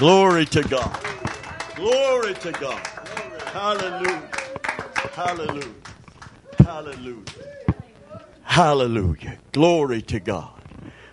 Glory 0.00 0.46
to 0.46 0.62
God. 0.62 0.98
Glory 1.76 2.32
to 2.32 2.52
God. 2.52 2.86
Hallelujah. 3.52 4.30
Hallelujah. 5.12 5.74
Hallelujah. 6.58 7.24
Hallelujah. 8.40 9.38
Glory 9.52 10.00
to 10.00 10.18
God. 10.18 10.58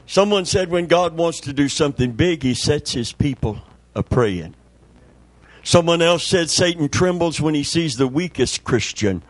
Someone 0.06 0.46
said 0.46 0.70
when 0.70 0.86
God 0.86 1.18
wants 1.18 1.42
to 1.42 1.52
do 1.52 1.68
something 1.68 2.14
big, 2.14 2.44
he 2.44 2.54
sets 2.54 2.94
his 2.94 3.12
people 3.12 3.60
a 3.94 4.04
praying. 4.04 4.56
Someone 5.64 6.02
else 6.02 6.26
said 6.26 6.50
Satan 6.50 6.88
trembles 6.88 7.42
when 7.42 7.56
he 7.56 7.64
sees 7.64 7.98
the 7.98 8.08
weakest 8.08 8.64
Christian 8.64 9.22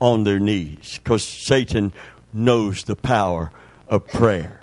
on 0.00 0.24
their 0.24 0.40
knees 0.40 0.98
because 0.98 1.22
Satan 1.22 1.92
knows 2.32 2.82
the 2.82 2.96
power 2.96 3.52
of 3.86 4.08
prayer. 4.08 4.62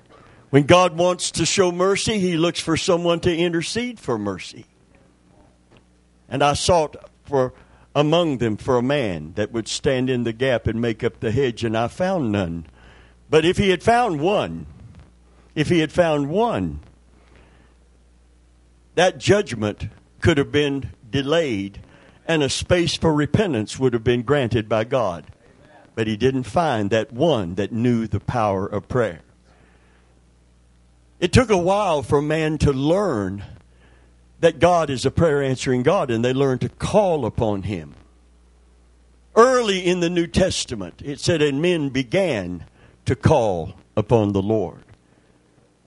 When 0.53 0.67
God 0.67 0.95
wants 0.95 1.31
to 1.31 1.47
show 1.47 1.71
mercy, 1.71 2.19
he 2.19 2.37
looks 2.37 2.59
for 2.59 2.77
someone 2.77 3.19
to 3.21 3.35
intercede 3.35 3.99
for 3.99 4.19
mercy. 4.19 4.67
And 6.29 6.43
I 6.43 6.53
sought 6.53 6.95
for 7.23 7.55
among 7.95 8.37
them 8.37 8.57
for 8.57 8.77
a 8.77 8.83
man 8.83 9.33
that 9.33 9.51
would 9.51 9.67
stand 9.67 10.11
in 10.11 10.25
the 10.25 10.31
gap 10.31 10.67
and 10.67 10.79
make 10.79 11.03
up 11.03 11.21
the 11.21 11.31
hedge, 11.31 11.63
and 11.63 11.75
I 11.75 11.87
found 11.87 12.31
none. 12.31 12.67
But 13.31 13.45
if 13.45 13.57
he 13.57 13.71
had 13.71 13.81
found 13.81 14.21
one, 14.21 14.67
if 15.55 15.69
he 15.69 15.79
had 15.79 15.91
found 15.91 16.29
one, 16.29 16.81
that 18.93 19.17
judgment 19.17 19.87
could 20.21 20.37
have 20.37 20.51
been 20.51 20.91
delayed 21.09 21.81
and 22.27 22.43
a 22.43 22.47
space 22.47 22.95
for 22.95 23.11
repentance 23.11 23.79
would 23.79 23.93
have 23.93 24.03
been 24.03 24.21
granted 24.21 24.69
by 24.69 24.83
God. 24.83 25.25
But 25.95 26.05
he 26.05 26.15
didn't 26.15 26.43
find 26.43 26.91
that 26.91 27.11
one 27.11 27.55
that 27.55 27.71
knew 27.71 28.05
the 28.05 28.19
power 28.19 28.67
of 28.67 28.87
prayer. 28.87 29.21
It 31.23 31.31
took 31.31 31.49
a 31.49 31.57
while 31.57 32.03
for 32.03 32.21
man 32.21 32.57
to 32.57 32.73
learn 32.73 33.45
that 34.41 34.59
God 34.59 34.89
is 34.89 35.05
a 35.05 35.09
prayer 35.09 35.41
answering 35.41 35.81
God, 35.81 36.11
and 36.11 36.23
they 36.23 36.33
learned 36.33 36.59
to 36.59 36.67
call 36.67 37.25
upon 37.25 37.63
Him. 37.63 37.95
Early 39.33 39.79
in 39.85 40.01
the 40.01 40.09
New 40.09 40.27
Testament, 40.27 41.01
it 41.01 41.21
said, 41.21 41.41
and 41.41 41.61
men 41.61 41.87
began 41.87 42.65
to 43.05 43.15
call 43.15 43.71
upon 43.95 44.33
the 44.33 44.41
Lord. 44.41 44.83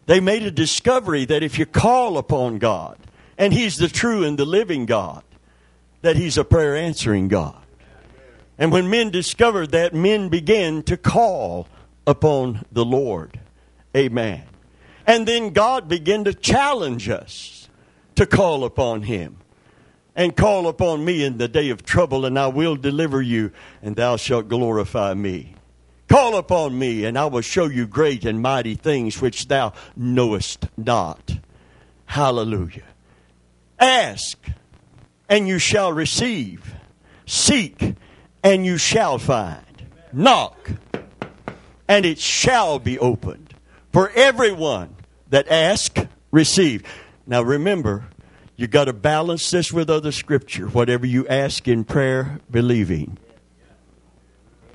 They 0.06 0.20
made 0.20 0.42
a 0.42 0.50
discovery 0.50 1.26
that 1.26 1.42
if 1.42 1.58
you 1.58 1.66
call 1.66 2.16
upon 2.16 2.56
God, 2.56 2.96
and 3.36 3.52
He's 3.52 3.76
the 3.76 3.88
true 3.88 4.24
and 4.24 4.38
the 4.38 4.46
living 4.46 4.86
God, 4.86 5.22
that 6.00 6.16
He's 6.16 6.38
a 6.38 6.44
prayer 6.44 6.74
answering 6.74 7.28
God. 7.28 7.62
And 8.56 8.72
when 8.72 8.88
men 8.88 9.10
discovered 9.10 9.72
that, 9.72 9.92
men 9.92 10.30
began 10.30 10.82
to 10.84 10.96
call 10.96 11.68
upon 12.06 12.64
the 12.72 12.86
Lord. 12.86 13.38
Amen. 13.94 14.42
And 15.06 15.26
then 15.26 15.50
God 15.50 15.88
began 15.88 16.24
to 16.24 16.34
challenge 16.34 17.08
us 17.08 17.68
to 18.16 18.26
call 18.26 18.64
upon 18.64 19.02
him. 19.02 19.36
And 20.16 20.34
call 20.34 20.66
upon 20.66 21.04
me 21.04 21.22
in 21.22 21.36
the 21.36 21.46
day 21.46 21.68
of 21.68 21.84
trouble, 21.84 22.24
and 22.24 22.38
I 22.38 22.46
will 22.46 22.74
deliver 22.74 23.20
you, 23.20 23.52
and 23.82 23.94
thou 23.94 24.16
shalt 24.16 24.48
glorify 24.48 25.12
me. 25.12 25.54
Call 26.08 26.36
upon 26.36 26.78
me, 26.78 27.04
and 27.04 27.18
I 27.18 27.26
will 27.26 27.42
show 27.42 27.66
you 27.66 27.86
great 27.86 28.24
and 28.24 28.40
mighty 28.40 28.74
things 28.74 29.20
which 29.20 29.48
thou 29.48 29.74
knowest 29.94 30.68
not. 30.76 31.36
Hallelujah. 32.06 32.84
Ask, 33.78 34.38
and 35.28 35.46
you 35.46 35.58
shall 35.58 35.92
receive. 35.92 36.74
Seek, 37.26 37.94
and 38.42 38.64
you 38.64 38.78
shall 38.78 39.18
find. 39.18 39.60
Knock, 40.14 40.70
and 41.86 42.06
it 42.06 42.18
shall 42.18 42.78
be 42.78 42.98
opened. 42.98 43.52
For 43.92 44.10
everyone 44.10 44.95
that 45.30 45.48
ask, 45.48 45.98
receive. 46.30 46.82
Now 47.26 47.42
remember, 47.42 48.06
you 48.56 48.66
got 48.66 48.86
to 48.86 48.92
balance 48.92 49.50
this 49.50 49.72
with 49.72 49.90
other 49.90 50.12
scripture. 50.12 50.66
Whatever 50.66 51.06
you 51.06 51.26
ask 51.28 51.68
in 51.68 51.84
prayer, 51.84 52.40
believing. 52.50 53.18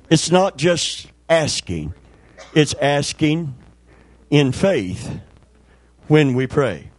It's 0.08 0.30
not 0.30 0.56
just 0.56 1.08
asking, 1.28 1.94
it's 2.54 2.74
asking 2.74 3.54
in 4.30 4.52
faith 4.52 5.20
when 6.06 6.34
we 6.34 6.46
pray. 6.46 6.90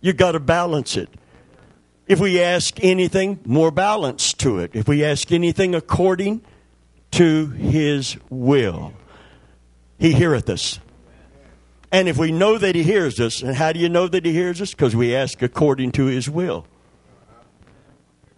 You 0.00 0.12
got 0.12 0.32
to 0.32 0.40
balance 0.40 0.96
it. 0.96 1.10
If 2.06 2.18
we 2.18 2.40
ask 2.40 2.82
anything, 2.82 3.40
more 3.44 3.70
balance 3.70 4.32
to 4.34 4.58
it. 4.58 4.70
If 4.74 4.88
we 4.88 5.04
ask 5.04 5.30
anything 5.30 5.74
according 5.74 6.42
to 7.12 7.48
his 7.50 8.16
will, 8.30 8.92
he 9.98 10.12
heareth 10.12 10.48
us. 10.48 10.80
And 11.92 12.08
if 12.08 12.16
we 12.16 12.30
know 12.30 12.56
that 12.56 12.74
He 12.74 12.82
hears 12.82 13.18
us, 13.18 13.42
and 13.42 13.56
how 13.56 13.72
do 13.72 13.80
you 13.80 13.88
know 13.88 14.06
that 14.06 14.24
He 14.24 14.32
hears 14.32 14.60
us? 14.60 14.70
Because 14.70 14.94
we 14.94 15.14
ask 15.14 15.42
according 15.42 15.92
to 15.92 16.06
His 16.06 16.30
will. 16.30 16.66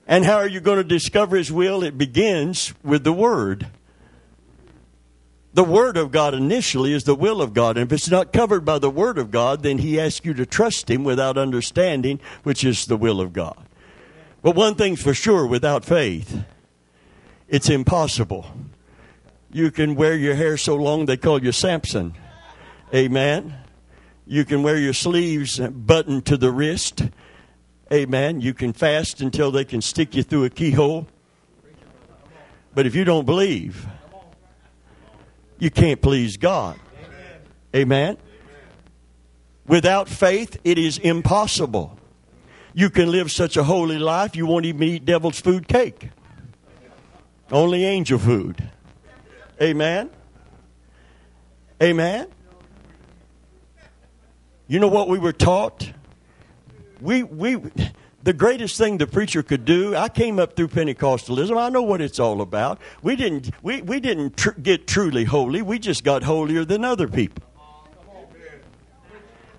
And 0.07 0.25
how 0.25 0.37
are 0.37 0.49
you 0.49 0.61
going 0.61 0.79
to 0.79 0.85
discover 0.85 1.37
His 1.37 1.53
will? 1.53 1.83
It 1.83 1.99
begins 1.99 2.75
with 2.83 3.05
the 3.05 3.13
Word. 3.13 3.69
The 5.55 5.65
Word 5.65 5.99
of 5.99 6.11
God 6.11 6.33
initially 6.33 6.95
is 6.95 7.05
the 7.05 7.15
will 7.15 7.43
of 7.43 7.53
God. 7.53 7.77
And 7.77 7.91
if 7.91 7.93
it's 7.95 8.11
not 8.11 8.33
covered 8.33 8.65
by 8.65 8.79
the 8.79 8.91
Word 8.91 9.19
of 9.19 9.31
God, 9.31 9.63
then 9.63 9.79
He 9.79 10.01
asks 10.01 10.25
you 10.25 10.33
to 10.35 10.47
trust 10.47 10.91
Him 10.91 11.05
without 11.05 11.37
understanding, 11.37 12.21
which 12.43 12.65
is 12.65 12.87
the 12.87 12.97
will 12.97 13.21
of 13.21 13.35
God. 13.35 13.67
But 14.41 14.57
one 14.57 14.75
thing's 14.75 15.03
for 15.03 15.15
sure 15.15 15.47
without 15.47 15.85
faith, 15.85 16.43
it's 17.49 17.69
impossible. 17.69 18.47
You 19.53 19.71
can 19.71 19.95
wear 19.95 20.17
your 20.17 20.35
hair 20.35 20.57
so 20.57 20.75
long 20.75 21.05
they 21.05 21.19
call 21.19 21.45
you 21.45 21.53
Samson. 21.53 22.15
Amen. 22.95 23.55
You 24.27 24.45
can 24.45 24.63
wear 24.63 24.77
your 24.77 24.93
sleeves 24.93 25.59
buttoned 25.59 26.27
to 26.27 26.37
the 26.37 26.51
wrist. 26.51 27.03
Amen. 27.93 28.41
You 28.41 28.55
can 28.55 28.73
fast 28.73 29.21
until 29.21 29.51
they 29.51 29.65
can 29.65 29.81
stick 29.81 30.15
you 30.15 30.23
through 30.23 30.45
a 30.45 30.51
keyhole. 30.51 31.09
But 32.75 32.87
if 32.87 32.95
you 32.95 33.05
don't 33.05 33.27
believe, 33.27 33.87
you 35.59 35.71
can't 35.71 36.01
please 36.01 36.37
God. 36.37 36.79
Amen. 37.75 38.17
Without 39.67 40.09
faith, 40.09 40.59
it 40.65 40.79
is 40.79 40.99
impossible. 40.99 41.99
You 42.75 42.91
can 42.91 43.11
live 43.11 43.31
such 43.31 43.57
a 43.57 43.63
holy 43.63 43.99
life, 43.99 44.37
you 44.37 44.47
won't 44.47 44.65
even 44.65 44.83
eat 44.83 45.05
devil's 45.05 45.41
food 45.41 45.69
cake. 45.69 46.11
Only 47.51 47.85
angel 47.85 48.19
food. 48.19 48.71
Amen. 49.61 50.11
Amen. 51.83 52.29
You 54.73 54.79
know 54.79 54.89
what 54.89 55.11
we 55.11 55.19
were 55.19 55.35
taught? 55.35 55.93
We, 57.03 57.25
we, 57.25 57.59
the 58.23 58.33
greatest 58.33 58.79
thing 58.79 58.97
the 58.97 59.07
preacher 59.07 59.43
could 59.43 59.67
do, 59.67 59.95
I 59.95 60.09
came 60.09 60.39
up 60.39 60.57
through 60.57 60.69
Pentecostalism. 60.69 61.61
I 61.61 61.69
know 61.69 61.83
what 61.83 62.01
it's 62.01 62.19
all 62.19 62.41
about. 62.41 62.81
We 63.03 63.15
didn't, 63.15 63.51
we, 63.63 63.83
we 63.83 64.01
didn't 64.01 64.39
tr- 64.39 64.53
get 64.53 64.87
truly 64.87 65.25
holy. 65.25 65.61
We 65.61 65.79
just 65.79 66.05
got 66.05 66.23
holier 66.23 66.65
than 66.65 66.87
other 66.87 67.07
people. 67.07 67.43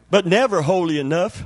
But 0.09 0.25
never 0.25 0.63
holy 0.63 0.97
enough 0.97 1.43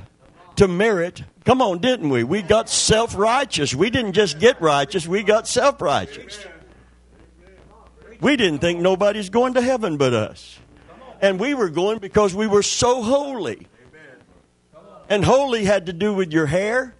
to 0.56 0.66
merit. 0.66 1.24
Come 1.44 1.60
on, 1.60 1.80
didn't 1.80 2.08
we? 2.08 2.24
We 2.24 2.40
got 2.40 2.70
self 2.70 3.14
righteous. 3.14 3.74
We 3.74 3.90
didn't 3.90 4.14
just 4.14 4.38
get 4.38 4.62
righteous, 4.62 5.06
we 5.06 5.22
got 5.22 5.46
self 5.46 5.82
righteous. 5.82 6.42
We 8.18 8.38
didn't 8.38 8.60
think 8.60 8.80
nobody's 8.80 9.28
going 9.28 9.52
to 9.54 9.60
heaven 9.60 9.98
but 9.98 10.14
us. 10.14 10.58
And 11.20 11.40
we 11.40 11.54
were 11.54 11.68
going 11.68 11.98
because 11.98 12.34
we 12.34 12.46
were 12.46 12.62
so 12.62 13.02
holy. 13.02 13.66
And 15.08 15.24
holy 15.24 15.64
had 15.64 15.86
to 15.86 15.92
do 15.92 16.12
with 16.12 16.32
your 16.32 16.46
hair. 16.46 16.94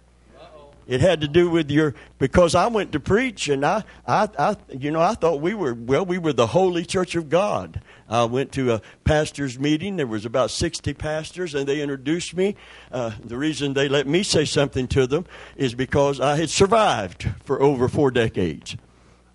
It 0.87 1.01
had 1.01 1.21
to 1.21 1.27
do 1.27 1.51
with 1.51 1.69
your 1.69 1.93
because 2.17 2.55
I 2.55 2.65
went 2.65 2.93
to 2.93 2.99
preach 2.99 3.47
and 3.47 3.63
I, 3.63 3.83
I, 4.07 4.27
I, 4.39 4.55
you 4.75 4.89
know, 4.89 4.99
I 4.99 5.13
thought 5.13 5.39
we 5.39 5.53
were 5.53 5.75
well, 5.75 6.03
we 6.03 6.17
were 6.17 6.33
the 6.33 6.47
holy 6.47 6.83
church 6.83 7.13
of 7.15 7.29
God. 7.29 7.79
I 8.09 8.23
went 8.23 8.51
to 8.53 8.73
a 8.73 8.81
pastors' 9.03 9.59
meeting. 9.59 9.97
There 9.97 10.07
was 10.07 10.25
about 10.25 10.49
sixty 10.49 10.95
pastors, 10.95 11.53
and 11.53 11.67
they 11.67 11.83
introduced 11.83 12.35
me. 12.35 12.55
Uh, 12.91 13.11
the 13.23 13.37
reason 13.37 13.75
they 13.75 13.87
let 13.87 14.07
me 14.07 14.23
say 14.23 14.45
something 14.45 14.87
to 14.87 15.05
them 15.05 15.27
is 15.55 15.75
because 15.75 16.19
I 16.19 16.37
had 16.37 16.49
survived 16.49 17.29
for 17.43 17.61
over 17.61 17.87
four 17.87 18.09
decades. 18.09 18.75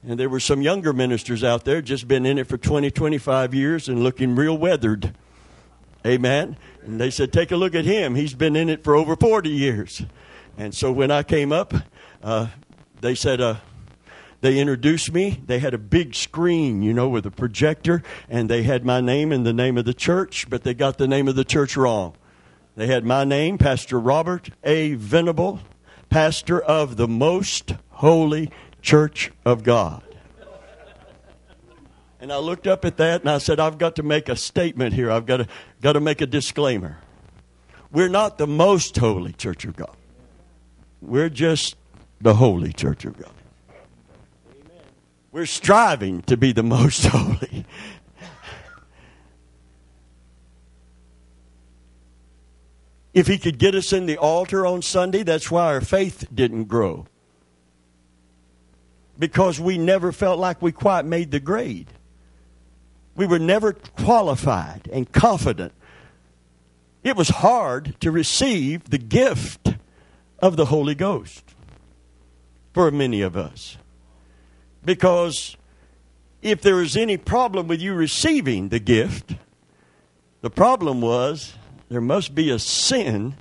And 0.06 0.21
there 0.21 0.29
were 0.29 0.41
some 0.41 0.61
younger 0.61 0.93
ministers 0.93 1.43
out 1.43 1.65
there, 1.65 1.81
just 1.81 2.06
been 2.06 2.27
in 2.27 2.39
it 2.39 2.47
for 2.47 2.59
20, 2.59 2.91
25 2.91 3.55
years 3.55 3.89
and 3.89 4.03
looking 4.03 4.37
real 4.37 4.56
weathered. 4.56 5.15
Amen. 6.06 6.59
And 6.83 7.01
they 7.01 7.11
said, 7.11 7.33
Take 7.33 7.51
a 7.51 7.56
look 7.56 7.75
at 7.75 7.87
him. 7.87 8.15
He's 8.15 8.35
been 8.35 8.56
in 8.56 8.69
it 8.69 8.85
for 8.85 8.95
over 8.95 9.17
40 9.17 9.49
years. 9.49 10.03
And 10.59 10.75
so 10.75 10.93
when 10.93 11.11
I 11.11 11.23
came 11.23 11.53
up, 11.53 11.73
uh, 12.23 12.49
they 13.01 13.15
said, 13.15 13.41
uh, 13.41 13.56
they 14.45 14.59
introduced 14.59 15.11
me. 15.11 15.41
They 15.47 15.59
had 15.59 15.73
a 15.73 15.79
big 15.79 16.15
screen, 16.15 16.83
you 16.83 16.93
know, 16.93 17.09
with 17.09 17.25
a 17.25 17.31
projector, 17.31 18.03
and 18.29 18.51
they 18.51 18.62
had 18.62 18.85
my 18.85 19.01
name 19.01 19.33
and 19.33 19.47
the 19.47 19.55
name 19.55 19.79
of 19.79 19.87
the 19.87 19.95
church, 19.95 20.51
but 20.51 20.65
they 20.65 20.75
got 20.75 20.99
the 20.99 21.09
name 21.09 21.29
of 21.29 21.35
the 21.35 21.47
church 21.47 21.79
wrong. 21.79 22.15
They 22.77 22.87
had 22.87 23.06
my 23.06 23.25
name, 23.25 23.56
Pastor 23.56 23.99
Robert 23.99 24.51
A. 24.62 24.95
Venable, 24.95 25.61
pastor 26.11 26.61
of 26.61 26.97
the 26.97 27.09
Most 27.09 27.75
Holy 27.89 28.51
church 28.85 29.33
of 29.45 29.65
God. 29.65 30.03
And 32.21 32.33
I 32.33 32.37
looked 32.39 32.67
up 32.67 32.85
at 32.85 32.99
that 32.99 33.23
and 33.23 33.31
I 33.31 33.39
said, 33.39 33.59
I've 33.59 33.79
got 33.79 33.97
to 33.97 34.03
make 34.03 34.29
a 34.29 34.37
statement 34.37 34.95
here. 34.95 35.11
I've 35.11 35.27
got 35.27 35.39
to, 35.39 35.49
got 35.81 35.95
to 35.95 36.01
make 36.01 36.21
a 36.21 36.27
disclaimer. 36.27 36.99
We're 37.91 38.09
not 38.09 38.39
the 38.39 38.47
most 38.47 38.97
holy 38.97 39.33
church 39.33 39.65
of 39.65 39.75
God. 39.77 39.97
We're 41.01 41.29
just 41.29 41.77
the 42.21 42.35
holy 42.35 42.73
church 42.73 43.05
of 43.05 43.19
God. 43.19 43.33
We're 45.33 45.47
striving 45.47 46.23
to 46.23 46.37
be 46.37 46.53
the 46.53 46.63
most 46.63 47.07
holy. 47.11 47.67
If 53.13 53.27
he 53.29 53.39
could 53.39 53.59
get 53.59 53.75
us 53.75 53.93
in 53.93 54.07
the 54.07 54.17
altar 54.17 54.67
on 54.67 54.83
Sunday, 54.83 55.23
that's 55.23 55.51
why 55.51 55.67
our 55.67 55.81
faith 55.81 56.27
didn't 56.35 56.65
grow. 56.65 57.07
Because 59.19 59.61
we 59.61 59.79
never 59.79 60.13
felt 60.13 60.39
like 60.39 60.61
we 60.61 60.73
quite 60.73 61.05
made 61.05 61.31
the 61.31 61.41
grade. 61.41 61.89
We 63.17 63.27
were 63.27 63.39
never 63.39 63.73
qualified 63.73 64.89
and 64.93 65.11
confident. 65.13 65.73
It 67.05 67.17
was 67.17 67.29
hard 67.29 67.95
to 68.01 68.11
receive 68.11 68.91
the 68.91 68.99
gift 68.99 69.75
of 70.41 70.57
the 70.57 70.67
Holy 70.67 70.95
Ghost 70.95 71.55
for 72.73 72.91
many 72.91 73.21
of 73.21 73.37
us. 73.37 73.77
Because 74.85 75.57
if 76.43 76.61
there 76.61 76.77
was 76.77 76.97
any 76.97 77.17
problem 77.17 77.69
with 77.69 77.81
you 77.81 77.95
receiving 77.95 78.69
the 78.69 78.81
gift, 78.81 79.37
the 80.41 80.51
problem 80.51 81.01
was 81.01 81.55
there 81.89 82.01
must 82.01 82.35
be 82.35 82.51
a 82.51 82.59
sin 82.59 83.35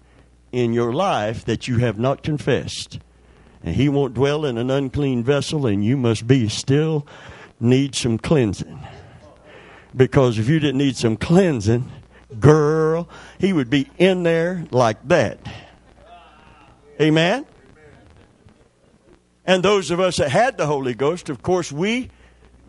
in 0.52 0.74
your 0.74 0.94
life 0.94 1.44
that 1.46 1.68
you 1.68 1.80
have 1.80 1.98
not 1.98 2.22
confessed. 2.22 3.00
And 3.64 3.76
he 3.76 3.90
won't 3.90 4.14
dwell 4.14 4.46
in 4.46 4.58
an 4.58 4.70
unclean 4.70 5.24
vessel, 5.24 5.66
and 5.66 5.84
you 5.84 5.96
must 5.96 6.28
be 6.28 6.50
still 6.50 7.08
need 7.60 7.96
some 7.96 8.18
cleansing. 8.18 8.80
Because 9.96 10.38
if 10.38 10.50
you 10.50 10.60
didn't 10.60 10.80
need 10.80 10.98
some 10.98 11.16
cleansing, 11.16 11.90
girl, 12.40 13.08
he 13.40 13.54
would 13.54 13.70
be 13.70 13.90
in 13.98 14.24
there 14.24 14.66
like 14.72 15.08
that. 15.08 15.40
Amen? 17.00 17.46
And 19.46 19.64
those 19.64 19.92
of 19.92 20.00
us 20.00 20.18
that 20.18 20.30
had 20.30 20.58
the 20.58 20.66
Holy 20.66 20.94
Ghost, 20.94 21.30
of 21.30 21.42
course, 21.42 21.72
we 21.72 22.10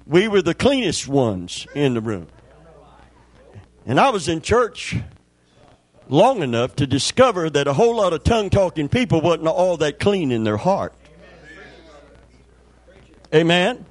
we 0.07 0.29
were 0.29 0.43
the 0.43 0.55
cleanest 0.55 1.09
ones 1.09 1.67
in 1.75 1.95
the 1.95 2.01
room. 2.01 2.27
And 3.87 3.99
I 3.99 4.11
was 4.11 4.29
in 4.29 4.41
church 4.43 4.97
long 6.09 6.43
enough 6.43 6.77
to 6.77 6.87
discover 6.87 7.51
that 7.51 7.67
a 7.67 7.73
whole 7.73 7.97
lot 7.97 8.13
of 8.13 8.25
tongue 8.25 8.51
talking 8.51 8.89
people 8.89 9.21
wasn't 9.21 9.47
all 9.47 9.77
that 9.79 9.99
clean 9.99 10.31
in 10.33 10.45
their 10.45 10.57
heart. 10.57 10.93
Amen. 13.35 13.85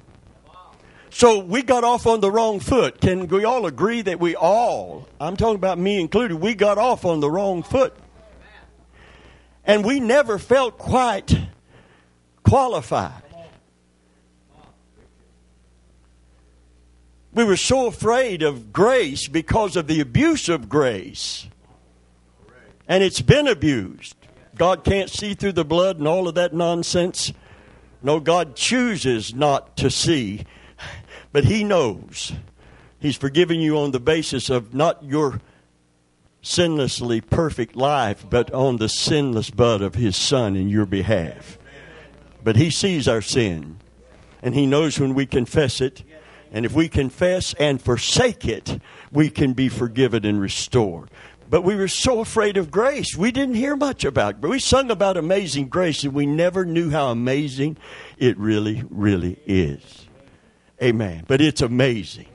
So 1.10 1.38
we 1.38 1.62
got 1.62 1.84
off 1.84 2.06
on 2.06 2.20
the 2.20 2.30
wrong 2.30 2.58
foot. 2.58 3.00
Can 3.00 3.28
we 3.28 3.44
all 3.44 3.66
agree 3.66 4.02
that 4.02 4.18
we 4.18 4.34
all, 4.34 5.06
I'm 5.20 5.36
talking 5.36 5.54
about 5.54 5.78
me 5.78 6.00
included, 6.00 6.36
we 6.36 6.54
got 6.54 6.76
off 6.76 7.04
on 7.04 7.20
the 7.20 7.30
wrong 7.30 7.62
foot. 7.62 7.94
And 9.64 9.84
we 9.84 10.00
never 10.00 10.38
felt 10.38 10.76
quite 10.76 11.38
qualified. 12.42 13.22
We 17.32 17.44
were 17.44 17.56
so 17.56 17.86
afraid 17.86 18.42
of 18.42 18.72
grace 18.72 19.28
because 19.28 19.76
of 19.76 19.86
the 19.86 20.00
abuse 20.00 20.48
of 20.48 20.68
grace. 20.68 21.46
And 22.86 23.02
it's 23.02 23.22
been 23.22 23.48
abused. 23.48 24.16
God 24.56 24.84
can't 24.84 25.10
see 25.10 25.34
through 25.34 25.52
the 25.52 25.64
blood 25.64 25.98
and 25.98 26.06
all 26.06 26.28
of 26.28 26.34
that 26.36 26.52
nonsense. 26.52 27.32
No, 28.02 28.20
God 28.20 28.54
chooses 28.54 29.34
not 29.34 29.76
to 29.78 29.90
see, 29.90 30.44
but 31.32 31.44
He 31.44 31.64
knows. 31.64 32.32
He's 33.00 33.16
forgiven 33.16 33.60
you 33.60 33.78
on 33.78 33.90
the 33.90 34.00
basis 34.00 34.50
of 34.50 34.74
not 34.74 35.02
your 35.04 35.40
sinlessly 36.42 37.22
perfect 37.22 37.74
life, 37.74 38.24
but 38.28 38.52
on 38.52 38.76
the 38.76 38.88
sinless 38.88 39.50
blood 39.50 39.80
of 39.80 39.94
His 39.94 40.16
Son 40.16 40.54
in 40.54 40.68
your 40.68 40.86
behalf. 40.86 41.58
But 42.42 42.56
He 42.56 42.70
sees 42.70 43.08
our 43.08 43.22
sin, 43.22 43.78
and 44.42 44.54
He 44.54 44.66
knows 44.66 45.00
when 45.00 45.14
we 45.14 45.26
confess 45.26 45.80
it. 45.80 46.04
And 46.52 46.64
if 46.64 46.72
we 46.72 46.88
confess 46.88 47.52
and 47.54 47.82
forsake 47.82 48.44
it, 48.44 48.78
we 49.10 49.28
can 49.28 49.54
be 49.54 49.68
forgiven 49.68 50.24
and 50.24 50.40
restored. 50.40 51.10
But 51.54 51.62
we 51.62 51.76
were 51.76 51.86
so 51.86 52.18
afraid 52.18 52.56
of 52.56 52.72
grace. 52.72 53.16
We 53.16 53.30
didn't 53.30 53.54
hear 53.54 53.76
much 53.76 54.04
about 54.04 54.30
it. 54.30 54.40
But 54.40 54.50
we 54.50 54.58
sung 54.58 54.90
about 54.90 55.16
amazing 55.16 55.68
grace, 55.68 56.02
and 56.02 56.12
we 56.12 56.26
never 56.26 56.64
knew 56.64 56.90
how 56.90 57.12
amazing 57.12 57.76
it 58.18 58.36
really, 58.38 58.82
really 58.90 59.38
is. 59.46 60.08
Amen. 60.82 61.22
But 61.28 61.40
it's 61.40 61.62
amazing. 61.62 62.26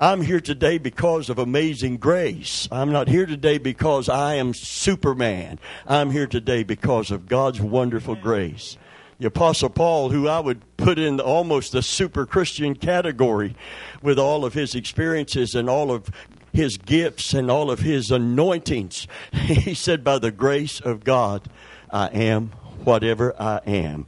I'm 0.00 0.22
here 0.22 0.40
today 0.40 0.78
because 0.78 1.30
of 1.30 1.38
amazing 1.38 1.98
grace. 1.98 2.66
I'm 2.72 2.90
not 2.90 3.06
here 3.06 3.26
today 3.26 3.58
because 3.58 4.08
I 4.08 4.34
am 4.34 4.52
Superman. 4.52 5.60
I'm 5.86 6.10
here 6.10 6.26
today 6.26 6.64
because 6.64 7.12
of 7.12 7.28
God's 7.28 7.60
wonderful 7.60 8.16
grace. 8.16 8.76
The 9.20 9.28
Apostle 9.28 9.70
Paul, 9.70 10.10
who 10.10 10.26
I 10.26 10.40
would 10.40 10.62
put 10.76 10.98
in 10.98 11.20
almost 11.20 11.70
the 11.70 11.82
super 11.82 12.26
Christian 12.26 12.74
category 12.74 13.54
with 14.02 14.18
all 14.18 14.44
of 14.44 14.54
his 14.54 14.74
experiences 14.74 15.54
and 15.54 15.70
all 15.70 15.92
of 15.92 16.10
his 16.58 16.76
gifts 16.76 17.32
and 17.32 17.50
all 17.50 17.70
of 17.70 17.78
his 17.78 18.10
anointings, 18.10 19.06
he 19.32 19.74
said, 19.74 20.02
By 20.02 20.18
the 20.18 20.32
grace 20.32 20.80
of 20.80 21.04
God, 21.04 21.48
I 21.90 22.08
am 22.08 22.48
whatever 22.84 23.34
I 23.40 23.60
am. 23.64 24.06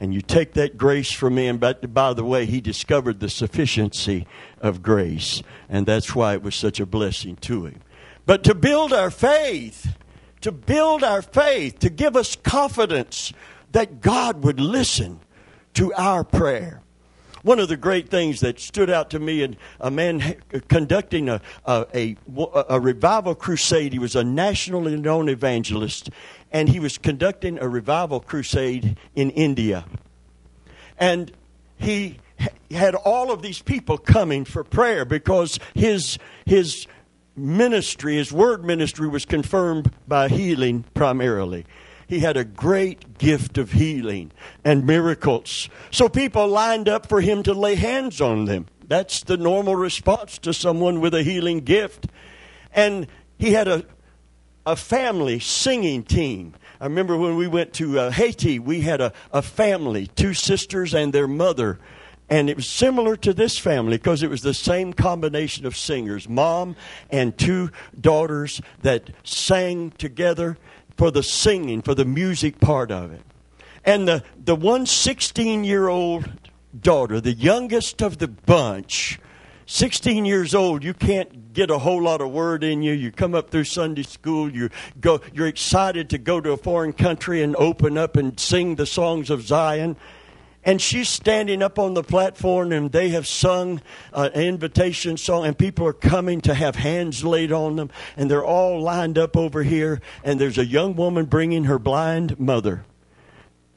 And 0.00 0.12
you 0.12 0.20
take 0.20 0.54
that 0.54 0.76
grace 0.76 1.12
from 1.12 1.38
him. 1.38 1.58
But 1.58 1.94
by 1.94 2.12
the 2.12 2.24
way, 2.24 2.44
he 2.44 2.60
discovered 2.60 3.20
the 3.20 3.30
sufficiency 3.30 4.26
of 4.60 4.82
grace. 4.82 5.44
And 5.68 5.86
that's 5.86 6.12
why 6.12 6.34
it 6.34 6.42
was 6.42 6.56
such 6.56 6.80
a 6.80 6.86
blessing 6.86 7.36
to 7.36 7.66
him. 7.66 7.80
But 8.26 8.42
to 8.44 8.54
build 8.54 8.92
our 8.92 9.10
faith, 9.10 9.96
to 10.40 10.50
build 10.50 11.04
our 11.04 11.22
faith, 11.22 11.78
to 11.78 11.88
give 11.88 12.16
us 12.16 12.34
confidence 12.34 13.32
that 13.70 14.00
God 14.00 14.42
would 14.42 14.58
listen 14.58 15.20
to 15.74 15.94
our 15.94 16.24
prayer. 16.24 16.82
One 17.42 17.58
of 17.58 17.68
the 17.68 17.76
great 17.76 18.08
things 18.08 18.40
that 18.40 18.60
stood 18.60 18.88
out 18.88 19.10
to 19.10 19.18
me, 19.18 19.42
and 19.42 19.56
a 19.80 19.90
man 19.90 20.36
conducting 20.68 21.28
a, 21.28 21.40
a, 21.66 21.86
a, 21.92 22.16
a 22.68 22.80
revival 22.80 23.34
crusade, 23.34 23.92
he 23.92 23.98
was 23.98 24.14
a 24.14 24.22
nationally 24.22 24.96
known 24.96 25.28
evangelist, 25.28 26.10
and 26.52 26.68
he 26.68 26.78
was 26.78 26.98
conducting 26.98 27.58
a 27.58 27.68
revival 27.68 28.20
crusade 28.20 28.96
in 29.16 29.30
India. 29.30 29.84
And 30.98 31.32
he 31.78 32.18
had 32.70 32.94
all 32.94 33.32
of 33.32 33.42
these 33.42 33.60
people 33.60 33.98
coming 33.98 34.44
for 34.44 34.62
prayer 34.62 35.04
because 35.04 35.58
his, 35.74 36.18
his 36.46 36.86
ministry, 37.34 38.16
his 38.16 38.32
word 38.32 38.64
ministry, 38.64 39.08
was 39.08 39.24
confirmed 39.24 39.90
by 40.06 40.28
healing 40.28 40.84
primarily. 40.94 41.66
He 42.12 42.18
had 42.18 42.36
a 42.36 42.44
great 42.44 43.16
gift 43.16 43.56
of 43.56 43.72
healing 43.72 44.32
and 44.66 44.86
miracles. 44.86 45.70
So 45.90 46.10
people 46.10 46.46
lined 46.46 46.86
up 46.86 47.08
for 47.08 47.22
him 47.22 47.42
to 47.44 47.54
lay 47.54 47.74
hands 47.74 48.20
on 48.20 48.44
them. 48.44 48.66
That's 48.86 49.22
the 49.22 49.38
normal 49.38 49.76
response 49.76 50.36
to 50.40 50.52
someone 50.52 51.00
with 51.00 51.14
a 51.14 51.22
healing 51.22 51.60
gift. 51.60 52.08
And 52.74 53.06
he 53.38 53.54
had 53.54 53.66
a, 53.66 53.86
a 54.66 54.76
family 54.76 55.38
singing 55.38 56.02
team. 56.02 56.52
I 56.78 56.84
remember 56.84 57.16
when 57.16 57.36
we 57.36 57.48
went 57.48 57.72
to 57.74 57.98
uh, 57.98 58.10
Haiti, 58.10 58.58
we 58.58 58.82
had 58.82 59.00
a, 59.00 59.14
a 59.32 59.40
family, 59.40 60.08
two 60.08 60.34
sisters 60.34 60.92
and 60.92 61.14
their 61.14 61.26
mother. 61.26 61.78
And 62.28 62.50
it 62.50 62.56
was 62.56 62.68
similar 62.68 63.16
to 63.16 63.32
this 63.32 63.56
family 63.56 63.96
because 63.96 64.22
it 64.22 64.28
was 64.28 64.42
the 64.42 64.52
same 64.52 64.92
combination 64.92 65.64
of 65.64 65.78
singers 65.78 66.28
mom 66.28 66.76
and 67.08 67.38
two 67.38 67.70
daughters 67.98 68.60
that 68.82 69.08
sang 69.24 69.92
together 69.92 70.58
for 70.96 71.10
the 71.10 71.22
singing, 71.22 71.82
for 71.82 71.94
the 71.94 72.04
music 72.04 72.60
part 72.60 72.90
of 72.90 73.12
it. 73.12 73.22
And 73.84 74.06
the, 74.06 74.22
the 74.42 74.54
one 74.54 74.86
16 74.86 75.64
year 75.64 75.88
old 75.88 76.30
daughter, 76.78 77.20
the 77.20 77.32
youngest 77.32 78.02
of 78.02 78.18
the 78.18 78.28
bunch, 78.28 79.18
16 79.66 80.24
years 80.24 80.54
old, 80.54 80.84
you 80.84 80.94
can't 80.94 81.52
get 81.52 81.70
a 81.70 81.78
whole 81.78 82.02
lot 82.02 82.20
of 82.20 82.30
word 82.30 82.64
in 82.64 82.82
you. 82.82 82.92
You 82.92 83.10
come 83.10 83.34
up 83.34 83.50
through 83.50 83.64
Sunday 83.64 84.02
school, 84.02 84.50
you 84.50 84.70
go, 85.00 85.20
you're 85.32 85.46
excited 85.46 86.10
to 86.10 86.18
go 86.18 86.40
to 86.40 86.52
a 86.52 86.56
foreign 86.56 86.92
country 86.92 87.42
and 87.42 87.56
open 87.56 87.96
up 87.96 88.16
and 88.16 88.38
sing 88.38 88.76
the 88.76 88.86
songs 88.86 89.30
of 89.30 89.42
Zion. 89.42 89.96
And 90.64 90.80
she's 90.80 91.08
standing 91.08 91.60
up 91.60 91.78
on 91.78 91.94
the 91.94 92.04
platform, 92.04 92.70
and 92.70 92.92
they 92.92 93.08
have 93.08 93.26
sung 93.26 93.82
uh, 94.12 94.30
an 94.32 94.42
invitation 94.42 95.16
song, 95.16 95.44
and 95.44 95.58
people 95.58 95.86
are 95.86 95.92
coming 95.92 96.40
to 96.42 96.54
have 96.54 96.76
hands 96.76 97.24
laid 97.24 97.50
on 97.50 97.76
them, 97.76 97.90
and 98.16 98.30
they're 98.30 98.44
all 98.44 98.80
lined 98.80 99.18
up 99.18 99.36
over 99.36 99.64
here. 99.64 100.00
And 100.22 100.40
there's 100.40 100.58
a 100.58 100.64
young 100.64 100.94
woman 100.94 101.24
bringing 101.24 101.64
her 101.64 101.80
blind 101.80 102.38
mother, 102.38 102.84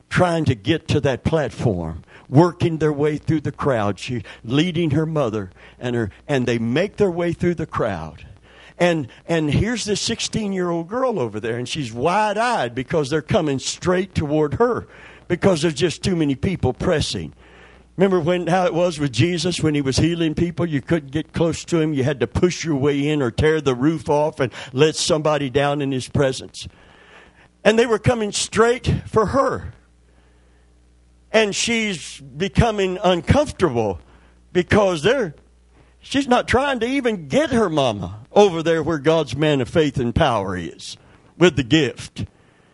trying 0.10 0.46
to 0.46 0.54
get 0.54 0.88
to 0.90 1.00
that 1.02 1.24
platform, 1.24 2.04
working 2.30 2.78
their 2.78 2.94
way 2.94 3.18
through 3.18 3.42
the 3.42 3.52
crowd. 3.52 3.98
She 3.98 4.22
leading 4.44 4.92
her 4.92 5.08
mother, 5.08 5.50
and 5.80 5.96
her, 5.96 6.12
and 6.28 6.46
they 6.46 6.60
make 6.60 6.98
their 6.98 7.12
way 7.12 7.34
through 7.34 7.56
the 7.56 7.66
crowd. 7.66 8.28
And 8.78 9.08
and 9.26 9.50
here's 9.50 9.86
this 9.86 10.02
16 10.02 10.54
year 10.54 10.70
old 10.70 10.88
girl 10.88 11.20
over 11.20 11.40
there, 11.40 11.58
and 11.58 11.68
she's 11.68 11.92
wide 11.92 12.38
eyed 12.38 12.76
because 12.76 13.10
they're 13.10 13.24
coming 13.24 13.58
straight 13.58 14.14
toward 14.14 14.56
her 14.56 14.88
because 15.28 15.62
there's 15.62 15.74
just 15.74 16.04
too 16.04 16.16
many 16.16 16.36
people 16.36 16.74
pressing. 16.74 17.34
Remember 17.98 18.20
when 18.20 18.48
how 18.48 18.66
it 18.66 18.74
was 18.74 19.00
with 19.00 19.14
Jesus 19.14 19.62
when 19.62 19.74
he 19.74 19.82
was 19.82 19.98
healing 19.98 20.36
people? 20.36 20.66
You 20.66 20.82
couldn't 20.82 21.12
get 21.12 21.32
close 21.32 21.64
to 21.66 21.80
him. 21.80 21.94
You 21.94 22.04
had 22.04 22.20
to 22.20 22.28
push 22.28 22.66
your 22.66 22.76
way 22.76 23.08
in 23.08 23.22
or 23.22 23.32
tear 23.32 23.62
the 23.62 23.76
roof 23.76 24.10
off 24.10 24.40
and 24.40 24.52
let 24.74 24.96
somebody 24.96 25.50
down 25.50 25.82
in 25.82 25.92
his 25.92 26.10
presence. 26.10 26.68
And 27.64 27.80
they 27.80 27.86
were 27.86 28.00
coming 28.00 28.32
straight 28.32 28.94
for 29.08 29.28
her. 29.28 29.74
And 31.32 31.56
she's 31.56 32.20
becoming 32.20 33.00
uncomfortable 33.04 34.00
because 34.52 35.02
they're 35.02 35.36
she's 36.00 36.28
not 36.28 36.48
trying 36.48 36.80
to 36.82 36.86
even 36.86 37.28
get 37.28 37.52
her 37.52 37.70
mama 37.70 38.26
over 38.32 38.62
there 38.62 38.84
where 38.84 39.00
God's 39.00 39.36
man 39.36 39.62
of 39.62 39.70
faith 39.70 39.98
and 39.98 40.14
power 40.14 40.58
is 40.58 40.98
with 41.38 41.56
the 41.56 41.64
gift. 41.64 42.26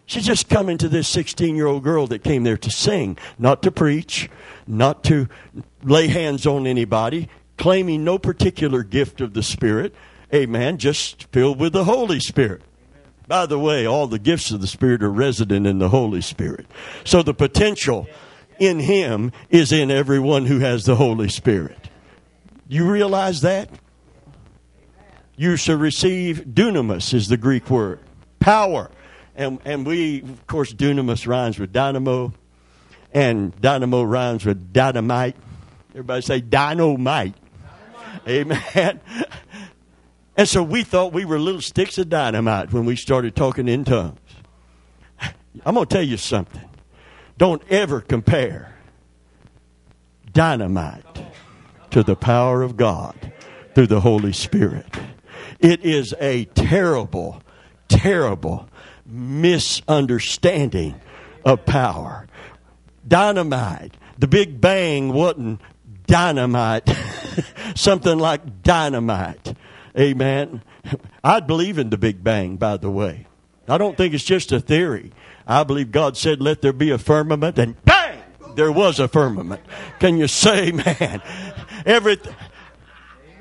She's 0.06 0.26
just 0.26 0.50
coming 0.50 0.78
to 0.80 0.90
this 0.90 1.08
16 1.08 1.56
year 1.56 1.68
old 1.68 1.84
girl 1.84 2.08
that 2.08 2.24
came 2.24 2.44
there 2.44 2.58
to 2.58 2.70
sing, 2.70 3.18
not 3.40 3.62
to 3.64 3.72
preach, 3.72 4.30
not 4.68 5.04
to 5.06 5.28
lay 5.84 6.08
hands 6.08 6.46
on 6.46 6.68
anybody, 6.68 7.30
claiming 7.58 8.04
no 8.04 8.18
particular 8.18 8.84
gift 8.84 9.22
of 9.22 9.34
the 9.34 9.44
Spirit. 9.44 9.94
Amen. 10.34 10.78
Just 10.78 11.26
filled 11.32 11.60
with 11.60 11.74
the 11.74 11.84
Holy 11.84 12.20
Spirit. 12.20 12.62
By 13.28 13.46
the 13.46 13.60
way, 13.60 13.86
all 13.86 14.08
the 14.08 14.20
gifts 14.20 14.52
of 14.52 14.60
the 14.60 14.68
Spirit 14.68 15.04
are 15.04 15.10
resident 15.10 15.66
in 15.66 15.80
the 15.80 15.90
Holy 15.90 16.22
Spirit. 16.22 16.66
So 17.06 17.24
the 17.24 17.34
potential 17.34 18.08
in 18.60 18.80
Him 18.80 19.32
is 19.50 19.72
in 19.72 19.90
everyone 19.90 20.46
who 20.46 20.60
has 20.60 20.84
the 20.84 20.96
Holy 20.96 21.30
Spirit. 21.30 21.90
You 22.68 22.90
realize 22.90 23.42
that? 23.42 23.70
You 25.36 25.56
shall 25.56 25.78
receive 25.78 26.46
dunamis, 26.46 27.14
is 27.14 27.28
the 27.28 27.38
Greek 27.38 27.70
word. 27.70 28.00
Power. 28.40 28.92
And, 29.42 29.58
and 29.66 29.88
we, 29.88 30.22
of 30.22 30.46
course, 30.46 30.72
dunamis 30.72 31.26
rhymes 31.26 31.58
with 31.58 31.74
dynamo, 31.74 32.32
and 33.12 33.60
dynamo 33.60 34.04
rhymes 34.04 34.46
with 34.46 34.72
dynamite. 34.72 35.36
Everybody 35.90 36.22
say 36.22 36.42
dynamite. 36.42 37.34
dynamite. 38.28 38.62
Amen. 38.76 39.00
And 40.38 40.48
so 40.48 40.64
we 40.64 40.84
thought 40.84 41.12
we 41.12 41.26
were 41.26 41.38
little 41.38 41.62
sticks 41.62 41.98
of 41.98 42.08
dynamite 42.08 42.72
when 42.72 42.86
we 42.86 42.96
started 42.96 43.36
talking 43.36 43.68
in 43.68 43.84
tongues. 43.84 44.18
I'm 45.66 45.76
going 45.76 45.86
to 45.86 45.94
tell 45.94 46.02
you 46.02 46.16
something. 46.16 46.68
Don't 47.38 47.62
ever 47.70 48.00
compare 48.00 48.74
dynamite 50.32 51.04
to 51.92 52.02
the 52.02 52.16
power 52.16 52.64
of 52.64 52.78
God 52.78 53.34
through 53.76 53.88
the 53.88 54.00
Holy 54.00 54.32
Spirit. 54.32 54.88
It 55.60 55.84
is 55.84 56.16
a 56.20 56.46
terrible, 56.46 57.44
terrible 57.90 58.70
misunderstanding 59.12 61.00
of 61.44 61.66
power. 61.66 62.28
Dynamite, 63.08 63.96
the 64.18 64.28
Big 64.28 64.62
Bang 64.62 65.12
wasn't 65.14 65.62
dynamite, 66.08 66.90
something 67.76 68.18
like 68.18 68.64
dynamite. 68.64 69.56
Amen. 69.98 70.64
I 71.24 71.40
believe 71.40 71.78
in 71.78 71.90
the 71.90 71.98
Big 71.98 72.24
Bang, 72.24 72.58
by 72.58 72.78
the 72.78 72.90
way. 72.90 73.28
I 73.68 73.78
don't 73.78 73.96
think 73.98 74.14
it's 74.14 74.24
just 74.24 74.52
a 74.52 74.60
theory. 74.60 75.12
I 75.48 75.64
believe 75.64 75.92
God 75.92 76.18
said, 76.18 76.42
let 76.42 76.62
there 76.62 76.74
be 76.74 76.92
a 76.92 76.98
firmament, 76.98 77.58
and 77.58 77.82
bang! 77.84 78.20
There 78.56 78.72
was 78.72 79.00
a 79.00 79.08
firmament. 79.08 79.62
Can 80.00 80.18
you 80.18 80.28
say, 80.28 80.72
man? 81.00 81.22
Everything. 81.86 82.36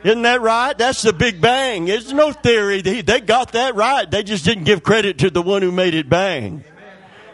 Isn't 0.03 0.23
that 0.23 0.41
right? 0.41 0.77
That's 0.77 1.03
the 1.03 1.13
Big 1.13 1.41
Bang. 1.41 1.89
It's 1.89 2.13
no 2.13 2.33
theory. 2.33 2.81
They, 2.81 3.03
they 3.03 3.21
got 3.21 3.53
that 3.53 3.75
right. 3.75 4.11
They 4.11 4.23
just 4.23 4.45
didn't 4.45 4.65
give 4.65 4.83
credit 4.83 5.19
to 5.19 5.31
the 5.31 5.43
one 5.43 5.63
who 5.63 5.73
made 5.73 5.95
it 5.95 6.09
bang. 6.09 6.65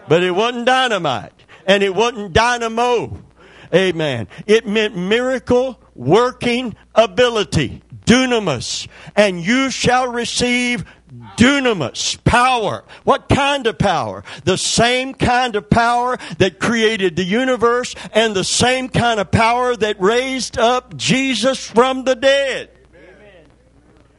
But 0.08 0.22
it 0.22 0.32
wasn't 0.32 0.66
dynamite. 0.66 1.32
And 1.66 1.82
it 1.82 1.94
wasn't 1.94 2.32
dynamo. 2.32 3.22
Amen. 3.74 4.28
It 4.46 4.66
meant 4.66 4.96
miracle 4.96 5.80
working 5.94 6.76
ability 6.94 7.82
dunamis, 8.06 8.86
and 9.14 9.44
you 9.44 9.70
shall 9.70 10.08
receive 10.08 10.84
dunamis, 11.36 12.22
power. 12.24 12.84
What 13.04 13.28
kind 13.28 13.66
of 13.66 13.78
power? 13.78 14.24
The 14.44 14.58
same 14.58 15.14
kind 15.14 15.56
of 15.56 15.70
power 15.70 16.18
that 16.38 16.58
created 16.58 17.16
the 17.16 17.24
universe 17.24 17.94
and 18.12 18.34
the 18.34 18.44
same 18.44 18.88
kind 18.88 19.20
of 19.20 19.30
power 19.30 19.76
that 19.76 20.00
raised 20.00 20.58
up 20.58 20.96
Jesus 20.96 21.64
from 21.64 22.04
the 22.04 22.14
dead. 22.14 22.70
Amen. 22.94 23.44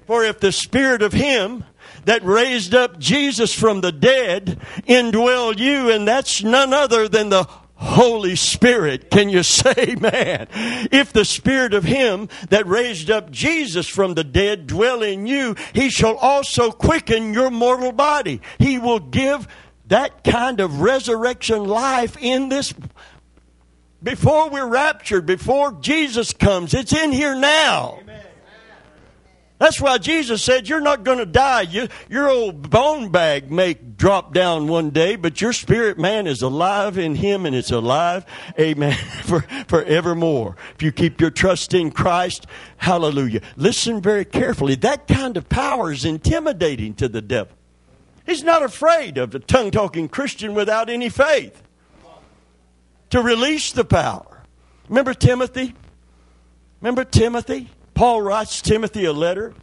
For 0.05 0.23
if 0.23 0.39
the 0.39 0.51
spirit 0.51 1.01
of 1.01 1.13
him 1.13 1.65
that 2.05 2.23
raised 2.23 2.73
up 2.73 2.97
Jesus 2.99 3.53
from 3.53 3.81
the 3.81 3.91
dead 3.91 4.59
indwell 4.87 5.57
you, 5.57 5.91
and 5.91 6.07
that's 6.07 6.41
none 6.41 6.73
other 6.73 7.09
than 7.09 7.29
the 7.29 7.47
Holy 7.77 8.35
Spirit. 8.35 9.09
Can 9.09 9.29
you 9.29 9.43
say, 9.43 9.95
man? 9.99 10.47
If 10.91 11.13
the 11.13 11.25
Spirit 11.25 11.73
of 11.73 11.83
Him 11.83 12.29
that 12.49 12.67
raised 12.67 13.09
up 13.09 13.31
Jesus 13.31 13.87
from 13.87 14.15
the 14.15 14.23
dead 14.23 14.67
dwell 14.67 15.03
in 15.03 15.27
you, 15.27 15.55
He 15.73 15.89
shall 15.89 16.17
also 16.17 16.71
quicken 16.71 17.33
your 17.33 17.49
mortal 17.49 17.91
body. 17.91 18.41
He 18.59 18.79
will 18.79 18.99
give 18.99 19.47
that 19.87 20.23
kind 20.23 20.59
of 20.59 20.81
resurrection 20.81 21.63
life 21.65 22.17
in 22.19 22.49
this 22.49 22.73
before 24.03 24.49
we're 24.49 24.67
raptured, 24.67 25.25
before 25.25 25.71
Jesus 25.71 26.33
comes. 26.33 26.73
It's 26.73 26.93
in 26.93 27.11
here 27.11 27.35
now. 27.35 27.99
Amen. 28.01 28.26
That's 29.59 29.81
why 29.81 29.97
Jesus 29.97 30.43
said, 30.43 30.69
You're 30.69 30.81
not 30.81 31.03
going 31.03 31.17
to 31.17 31.25
die. 31.25 31.61
You, 31.61 31.87
your 32.09 32.29
old 32.29 32.69
bone 32.69 33.09
bag 33.09 33.51
may 33.51 33.73
drop 33.73 34.33
down 34.33 34.67
one 34.67 34.91
day, 34.91 35.15
but 35.15 35.41
your 35.41 35.51
spirit 35.51 35.97
man 35.97 36.27
is 36.27 36.43
alive 36.43 36.97
in 36.97 37.15
Him 37.15 37.45
and 37.45 37.55
it's 37.55 37.71
alive, 37.71 38.25
amen, 38.59 38.93
for, 39.23 39.41
forevermore. 39.67 40.55
If 40.75 40.83
you 40.83 40.91
keep 40.91 41.19
your 41.19 41.31
trust 41.31 41.73
in 41.73 41.89
Christ, 41.89 42.45
hallelujah. 42.77 43.41
Listen 43.55 43.99
very 43.99 44.25
carefully. 44.25 44.75
That 44.75 45.07
kind 45.07 45.37
of 45.37 45.49
power 45.49 45.91
is 45.91 46.05
intimidating 46.05 46.93
to 46.95 47.07
the 47.07 47.21
devil. 47.21 47.53
He's 48.25 48.43
not 48.43 48.61
afraid 48.61 49.17
of 49.17 49.33
a 49.33 49.39
tongue 49.39 49.71
talking 49.71 50.07
Christian 50.09 50.53
without 50.53 50.89
any 50.89 51.09
faith 51.09 51.63
to 53.09 53.21
release 53.21 53.71
the 53.71 53.85
power. 53.85 54.43
Remember 54.89 55.13
Timothy? 55.13 55.73
Remember 56.81 57.03
Timothy? 57.03 57.69
Paul 57.97 58.21
writes 58.21 58.61
Timothy 58.61 59.05
a 59.05 59.11
letter, 59.11 59.55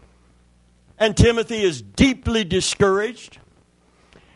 and 0.98 1.16
Timothy 1.16 1.62
is 1.62 1.80
deeply 1.80 2.42
discouraged. 2.42 3.38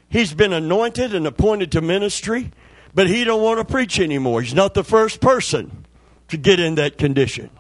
He's 0.09 0.33
been 0.33 0.53
anointed 0.53 1.17
and 1.17 1.27
appointed 1.27 1.73
to 1.73 1.81
ministry, 1.81 2.53
but 2.95 3.09
he 3.09 3.25
don't 3.25 3.43
want 3.43 3.59
to 3.59 3.65
preach 3.65 3.99
anymore. 3.99 4.41
He's 4.41 4.55
not 4.55 4.75
the 4.75 4.85
first 4.85 5.21
person 5.21 5.85
to 6.29 6.37
get 6.37 6.61
in 6.61 6.77
that 6.77 6.97
condition. 6.97 7.51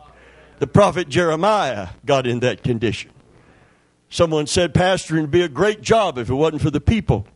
The 0.60 0.68
prophet 0.68 1.08
Jeremiah 1.08 1.88
got 2.06 2.24
in 2.24 2.38
that 2.38 2.62
condition. 2.62 3.10
Someone 4.08 4.46
said 4.46 4.72
pastoring 4.72 5.22
would 5.22 5.32
be 5.32 5.42
a 5.42 5.48
great 5.48 5.82
job 5.82 6.18
if 6.18 6.30
it 6.30 6.34
wasn't 6.34 6.62
for 6.62 6.70
the 6.70 6.80
people. 6.80 7.26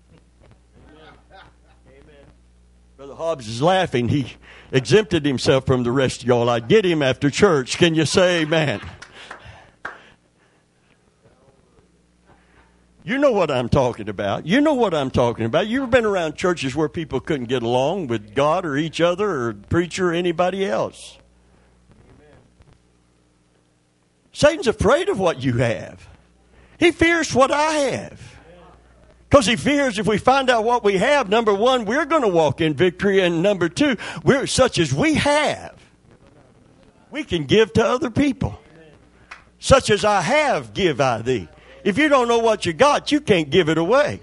Brother 2.97 3.15
Hobbs 3.17 3.49
is 3.49 3.61
laughing. 3.61 4.09
He 4.11 4.37
exempted 4.73 5.25
himself 5.25 5.67
from 5.67 5.85
the 5.85 5.93
rest 5.93 6.23
of 6.23 6.29
y'all. 6.29 6.51
I'd 6.51 6.67
get 6.67 6.85
him 6.85 7.03
after 7.03 7.31
church. 7.31 7.79
Can 7.79 7.95
you 7.95 8.07
say 8.07 8.41
amen? 8.41 8.81
You 13.05 13.19
know 13.19 13.33
what 13.33 13.51
I'm 13.51 13.69
talking 13.69 14.09
about. 14.09 14.47
You 14.47 14.61
know 14.61 14.75
what 14.75 14.95
I'm 14.95 15.11
talking 15.11 15.45
about. 15.45 15.67
You've 15.67 15.91
been 15.91 16.05
around 16.05 16.37
churches 16.37 16.75
where 16.75 16.89
people 16.89 17.21
couldn't 17.21 17.47
get 17.47 17.63
along 17.63 18.07
with 18.07 18.35
God 18.35 18.65
or 18.65 18.77
each 18.77 19.01
other 19.01 19.29
or 19.29 19.55
preacher 19.55 20.11
or 20.11 20.13
anybody 20.13 20.65
else. 20.65 21.19
Satan's 24.33 24.69
afraid 24.69 25.09
of 25.09 25.19
what 25.19 25.43
you 25.43 25.55
have. 25.55 26.09
He 26.79 26.93
fears 26.93 27.35
what 27.35 27.51
I 27.51 27.73
have. 27.73 28.32
Because 29.33 29.47
he 29.47 29.57
fears 29.57 29.99
if 29.99 30.07
we 30.07 30.19
find 30.19 30.51
out 30.51 30.63
what 30.63 30.85
we 30.85 30.99
have, 30.99 31.31
number 31.31 31.55
one, 31.55 31.87
we're 31.87 32.05
going 32.05 32.21
to 32.21 32.29
walk 32.29 32.61
in 32.61 32.75
victory, 32.75 33.21
and 33.21 33.43
number 33.43 33.71
two, 33.71 33.97
we're 34.23 34.47
such 34.47 34.79
as 34.79 34.93
we 34.93 35.15
have, 35.15 35.75
we 37.11 37.25
can 37.25 37.45
give 37.45 37.73
to 37.73 37.83
other 37.83 38.11
people. 38.11 38.61
Such 39.59 39.89
as 39.89 40.05
I 40.05 40.21
have, 40.21 40.75
give 40.75 41.01
I 41.01 41.23
thee. 41.23 41.49
If 41.83 41.97
you 41.97 42.11
don't 42.11 42.29
know 42.29 42.41
what 42.41 42.67
you 42.67 42.75
got, 42.75 43.11
you 43.11 43.23
can't 43.23 43.49
give 43.49 43.71
it 43.71 43.79
away. 43.79 44.21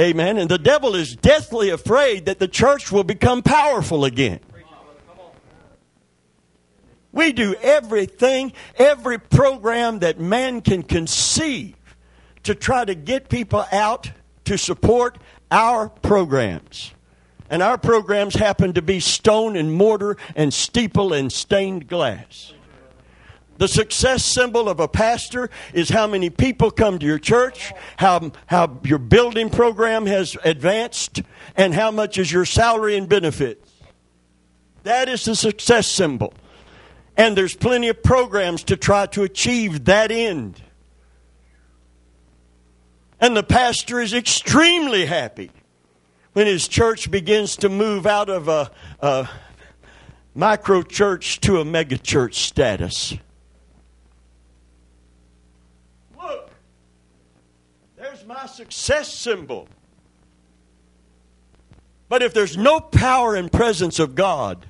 Amen. 0.00 0.38
And 0.38 0.50
the 0.50 0.58
devil 0.58 0.96
is 0.96 1.14
deathly 1.14 1.70
afraid 1.70 2.24
that 2.24 2.40
the 2.40 2.48
church 2.48 2.90
will 2.90 3.04
become 3.04 3.44
powerful 3.44 4.04
again. 4.04 4.40
We 7.12 7.32
do 7.32 7.54
everything, 7.62 8.54
every 8.74 9.20
program 9.20 10.00
that 10.00 10.18
man 10.18 10.62
can 10.62 10.82
conceive 10.82 11.76
to 12.42 12.56
try 12.56 12.84
to 12.84 12.96
get 12.96 13.28
people 13.28 13.64
out 13.70 14.10
to 14.44 14.56
support 14.58 15.18
our 15.50 15.88
programs. 15.88 16.92
And 17.50 17.62
our 17.62 17.76
programs 17.76 18.34
happen 18.34 18.72
to 18.72 18.82
be 18.82 18.98
stone 18.98 19.56
and 19.56 19.74
mortar 19.74 20.16
and 20.34 20.54
steeple 20.54 21.12
and 21.12 21.30
stained 21.30 21.86
glass. 21.86 22.54
The 23.58 23.68
success 23.68 24.24
symbol 24.24 24.68
of 24.68 24.80
a 24.80 24.88
pastor 24.88 25.50
is 25.74 25.90
how 25.90 26.06
many 26.06 26.30
people 26.30 26.70
come 26.70 26.98
to 26.98 27.06
your 27.06 27.18
church, 27.18 27.72
how, 27.96 28.32
how 28.46 28.80
your 28.82 28.98
building 28.98 29.50
program 29.50 30.06
has 30.06 30.36
advanced, 30.44 31.22
and 31.54 31.74
how 31.74 31.90
much 31.90 32.16
is 32.18 32.32
your 32.32 32.44
salary 32.44 32.96
and 32.96 33.08
benefits. 33.08 33.70
That 34.84 35.08
is 35.08 35.24
the 35.26 35.36
success 35.36 35.86
symbol. 35.86 36.32
And 37.16 37.36
there's 37.36 37.54
plenty 37.54 37.88
of 37.88 38.02
programs 38.02 38.64
to 38.64 38.76
try 38.76 39.06
to 39.06 39.22
achieve 39.22 39.84
that 39.84 40.10
end. 40.10 40.60
And 43.22 43.36
the 43.36 43.44
pastor 43.44 44.00
is 44.00 44.12
extremely 44.12 45.06
happy 45.06 45.52
when 46.32 46.48
his 46.48 46.66
church 46.66 47.08
begins 47.08 47.54
to 47.58 47.68
move 47.68 48.04
out 48.04 48.28
of 48.28 48.48
a, 48.48 48.72
a 48.98 49.30
micro 50.34 50.82
church 50.82 51.40
to 51.42 51.60
a 51.60 51.64
mega 51.64 51.96
church 51.96 52.34
status. 52.34 53.14
Look, 56.20 56.50
there's 57.96 58.26
my 58.26 58.46
success 58.46 59.14
symbol. 59.14 59.68
But 62.08 62.22
if 62.22 62.34
there's 62.34 62.56
no 62.56 62.80
power 62.80 63.36
and 63.36 63.52
presence 63.52 64.00
of 64.00 64.16
God, 64.16 64.66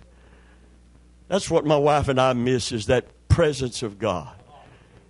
that's 1.28 1.50
what 1.50 1.64
my 1.64 1.78
wife 1.78 2.08
and 2.08 2.20
I 2.20 2.34
miss 2.34 2.70
is 2.70 2.84
that 2.86 3.06
presence 3.30 3.82
of 3.82 3.98
God. 3.98 4.41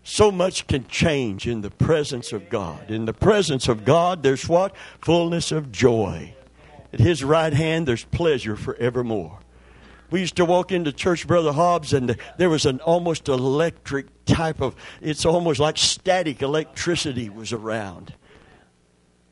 So 0.05 0.33
much 0.33 0.67
can 0.67 0.87
change 0.89 1.47
in 1.47 1.61
the 1.61 1.71
presence 1.71 2.33
of 2.33 2.49
God. 2.49 2.91
In 2.91 3.05
the 3.05 3.13
presence 3.13 3.69
of 3.69 3.85
God, 3.85 4.23
there's 4.23 4.49
what? 4.49 4.75
Fullness 5.01 5.53
of 5.53 5.71
joy. 5.71 6.35
At 6.93 7.01
his 7.01 7.23
right 7.23 7.53
hand, 7.53 7.87
there's 7.87 8.05
pleasure 8.05 8.57
forevermore. 8.57 9.39
We 10.11 10.21
used 10.21 10.37
to 10.37 10.45
walk 10.45 10.73
into 10.73 10.93
church, 10.93 11.27
Brother 11.27 11.53
Hobbs, 11.53 11.95
and 11.95 12.17
there 12.37 12.51
was 12.51 12.67
an 12.67 12.81
almost 12.81 13.29
electric 13.29 14.25
type 14.27 14.61
of, 14.61 14.77
it's 15.01 15.25
almost 15.25 15.59
like 15.59 15.79
static 15.79 16.43
electricity 16.43 17.31
was 17.31 17.53
around. 17.53 18.13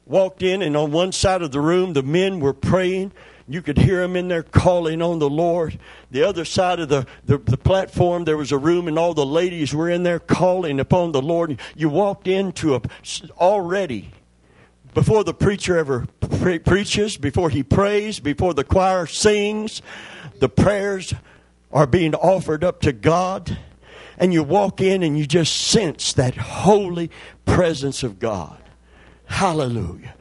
Walked 0.07 0.43
in, 0.43 0.63
and 0.63 0.77
on 0.77 0.91
one 0.91 1.13
side 1.13 1.43
of 1.43 1.53
the 1.53 1.61
room, 1.61 1.93
the 1.93 2.03
men 2.03 2.41
were 2.41 2.55
praying. 2.55 3.13
You 3.51 3.63
could 3.63 3.79
hear 3.79 4.01
them 4.01 4.15
in 4.15 4.29
there 4.29 4.45
calling 4.45 5.03
on 5.03 5.19
the 5.19 5.29
Lord. 5.29 5.79
The 6.11 6.23
other 6.23 6.45
side 6.45 6.79
of 6.79 6.89
the, 6.89 7.05
the, 7.25 7.39
the, 7.39 7.57
platform, 7.57 8.25
there 8.25 8.37
was 8.37 8.53
a 8.53 8.59
room, 8.59 8.87
and 8.87 8.97
all 8.97 9.13
the 9.13 9.27
ladies 9.27 9.75
were 9.75 9.91
in 9.91 10.05
there 10.05 10.21
calling 10.21 10.79
upon 10.79 11.11
the 11.11 11.21
Lord. 11.21 11.59
You 11.75 11.89
walked 11.89 12.29
into 12.29 12.77
a 12.77 12.83
already 13.39 14.13
before 14.95 15.25
the 15.25 15.35
preacher 15.35 15.77
ever 15.77 16.07
pre- 16.21 16.59
preaches, 16.59 17.17
before 17.17 17.51
he 17.51 17.63
prays, 17.63 18.21
before 18.21 18.55
the 18.55 18.65
choir 18.65 19.07
sings, 19.07 19.83
the 20.39 20.49
prayers 20.49 21.15
are 21.73 21.87
being 21.87 22.15
offered 22.15 22.65
up 22.65 22.81
to 22.83 22.93
God. 22.93 23.59
And 24.17 24.33
you 24.33 24.43
walk 24.43 24.81
in 24.81 25.03
and 25.03 25.19
you 25.19 25.27
just 25.27 25.57
sense 25.57 26.13
that 26.13 26.37
holy 26.37 27.11
presence 27.47 28.03
of 28.03 28.19
God. 28.19 28.59
Hallelujah. 29.27 30.15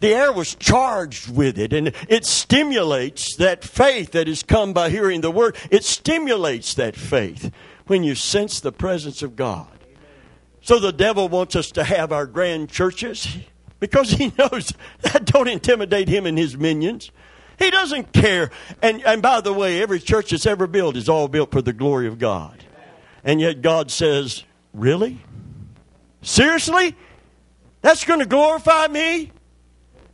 The 0.00 0.14
air 0.14 0.32
was 0.32 0.54
charged 0.54 1.30
with 1.30 1.58
it, 1.58 1.72
and 1.72 1.92
it 2.08 2.24
stimulates 2.24 3.36
that 3.36 3.62
faith 3.62 4.12
that 4.12 4.26
has 4.26 4.42
come 4.42 4.72
by 4.72 4.88
hearing 4.88 5.20
the 5.20 5.30
word. 5.30 5.56
It 5.70 5.84
stimulates 5.84 6.74
that 6.74 6.96
faith 6.96 7.52
when 7.86 8.02
you 8.02 8.14
sense 8.14 8.60
the 8.60 8.72
presence 8.72 9.22
of 9.22 9.36
God. 9.36 9.68
So 10.62 10.78
the 10.78 10.92
devil 10.92 11.28
wants 11.28 11.54
us 11.54 11.70
to 11.72 11.84
have 11.84 12.12
our 12.12 12.26
grand 12.26 12.70
churches 12.70 13.38
because 13.78 14.12
he 14.12 14.32
knows 14.38 14.72
that 15.02 15.26
don't 15.26 15.48
intimidate 15.48 16.08
him 16.08 16.24
and 16.26 16.38
his 16.38 16.56
minions. 16.56 17.10
He 17.58 17.70
doesn't 17.70 18.12
care. 18.12 18.50
And, 18.80 19.04
and 19.04 19.20
by 19.20 19.42
the 19.42 19.52
way, 19.52 19.82
every 19.82 20.00
church 20.00 20.30
that's 20.30 20.46
ever 20.46 20.66
built 20.66 20.96
is 20.96 21.08
all 21.08 21.28
built 21.28 21.50
for 21.52 21.60
the 21.60 21.74
glory 21.74 22.06
of 22.06 22.18
God. 22.18 22.64
And 23.22 23.38
yet 23.40 23.60
God 23.60 23.90
says, 23.90 24.44
Really? 24.72 25.18
Seriously? 26.22 26.96
That's 27.82 28.04
going 28.04 28.20
to 28.20 28.26
glorify 28.26 28.88
me? 28.88 29.32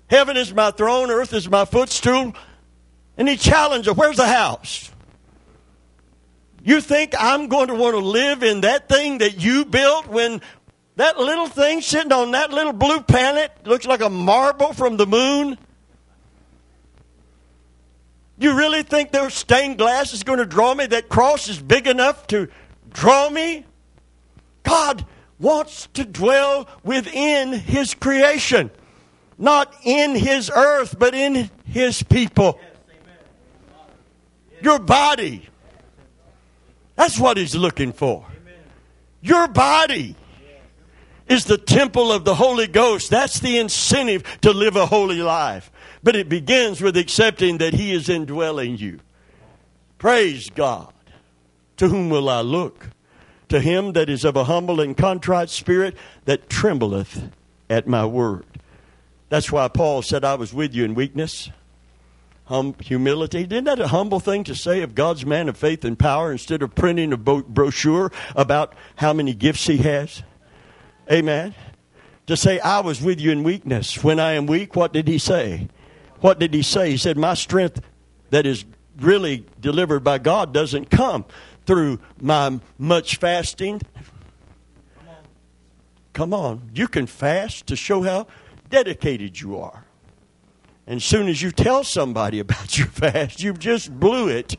Heaven 0.09 0.37
is 0.37 0.53
my 0.55 0.71
throne, 0.71 1.11
earth 1.11 1.33
is 1.33 1.49
my 1.49 1.65
footstool. 1.65 2.35
And 3.17 3.29
he 3.29 3.37
challenged 3.37 3.87
her, 3.87 3.95
Where's 3.95 4.17
the 4.17 4.27
house? 4.27 4.91
You 6.63 6.81
think 6.81 7.15
I'm 7.19 7.49
going 7.49 7.69
to 7.69 7.75
want 7.75 7.95
to 7.95 8.01
live 8.01 8.43
in 8.43 8.63
that 8.63 8.89
thing 8.89 9.19
that 9.19 9.41
you 9.41 9.65
built 9.65 10.09
when 10.09 10.41
that 10.97 11.19
little 11.19 11.47
thing 11.47 11.81
sitting 11.81 12.13
on 12.13 12.33
that 12.33 12.51
little 12.51 12.73
blue 12.73 13.01
planet 13.01 13.53
looks 13.65 13.87
like 13.87 14.01
a 14.01 14.11
marble 14.11 14.73
from 14.73 14.97
the 14.97 15.07
moon. 15.07 15.59
You 18.39 18.57
really 18.57 18.83
think 18.83 19.13
their 19.13 19.31
stained 19.31 19.79
glass 19.79 20.13
is 20.13 20.23
going 20.23 20.39
to 20.39 20.45
draw 20.45 20.75
me? 20.75 20.87
That 20.87 21.09
cross 21.09 21.49
is 21.49 21.59
big 21.59 21.87
enough 21.87 22.27
to 22.29 22.49
draw 22.93 23.31
me? 23.31 23.65
God 24.63 25.07
wants 25.39 25.89
to 25.95 26.05
dwell 26.05 26.69
within 26.83 27.53
His 27.53 27.95
creation, 27.95 28.71
not 29.39 29.75
in 29.85 30.15
His 30.15 30.51
earth, 30.55 30.99
but 30.99 31.15
in 31.15 31.51
His 31.65 32.03
people. 32.03 32.59
Your 34.61 34.79
body. 34.79 35.49
That's 36.95 37.19
what 37.19 37.37
He's 37.37 37.55
looking 37.55 37.93
for. 37.93 38.27
Your 39.21 39.49
body 39.49 40.17
is 41.29 41.45
the 41.45 41.59
temple 41.59 42.13
of 42.13 42.25
the 42.25 42.35
Holy 42.35 42.67
Ghost. 42.67 43.11
That's 43.11 43.41
the 43.41 43.59
incentive 43.59 44.23
to 44.43 44.53
live 44.53 44.77
a 44.77 44.87
holy 44.87 45.21
life. 45.23 45.71
But 46.03 46.15
it 46.15 46.29
begins 46.29 46.81
with 46.81 46.97
accepting 46.97 47.59
that 47.59 47.75
He 47.75 47.93
is 47.93 48.09
indwelling 48.09 48.77
you. 48.79 49.01
Praise 49.99 50.51
God. 50.51 50.93
To 51.79 51.89
whom 51.89 52.11
will 52.11 52.29
I 52.29 52.41
look? 52.41 52.91
To 53.49 53.61
him 53.61 53.93
that 53.93 54.09
is 54.09 54.25
of 54.25 54.37
a 54.37 54.45
humble 54.45 54.81
and 54.81 54.97
contrite 54.97 55.51
spirit 55.51 55.95
that 56.25 56.49
trembleth 56.49 57.31
at 57.71 57.87
my 57.87 58.05
word. 58.05 58.45
That's 59.29 59.51
why 59.51 59.69
Paul 59.69 60.03
said, 60.03 60.25
I 60.25 60.35
was 60.35 60.55
with 60.55 60.75
you 60.75 60.85
in 60.85 60.95
weakness, 60.95 61.51
hum, 62.45 62.77
humility. 62.81 63.43
Isn't 63.43 63.65
that 63.65 63.81
a 63.81 63.89
humble 63.89 64.21
thing 64.21 64.45
to 64.45 64.55
say 64.55 64.83
of 64.83 64.95
God's 64.95 65.27
man 65.27 65.49
of 65.49 65.57
faith 65.57 65.85
and 65.85 65.99
power 65.99 66.31
instead 66.31 66.63
of 66.63 66.75
printing 66.75 67.13
a 67.13 67.17
brochure 67.17 68.13
about 68.37 68.75
how 68.97 69.13
many 69.13 69.35
gifts 69.35 69.67
he 69.67 69.79
has? 69.79 70.23
Amen. 71.11 71.55
To 72.27 72.37
say, 72.37 72.59
I 72.61 72.81
was 72.81 73.03
with 73.03 73.21
you 73.21 73.31
in 73.31 73.43
weakness. 73.43 74.03
When 74.03 74.19
I 74.19 74.33
am 74.33 74.47
weak, 74.47 74.75
what 74.77 74.93
did 74.93 75.09
he 75.09 75.19
say? 75.19 75.69
What 76.21 76.39
did 76.39 76.55
he 76.55 76.63
say? 76.63 76.91
He 76.91 76.97
said, 76.97 77.17
My 77.17 77.35
strength 77.35 77.81
that 78.31 78.47
is 78.47 78.65
really 78.99 79.45
delivered 79.61 80.01
by 80.01 80.19
God 80.19 80.53
doesn't 80.53 80.91
come 80.91 81.25
through 81.67 82.01
my 82.21 82.59
much 82.79 83.17
fasting. 83.17 83.83
Come 86.13 86.33
on. 86.33 86.71
You 86.75 86.89
can 86.89 87.07
fast 87.07 87.67
to 87.67 87.77
show 87.77 88.03
how 88.03 88.27
dedicated 88.69 89.41
you 89.41 89.59
are. 89.59 89.85
And 90.87 91.03
soon 91.03 91.29
as 91.29 91.43
you 91.43 91.51
tell 91.51 91.85
somebody 91.85 92.39
about 92.41 92.79
your 92.79 92.89
fast, 92.89 93.43
you've 93.43 93.59
just 93.59 93.99
blew 93.99 94.29
it. 94.29 94.57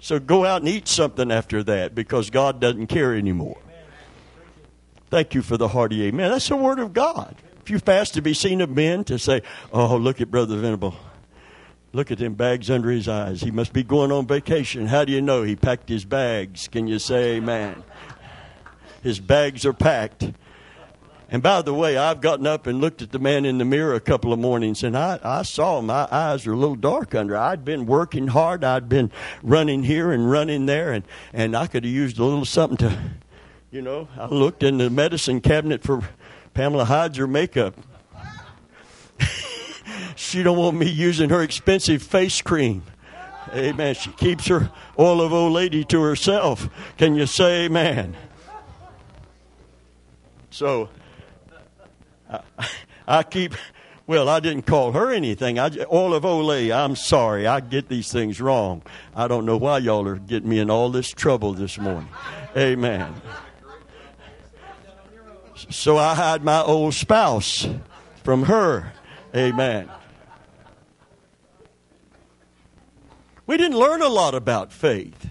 So 0.00 0.18
go 0.18 0.44
out 0.44 0.62
and 0.62 0.68
eat 0.68 0.86
something 0.86 1.32
after 1.32 1.62
that 1.64 1.94
because 1.94 2.30
God 2.30 2.60
doesn't 2.60 2.86
care 2.86 3.14
anymore. 3.14 3.58
Thank 5.10 5.34
you 5.34 5.42
for 5.42 5.56
the 5.56 5.68
hearty 5.68 6.04
amen. 6.04 6.30
That's 6.30 6.48
the 6.48 6.56
word 6.56 6.78
of 6.78 6.92
God. 6.92 7.34
If 7.62 7.70
you 7.70 7.78
fast 7.78 8.14
to 8.14 8.22
be 8.22 8.34
seen 8.34 8.60
of 8.60 8.70
men, 8.70 9.04
to 9.04 9.18
say, 9.18 9.42
oh, 9.72 9.96
look 9.96 10.20
at 10.20 10.30
Brother 10.30 10.56
Venable. 10.58 10.94
Look 11.92 12.10
at 12.10 12.18
them 12.18 12.34
bags 12.34 12.70
under 12.70 12.90
his 12.90 13.08
eyes. 13.08 13.40
He 13.40 13.50
must 13.50 13.72
be 13.72 13.82
going 13.82 14.12
on 14.12 14.26
vacation. 14.26 14.86
How 14.86 15.04
do 15.04 15.12
you 15.12 15.22
know? 15.22 15.42
He 15.42 15.56
packed 15.56 15.88
his 15.88 16.04
bags. 16.04 16.68
Can 16.68 16.86
you 16.86 16.98
say 16.98 17.36
amen? 17.36 17.82
His 19.02 19.20
bags 19.20 19.64
are 19.64 19.72
packed. 19.72 20.30
And 21.30 21.42
by 21.42 21.60
the 21.60 21.74
way, 21.74 21.98
I've 21.98 22.22
gotten 22.22 22.46
up 22.46 22.66
and 22.66 22.80
looked 22.80 23.02
at 23.02 23.12
the 23.12 23.18
man 23.18 23.44
in 23.44 23.58
the 23.58 23.64
mirror 23.64 23.94
a 23.94 24.00
couple 24.00 24.32
of 24.32 24.38
mornings, 24.38 24.82
and 24.82 24.96
I, 24.96 25.18
I 25.22 25.42
saw 25.42 25.82
my 25.82 26.08
eyes 26.10 26.46
were 26.46 26.54
a 26.54 26.56
little 26.56 26.74
dark 26.74 27.14
under. 27.14 27.36
I'd 27.36 27.64
been 27.64 27.84
working 27.84 28.28
hard. 28.28 28.64
I'd 28.64 28.88
been 28.88 29.12
running 29.42 29.82
here 29.82 30.10
and 30.10 30.30
running 30.30 30.64
there, 30.66 30.92
and, 30.92 31.04
and 31.34 31.54
I 31.54 31.66
could 31.66 31.84
have 31.84 31.92
used 31.92 32.18
a 32.18 32.24
little 32.24 32.46
something 32.46 32.78
to 32.78 32.98
you 33.70 33.82
know, 33.82 34.08
I 34.16 34.26
looked 34.26 34.62
in 34.62 34.78
the 34.78 34.88
medicine 34.88 35.42
cabinet 35.42 35.82
for 35.82 36.00
Pamela 36.54 36.86
hides 36.86 37.18
her 37.18 37.26
makeup. 37.26 37.74
she 40.16 40.42
don't 40.42 40.56
want 40.56 40.78
me 40.78 40.88
using 40.88 41.28
her 41.28 41.42
expensive 41.42 42.02
face 42.02 42.40
cream. 42.40 42.82
Amen. 43.52 43.94
She 43.94 44.10
keeps 44.12 44.46
her 44.46 44.70
oil 44.98 45.20
of 45.20 45.34
old 45.34 45.52
lady 45.52 45.84
to 45.84 46.00
herself. 46.00 46.68
Can 46.96 47.14
you 47.14 47.26
say 47.26 47.66
amen? 47.66 48.16
So 50.50 50.88
I, 53.06 53.22
keep. 53.22 53.54
Well, 54.06 54.28
I 54.28 54.40
didn't 54.40 54.62
call 54.62 54.92
her 54.92 55.10
anything. 55.10 55.58
I 55.58 55.66
of 55.66 56.22
Olay. 56.22 56.74
I'm 56.74 56.96
sorry. 56.96 57.46
I 57.46 57.60
get 57.60 57.88
these 57.88 58.10
things 58.10 58.40
wrong. 58.40 58.82
I 59.14 59.28
don't 59.28 59.44
know 59.44 59.56
why 59.56 59.78
y'all 59.78 60.06
are 60.08 60.16
getting 60.16 60.48
me 60.48 60.58
in 60.58 60.70
all 60.70 60.90
this 60.90 61.10
trouble 61.10 61.52
this 61.54 61.78
morning. 61.78 62.08
Amen. 62.56 63.14
So 65.70 65.96
I 65.96 66.14
hide 66.14 66.44
my 66.44 66.62
old 66.62 66.94
spouse 66.94 67.68
from 68.24 68.44
her. 68.44 68.92
Amen. 69.34 69.90
We 73.46 73.56
didn't 73.56 73.78
learn 73.78 74.02
a 74.02 74.08
lot 74.08 74.34
about 74.34 74.72
faith. 74.72 75.30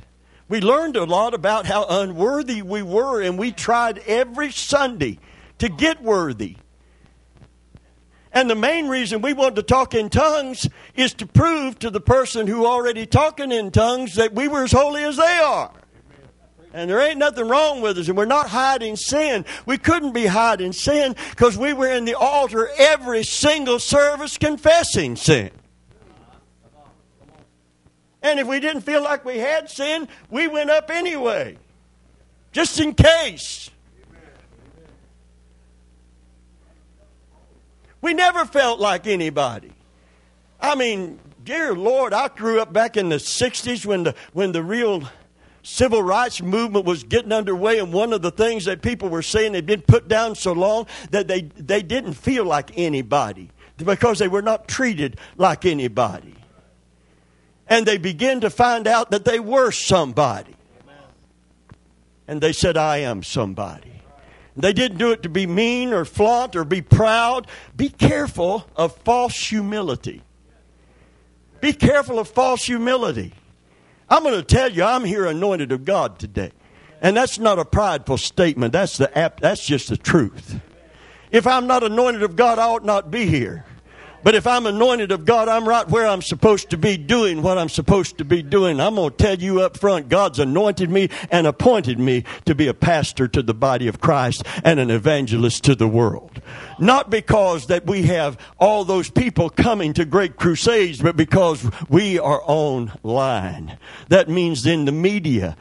We 0.49 0.61
learned 0.61 0.95
a 0.95 1.03
lot 1.03 1.33
about 1.33 1.65
how 1.65 1.85
unworthy 1.87 2.61
we 2.61 2.81
were, 2.81 3.21
and 3.21 3.37
we 3.37 3.51
tried 3.51 3.99
every 3.99 4.51
Sunday 4.51 5.19
to 5.59 5.69
get 5.69 6.01
worthy. 6.01 6.57
And 8.37 8.47
the 8.47 8.55
main 8.55 8.87
reason 8.87 9.23
we 9.23 9.33
want 9.33 9.55
to 9.55 9.63
talk 9.63 9.95
in 9.95 10.11
tongues 10.11 10.69
is 10.93 11.11
to 11.15 11.25
prove 11.25 11.79
to 11.79 11.89
the 11.89 11.99
person 11.99 12.45
who 12.45 12.67
already 12.67 13.07
talking 13.07 13.51
in 13.51 13.71
tongues 13.71 14.13
that 14.13 14.35
we 14.35 14.47
were 14.47 14.63
as 14.63 14.71
holy 14.71 15.03
as 15.03 15.17
they 15.17 15.39
are. 15.39 15.71
And 16.71 16.87
there 16.87 16.99
ain't 16.99 17.17
nothing 17.17 17.47
wrong 17.47 17.81
with 17.81 17.97
us, 17.97 18.07
and 18.07 18.15
we're 18.15 18.25
not 18.25 18.47
hiding 18.47 18.95
sin. 18.95 19.43
We 19.65 19.79
couldn't 19.79 20.11
be 20.11 20.27
hiding 20.27 20.73
sin 20.73 21.15
because 21.31 21.57
we 21.57 21.73
were 21.73 21.91
in 21.91 22.05
the 22.05 22.13
altar 22.13 22.69
every 22.77 23.23
single 23.23 23.79
service 23.79 24.37
confessing 24.37 25.15
sin. 25.15 25.49
And 28.21 28.39
if 28.39 28.45
we 28.45 28.59
didn't 28.59 28.83
feel 28.83 29.01
like 29.01 29.25
we 29.25 29.39
had 29.39 29.67
sin, 29.67 30.07
we 30.29 30.45
went 30.45 30.69
up 30.69 30.91
anyway, 30.91 31.57
just 32.51 32.79
in 32.79 32.93
case. 32.93 33.71
We 38.07 38.13
never 38.13 38.45
felt 38.45 38.79
like 38.79 39.05
anybody. 39.05 39.73
I 40.61 40.75
mean, 40.75 41.19
dear 41.43 41.73
Lord, 41.73 42.13
I 42.13 42.29
grew 42.29 42.61
up 42.61 42.71
back 42.71 42.95
in 42.95 43.09
the 43.09 43.17
60s 43.17 43.85
when 43.85 44.03
the, 44.03 44.15
when 44.31 44.53
the 44.53 44.63
real 44.63 45.03
civil 45.61 46.01
rights 46.01 46.41
movement 46.41 46.85
was 46.85 47.03
getting 47.03 47.33
underway, 47.33 47.79
and 47.79 47.91
one 47.91 48.13
of 48.13 48.21
the 48.21 48.31
things 48.31 48.63
that 48.63 48.81
people 48.81 49.09
were 49.09 49.21
saying 49.21 49.51
they'd 49.51 49.65
been 49.65 49.81
put 49.81 50.07
down 50.07 50.35
so 50.35 50.53
long 50.53 50.87
that 51.11 51.27
they, 51.27 51.41
they 51.57 51.81
didn't 51.81 52.13
feel 52.13 52.45
like 52.45 52.71
anybody 52.77 53.49
because 53.75 54.19
they 54.19 54.29
were 54.29 54.41
not 54.41 54.69
treated 54.69 55.19
like 55.35 55.65
anybody. 55.65 56.35
And 57.67 57.85
they 57.85 57.97
began 57.97 58.39
to 58.39 58.49
find 58.49 58.87
out 58.87 59.11
that 59.11 59.25
they 59.25 59.41
were 59.41 59.71
somebody. 59.71 60.55
And 62.25 62.39
they 62.39 62.53
said, 62.53 62.77
I 62.77 62.99
am 62.99 63.21
somebody. 63.21 63.96
They 64.57 64.73
didn't 64.73 64.97
do 64.97 65.11
it 65.11 65.23
to 65.23 65.29
be 65.29 65.45
mean 65.45 65.93
or 65.93 66.03
flaunt 66.03 66.55
or 66.55 66.65
be 66.65 66.81
proud. 66.81 67.47
Be 67.75 67.89
careful 67.89 68.67
of 68.75 68.95
false 68.97 69.35
humility. 69.35 70.23
Be 71.61 71.73
careful 71.73 72.17
of 72.17 72.27
false 72.27 72.65
humility. 72.65 73.33
I'm 74.09 74.23
going 74.23 74.35
to 74.35 74.43
tell 74.43 74.71
you, 74.71 74.83
I'm 74.83 75.03
here 75.03 75.25
anointed 75.25 75.71
of 75.71 75.85
God 75.85 76.17
today. 76.17 76.51
And 77.01 77.15
that's 77.15 77.37
not 77.37 77.59
a 77.59 77.65
prideful 77.65 78.17
statement. 78.17 78.73
That's, 78.73 78.97
the, 78.97 79.11
that's 79.39 79.65
just 79.65 79.89
the 79.89 79.97
truth. 79.97 80.59
If 81.31 81.45
I'm 81.45 81.67
not 81.67 81.83
anointed 81.83 82.23
of 82.23 82.35
God, 82.35 82.57
I 82.57 82.67
ought 82.67 82.85
not 82.85 83.11
be 83.11 83.27
here. 83.27 83.65
But 84.27 84.35
if 84.35 84.45
I'm 84.45 84.65
anointed 84.65 85.13
of 85.13 85.23
God, 85.23 85.47
I'm 85.47 85.65
right 85.65 85.87
where 85.87 86.05
I'm 86.05 86.21
supposed 86.21 86.71
to 86.71 86.77
be 86.77 86.97
doing 86.97 87.41
what 87.41 87.57
I'm 87.57 87.69
supposed 87.69 88.17
to 88.17 88.25
be 88.25 88.41
doing. 88.41 88.81
I'm 88.81 88.95
going 88.95 89.11
to 89.11 89.15
tell 89.15 89.37
you 89.37 89.61
up 89.61 89.77
front, 89.77 90.09
God's 90.09 90.37
anointed 90.37 90.89
me 90.89 91.07
and 91.31 91.47
appointed 91.47 91.97
me 91.97 92.25
to 92.43 92.53
be 92.53 92.67
a 92.67 92.73
pastor 92.73 93.29
to 93.29 93.41
the 93.41 93.53
body 93.53 93.87
of 93.87 94.01
Christ 94.01 94.43
and 94.65 94.81
an 94.81 94.91
evangelist 94.91 95.63
to 95.63 95.75
the 95.75 95.87
world. 95.87 96.41
Not 96.77 97.09
because 97.09 97.67
that 97.67 97.85
we 97.85 98.03
have 98.03 98.37
all 98.59 98.83
those 98.83 99.09
people 99.09 99.49
coming 99.49 99.93
to 99.93 100.03
great 100.03 100.35
crusades, 100.35 101.01
but 101.01 101.15
because 101.15 101.65
we 101.87 102.19
are 102.19 102.41
online. 102.43 103.77
That 104.09 104.27
means 104.27 104.65
in 104.65 104.83
the 104.83 104.91
media. 104.91 105.55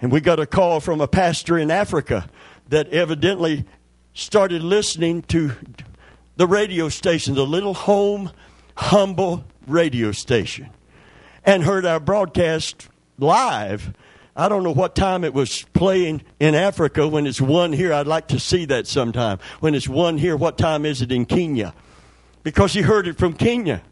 And 0.00 0.12
we 0.12 0.20
got 0.20 0.38
a 0.38 0.46
call 0.46 0.78
from 0.78 1.00
a 1.00 1.08
pastor 1.08 1.58
in 1.58 1.68
Africa 1.68 2.30
that 2.68 2.86
evidently 2.90 3.64
started 4.12 4.62
listening 4.62 5.22
to 5.22 5.50
the 6.36 6.46
radio 6.46 6.88
station, 6.88 7.34
the 7.34 7.46
little 7.46 7.74
home, 7.74 8.30
humble 8.76 9.44
radio 9.66 10.12
station, 10.12 10.70
and 11.44 11.62
heard 11.62 11.86
our 11.86 12.00
broadcast 12.00 12.88
live. 13.18 13.92
I 14.36 14.48
don't 14.48 14.64
know 14.64 14.72
what 14.72 14.96
time 14.96 15.22
it 15.22 15.32
was 15.32 15.62
playing 15.74 16.22
in 16.40 16.56
Africa 16.56 17.06
when 17.06 17.26
it's 17.26 17.40
one 17.40 17.72
here. 17.72 17.92
I'd 17.92 18.08
like 18.08 18.28
to 18.28 18.40
see 18.40 18.64
that 18.64 18.88
sometime. 18.88 19.38
When 19.60 19.74
it's 19.74 19.88
one 19.88 20.18
here, 20.18 20.36
what 20.36 20.58
time 20.58 20.84
is 20.84 21.02
it 21.02 21.12
in 21.12 21.24
Kenya? 21.24 21.72
Because 22.42 22.72
he 22.72 22.82
heard 22.82 23.06
it 23.06 23.16
from 23.16 23.34
Kenya. 23.34 23.82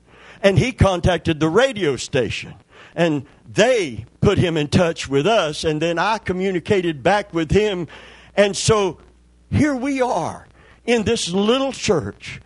And 0.43 0.59
he 0.59 0.73
contacted 0.73 1.39
the 1.39 1.49
radio 1.49 1.95
station. 1.95 2.55
And 2.97 3.25
they 3.49 4.05
put 4.21 4.39
him 4.39 4.57
in 4.57 4.67
touch 4.67 5.09
with 5.09 5.29
us. 5.29 5.63
And 5.63 5.81
then 5.81 5.97
I 5.97 6.19
communicated 6.19 7.05
back 7.05 7.33
with 7.33 7.53
him. 7.53 7.87
And 8.35 8.57
so 8.57 8.99
here 9.49 9.77
we 9.77 10.03
are 10.03 10.49
in 10.87 11.05
this 11.05 11.31
little 11.31 11.73
church. 11.73 12.41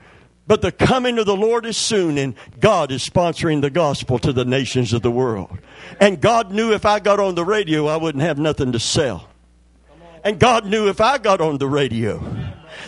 But 0.46 0.62
the 0.62 0.70
coming 0.70 1.18
of 1.18 1.26
the 1.26 1.36
Lord 1.36 1.66
is 1.66 1.76
soon, 1.76 2.18
and 2.18 2.34
God 2.60 2.92
is 2.92 3.06
sponsoring 3.06 3.62
the 3.62 3.70
gospel 3.70 4.18
to 4.20 4.32
the 4.32 4.44
nations 4.44 4.92
of 4.92 5.02
the 5.02 5.10
world. 5.10 5.58
And 6.00 6.20
God 6.20 6.52
knew 6.52 6.72
if 6.72 6.84
I 6.84 7.00
got 7.00 7.18
on 7.18 7.34
the 7.34 7.44
radio, 7.44 7.86
I 7.86 7.96
wouldn't 7.96 8.22
have 8.22 8.38
nothing 8.38 8.72
to 8.72 8.78
sell. 8.78 9.28
And 10.22 10.38
God 10.38 10.64
knew 10.66 10.88
if 10.88 11.00
I 11.00 11.18
got 11.18 11.40
on 11.40 11.58
the 11.58 11.68
radio, 11.68 12.20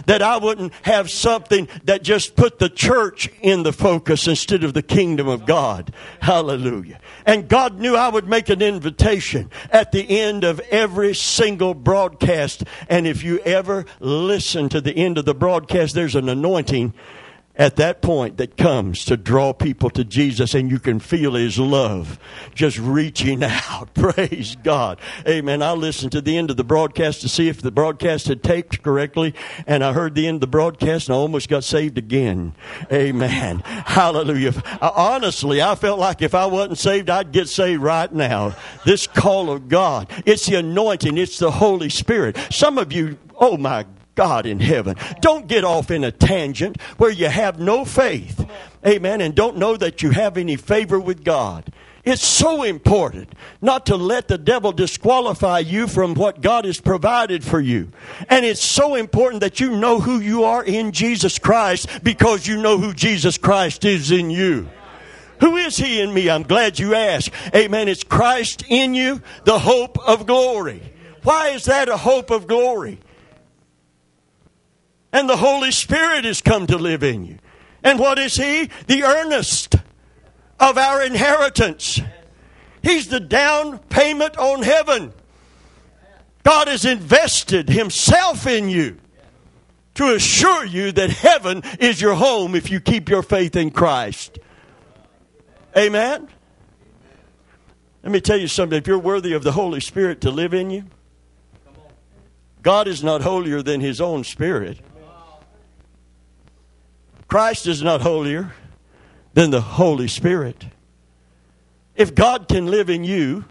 that 0.06 0.22
I 0.22 0.36
wouldn't 0.36 0.72
have 0.82 1.10
something 1.10 1.68
that 1.84 2.02
just 2.02 2.36
put 2.36 2.58
the 2.58 2.68
church 2.68 3.30
in 3.40 3.62
the 3.62 3.72
focus 3.72 4.26
instead 4.28 4.64
of 4.64 4.74
the 4.74 4.82
kingdom 4.82 5.28
of 5.28 5.46
God. 5.46 5.92
Hallelujah. 6.20 7.00
And 7.28 7.46
God 7.46 7.78
knew 7.78 7.94
I 7.94 8.08
would 8.08 8.26
make 8.26 8.48
an 8.48 8.62
invitation 8.62 9.50
at 9.70 9.92
the 9.92 10.18
end 10.18 10.44
of 10.44 10.60
every 10.70 11.14
single 11.14 11.74
broadcast. 11.74 12.64
And 12.88 13.06
if 13.06 13.22
you 13.22 13.38
ever 13.40 13.84
listen 14.00 14.70
to 14.70 14.80
the 14.80 14.96
end 14.96 15.18
of 15.18 15.26
the 15.26 15.34
broadcast, 15.34 15.94
there's 15.94 16.14
an 16.14 16.30
anointing 16.30 16.94
at 17.58 17.74
that 17.76 18.00
point 18.00 18.36
that 18.36 18.56
comes 18.56 19.04
to 19.04 19.16
draw 19.16 19.52
people 19.52 19.90
to 19.90 20.04
Jesus 20.04 20.54
and 20.54 20.70
you 20.70 20.78
can 20.78 21.00
feel 21.00 21.34
his 21.34 21.58
love 21.58 22.18
just 22.54 22.78
reaching 22.78 23.42
out. 23.42 23.92
Praise 23.94 24.56
God. 24.62 25.00
Amen. 25.26 25.60
I 25.62 25.72
listened 25.72 26.12
to 26.12 26.20
the 26.20 26.38
end 26.38 26.50
of 26.50 26.56
the 26.56 26.64
broadcast 26.64 27.20
to 27.22 27.28
see 27.28 27.48
if 27.48 27.60
the 27.60 27.72
broadcast 27.72 28.28
had 28.28 28.42
taped 28.42 28.82
correctly 28.82 29.34
and 29.66 29.82
I 29.82 29.92
heard 29.92 30.14
the 30.14 30.26
end 30.28 30.36
of 30.36 30.40
the 30.42 30.46
broadcast 30.46 31.08
and 31.08 31.16
I 31.16 31.18
almost 31.18 31.48
got 31.48 31.64
saved 31.64 31.98
again. 31.98 32.54
Amen. 32.92 33.58
Hallelujah. 33.64 34.54
honestly, 34.80 35.60
I 35.60 35.74
felt 35.74 35.98
like 35.98 36.22
if 36.22 36.34
I 36.34 36.46
wasn't 36.46 36.78
saved, 36.78 37.10
I'd 37.10 37.32
get 37.32 37.48
saved 37.48 37.82
right 37.82 38.12
now. 38.12 38.54
This 38.84 39.06
call 39.06 39.50
of 39.50 39.68
God. 39.68 40.08
It's 40.24 40.46
the 40.46 40.56
anointing. 40.56 41.18
It's 41.18 41.38
the 41.38 41.50
Holy 41.50 41.88
Spirit. 41.88 42.36
Some 42.50 42.78
of 42.78 42.92
you, 42.92 43.18
oh 43.36 43.56
my 43.56 43.84
God 44.18 44.46
in 44.46 44.58
heaven. 44.58 44.96
Don't 45.20 45.46
get 45.46 45.62
off 45.62 45.92
in 45.92 46.02
a 46.02 46.10
tangent 46.10 46.82
where 46.96 47.12
you 47.12 47.28
have 47.28 47.60
no 47.60 47.84
faith. 47.84 48.44
Amen. 48.84 49.20
And 49.20 49.32
don't 49.32 49.58
know 49.58 49.76
that 49.76 50.02
you 50.02 50.10
have 50.10 50.36
any 50.36 50.56
favor 50.56 50.98
with 50.98 51.22
God. 51.22 51.72
It's 52.02 52.26
so 52.26 52.64
important 52.64 53.32
not 53.62 53.86
to 53.86 53.96
let 53.96 54.26
the 54.26 54.36
devil 54.36 54.72
disqualify 54.72 55.60
you 55.60 55.86
from 55.86 56.14
what 56.14 56.40
God 56.40 56.64
has 56.64 56.80
provided 56.80 57.44
for 57.44 57.60
you. 57.60 57.92
And 58.28 58.44
it's 58.44 58.60
so 58.60 58.96
important 58.96 59.42
that 59.42 59.60
you 59.60 59.76
know 59.76 60.00
who 60.00 60.18
you 60.18 60.42
are 60.42 60.64
in 60.64 60.90
Jesus 60.90 61.38
Christ 61.38 61.88
because 62.02 62.44
you 62.44 62.60
know 62.60 62.76
who 62.76 62.92
Jesus 62.92 63.38
Christ 63.38 63.84
is 63.84 64.10
in 64.10 64.30
you. 64.30 64.68
Who 65.40 65.56
is 65.58 65.76
he 65.76 66.00
in 66.00 66.12
me? 66.12 66.28
I'm 66.28 66.42
glad 66.42 66.80
you 66.80 66.96
asked. 66.96 67.30
Amen. 67.54 67.86
It's 67.86 68.02
Christ 68.02 68.64
in 68.68 68.94
you, 68.94 69.22
the 69.44 69.60
hope 69.60 69.96
of 70.08 70.26
glory. 70.26 70.82
Why 71.22 71.50
is 71.50 71.66
that 71.66 71.88
a 71.88 71.96
hope 71.96 72.30
of 72.30 72.48
glory? 72.48 72.98
And 75.12 75.28
the 75.28 75.36
Holy 75.36 75.70
Spirit 75.70 76.24
has 76.24 76.42
come 76.42 76.66
to 76.66 76.76
live 76.76 77.02
in 77.02 77.24
you. 77.24 77.38
And 77.82 77.98
what 77.98 78.18
is 78.18 78.36
He? 78.36 78.70
The 78.86 79.04
earnest 79.04 79.76
of 80.60 80.76
our 80.76 81.02
inheritance. 81.02 82.00
He's 82.82 83.08
the 83.08 83.20
down 83.20 83.78
payment 83.78 84.36
on 84.36 84.62
heaven. 84.62 85.12
God 86.42 86.68
has 86.68 86.84
invested 86.84 87.68
Himself 87.68 88.46
in 88.46 88.68
you 88.68 88.98
to 89.94 90.14
assure 90.14 90.64
you 90.64 90.92
that 90.92 91.10
heaven 91.10 91.62
is 91.80 92.00
your 92.00 92.14
home 92.14 92.54
if 92.54 92.70
you 92.70 92.80
keep 92.80 93.08
your 93.08 93.22
faith 93.22 93.56
in 93.56 93.70
Christ. 93.70 94.38
Amen? 95.76 96.28
Let 98.02 98.12
me 98.12 98.20
tell 98.20 98.38
you 98.38 98.48
something. 98.48 98.78
If 98.78 98.86
you're 98.86 98.98
worthy 98.98 99.32
of 99.32 99.42
the 99.42 99.52
Holy 99.52 99.80
Spirit 99.80 100.20
to 100.22 100.30
live 100.30 100.54
in 100.54 100.70
you, 100.70 100.84
God 102.62 102.88
is 102.88 103.02
not 103.02 103.22
holier 103.22 103.62
than 103.62 103.80
His 103.80 104.00
own 104.00 104.24
Spirit. 104.24 104.78
Christ 107.28 107.66
is 107.66 107.82
not 107.82 108.00
holier 108.00 108.52
than 109.34 109.50
the 109.50 109.60
Holy 109.60 110.08
Spirit. 110.08 110.66
If 111.94 112.14
God 112.14 112.48
can 112.48 112.66
live 112.66 112.88
in 112.88 113.04
you, 113.04 113.44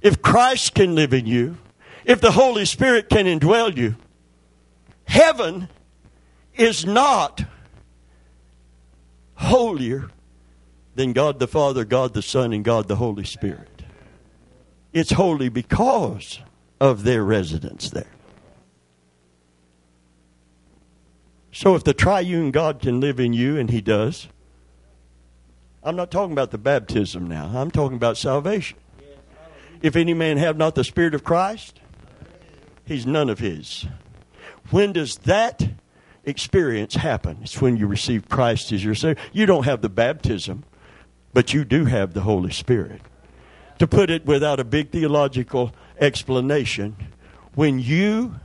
if 0.00 0.22
Christ 0.22 0.74
can 0.74 0.94
live 0.94 1.12
in 1.12 1.26
you, 1.26 1.58
if 2.04 2.20
the 2.20 2.30
Holy 2.30 2.64
Spirit 2.64 3.10
can 3.10 3.26
indwell 3.26 3.76
you, 3.76 3.96
heaven 5.04 5.68
is 6.54 6.86
not 6.86 7.44
holier 9.34 10.10
than 10.94 11.12
God 11.12 11.38
the 11.38 11.48
Father, 11.48 11.84
God 11.84 12.14
the 12.14 12.22
Son, 12.22 12.52
and 12.52 12.64
God 12.64 12.86
the 12.86 12.96
Holy 12.96 13.24
Spirit. 13.24 13.82
It's 14.92 15.12
holy 15.12 15.48
because 15.48 16.40
of 16.80 17.04
their 17.04 17.24
residence 17.24 17.90
there. 17.90 18.06
So 21.52 21.74
if 21.74 21.84
the 21.84 21.94
triune 21.94 22.50
God 22.50 22.80
can 22.80 23.00
live 23.00 23.18
in 23.18 23.32
you, 23.32 23.58
and 23.58 23.70
He 23.70 23.80
does, 23.80 24.28
I'm 25.82 25.96
not 25.96 26.10
talking 26.10 26.32
about 26.32 26.50
the 26.50 26.58
baptism 26.58 27.26
now, 27.26 27.50
I'm 27.54 27.70
talking 27.70 27.96
about 27.96 28.16
salvation. 28.16 28.78
If 29.82 29.96
any 29.96 30.12
man 30.12 30.36
have 30.36 30.56
not 30.56 30.74
the 30.74 30.84
Spirit 30.84 31.14
of 31.14 31.24
Christ, 31.24 31.80
he's 32.84 33.06
none 33.06 33.30
of 33.30 33.38
his. 33.38 33.86
When 34.70 34.92
does 34.92 35.16
that 35.18 35.66
experience 36.24 36.94
happen? 36.94 37.38
It's 37.42 37.60
when 37.60 37.76
you 37.76 37.86
receive 37.86 38.28
Christ 38.28 38.72
as 38.72 38.84
your 38.84 38.94
Savior. 38.94 39.22
You 39.32 39.46
don't 39.46 39.64
have 39.64 39.80
the 39.80 39.88
baptism, 39.88 40.64
but 41.32 41.54
you 41.54 41.64
do 41.64 41.86
have 41.86 42.12
the 42.12 42.20
Holy 42.20 42.50
Spirit. 42.50 43.00
To 43.78 43.86
put 43.86 44.10
it 44.10 44.26
without 44.26 44.60
a 44.60 44.64
big 44.64 44.90
theological 44.90 45.72
explanation. 45.98 46.96
When 47.54 47.78
you 47.78 48.36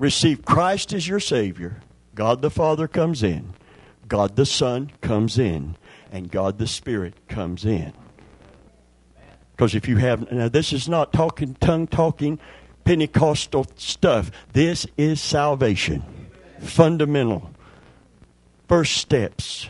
receive 0.00 0.44
Christ 0.44 0.92
as 0.92 1.06
your 1.06 1.20
Savior, 1.20 1.82
God 2.16 2.42
the 2.42 2.50
Father 2.50 2.88
comes 2.88 3.22
in, 3.22 3.54
God 4.08 4.34
the 4.34 4.46
Son 4.46 4.90
comes 5.00 5.38
in, 5.38 5.76
and 6.10 6.32
God 6.32 6.58
the 6.58 6.66
Spirit 6.66 7.14
comes 7.28 7.64
in. 7.64 7.92
Because 9.52 9.74
if 9.74 9.86
you 9.86 9.98
have, 9.98 10.32
now 10.32 10.48
this 10.48 10.72
is 10.72 10.88
not 10.88 11.12
talking, 11.12 11.54
tongue 11.54 11.86
talking, 11.86 12.40
Pentecostal 12.84 13.66
stuff. 13.76 14.30
This 14.54 14.86
is 14.96 15.20
salvation. 15.20 16.02
Fundamental. 16.60 17.50
First 18.68 18.96
steps. 18.96 19.68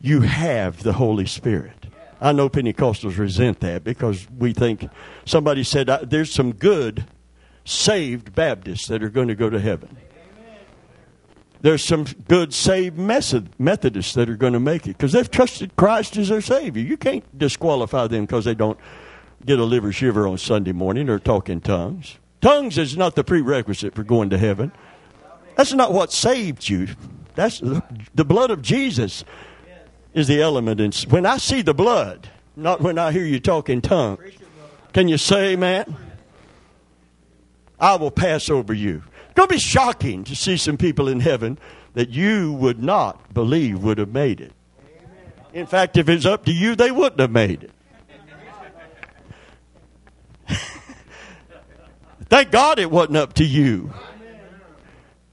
You 0.00 0.22
have 0.22 0.82
the 0.82 0.94
Holy 0.94 1.26
Spirit. 1.26 1.86
I 2.20 2.32
know 2.32 2.48
Pentecostals 2.48 3.18
resent 3.18 3.60
that 3.60 3.84
because 3.84 4.26
we 4.36 4.52
think 4.52 4.88
somebody 5.24 5.62
said 5.62 5.86
there's 6.10 6.32
some 6.32 6.52
good 6.52 7.06
saved 7.68 8.34
Baptists 8.34 8.88
that 8.88 9.02
are 9.02 9.10
going 9.10 9.28
to 9.28 9.34
go 9.34 9.50
to 9.50 9.60
heaven. 9.60 9.96
There's 11.60 11.84
some 11.84 12.04
good 12.28 12.54
saved 12.54 12.98
Methodists 12.98 14.14
that 14.14 14.30
are 14.30 14.36
going 14.36 14.52
to 14.52 14.60
make 14.60 14.86
it 14.86 14.96
because 14.96 15.12
they've 15.12 15.30
trusted 15.30 15.74
Christ 15.76 16.16
as 16.16 16.28
their 16.28 16.40
Savior. 16.40 16.82
You 16.82 16.96
can't 16.96 17.24
disqualify 17.36 18.06
them 18.06 18.26
because 18.26 18.44
they 18.44 18.54
don't 18.54 18.78
get 19.44 19.58
a 19.58 19.64
liver 19.64 19.92
shiver 19.92 20.26
on 20.26 20.38
Sunday 20.38 20.72
morning 20.72 21.08
or 21.08 21.18
talk 21.18 21.48
in 21.48 21.60
tongues. 21.60 22.16
Tongues 22.40 22.78
is 22.78 22.96
not 22.96 23.16
the 23.16 23.24
prerequisite 23.24 23.94
for 23.94 24.04
going 24.04 24.30
to 24.30 24.38
heaven. 24.38 24.72
That's 25.56 25.72
not 25.72 25.92
what 25.92 26.12
saved 26.12 26.68
you. 26.68 26.88
That's 27.34 27.60
the 27.60 28.24
blood 28.24 28.50
of 28.50 28.62
Jesus 28.62 29.24
is 30.14 30.28
the 30.28 30.40
element. 30.40 30.80
And 30.80 30.94
when 31.10 31.26
I 31.26 31.38
see 31.38 31.62
the 31.62 31.74
blood, 31.74 32.28
not 32.56 32.80
when 32.80 32.98
I 32.98 33.12
hear 33.12 33.24
you 33.24 33.40
talk 33.40 33.68
in 33.68 33.80
tongues. 33.80 34.20
Can 34.92 35.08
you 35.08 35.18
say, 35.18 35.54
man? 35.56 35.96
I 37.80 37.96
will 37.96 38.10
pass 38.10 38.50
over 38.50 38.72
you. 38.72 39.02
It's 39.26 39.34
going 39.34 39.48
to 39.48 39.54
be 39.54 39.60
shocking 39.60 40.24
to 40.24 40.34
see 40.34 40.56
some 40.56 40.76
people 40.76 41.08
in 41.08 41.20
heaven 41.20 41.58
that 41.94 42.10
you 42.10 42.52
would 42.54 42.82
not 42.82 43.32
believe 43.32 43.82
would 43.82 43.98
have 43.98 44.12
made 44.12 44.40
it. 44.40 44.52
In 45.52 45.66
fact, 45.66 45.96
if 45.96 46.08
it's 46.08 46.26
up 46.26 46.44
to 46.44 46.52
you, 46.52 46.74
they 46.74 46.90
wouldn't 46.90 47.20
have 47.20 47.30
made 47.30 47.64
it. 47.64 47.70
Thank 52.28 52.50
God 52.50 52.78
it 52.78 52.90
wasn't 52.90 53.16
up 53.16 53.34
to 53.34 53.44
you. 53.44 53.92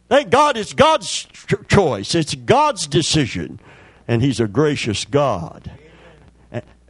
Thank 0.08 0.30
God 0.30 0.56
it's 0.56 0.74
God's 0.74 1.28
choice, 1.68 2.14
it's 2.16 2.36
God's 2.36 2.86
decision, 2.88 3.60
and 4.08 4.22
He's 4.22 4.40
a 4.40 4.48
gracious 4.48 5.04
God. 5.04 5.72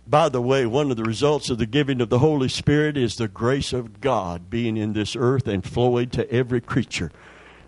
By 0.07 0.29
the 0.29 0.41
way, 0.41 0.65
one 0.65 0.91
of 0.91 0.97
the 0.97 1.03
results 1.03 1.49
of 1.49 1.57
the 1.57 1.65
giving 1.65 1.99
of 1.99 2.09
the 2.09 2.19
Holy 2.19 2.47
Spirit 2.47 2.95
is 2.95 3.15
the 3.15 3.27
grace 3.27 3.73
of 3.73 4.01
God 4.01 4.49
being 4.49 4.77
in 4.77 4.93
this 4.93 5.15
earth 5.15 5.47
and 5.47 5.63
flowing 5.63 6.09
to 6.11 6.29
every 6.31 6.61
creature. 6.61 7.11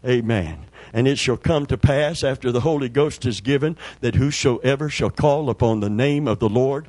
Amen. 0.06 0.60
And 0.94 1.08
it 1.08 1.18
shall 1.18 1.38
come 1.38 1.66
to 1.66 1.78
pass 1.78 2.24
after 2.24 2.52
the 2.52 2.62
Holy 2.62 2.90
Ghost 2.90 3.26
is 3.26 3.42
given 3.42 3.76
that 4.02 4.16
whosoever 4.16 4.88
shall 4.90 5.10
call 5.10 5.50
upon 5.50 5.80
the 5.80 5.90
name 5.90 6.28
of 6.28 6.40
the 6.40 6.50
Lord 6.50 6.88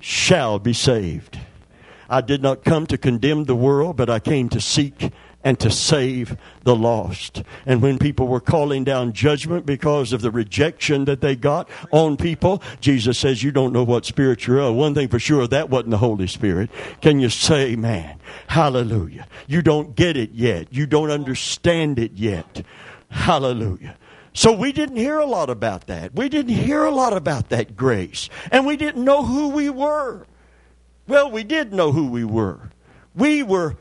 shall 0.00 0.58
be 0.58 0.72
saved. 0.72 1.38
I 2.08 2.22
did 2.22 2.42
not 2.42 2.64
come 2.64 2.86
to 2.88 2.98
condemn 2.98 3.44
the 3.44 3.54
world, 3.54 3.96
but 3.96 4.10
I 4.10 4.18
came 4.18 4.48
to 4.50 4.60
seek 4.60 5.12
and 5.44 5.58
to 5.60 5.70
save 5.70 6.36
the 6.64 6.76
lost. 6.76 7.42
And 7.66 7.82
when 7.82 7.98
people 7.98 8.28
were 8.28 8.40
calling 8.40 8.84
down 8.84 9.12
judgment 9.12 9.66
because 9.66 10.12
of 10.12 10.22
the 10.22 10.30
rejection 10.30 11.04
that 11.06 11.20
they 11.20 11.36
got 11.36 11.68
on 11.90 12.16
people, 12.16 12.62
Jesus 12.80 13.18
says, 13.18 13.42
You 13.42 13.50
don't 13.50 13.72
know 13.72 13.84
what 13.84 14.04
spirit 14.04 14.46
you're 14.46 14.60
of. 14.60 14.74
One 14.74 14.94
thing 14.94 15.08
for 15.08 15.18
sure, 15.18 15.46
that 15.46 15.70
wasn't 15.70 15.90
the 15.90 15.98
Holy 15.98 16.26
Spirit. 16.26 16.70
Can 17.00 17.20
you 17.20 17.28
say, 17.28 17.76
Man, 17.76 18.18
hallelujah? 18.46 19.26
You 19.46 19.62
don't 19.62 19.96
get 19.96 20.16
it 20.16 20.32
yet. 20.32 20.68
You 20.70 20.86
don't 20.86 21.10
understand 21.10 21.98
it 21.98 22.12
yet. 22.14 22.64
Hallelujah. 23.10 23.96
So 24.34 24.52
we 24.52 24.72
didn't 24.72 24.96
hear 24.96 25.18
a 25.18 25.26
lot 25.26 25.50
about 25.50 25.86
that. 25.88 26.14
We 26.14 26.28
didn't 26.28 26.54
hear 26.54 26.84
a 26.84 26.90
lot 26.90 27.12
about 27.12 27.50
that 27.50 27.76
grace. 27.76 28.30
And 28.50 28.66
we 28.66 28.76
didn't 28.76 29.04
know 29.04 29.24
who 29.24 29.50
we 29.50 29.68
were. 29.68 30.26
Well, 31.06 31.30
we 31.30 31.44
did 31.44 31.72
know 31.72 31.92
who 31.92 32.08
we 32.08 32.24
were. 32.24 32.70
We 33.14 33.42
were, 33.42 33.76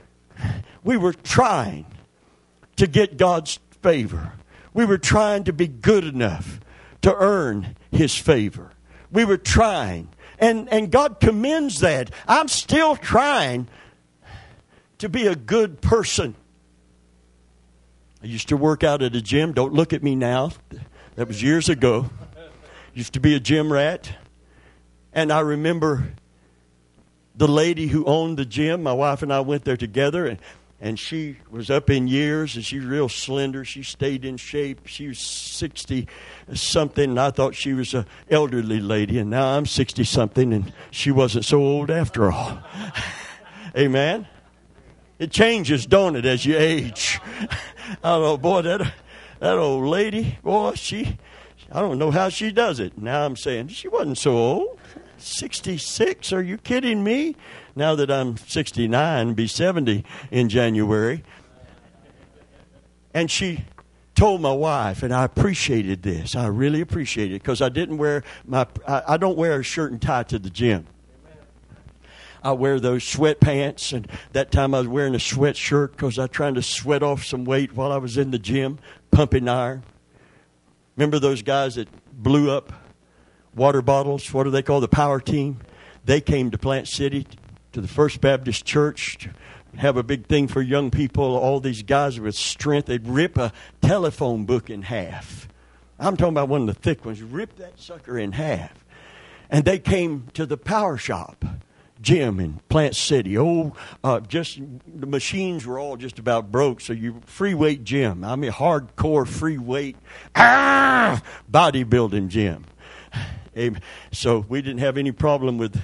we 0.84 0.98
were 0.98 1.14
trying 1.14 1.86
to 2.78 2.88
get 2.88 3.18
God's 3.18 3.60
favor. 3.82 4.34
We 4.74 4.86
were 4.86 4.98
trying 4.98 5.44
to 5.46 5.54
be 5.54 5.68
good 5.68 6.04
enough 6.04 6.60
to 7.02 7.16
earn 7.16 7.76
His 7.92 8.16
favor. 8.16 8.72
We 9.12 9.26
were 9.26 9.38
trying. 9.38 10.10
And, 10.40 10.72
and 10.72 10.92
God 10.92 11.20
commends 11.20 11.82
that. 11.82 12.12
I'm 12.28 12.48
still 12.48 12.96
trying 12.96 13.68
to 15.00 15.10
be 15.10 15.28
a 15.28 15.36
good 15.36 15.82
person. 15.82 16.36
I 18.24 18.28
used 18.28 18.50
to 18.50 18.58
work 18.58 18.84
out 18.84 19.02
at 19.02 19.16
a 19.16 19.22
gym. 19.22 19.54
Don't 19.54 19.74
look 19.74 19.94
at 19.94 20.04
me 20.04 20.16
now. 20.16 20.52
That 21.16 21.28
was 21.28 21.42
years 21.42 21.70
ago. 21.70 22.10
Used 22.94 23.14
to 23.14 23.20
be 23.20 23.36
a 23.36 23.40
gym 23.40 23.72
rat. 23.72 24.12
And 25.14 25.32
I 25.32 25.40
remember 25.42 26.14
the 27.36 27.48
lady 27.48 27.88
who 27.88 28.06
owned 28.06 28.38
the 28.38 28.46
gym. 28.46 28.84
My 28.84 28.94
wife 28.94 29.22
and 29.22 29.34
I 29.34 29.40
went 29.42 29.64
there 29.64 29.78
together, 29.78 30.26
and, 30.26 30.40
and 30.82 31.00
she 31.00 31.38
was 31.52 31.70
up 31.70 31.92
in 31.92 32.08
years, 32.08 32.56
and 32.56 32.66
she's 32.66 32.84
real 32.84 33.08
slender. 33.08 33.64
She 33.64 33.84
stayed 33.84 34.26
in 34.26 34.38
shape. 34.38 34.88
She 34.88 35.08
was 35.08 35.20
60 35.20 36.08
something, 36.56 37.12
and 37.12 37.20
I 37.20 37.30
thought 37.30 37.54
she 37.54 37.74
was 37.74 37.94
an 37.94 38.08
elderly 38.32 38.80
lady, 38.80 39.20
and 39.20 39.30
now 39.30 39.56
I'm 39.56 39.68
60 39.68 40.04
something, 40.04 40.52
and 40.52 40.74
she 40.90 41.12
wasn't 41.12 41.46
so 41.46 41.60
old 41.60 41.92
after 41.92 42.32
all. 42.32 42.60
Amen. 43.78 44.28
It 45.20 45.32
changes, 45.32 45.86
don't 45.86 46.16
it, 46.16 46.26
as 46.26 46.48
you 46.48 46.58
age? 46.58 47.20
I 48.04 48.10
don't 48.10 48.22
know, 48.24 48.38
boy, 48.38 48.64
that 48.64 48.92
that 49.40 49.58
old 49.58 49.86
lady, 49.86 50.40
boy, 50.44 50.74
she, 50.74 51.18
I 51.72 51.80
don't 51.82 52.00
know 52.00 52.10
how 52.10 52.30
she 52.30 52.52
does 52.52 52.80
it. 52.80 52.98
Now 52.98 53.26
I'm 53.26 53.36
saying 53.36 53.68
she 53.68 53.88
wasn't 53.88 54.18
so 54.18 54.36
old. 54.36 54.80
66? 55.18 56.34
Are 56.34 56.42
you 56.42 56.58
kidding 56.58 57.04
me? 57.04 57.36
Now 57.76 57.96
that 57.96 58.12
I'm 58.12 58.38
69, 58.38 59.34
be 59.34 59.48
70 59.48 60.04
in 60.30 60.50
January. 60.50 61.24
And 63.14 63.30
she 63.30 63.66
told 64.16 64.42
my 64.42 64.52
wife, 64.52 65.04
and 65.04 65.14
I 65.14 65.24
appreciated 65.24 66.04
this. 66.04 66.36
I 66.36 66.48
really 66.48 66.82
appreciated 66.82 67.36
it 67.36 67.42
because 67.42 67.62
I 67.62 67.70
didn't 67.70 67.98
wear 67.98 68.24
my, 68.46 68.68
I, 68.88 69.04
I 69.10 69.18
don't 69.18 69.38
wear 69.38 69.60
a 69.60 69.64
shirt 69.64 69.92
and 69.92 70.02
tie 70.02 70.24
to 70.24 70.40
the 70.40 70.50
gym. 70.50 70.86
I 72.44 72.54
wear 72.54 72.80
those 72.80 73.04
sweatpants, 73.04 73.94
and 73.94 74.08
that 74.34 74.52
time 74.52 74.74
I 74.74 74.80
was 74.80 74.88
wearing 74.88 75.14
a 75.14 75.20
sweatshirt 75.20 75.92
because 75.92 76.18
I 76.18 76.24
was 76.24 76.32
trying 76.32 76.56
to 76.56 76.62
sweat 76.64 77.04
off 77.04 77.24
some 77.24 77.46
weight 77.46 77.74
while 77.76 77.92
I 77.92 77.98
was 77.98 78.18
in 78.18 78.32
the 78.32 78.40
gym 78.40 78.80
pumping 79.12 79.48
iron. 79.48 79.84
Remember 80.96 81.20
those 81.20 81.44
guys 81.44 81.76
that 81.76 81.88
blew 82.12 82.50
up 82.50 82.74
water 83.56 83.82
bottles. 83.82 84.34
What 84.34 84.44
do 84.44 84.50
they 84.50 84.64
call 84.64 84.80
the 84.80 84.88
power 84.88 85.20
team? 85.20 85.60
They 86.04 86.20
came 86.20 86.52
to 86.52 86.58
Plant 86.58 86.88
City 86.88 87.28
to 87.74 87.82
the 87.82 87.88
First 87.88 88.22
Baptist 88.22 88.66
Church 88.66 89.30
have 89.78 89.96
a 89.96 90.04
big 90.04 90.28
thing 90.28 90.48
for 90.48 90.62
young 90.62 90.92
people. 90.92 91.24
All 91.38 91.60
these 91.60 91.84
guys 91.84 92.20
with 92.20 92.36
strength, 92.36 92.88
they'd 92.88 93.08
rip 93.08 93.38
a 93.38 93.54
telephone 93.82 94.46
book 94.46 94.70
in 94.70 94.84
half. 94.84 95.48
I'm 95.98 96.18
talking 96.18 96.34
about 96.34 96.50
one 96.50 96.62
of 96.62 96.68
the 96.68 96.74
thick 96.74 97.06
ones. 97.06 97.22
Rip 97.22 97.56
that 97.58 97.80
sucker 97.80 98.18
in 98.18 98.34
half. 98.34 98.74
And 99.50 99.66
they 99.66 99.80
came 99.80 100.28
to 100.34 100.46
the 100.46 100.58
power 100.58 100.98
shop 100.98 101.46
gym 102.02 102.40
in 102.40 102.60
Plant 102.68 102.96
City. 102.96 103.38
Oh, 103.38 103.74
uh, 104.04 104.20
just 104.22 104.60
the 104.88 105.06
machines 105.06 105.66
were 105.66 105.78
all 105.78 105.96
just 105.98 106.20
about 106.20 106.52
broke. 106.52 106.82
So 106.82 106.94
you 106.94 107.22
free 107.26 107.54
weight 107.54 107.84
gym. 107.84 108.24
I 108.24 108.36
mean, 108.36 108.52
hardcore 108.52 109.28
free 109.28 109.58
weight 109.58 109.96
ah, 110.36 111.22
bodybuilding 111.52 112.28
gym. 112.28 112.66
So 114.14 114.46
we 114.48 114.62
didn't 114.62 114.80
have 114.80 114.98
any 114.98 115.12
problem 115.12 115.58
with 115.58 115.82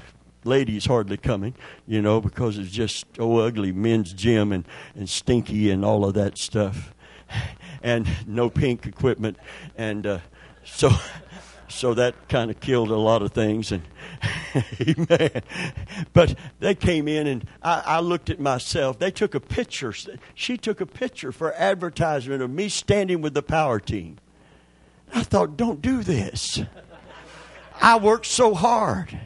ladies 0.47 0.85
hardly 0.85 1.17
coming, 1.17 1.53
you 1.85 2.01
know, 2.01 2.21
because 2.21 2.57
it's 2.57 2.71
just 2.71 3.05
oh 3.19 3.37
ugly 3.37 3.71
men's 3.71 4.13
gym 4.13 4.51
and, 4.51 4.65
and 4.95 5.09
stinky 5.09 5.69
and 5.69 5.85
all 5.85 6.05
of 6.05 6.13
that 6.15 6.37
stuff. 6.37 6.93
And 7.83 8.07
no 8.25 8.49
pink 8.49 8.87
equipment. 8.87 9.37
And 9.77 10.07
uh, 10.07 10.19
so 10.63 10.89
so 11.67 11.93
that 11.93 12.27
kind 12.27 12.49
of 12.49 12.59
killed 12.59 12.89
a 12.89 12.95
lot 12.95 13.21
of 13.21 13.31
things 13.33 13.71
and 13.71 13.83
amen 14.81 15.43
but 16.13 16.33
they 16.59 16.73
came 16.73 17.07
in 17.07 17.27
and 17.27 17.47
I, 17.61 17.83
I, 17.85 17.99
looked 17.99 18.29
at 18.29 18.39
myself 18.39 18.99
they 18.99 19.11
took 19.11 19.35
a 19.35 19.39
picture 19.41 19.93
she 20.33 20.57
took 20.57 20.79
a 20.79 20.85
picture 20.85 21.33
for 21.33 21.53
advertisement 21.53 22.41
of 22.41 22.49
me 22.49 22.69
standing 22.69 23.21
with 23.21 23.33
the 23.33 23.43
power 23.43 23.81
team 23.81 24.17
i 25.13 25.23
thought 25.23 25.57
don't 25.57 25.81
do 25.81 26.03
this 26.03 26.61
I 27.81 27.97
worked 27.97 28.25
so 28.25 28.53
hard. 28.53 29.17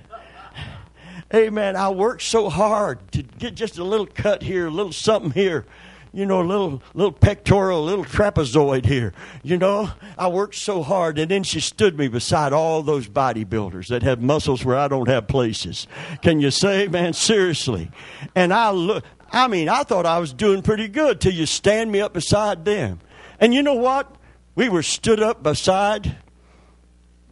Amen. 1.33 1.75
I 1.75 1.89
worked 1.89 2.23
so 2.23 2.49
hard 2.49 3.11
to 3.13 3.23
get 3.23 3.55
just 3.55 3.77
a 3.77 3.83
little 3.83 4.05
cut 4.05 4.43
here, 4.43 4.67
a 4.67 4.71
little 4.71 4.91
something 4.91 5.31
here. 5.31 5.65
you 6.13 6.25
know, 6.25 6.41
a 6.41 6.43
little, 6.43 6.83
little 6.93 7.11
pectoral, 7.11 7.83
a 7.83 7.85
little 7.85 8.03
trapezoid 8.03 8.85
here. 8.85 9.13
You 9.43 9.57
know, 9.57 9.91
I 10.17 10.27
worked 10.27 10.55
so 10.55 10.83
hard. 10.83 11.17
And 11.17 11.31
then 11.31 11.43
she 11.43 11.59
stood 11.59 11.97
me 11.97 12.07
beside 12.09 12.51
all 12.51 12.83
those 12.83 13.07
bodybuilders 13.07 13.87
that 13.87 14.03
have 14.03 14.21
muscles 14.21 14.65
where 14.65 14.77
I 14.77 14.87
don't 14.87 15.07
have 15.07 15.27
places. 15.27 15.87
Can 16.21 16.41
you 16.41 16.51
say, 16.51 16.87
man, 16.87 17.13
seriously? 17.13 17.91
And 18.35 18.53
I 18.53 18.71
look, 18.71 19.05
I 19.31 19.47
mean, 19.47 19.69
I 19.69 19.83
thought 19.83 20.05
I 20.05 20.19
was 20.19 20.33
doing 20.33 20.61
pretty 20.61 20.89
good 20.89 21.21
till 21.21 21.33
you 21.33 21.45
stand 21.45 21.91
me 21.91 22.01
up 22.01 22.13
beside 22.13 22.65
them. 22.65 22.99
And 23.39 23.53
you 23.53 23.63
know 23.63 23.75
what? 23.75 24.13
We 24.53 24.67
were 24.67 24.83
stood 24.83 25.21
up 25.21 25.41
beside 25.41 26.17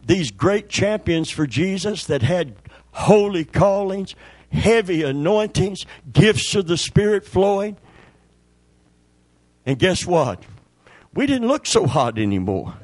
these 0.06 0.30
great 0.30 0.70
champions 0.70 1.30
for 1.30 1.46
Jesus 1.46 2.06
that 2.06 2.22
had 2.22 2.54
holy 2.92 3.44
callings, 3.44 4.14
heavy 4.52 5.02
anointings, 5.02 5.86
gifts 6.12 6.54
of 6.54 6.66
the 6.66 6.76
Spirit 6.76 7.24
flowing. 7.24 7.76
And 9.66 9.78
guess 9.78 10.06
what? 10.06 10.42
We 11.14 11.26
didn't 11.26 11.48
look 11.48 11.66
so 11.66 11.86
hot 11.86 12.18
anymore. 12.18 12.74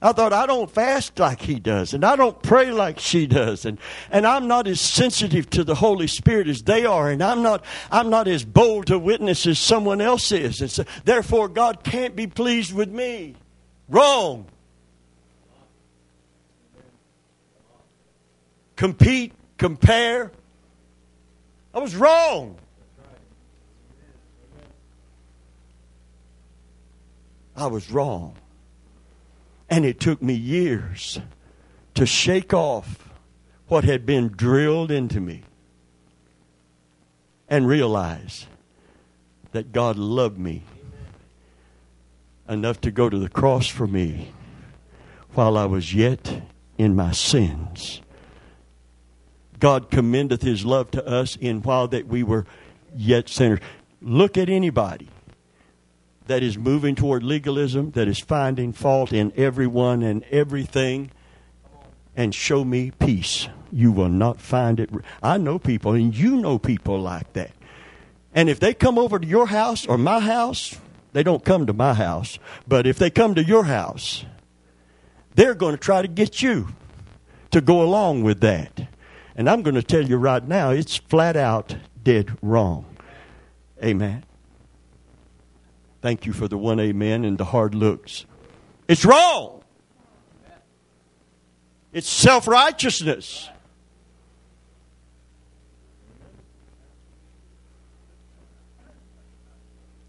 I 0.00 0.12
thought 0.12 0.32
I 0.32 0.46
don't 0.46 0.70
fast 0.70 1.18
like 1.18 1.40
he 1.40 1.58
does, 1.58 1.92
and 1.92 2.04
I 2.04 2.14
don't 2.14 2.40
pray 2.40 2.70
like 2.70 3.00
she 3.00 3.26
does, 3.26 3.64
and, 3.64 3.78
and 4.12 4.24
I'm 4.28 4.46
not 4.46 4.68
as 4.68 4.80
sensitive 4.80 5.50
to 5.50 5.64
the 5.64 5.74
Holy 5.74 6.06
Spirit 6.06 6.46
as 6.46 6.62
they 6.62 6.84
are, 6.84 7.10
and 7.10 7.20
I'm 7.20 7.42
not 7.42 7.64
I'm 7.90 8.08
not 8.08 8.28
as 8.28 8.44
bold 8.44 8.86
to 8.86 8.98
witness 8.98 9.44
as 9.46 9.58
someone 9.58 10.00
else 10.00 10.30
is. 10.30 10.60
And 10.60 10.70
so, 10.70 10.84
therefore, 11.04 11.48
God 11.48 11.82
can't 11.82 12.14
be 12.14 12.28
pleased 12.28 12.72
with 12.72 12.90
me. 12.90 13.34
Wrong. 13.88 14.46
Compete, 18.78 19.32
compare. 19.56 20.30
I 21.74 21.80
was 21.80 21.96
wrong. 21.96 22.56
I 27.56 27.66
was 27.66 27.90
wrong. 27.90 28.36
And 29.68 29.84
it 29.84 29.98
took 29.98 30.22
me 30.22 30.32
years 30.32 31.18
to 31.94 32.06
shake 32.06 32.54
off 32.54 33.10
what 33.66 33.82
had 33.82 34.06
been 34.06 34.28
drilled 34.28 34.92
into 34.92 35.20
me 35.20 35.42
and 37.48 37.66
realize 37.66 38.46
that 39.50 39.72
God 39.72 39.96
loved 39.96 40.38
me 40.38 40.62
enough 42.48 42.80
to 42.82 42.92
go 42.92 43.10
to 43.10 43.18
the 43.18 43.28
cross 43.28 43.66
for 43.66 43.88
me 43.88 44.32
while 45.34 45.58
I 45.58 45.64
was 45.64 45.92
yet 45.92 46.42
in 46.78 46.94
my 46.94 47.10
sins. 47.10 48.02
God 49.58 49.90
commendeth 49.90 50.42
his 50.42 50.64
love 50.64 50.90
to 50.92 51.06
us 51.06 51.36
in 51.36 51.62
while 51.62 51.88
that 51.88 52.06
we 52.06 52.22
were 52.22 52.46
yet 52.94 53.28
sinners. 53.28 53.60
Look 54.00 54.36
at 54.36 54.48
anybody 54.48 55.08
that 56.26 56.42
is 56.42 56.56
moving 56.58 56.94
toward 56.94 57.22
legalism, 57.22 57.92
that 57.92 58.06
is 58.06 58.18
finding 58.18 58.72
fault 58.72 59.12
in 59.12 59.32
everyone 59.36 60.02
and 60.02 60.22
everything, 60.24 61.10
and 62.14 62.34
show 62.34 62.64
me 62.64 62.90
peace. 62.90 63.48
You 63.72 63.92
will 63.92 64.08
not 64.08 64.40
find 64.40 64.78
it. 64.78 64.90
I 65.22 65.38
know 65.38 65.58
people, 65.58 65.92
and 65.92 66.14
you 66.14 66.36
know 66.36 66.58
people 66.58 67.00
like 67.00 67.32
that. 67.32 67.50
And 68.34 68.48
if 68.48 68.60
they 68.60 68.74
come 68.74 68.98
over 68.98 69.18
to 69.18 69.26
your 69.26 69.46
house 69.46 69.86
or 69.86 69.98
my 69.98 70.20
house, 70.20 70.78
they 71.12 71.22
don't 71.22 71.44
come 71.44 71.66
to 71.66 71.72
my 71.72 71.94
house, 71.94 72.38
but 72.66 72.86
if 72.86 72.98
they 72.98 73.10
come 73.10 73.34
to 73.34 73.42
your 73.42 73.64
house, 73.64 74.24
they're 75.34 75.54
going 75.54 75.74
to 75.74 75.80
try 75.80 76.02
to 76.02 76.08
get 76.08 76.42
you 76.42 76.68
to 77.50 77.60
go 77.60 77.82
along 77.82 78.22
with 78.22 78.40
that. 78.40 78.88
And 79.38 79.48
I'm 79.48 79.62
going 79.62 79.76
to 79.76 79.84
tell 79.84 80.02
you 80.02 80.16
right 80.16 80.46
now, 80.46 80.70
it's 80.70 80.96
flat 80.96 81.36
out 81.36 81.76
dead 82.02 82.36
wrong. 82.42 82.84
Amen. 83.82 84.24
Thank 86.02 86.26
you 86.26 86.32
for 86.32 86.48
the 86.48 86.58
one 86.58 86.80
amen 86.80 87.24
and 87.24 87.38
the 87.38 87.44
hard 87.44 87.72
looks. 87.72 88.26
It's 88.88 89.04
wrong. 89.04 89.62
It's 91.92 92.08
self 92.08 92.48
righteousness. 92.48 93.48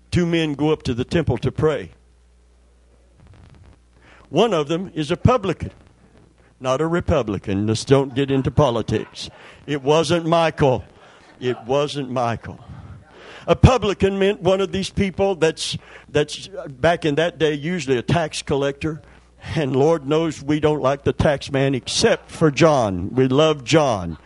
Two 0.10 0.26
men 0.26 0.56
go 0.56 0.72
up 0.72 0.82
to 0.84 0.96
the 0.96 1.06
temple 1.06 1.38
to 1.38 1.52
pray. 1.52 1.92
One 4.30 4.56
of 4.56 4.68
them 4.68 4.92
is 4.96 5.12
a 5.12 5.18
publican, 5.18 5.72
not 6.60 6.82
a 6.82 6.88
Republican. 6.88 7.68
Let's 7.68 7.86
don't 7.86 8.14
get 8.14 8.32
into 8.32 8.52
politics. 8.52 9.30
It 9.66 9.82
wasn't 9.82 10.26
Michael. 10.26 10.84
It 11.40 11.58
wasn't 11.66 12.10
Michael. 12.10 12.60
A 13.48 13.56
publican 13.56 14.20
meant 14.20 14.42
one 14.42 14.62
of 14.62 14.72
these 14.72 14.90
people 14.90 15.36
that's, 15.36 15.78
that's 16.10 16.50
back 16.68 17.06
in 17.06 17.16
that 17.16 17.40
day 17.40 17.54
usually 17.54 17.98
a 17.98 18.02
tax 18.02 18.42
collector. 18.42 19.02
And 19.56 19.76
Lord 19.76 20.06
knows 20.06 20.44
we 20.44 20.60
don't 20.60 20.82
like 20.82 21.04
the 21.04 21.14
tax 21.14 21.52
man 21.52 21.74
except 21.74 22.30
for 22.30 22.52
John. 22.52 23.10
We 23.16 23.28
love 23.28 23.64
John. 23.64 24.18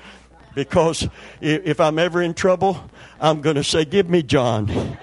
Because 0.55 1.07
if 1.39 1.79
I'm 1.79 1.97
ever 1.97 2.21
in 2.21 2.33
trouble, 2.33 2.89
I'm 3.19 3.41
going 3.41 3.55
to 3.55 3.63
say, 3.63 3.85
Give 3.85 4.09
me 4.09 4.23
John. 4.23 4.97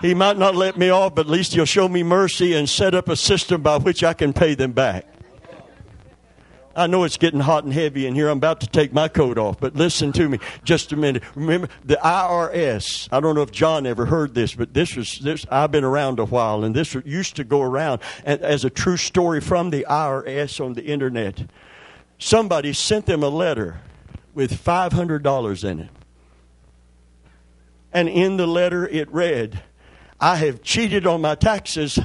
he 0.00 0.14
might 0.14 0.38
not 0.38 0.54
let 0.54 0.76
me 0.76 0.90
off, 0.90 1.14
but 1.14 1.26
at 1.26 1.30
least 1.30 1.54
he'll 1.54 1.66
show 1.66 1.88
me 1.88 2.02
mercy 2.02 2.54
and 2.54 2.68
set 2.68 2.94
up 2.94 3.08
a 3.08 3.16
system 3.16 3.62
by 3.62 3.78
which 3.78 4.02
I 4.02 4.12
can 4.12 4.32
pay 4.32 4.54
them 4.54 4.72
back. 4.72 5.06
I 6.76 6.86
know 6.86 7.04
it's 7.04 7.16
getting 7.16 7.40
hot 7.40 7.64
and 7.64 7.72
heavy 7.72 8.06
in 8.06 8.14
here. 8.14 8.28
I'm 8.28 8.36
about 8.36 8.60
to 8.60 8.66
take 8.66 8.92
my 8.92 9.08
coat 9.08 9.38
off, 9.38 9.58
but 9.58 9.74
listen 9.74 10.12
to 10.12 10.28
me 10.28 10.38
just 10.62 10.92
a 10.92 10.96
minute. 10.96 11.22
Remember 11.34 11.68
the 11.82 11.98
IRS. 12.04 13.08
I 13.10 13.20
don't 13.20 13.34
know 13.34 13.40
if 13.40 13.50
John 13.50 13.86
ever 13.86 14.04
heard 14.04 14.34
this, 14.34 14.54
but 14.54 14.74
this 14.74 14.94
was 14.94 15.18
this. 15.20 15.46
I've 15.50 15.72
been 15.72 15.84
around 15.84 16.18
a 16.18 16.26
while, 16.26 16.64
and 16.64 16.76
this 16.76 16.94
used 17.06 17.36
to 17.36 17.44
go 17.44 17.62
around 17.62 18.02
as 18.26 18.66
a 18.66 18.70
true 18.70 18.98
story 18.98 19.40
from 19.40 19.70
the 19.70 19.86
IRS 19.88 20.62
on 20.62 20.74
the 20.74 20.84
internet. 20.84 21.46
Somebody 22.18 22.74
sent 22.74 23.06
them 23.06 23.22
a 23.22 23.28
letter 23.28 23.80
with 24.34 24.54
five 24.54 24.92
hundred 24.92 25.22
dollars 25.22 25.64
in 25.64 25.80
it, 25.80 25.90
and 27.90 28.06
in 28.06 28.36
the 28.36 28.46
letter 28.46 28.86
it 28.86 29.10
read, 29.10 29.62
"I 30.20 30.36
have 30.36 30.62
cheated 30.62 31.06
on 31.06 31.22
my 31.22 31.36
taxes, 31.36 31.98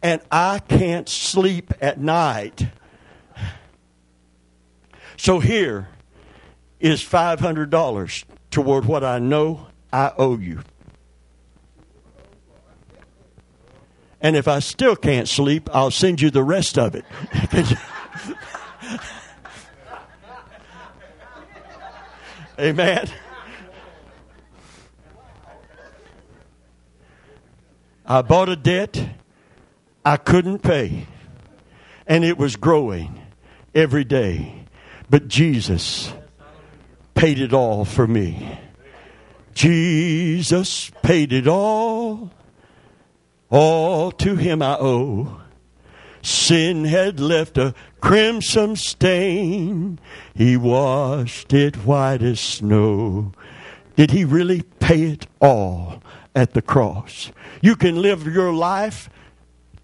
and 0.00 0.20
I 0.30 0.60
can't 0.60 1.08
sleep 1.08 1.74
at 1.80 1.98
night." 1.98 2.68
So 5.16 5.40
here 5.40 5.88
is 6.78 7.02
$500 7.02 8.24
toward 8.50 8.84
what 8.84 9.02
I 9.02 9.18
know 9.18 9.68
I 9.92 10.12
owe 10.16 10.38
you. 10.38 10.60
And 14.20 14.34
if 14.36 14.48
I 14.48 14.58
still 14.60 14.96
can't 14.96 15.28
sleep, 15.28 15.68
I'll 15.72 15.90
send 15.90 16.20
you 16.20 16.30
the 16.30 16.42
rest 16.42 16.78
of 16.78 16.94
it. 16.94 17.04
Amen. 22.58 23.08
I 28.06 28.22
bought 28.22 28.48
a 28.48 28.56
debt 28.56 29.10
I 30.04 30.16
couldn't 30.16 30.60
pay, 30.60 31.06
and 32.06 32.24
it 32.24 32.38
was 32.38 32.54
growing 32.56 33.20
every 33.74 34.04
day. 34.04 34.55
But 35.08 35.28
Jesus 35.28 36.12
paid 37.14 37.38
it 37.38 37.52
all 37.52 37.84
for 37.84 38.06
me. 38.06 38.58
Jesus 39.54 40.90
paid 41.02 41.32
it 41.32 41.48
all. 41.48 42.30
All 43.48 44.10
to 44.12 44.36
him 44.36 44.60
I 44.62 44.76
owe. 44.78 45.40
Sin 46.22 46.84
had 46.84 47.20
left 47.20 47.56
a 47.56 47.72
crimson 48.00 48.74
stain. 48.74 49.98
He 50.34 50.56
washed 50.56 51.52
it 51.52 51.76
white 51.86 52.22
as 52.22 52.40
snow. 52.40 53.32
Did 53.94 54.10
he 54.10 54.24
really 54.24 54.62
pay 54.80 55.04
it 55.04 55.26
all 55.40 56.02
at 56.34 56.52
the 56.52 56.62
cross? 56.62 57.30
You 57.62 57.76
can 57.76 58.02
live 58.02 58.26
your 58.26 58.52
life 58.52 59.08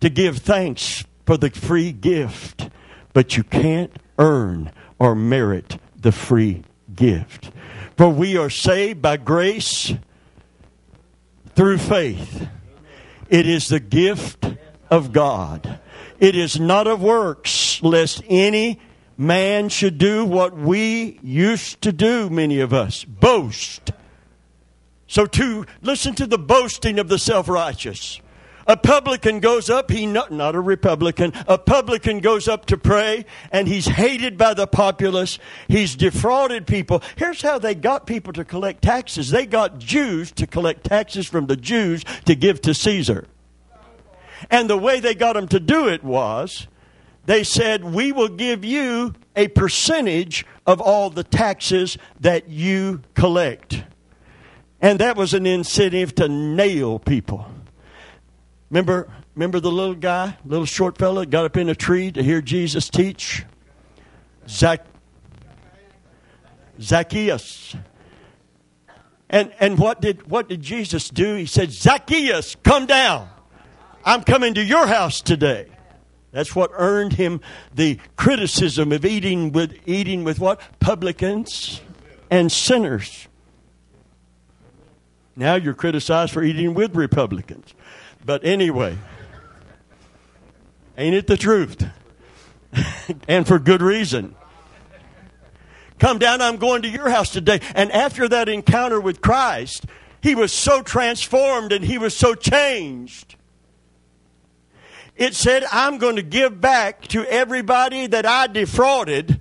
to 0.01 0.11
give 0.11 0.39
thanks 0.39 1.05
for 1.25 1.37
the 1.37 1.51
free 1.51 1.93
gift, 1.93 2.69
but 3.13 3.37
you 3.37 3.45
can't 3.45 3.93
earn 4.19 4.71
or 5.03 5.17
merit 5.17 5.79
the 5.97 6.13
free 6.13 6.63
gift. 6.95 7.51
For 7.97 8.09
we 8.09 8.37
are 8.37 8.49
saved 8.49 9.03
by 9.03 9.17
grace 9.17 9.93
through 11.57 11.79
faith. 11.79 12.47
It 13.29 13.49
is 13.49 13.67
the 13.67 13.81
gift 13.81 14.47
of 14.91 15.11
God. 15.11 15.81
It 16.21 16.37
is 16.37 16.61
not 16.61 16.87
of 16.87 17.03
works, 17.03 17.83
lest 17.83 18.23
any 18.29 18.79
man 19.19 19.71
should 19.71 19.99
do 19.99 20.25
what 20.25 20.57
we 20.57 21.19
used 21.21 21.83
to 21.83 21.91
do, 21.91 22.31
many 22.31 22.61
of 22.61 22.73
us 22.73 23.03
boast. 23.03 23.91
So, 25.09 25.27
to 25.27 25.67
listen 25.81 26.15
to 26.15 26.29
the 26.29 26.39
boasting 26.39 27.01
of 27.01 27.09
the 27.09 27.19
self 27.19 27.49
righteous. 27.49 28.21
A 28.67 28.77
publican 28.77 29.41
goes 29.41 29.69
up, 29.69 29.91
he 29.91 30.07
not, 30.07 30.31
not 30.31 30.55
a 30.55 30.61
Republican, 30.61 31.33
a 31.47 31.59
publican 31.59 32.21
goes 32.21 32.49
up 32.49 32.67
to 32.67 32.77
pray 32.77 33.25
and 33.51 33.67
he's 33.67 33.87
hated 33.87 34.39
by 34.39 34.55
the 34.55 34.67
populace. 34.67 35.39
He's 35.69 35.97
defrauded 35.97 36.67
people. 36.67 37.03
Here's 37.17 37.43
how 37.43 37.59
they 37.59 37.75
got 37.75 38.07
people 38.07 38.33
to 38.35 38.45
collect 38.45 38.83
taxes. 38.83 39.31
They 39.31 39.47
got 39.47 39.79
Jews 39.79 40.33
to 40.33 40.47
collect 40.47 40.85
taxes 40.85 41.27
from 41.27 41.47
the 41.47 41.57
Jews 41.57 42.05
to 42.27 42.35
give 42.35 42.61
to 42.63 42.75
Caesar. 42.75 43.27
And 44.51 44.69
the 44.69 44.79
way 44.79 45.01
they 45.01 45.15
got 45.15 45.35
them 45.35 45.49
to 45.49 45.61
do 45.61 45.89
it 45.89 46.03
was 46.03 46.67
they 47.27 47.45
said, 47.45 47.85
We 47.85 48.13
will 48.13 48.29
give 48.29 48.65
you 48.65 49.15
a 49.37 49.49
percentage 49.49 50.45
of 50.67 50.81
all 50.81 51.11
the 51.11 51.25
taxes 51.25 51.97
that 52.21 52.49
you 52.49 53.03
collect. 53.15 53.85
And 54.81 54.99
that 54.99 55.17
was 55.17 55.33
an 55.33 55.47
incentive 55.47 56.15
to 56.17 56.29
nail 56.29 56.99
people. 56.99 57.52
Remember, 58.73 59.07
remember 59.35 59.61
the 59.61 59.71
little 59.71 59.95
guy, 59.95 60.39
little 60.47 60.65
short 60.65 60.97
fella, 60.97 61.27
got 61.27 61.45
up 61.45 61.59
in 61.59 61.69
a 61.69 61.75
tree 61.75 62.11
to 62.11 62.23
hear 62.23 62.41
Jesus 62.41 62.89
teach? 62.89 63.45
Zac- 64.49 64.87
Zacchaeus. 66.81 67.77
And, 69.29 69.53
and 69.61 69.79
what, 69.79 70.01
did, 70.01 70.27
what 70.27 70.49
did 70.49 70.63
Jesus 70.63 71.11
do? 71.11 71.35
He 71.35 71.45
said, 71.45 71.71
Zacchaeus, 71.71 72.55
come 72.63 72.87
down. 72.87 73.29
I'm 74.07 74.23
coming 74.23 74.55
to 74.55 74.65
your 74.65 74.87
house 74.87 75.21
today. 75.21 75.67
That's 76.31 76.57
what 76.57 76.71
earned 76.73 77.13
him 77.13 77.43
the 77.75 77.99
criticism 78.17 78.91
of 78.93 79.05
eating 79.05 79.53
with, 79.53 79.79
eating 79.85 80.25
with 80.25 80.41
what? 80.41 80.63
Publicans 80.81 81.83
and 82.31 82.51
sinners. 82.51 83.29
Now 85.37 85.57
you're 85.57 85.75
criticized 85.75 86.33
for 86.33 86.43
eating 86.43 86.73
with 86.73 86.97
Republicans. 86.97 87.75
But 88.25 88.45
anyway, 88.45 88.99
ain't 90.97 91.15
it 91.15 91.27
the 91.27 91.37
truth? 91.37 91.85
and 93.29 93.47
for 93.47 93.59
good 93.59 93.83
reason. 93.83 94.35
Come 95.99 96.19
down, 96.19 96.41
I'm 96.41 96.57
going 96.57 96.83
to 96.83 96.89
your 96.89 97.09
house 97.09 97.31
today. 97.31 97.61
And 97.75 97.93
after 97.93 98.29
that 98.29 98.49
encounter 98.49 99.01
with 99.01 99.21
Christ, 99.21 99.87
he 100.21 100.35
was 100.35 100.53
so 100.53 100.83
transformed 100.83 101.73
and 101.73 101.85
he 101.85 101.99
was 101.99 102.17
so 102.17 102.35
changed. 102.35 103.37
It 105.17 105.35
said, 105.35 105.65
I'm 105.71 105.99
going 105.99 106.17
to 106.17 106.23
give 106.23 106.61
back 106.61 107.03
to 107.09 107.25
everybody 107.27 108.07
that 108.07 108.27
I 108.27 108.47
defrauded, 108.47 109.41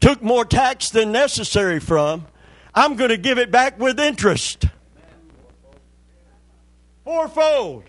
took 0.00 0.22
more 0.22 0.44
tax 0.44 0.90
than 0.90 1.12
necessary 1.12 1.80
from. 1.80 2.26
I'm 2.74 2.96
going 2.96 3.10
to 3.10 3.16
give 3.16 3.38
it 3.38 3.50
back 3.50 3.78
with 3.78 3.98
interest. 3.98 4.66
Fourfold. 7.04 7.84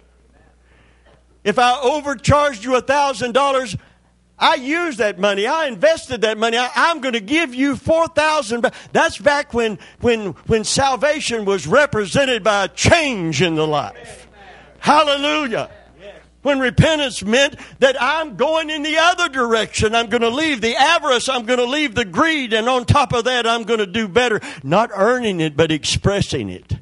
If 1.47 1.57
I 1.57 1.79
overcharged 1.79 2.65
you 2.65 2.75
a 2.75 2.81
thousand 2.81 3.31
dollars, 3.31 3.77
I 4.37 4.55
used 4.55 4.97
that 4.97 5.17
money. 5.17 5.47
I 5.47 5.67
invested 5.67 6.19
that 6.21 6.37
money. 6.37 6.57
I, 6.57 6.91
am 6.91 6.99
going 6.99 7.13
to 7.13 7.21
give 7.21 7.55
you 7.55 7.77
four 7.77 8.09
thousand. 8.09 8.69
That's 8.91 9.17
back 9.17 9.53
when 9.53 9.79
when 10.01 10.31
when 10.47 10.65
salvation 10.65 11.45
was 11.45 11.65
represented 11.65 12.43
by 12.43 12.65
a 12.65 12.67
change 12.67 13.41
in 13.41 13.55
the 13.55 13.65
life. 13.65 14.27
Hallelujah. 14.79 15.69
When 16.41 16.59
repentance 16.59 17.23
meant 17.23 17.55
that 17.79 17.95
I'm 17.97 18.35
going 18.35 18.69
in 18.69 18.83
the 18.83 18.97
other 18.97 19.29
direction. 19.29 19.95
I'm 19.95 20.07
going 20.07 20.23
to 20.23 20.29
leave 20.29 20.59
the 20.59 20.75
avarice. 20.75 21.29
I'm 21.29 21.45
going 21.45 21.59
to 21.59 21.65
leave 21.65 21.95
the 21.95 22.05
greed. 22.05 22.51
And 22.51 22.67
on 22.67 22.83
top 22.83 23.13
of 23.13 23.23
that, 23.23 23.47
I'm 23.47 23.63
going 23.63 23.79
to 23.79 23.87
do 23.87 24.09
better. 24.09 24.41
Not 24.63 24.91
earning 24.93 25.39
it, 25.39 25.55
but 25.55 25.71
expressing 25.71 26.49
it. 26.49 26.73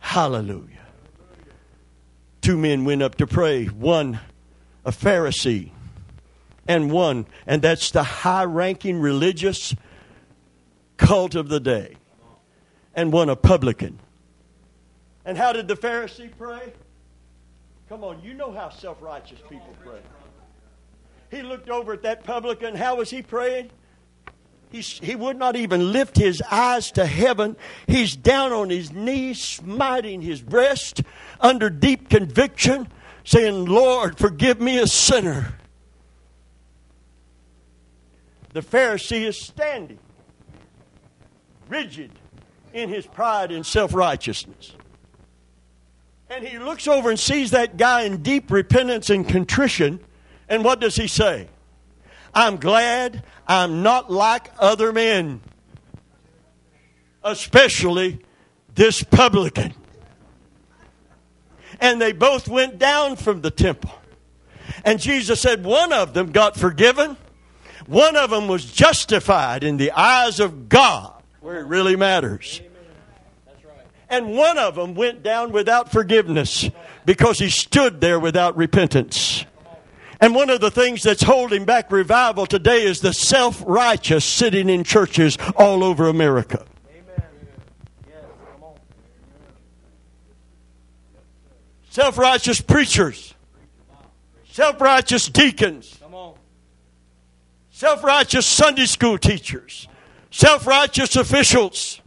Hallelujah 0.00 0.73
two 2.44 2.58
men 2.58 2.84
went 2.84 3.02
up 3.02 3.14
to 3.14 3.26
pray 3.26 3.64
one 3.64 4.20
a 4.84 4.90
Pharisee 4.90 5.70
and 6.68 6.92
one, 6.92 7.26
and 7.46 7.62
that's 7.62 7.90
the 7.90 8.02
high 8.02 8.44
ranking 8.44 9.00
religious 9.00 9.74
cult 10.98 11.34
of 11.34 11.48
the 11.48 11.58
day, 11.58 11.96
and 12.94 13.12
one 13.12 13.30
a 13.30 13.36
publican. 13.36 13.98
And 15.24 15.38
how 15.38 15.54
did 15.54 15.68
the 15.68 15.74
Pharisee 15.74 16.30
pray? 16.36 16.74
Come 17.88 18.04
on, 18.04 18.20
you 18.22 18.34
know 18.34 18.52
how 18.52 18.68
self 18.68 19.00
righteous 19.00 19.40
people 19.48 19.74
pray. 19.82 20.00
He 21.30 21.42
looked 21.42 21.70
over 21.70 21.94
at 21.94 22.02
that 22.02 22.24
publican. 22.24 22.74
How 22.74 22.96
was 22.96 23.08
he 23.08 23.22
praying? 23.22 23.70
He, 24.74 24.80
he 24.80 25.14
would 25.14 25.38
not 25.38 25.54
even 25.54 25.92
lift 25.92 26.16
his 26.16 26.42
eyes 26.50 26.90
to 26.92 27.06
heaven. 27.06 27.56
He's 27.86 28.16
down 28.16 28.52
on 28.52 28.70
his 28.70 28.90
knees, 28.90 29.40
smiting 29.40 30.20
his 30.20 30.42
breast 30.42 31.00
under 31.38 31.70
deep 31.70 32.10
conviction, 32.10 32.88
saying, 33.22 33.66
Lord, 33.66 34.18
forgive 34.18 34.60
me 34.60 34.78
a 34.78 34.88
sinner. 34.88 35.54
The 38.52 38.62
Pharisee 38.62 39.22
is 39.22 39.38
standing, 39.38 40.00
rigid 41.68 42.10
in 42.72 42.88
his 42.88 43.06
pride 43.06 43.52
and 43.52 43.64
self 43.64 43.94
righteousness. 43.94 44.72
And 46.28 46.44
he 46.44 46.58
looks 46.58 46.88
over 46.88 47.10
and 47.10 47.20
sees 47.20 47.52
that 47.52 47.76
guy 47.76 48.02
in 48.02 48.24
deep 48.24 48.50
repentance 48.50 49.08
and 49.08 49.28
contrition. 49.28 50.00
And 50.48 50.64
what 50.64 50.80
does 50.80 50.96
he 50.96 51.06
say? 51.06 51.46
I'm 52.34 52.56
glad 52.56 53.22
I'm 53.46 53.82
not 53.82 54.10
like 54.10 54.50
other 54.58 54.92
men, 54.92 55.40
especially 57.22 58.20
this 58.74 59.02
publican. 59.02 59.74
And 61.80 62.00
they 62.00 62.12
both 62.12 62.48
went 62.48 62.78
down 62.78 63.16
from 63.16 63.40
the 63.42 63.50
temple. 63.50 63.92
And 64.84 64.98
Jesus 64.98 65.40
said 65.40 65.64
one 65.64 65.92
of 65.92 66.14
them 66.14 66.32
got 66.32 66.56
forgiven, 66.56 67.16
one 67.86 68.16
of 68.16 68.30
them 68.30 68.48
was 68.48 68.64
justified 68.64 69.62
in 69.62 69.76
the 69.76 69.92
eyes 69.92 70.40
of 70.40 70.68
God, 70.68 71.22
where 71.40 71.60
it 71.60 71.66
really 71.66 71.96
matters. 71.96 72.60
And 74.08 74.36
one 74.36 74.58
of 74.58 74.74
them 74.74 74.94
went 74.94 75.22
down 75.22 75.52
without 75.52 75.90
forgiveness 75.90 76.68
because 77.04 77.38
he 77.38 77.50
stood 77.50 78.00
there 78.00 78.20
without 78.20 78.56
repentance. 78.56 79.44
And 80.24 80.34
one 80.34 80.48
of 80.48 80.62
the 80.62 80.70
things 80.70 81.02
that's 81.02 81.22
holding 81.22 81.66
back 81.66 81.92
revival 81.92 82.46
today 82.46 82.84
is 82.84 83.00
the 83.00 83.12
self 83.12 83.62
righteous 83.66 84.24
sitting 84.24 84.70
in 84.70 84.82
churches 84.82 85.36
all 85.54 85.84
over 85.84 86.08
America. 86.08 86.64
Self 91.90 92.16
righteous 92.16 92.62
preachers, 92.62 93.34
self 94.50 94.80
righteous 94.80 95.26
deacons, 95.28 95.98
self 97.70 98.02
righteous 98.02 98.46
Sunday 98.46 98.86
school 98.86 99.18
teachers, 99.18 99.88
self 100.30 100.66
righteous 100.66 101.16
officials. 101.16 102.00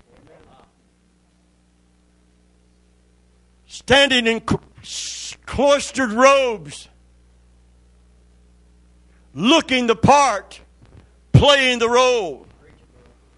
Standing 3.67 4.25
in 4.25 4.41
cloistered 5.45 6.13
robes 6.13 6.89
looking 9.37 9.85
the 9.85 9.95
part, 9.95 10.59
playing 11.31 11.77
the 11.77 11.87
role, 11.87 12.47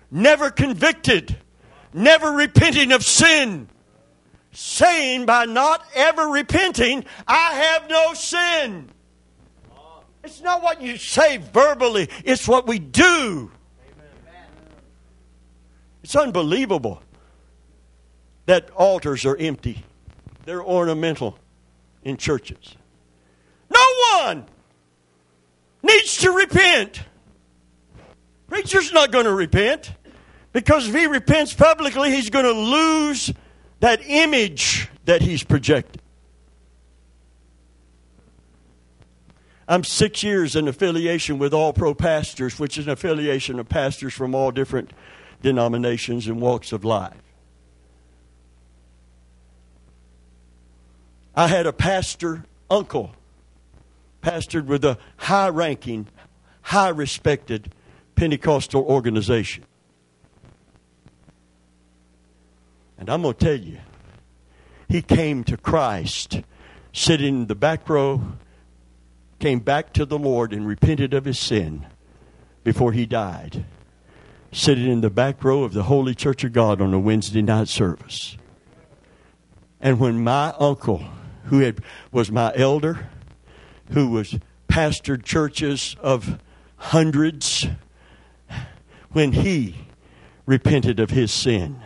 never 0.10 0.50
convicted, 0.50 1.38
never 1.94 2.32
repenting 2.32 2.94
of 2.94 3.04
sin, 3.04 3.68
saying 4.54 5.26
by 5.26 5.44
not 5.44 5.84
ever 5.94 6.28
repenting, 6.30 7.04
I 7.28 7.54
have 7.54 7.90
no 7.90 8.14
sin. 8.14 8.90
It's 10.24 10.42
not 10.42 10.64
what 10.64 10.82
you 10.82 10.96
say 10.96 11.38
verbally, 11.38 12.08
it's 12.24 12.48
what 12.48 12.66
we 12.66 12.80
do. 12.80 13.52
It's 16.02 16.16
unbelievable 16.16 17.04
that 18.46 18.70
altars 18.72 19.26
are 19.26 19.36
empty, 19.36 19.84
they're 20.46 20.64
ornamental 20.64 21.38
in 22.04 22.16
churches. 22.16 22.78
No 23.70 23.86
one 24.24 24.46
needs 25.84 26.18
to 26.18 26.32
repent. 26.32 27.02
Preacher's 28.48 28.92
not 28.92 29.12
going 29.12 29.26
to 29.26 29.34
repent 29.34 29.92
because 30.54 30.88
if 30.88 30.96
he 30.96 31.06
repents 31.06 31.54
publicly, 31.54 32.12
he's 32.12 32.30
going 32.30 32.46
to 32.46 32.52
lose 32.52 33.32
that 33.80 34.02
image 34.06 34.90
that 35.06 35.22
he's 35.22 35.44
projected. 35.44 36.02
I'm 39.68 39.84
six 39.84 40.24
years 40.24 40.56
in 40.56 40.68
affiliation 40.68 41.38
with 41.38 41.54
All 41.54 41.74
Pro 41.74 41.94
Pastors, 41.94 42.58
which 42.58 42.80
is 42.80 42.88
an 42.88 42.92
affiliation 42.92 43.60
of 43.60 43.70
pastors 43.70 44.16
from 44.16 44.34
all 44.34 44.50
different 44.50 44.92
denominations 45.44 46.26
and 46.28 46.42
walks 46.42 46.72
of 46.72 46.84
life. 46.84 47.14
I 51.36 51.48
had 51.48 51.68
a 51.68 51.72
pastor 51.72 52.46
uncle 52.70 53.12
pastored 54.22 54.66
with 54.66 54.84
a 54.86 54.98
high 55.18 55.50
ranking, 55.50 56.08
high 56.64 56.90
respected 56.90 57.74
Pentecostal 58.16 58.84
organization. 58.84 59.64
And 62.98 63.10
I'm 63.10 63.22
going 63.22 63.34
to 63.34 63.46
tell 63.46 63.56
you, 63.56 63.78
he 64.90 65.02
came 65.02 65.44
to 65.46 65.56
Christ 65.56 66.42
sitting 66.92 67.42
in 67.42 67.48
the 67.48 67.56
back 67.56 67.88
row, 67.88 68.22
came 69.40 69.60
back 69.60 69.94
to 69.94 70.06
the 70.06 70.20
Lord 70.20 70.52
and 70.52 70.68
repented 70.68 71.14
of 71.14 71.26
his 71.26 71.40
sin 71.40 71.86
before 72.64 72.92
he 72.92 73.06
died. 73.06 73.66
Sitting 74.52 74.92
in 74.92 75.02
the 75.02 75.12
back 75.12 75.44
row 75.44 75.64
of 75.64 75.74
the 75.74 75.84
Holy 75.84 76.16
Church 76.16 76.44
of 76.44 76.52
God 76.52 76.82
on 76.82 76.94
a 76.94 77.00
Wednesday 77.00 77.42
night 77.42 77.68
service. 77.68 78.36
And 79.80 80.00
when 80.00 80.24
my 80.24 80.54
uncle, 80.60 81.04
who 81.46 81.60
had, 81.60 81.82
was 82.12 82.32
my 82.32 82.52
elder, 82.56 83.08
who 83.92 84.10
was 84.10 84.38
pastored 84.68 85.24
churches 85.24 85.96
of 86.02 86.40
hundreds, 86.78 87.68
when 89.12 89.32
he 89.32 89.76
repented 90.46 91.00
of 91.00 91.10
his 91.10 91.32
sin, 91.32 91.82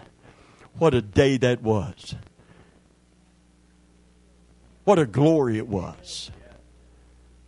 what 0.77 0.93
a 0.93 1.01
day 1.01 1.37
that 1.37 1.61
was. 1.61 2.15
What 4.83 4.99
a 4.99 5.05
glory 5.05 5.57
it 5.57 5.67
was 5.67 6.29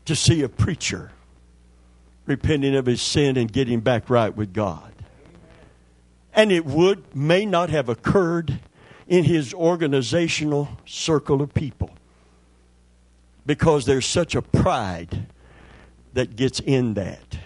to 0.06 0.16
see 0.16 0.42
a 0.42 0.50
preacher 0.50 1.12
repenting 2.26 2.76
of 2.76 2.86
his 2.86 3.02
sin 3.02 3.38
and 3.38 3.52
getting 3.52 3.82
back 3.82 4.10
right 4.10 4.36
with 4.36 4.54
God. 4.54 4.94
And 6.34 6.52
it 6.52 6.66
would, 6.66 7.16
may 7.16 7.46
not 7.46 7.70
have 7.70 7.90
occurred 7.90 8.60
in 9.08 9.26
his 9.26 9.54
organizational 9.54 10.70
circle 10.86 11.42
of 11.42 11.54
people 11.54 11.92
because 13.46 13.86
there's 13.86 14.06
such 14.06 14.36
a 14.36 14.42
pride 14.42 15.28
that 16.14 16.36
gets 16.36 16.60
in 16.60 16.96
that. 16.96 17.38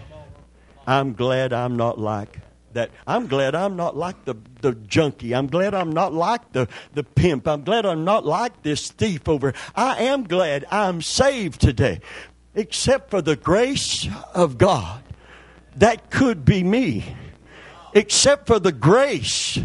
I'm 0.88 1.14
glad 1.14 1.54
I'm 1.54 1.78
not 1.78 2.00
like 2.00 2.40
that. 2.74 2.92
I'm 3.06 3.28
glad 3.28 3.56
I'm 3.56 3.76
not 3.76 3.98
like 3.98 4.26
the, 4.26 4.36
the 4.62 4.74
junkie. 4.74 5.34
I'm 5.34 5.48
glad 5.48 5.74
I'm 5.74 5.92
not 5.92 6.14
like 6.14 6.52
the, 6.54 6.68
the 6.94 7.04
pimp. 7.04 7.48
I'm 7.48 7.64
glad 7.64 7.86
I'm 7.86 8.06
not 8.06 8.26
like 8.26 8.64
this 8.64 8.92
thief 8.92 9.28
over. 9.28 9.54
I 9.76 10.04
am 10.04 10.24
glad 10.24 10.66
I'm 10.72 11.02
saved 11.02 11.62
today. 11.62 12.02
Except 12.56 13.10
for 13.10 13.22
the 13.22 13.36
grace 13.36 14.08
of 14.34 14.58
God. 14.58 15.04
That 15.76 16.10
could 16.10 16.46
be 16.46 16.64
me. 16.64 17.16
Except 17.94 18.48
for 18.48 18.60
the 18.60 18.72
grace 18.72 19.60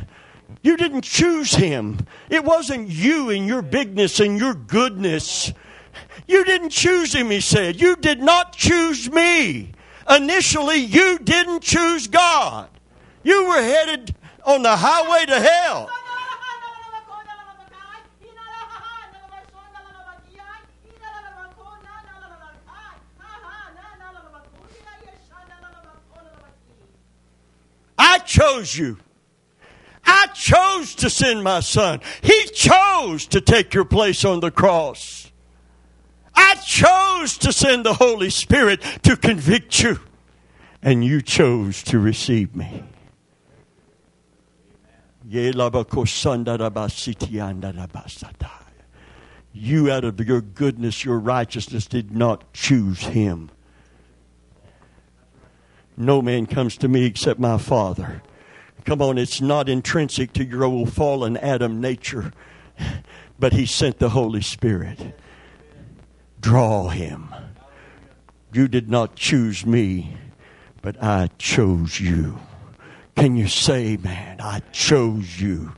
you 0.64 0.78
didn't 0.78 1.02
choose 1.02 1.54
him. 1.54 1.98
It 2.30 2.42
wasn't 2.42 2.88
you 2.88 3.28
and 3.28 3.46
your 3.46 3.60
bigness 3.60 4.18
and 4.18 4.38
your 4.38 4.54
goodness. 4.54 5.52
You 6.26 6.44
didn't 6.44 6.70
choose 6.70 7.14
him, 7.14 7.30
he 7.30 7.40
said. 7.40 7.80
You 7.80 7.96
did 7.96 8.20
not 8.20 8.52
choose 8.54 9.10
me. 9.10 9.72
Initially, 10.08 10.76
you 10.76 11.18
didn't 11.18 11.62
choose 11.62 12.08
God. 12.08 12.68
You 13.22 13.48
were 13.48 13.62
headed 13.62 14.14
on 14.44 14.62
the 14.62 14.76
highway 14.76 15.26
to 15.26 15.40
hell. 15.40 15.90
I 27.96 28.18
chose 28.18 28.76
you. 28.76 28.98
I 30.04 30.26
chose 30.34 30.94
to 30.96 31.08
send 31.08 31.42
my 31.42 31.60
son. 31.60 32.00
He 32.22 32.44
chose 32.48 33.26
to 33.28 33.40
take 33.40 33.72
your 33.72 33.84
place 33.84 34.24
on 34.24 34.40
the 34.40 34.50
cross. 34.50 35.23
I 36.34 36.56
chose 36.56 37.38
to 37.38 37.52
send 37.52 37.84
the 37.84 37.94
Holy 37.94 38.30
Spirit 38.30 38.80
to 39.02 39.16
convict 39.16 39.80
you. 39.82 40.00
And 40.82 41.04
you 41.04 41.22
chose 41.22 41.82
to 41.84 41.98
receive 41.98 42.54
me. 42.54 42.84
You, 49.56 49.90
out 49.90 50.04
of 50.04 50.20
your 50.20 50.40
goodness, 50.42 51.04
your 51.04 51.18
righteousness, 51.18 51.86
did 51.86 52.14
not 52.14 52.52
choose 52.52 53.00
him. 53.00 53.50
No 55.96 56.20
man 56.20 56.46
comes 56.46 56.76
to 56.78 56.88
me 56.88 57.04
except 57.04 57.38
my 57.38 57.56
Father. 57.56 58.22
Come 58.84 59.00
on, 59.00 59.16
it's 59.16 59.40
not 59.40 59.68
intrinsic 59.68 60.32
to 60.34 60.44
your 60.44 60.64
old 60.64 60.92
fallen 60.92 61.36
Adam 61.36 61.80
nature, 61.80 62.32
but 63.38 63.52
He 63.52 63.64
sent 63.64 63.98
the 63.98 64.10
Holy 64.10 64.42
Spirit. 64.42 65.16
Draw 66.44 66.88
Him. 66.90 67.34
You 68.52 68.68
did 68.68 68.90
not 68.90 69.16
choose 69.16 69.64
me, 69.64 70.18
but 70.82 71.02
I 71.02 71.30
chose 71.38 71.98
you. 71.98 72.38
Can 73.16 73.34
you 73.34 73.48
say, 73.48 73.96
man, 73.96 74.42
I 74.42 74.60
chose 74.70 75.40
you? 75.40 75.72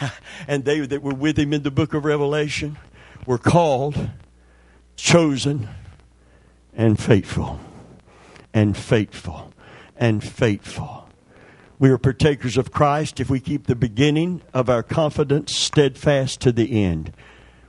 and 0.48 0.64
they 0.64 0.80
that 0.80 1.00
were 1.00 1.14
with 1.14 1.38
him 1.38 1.52
in 1.52 1.62
the 1.62 1.70
book 1.70 1.94
of 1.94 2.04
Revelation 2.04 2.76
were 3.24 3.38
called, 3.38 4.10
chosen, 4.96 5.68
and 6.74 6.98
faithful, 6.98 7.60
and 8.52 8.76
faithful, 8.76 9.52
and 9.96 10.24
faithful. 10.24 11.08
We 11.78 11.90
are 11.90 11.98
partakers 11.98 12.56
of 12.56 12.72
Christ 12.72 13.20
if 13.20 13.30
we 13.30 13.38
keep 13.38 13.68
the 13.68 13.76
beginning 13.76 14.42
of 14.52 14.68
our 14.68 14.82
confidence 14.82 15.54
steadfast 15.54 16.40
to 16.40 16.50
the 16.50 16.82
end. 16.82 17.12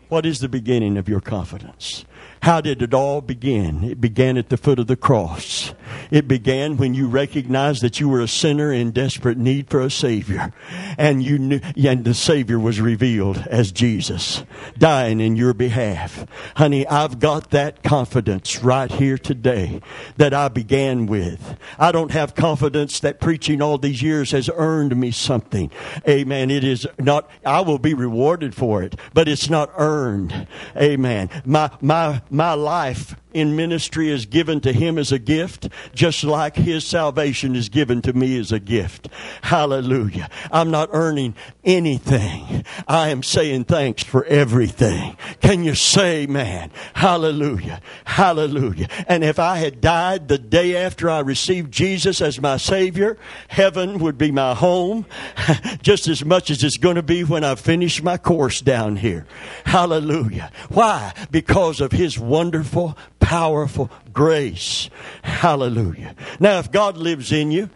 What 0.09 0.25
is 0.25 0.39
the 0.39 0.49
beginning 0.49 0.97
of 0.97 1.07
your 1.07 1.21
confidence? 1.21 2.03
How 2.41 2.61
did 2.61 2.81
it 2.81 2.93
all 2.93 3.21
begin? 3.21 3.83
It 3.83 3.99
began 3.99 4.37
at 4.37 4.49
the 4.49 4.57
foot 4.57 4.79
of 4.79 4.87
the 4.87 4.95
cross. 4.95 5.73
It 6.09 6.27
began 6.27 6.77
when 6.77 6.93
you 6.93 7.07
recognized 7.07 7.81
that 7.81 7.99
you 7.99 8.07
were 8.07 8.21
a 8.21 8.27
sinner 8.27 8.71
in 8.71 8.91
desperate 8.91 9.37
need 9.37 9.69
for 9.69 9.81
a 9.81 9.91
Savior. 9.91 10.53
And 10.97 11.21
you 11.21 11.37
knew, 11.37 11.59
and 11.75 12.05
the 12.05 12.13
Savior 12.13 12.57
was 12.57 12.79
revealed 12.79 13.37
as 13.47 13.71
Jesus, 13.71 14.43
dying 14.77 15.19
in 15.19 15.35
your 15.35 15.53
behalf. 15.53 16.25
Honey, 16.55 16.87
I've 16.87 17.19
got 17.19 17.51
that 17.51 17.83
confidence 17.83 18.63
right 18.63 18.91
here 18.91 19.17
today 19.17 19.81
that 20.17 20.33
I 20.33 20.47
began 20.47 21.05
with. 21.05 21.57
I 21.77 21.91
don't 21.91 22.11
have 22.11 22.35
confidence 22.35 22.99
that 23.01 23.19
preaching 23.19 23.61
all 23.61 23.77
these 23.77 24.01
years 24.01 24.31
has 24.31 24.49
earned 24.55 24.95
me 24.95 25.11
something. 25.11 25.71
Amen. 26.07 26.51
It 26.51 26.63
is 26.63 26.87
not, 26.97 27.29
I 27.45 27.61
will 27.61 27.79
be 27.79 27.93
rewarded 27.93 28.55
for 28.55 28.81
it, 28.81 28.95
but 29.13 29.27
it's 29.27 29.49
not 29.49 29.71
earned. 29.77 30.47
Amen. 30.77 31.29
My, 31.45 31.69
my, 31.81 32.21
my 32.29 32.53
life 32.53 33.15
in 33.33 33.55
ministry 33.55 34.09
is 34.09 34.25
given 34.25 34.59
to 34.61 34.73
him 34.73 34.97
as 34.97 35.11
a 35.11 35.19
gift, 35.19 35.69
just 35.93 36.23
like 36.23 36.55
his 36.55 36.85
salvation 36.85 37.55
is 37.55 37.69
given 37.69 38.01
to 38.01 38.13
me 38.13 38.39
as 38.39 38.51
a 38.51 38.59
gift. 38.59 39.07
Hallelujah. 39.43 40.29
I'm 40.51 40.71
not 40.71 40.89
earning 40.93 41.35
anything. 41.63 42.65
I 42.87 43.09
am 43.09 43.23
saying 43.23 43.65
thanks 43.65 44.03
for 44.03 44.25
everything. 44.25 45.17
Can 45.41 45.63
you 45.63 45.75
say, 45.75 46.25
man? 46.25 46.71
Hallelujah. 46.93 47.81
Hallelujah. 48.05 48.87
And 49.07 49.23
if 49.23 49.39
I 49.39 49.57
had 49.57 49.81
died 49.81 50.27
the 50.27 50.37
day 50.37 50.75
after 50.75 51.09
I 51.09 51.19
received 51.19 51.71
Jesus 51.71 52.21
as 52.21 52.41
my 52.41 52.57
Savior, 52.57 53.17
heaven 53.47 53.99
would 53.99 54.17
be 54.17 54.31
my 54.31 54.53
home 54.55 55.05
just 55.81 56.07
as 56.07 56.25
much 56.25 56.49
as 56.49 56.63
it's 56.63 56.77
going 56.77 56.95
to 56.95 57.03
be 57.03 57.23
when 57.23 57.43
I 57.43 57.55
finish 57.55 58.01
my 58.01 58.17
course 58.17 58.61
down 58.61 58.95
here. 58.95 59.25
Hallelujah. 59.65 60.51
Why? 60.69 61.13
Because 61.31 61.81
of 61.81 61.91
his 61.91 62.17
wonderful 62.17 62.97
powerful 63.19 63.91
grace. 64.13 64.89
Hallelujah. 65.21 66.15
Now, 66.39 66.59
if 66.59 66.71
God 66.71 66.97
lives 66.97 67.31
in 67.31 67.51
you 67.51 67.69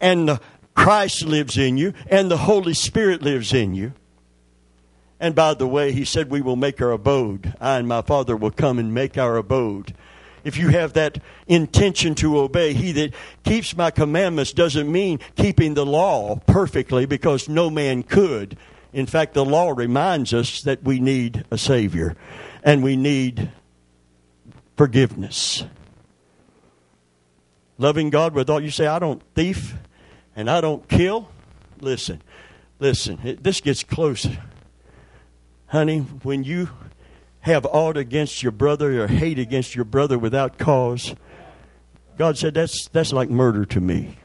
and 0.00 0.38
Christ 0.74 1.24
lives 1.24 1.56
in 1.56 1.76
you 1.76 1.94
and 2.08 2.30
the 2.30 2.36
Holy 2.36 2.74
Spirit 2.74 3.22
lives 3.22 3.52
in 3.52 3.74
you, 3.74 3.92
and 5.20 5.34
by 5.34 5.54
the 5.54 5.66
way, 5.66 5.92
he 5.92 6.04
said, 6.04 6.30
We 6.30 6.42
will 6.42 6.56
make 6.56 6.82
our 6.82 6.90
abode. 6.90 7.54
I 7.60 7.78
and 7.78 7.88
my 7.88 8.02
Father 8.02 8.36
will 8.36 8.50
come 8.50 8.78
and 8.78 8.92
make 8.92 9.16
our 9.16 9.36
abode. 9.36 9.94
If 10.44 10.58
you 10.58 10.68
have 10.68 10.92
that 10.92 11.18
intention 11.46 12.14
to 12.16 12.38
obey, 12.38 12.74
he 12.74 12.92
that 12.92 13.14
keeps 13.44 13.74
my 13.74 13.90
commandments 13.90 14.52
doesn't 14.52 14.90
mean 14.90 15.20
keeping 15.36 15.72
the 15.72 15.86
law 15.86 16.36
perfectly 16.46 17.06
because 17.06 17.48
no 17.48 17.70
man 17.70 18.02
could. 18.02 18.58
In 18.92 19.06
fact, 19.06 19.34
the 19.34 19.44
law 19.44 19.70
reminds 19.70 20.34
us 20.34 20.60
that 20.62 20.82
we 20.82 21.00
need 21.00 21.44
a 21.50 21.56
Savior 21.56 22.14
and 22.62 22.82
we 22.82 22.96
need 22.96 23.50
forgiveness. 24.76 25.64
Loving 27.78 28.10
God 28.10 28.34
with 28.34 28.48
all 28.48 28.60
you 28.60 28.70
say, 28.70 28.86
I 28.86 28.98
don't 28.98 29.22
thief 29.34 29.74
and 30.36 30.48
I 30.48 30.60
don't 30.60 30.88
kill. 30.88 31.28
Listen, 31.80 32.22
listen, 32.78 33.18
it, 33.24 33.42
this 33.42 33.60
gets 33.60 33.82
closer. 33.82 34.42
Honey, 35.66 36.00
when 36.22 36.44
you 36.44 36.68
have 37.40 37.66
aught 37.66 37.96
against 37.96 38.42
your 38.42 38.52
brother 38.52 39.02
or 39.02 39.06
hate 39.06 39.38
against 39.38 39.74
your 39.74 39.84
brother 39.84 40.18
without 40.18 40.56
cause, 40.56 41.14
God 42.16 42.38
said 42.38 42.54
that's, 42.54 42.88
that's 42.88 43.12
like 43.12 43.28
murder 43.28 43.64
to 43.66 43.80
me. 43.80 44.18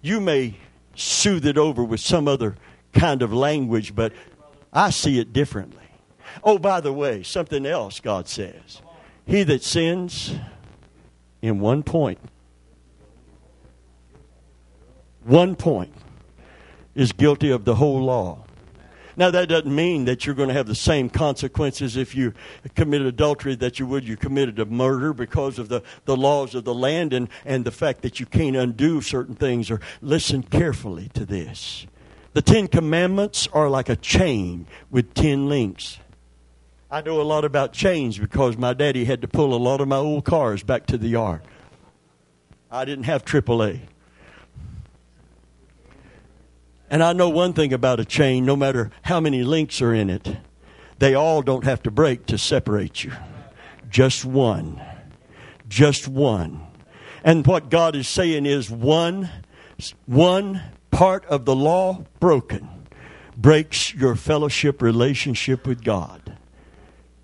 You 0.00 0.20
may 0.20 0.56
soothe 0.96 1.46
it 1.46 1.58
over 1.58 1.84
with 1.84 2.00
some 2.00 2.28
other 2.28 2.56
kind 2.92 3.22
of 3.22 3.32
language, 3.32 3.94
but 3.94 4.12
I 4.72 4.90
see 4.90 5.18
it 5.18 5.32
differently. 5.32 5.83
Oh, 6.42 6.58
by 6.58 6.80
the 6.80 6.92
way, 6.92 7.22
something 7.22 7.64
else 7.64 8.00
God 8.00 8.28
says. 8.28 8.82
He 9.26 9.42
that 9.44 9.62
sins 9.62 10.34
in 11.40 11.60
one 11.60 11.82
point, 11.82 12.18
one 15.24 15.54
point, 15.56 15.94
is 16.94 17.12
guilty 17.12 17.50
of 17.50 17.64
the 17.64 17.76
whole 17.76 18.02
law. 18.04 18.44
Now, 19.16 19.30
that 19.30 19.48
doesn't 19.48 19.72
mean 19.72 20.06
that 20.06 20.26
you're 20.26 20.34
going 20.34 20.48
to 20.48 20.54
have 20.54 20.66
the 20.66 20.74
same 20.74 21.08
consequences 21.08 21.96
if 21.96 22.16
you 22.16 22.34
committed 22.74 23.06
adultery 23.06 23.54
that 23.56 23.78
you 23.78 23.86
would 23.86 24.06
you 24.06 24.16
committed 24.16 24.58
a 24.58 24.64
murder 24.64 25.12
because 25.12 25.58
of 25.58 25.68
the, 25.68 25.82
the 26.04 26.16
laws 26.16 26.54
of 26.54 26.64
the 26.64 26.74
land 26.74 27.12
and, 27.12 27.28
and 27.44 27.64
the 27.64 27.70
fact 27.70 28.02
that 28.02 28.18
you 28.18 28.26
can't 28.26 28.56
undo 28.56 29.00
certain 29.00 29.36
things. 29.36 29.70
Or 29.70 29.80
listen 30.02 30.42
carefully 30.42 31.10
to 31.14 31.24
this. 31.24 31.86
The 32.32 32.42
Ten 32.42 32.66
Commandments 32.66 33.46
are 33.52 33.70
like 33.70 33.88
a 33.88 33.94
chain 33.94 34.66
with 34.90 35.14
ten 35.14 35.48
links. 35.48 35.98
I 36.94 37.00
know 37.00 37.20
a 37.20 37.22
lot 37.22 37.44
about 37.44 37.72
chains 37.72 38.18
because 38.18 38.56
my 38.56 38.72
daddy 38.72 39.04
had 39.04 39.20
to 39.22 39.26
pull 39.26 39.52
a 39.52 39.58
lot 39.58 39.80
of 39.80 39.88
my 39.88 39.96
old 39.96 40.24
cars 40.24 40.62
back 40.62 40.86
to 40.86 40.96
the 40.96 41.08
yard. 41.08 41.42
I 42.70 42.84
didn't 42.84 43.06
have 43.06 43.24
AAA. 43.24 43.80
And 46.88 47.02
I 47.02 47.12
know 47.12 47.28
one 47.28 47.52
thing 47.52 47.72
about 47.72 47.98
a 47.98 48.04
chain 48.04 48.44
no 48.46 48.54
matter 48.54 48.92
how 49.02 49.18
many 49.18 49.42
links 49.42 49.82
are 49.82 49.92
in 49.92 50.08
it, 50.08 50.36
they 51.00 51.16
all 51.16 51.42
don't 51.42 51.64
have 51.64 51.82
to 51.82 51.90
break 51.90 52.26
to 52.26 52.38
separate 52.38 53.02
you. 53.02 53.10
Just 53.90 54.24
one. 54.24 54.80
Just 55.68 56.06
one. 56.06 56.64
And 57.24 57.44
what 57.44 57.70
God 57.70 57.96
is 57.96 58.06
saying 58.06 58.46
is 58.46 58.70
one, 58.70 59.30
one 60.06 60.62
part 60.92 61.24
of 61.24 61.44
the 61.44 61.56
law 61.56 62.04
broken 62.20 62.68
breaks 63.36 63.92
your 63.92 64.14
fellowship 64.14 64.80
relationship 64.80 65.66
with 65.66 65.82
God. 65.82 66.23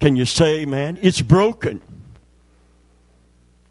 Can 0.01 0.17
you 0.17 0.25
say, 0.25 0.65
man? 0.65 0.99
It's 1.03 1.21
broken. 1.21 1.83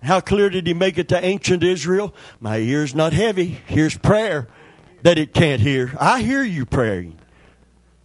How 0.02 0.22
clear 0.22 0.50
did 0.50 0.66
he 0.66 0.74
make 0.74 0.98
it 0.98 1.10
to 1.10 1.24
ancient 1.24 1.64
Israel? 1.64 2.14
My 2.40 2.60
ear's 2.60 2.96
not 2.96 3.12
heavy. 3.14 3.60
Here's 3.66 3.98
prayer 3.98 4.48
that 5.02 5.18
it 5.18 5.34
can't 5.34 5.62
hear. 5.62 5.94
I 6.00 6.22
hear 6.22 6.44
you 6.44 6.66
praying. 6.66 7.18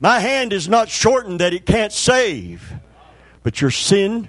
My 0.00 0.18
hand 0.18 0.52
is 0.52 0.68
not 0.68 0.88
shortened 0.88 1.40
that 1.40 1.54
it 1.54 1.66
can't 1.66 1.92
save. 1.92 2.74
But 3.42 3.60
your 3.60 3.70
sin 3.70 4.28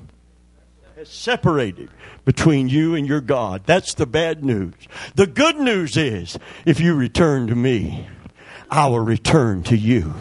has 0.95 1.09
separated 1.09 1.89
between 2.23 2.69
you 2.69 2.95
and 2.95 3.07
your 3.07 3.21
God. 3.21 3.63
That's 3.65 3.93
the 3.93 4.05
bad 4.05 4.43
news. 4.43 4.73
The 5.15 5.27
good 5.27 5.57
news 5.57 5.97
is 5.97 6.37
if 6.65 6.79
you 6.79 6.93
return 6.95 7.47
to 7.47 7.55
me, 7.55 8.07
I 8.69 8.87
will 8.87 8.99
return 8.99 9.63
to 9.63 9.77
you. 9.77 10.13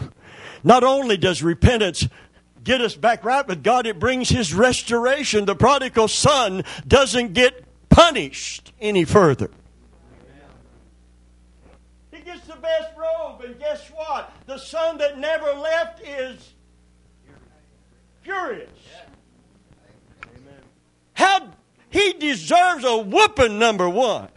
Not 0.63 0.83
only 0.83 1.17
does 1.17 1.43
repentance 1.43 2.07
get 2.65 2.81
us 2.81 2.95
back 2.95 3.23
right 3.23 3.47
with 3.47 3.63
God, 3.63 3.85
it 3.87 3.99
brings 3.99 4.27
His 4.27 4.53
restoration. 4.53 5.45
The 5.45 5.55
prodigal 5.55 6.09
son 6.09 6.65
doesn't 6.85 7.33
get 7.33 7.63
punished 7.89 8.73
any 8.81 9.05
further. 9.05 9.49
He 12.11 12.19
gets 12.19 12.45
the 12.47 12.55
best 12.55 12.91
robe, 12.97 13.41
and 13.41 13.57
guess 13.57 13.89
what? 13.91 14.33
The 14.47 14.57
son 14.57 14.97
that 14.97 15.17
never 15.17 15.53
left 15.53 16.01
is 16.01 16.53
furious. 18.21 18.69
How 21.13 21.51
he 21.89 22.11
deserves 22.13 22.83
a 22.83 22.97
whooping, 22.97 23.57
number 23.57 23.87
one. 23.87 24.27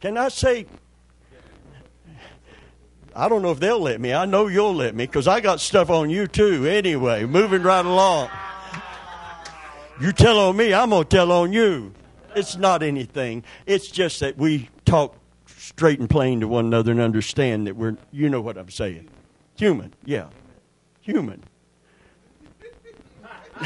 Can 0.00 0.18
I 0.18 0.28
say 0.28 0.66
I 3.14 3.28
don't 3.28 3.42
know 3.42 3.50
if 3.50 3.60
they'll 3.60 3.80
let 3.80 4.00
me. 4.00 4.14
I 4.14 4.24
know 4.24 4.46
you'll 4.46 4.74
let 4.74 4.94
me 4.94 5.06
because 5.06 5.28
I 5.28 5.40
got 5.40 5.60
stuff 5.60 5.90
on 5.90 6.08
you 6.10 6.26
too. 6.26 6.66
Anyway, 6.66 7.26
moving 7.26 7.62
right 7.62 7.84
along. 7.84 8.30
You 10.00 10.12
tell 10.12 10.38
on 10.38 10.56
me, 10.56 10.72
I'm 10.72 10.90
going 10.90 11.04
to 11.04 11.08
tell 11.08 11.30
on 11.30 11.52
you. 11.52 11.92
It's 12.34 12.56
not 12.56 12.82
anything. 12.82 13.44
It's 13.66 13.88
just 13.88 14.20
that 14.20 14.38
we 14.38 14.70
talk 14.84 15.16
straight 15.46 16.00
and 16.00 16.08
plain 16.08 16.40
to 16.40 16.48
one 16.48 16.64
another 16.66 16.90
and 16.92 17.00
understand 17.00 17.66
that 17.66 17.76
we're, 17.76 17.96
you 18.10 18.30
know 18.30 18.40
what 18.40 18.56
I'm 18.56 18.70
saying. 18.70 19.08
Human, 19.56 19.92
yeah. 20.04 20.28
Human. 21.02 21.44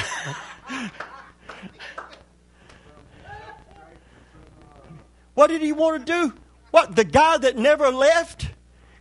what 5.34 5.47
did 5.47 5.62
he 5.62 5.72
want 5.72 6.05
to 6.05 6.12
do? 6.12 6.34
What, 6.72 6.97
the 6.97 7.05
guy 7.05 7.38
that 7.38 7.57
never 7.57 7.90
left? 7.90 8.49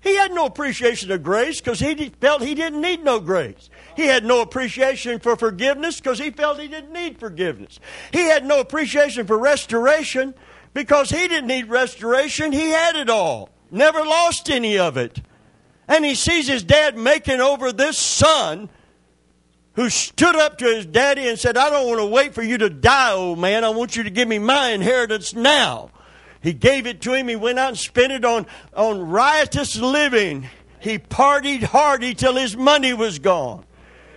He 0.06 0.16
had 0.16 0.34
no 0.34 0.45
appreciation 0.45 1.12
of 1.12 1.24
grace 1.24 1.60
because 1.60 1.80
he 1.80 1.95
felt 2.22 2.43
he 2.43 2.53
didn't 2.53 2.80
need 2.80 3.03
no 3.03 3.20
grace. 3.20 3.72
He 3.95 4.06
had 4.06 4.24
no 4.24 4.41
appreciation 4.41 5.20
for 5.20 5.36
forgiveness 5.36 5.99
because 5.99 6.20
he 6.20 6.30
felt 6.30 6.60
he 6.60 6.68
didn't 6.68 6.93
need 6.93 7.20
forgiveness. 7.20 7.80
He 8.14 8.20
had 8.20 8.45
no 8.45 8.60
appreciation 8.60 9.26
for 9.26 9.36
restoration 9.36 10.36
because 10.76 11.10
he 11.10 11.28
didn't 11.28 11.47
need 11.47 11.70
restoration. 11.70 12.51
He 12.51 12.70
had 12.70 12.95
it 12.95 13.10
all, 13.10 13.49
never 13.72 14.06
lost 14.06 14.47
any 14.47 14.78
of 14.78 14.95
it. 14.95 15.22
And 15.88 16.06
he 16.06 16.14
sees 16.14 16.47
his 16.47 16.62
dad 16.62 16.95
making 16.95 17.41
over 17.41 17.72
this 17.72 17.97
son 17.97 18.70
who 19.74 19.89
stood 19.89 20.36
up 20.36 20.60
to 20.60 20.66
his 20.66 20.86
daddy 20.86 21.28
and 21.28 21.39
said, 21.39 21.58
I 21.58 21.72
don't 21.72 21.88
want 21.88 21.99
to 21.99 22.06
wait 22.06 22.36
for 22.36 22.43
you 22.43 22.60
to 22.60 22.70
die, 22.70 23.14
old 23.14 23.39
man. 23.39 23.64
I 23.64 23.70
want 23.70 23.95
you 23.95 24.03
to 24.03 24.12
give 24.12 24.28
me 24.28 24.38
my 24.38 24.70
inheritance 24.70 25.34
now. 25.34 25.89
He 26.45 26.53
gave 26.53 26.85
it 26.85 27.01
to 27.01 27.13
him. 27.13 27.27
He 27.27 27.35
went 27.35 27.57
out 27.57 27.69
and 27.69 27.77
spent 27.77 28.11
it 28.13 28.23
on, 28.23 28.45
on 28.75 29.09
riotous 29.09 29.77
living. 29.77 30.47
He 30.79 30.99
partied 30.99 31.63
hardy 31.63 32.13
till 32.13 32.35
his 32.35 32.55
money 32.55 32.93
was 32.93 33.17
gone. 33.17 33.65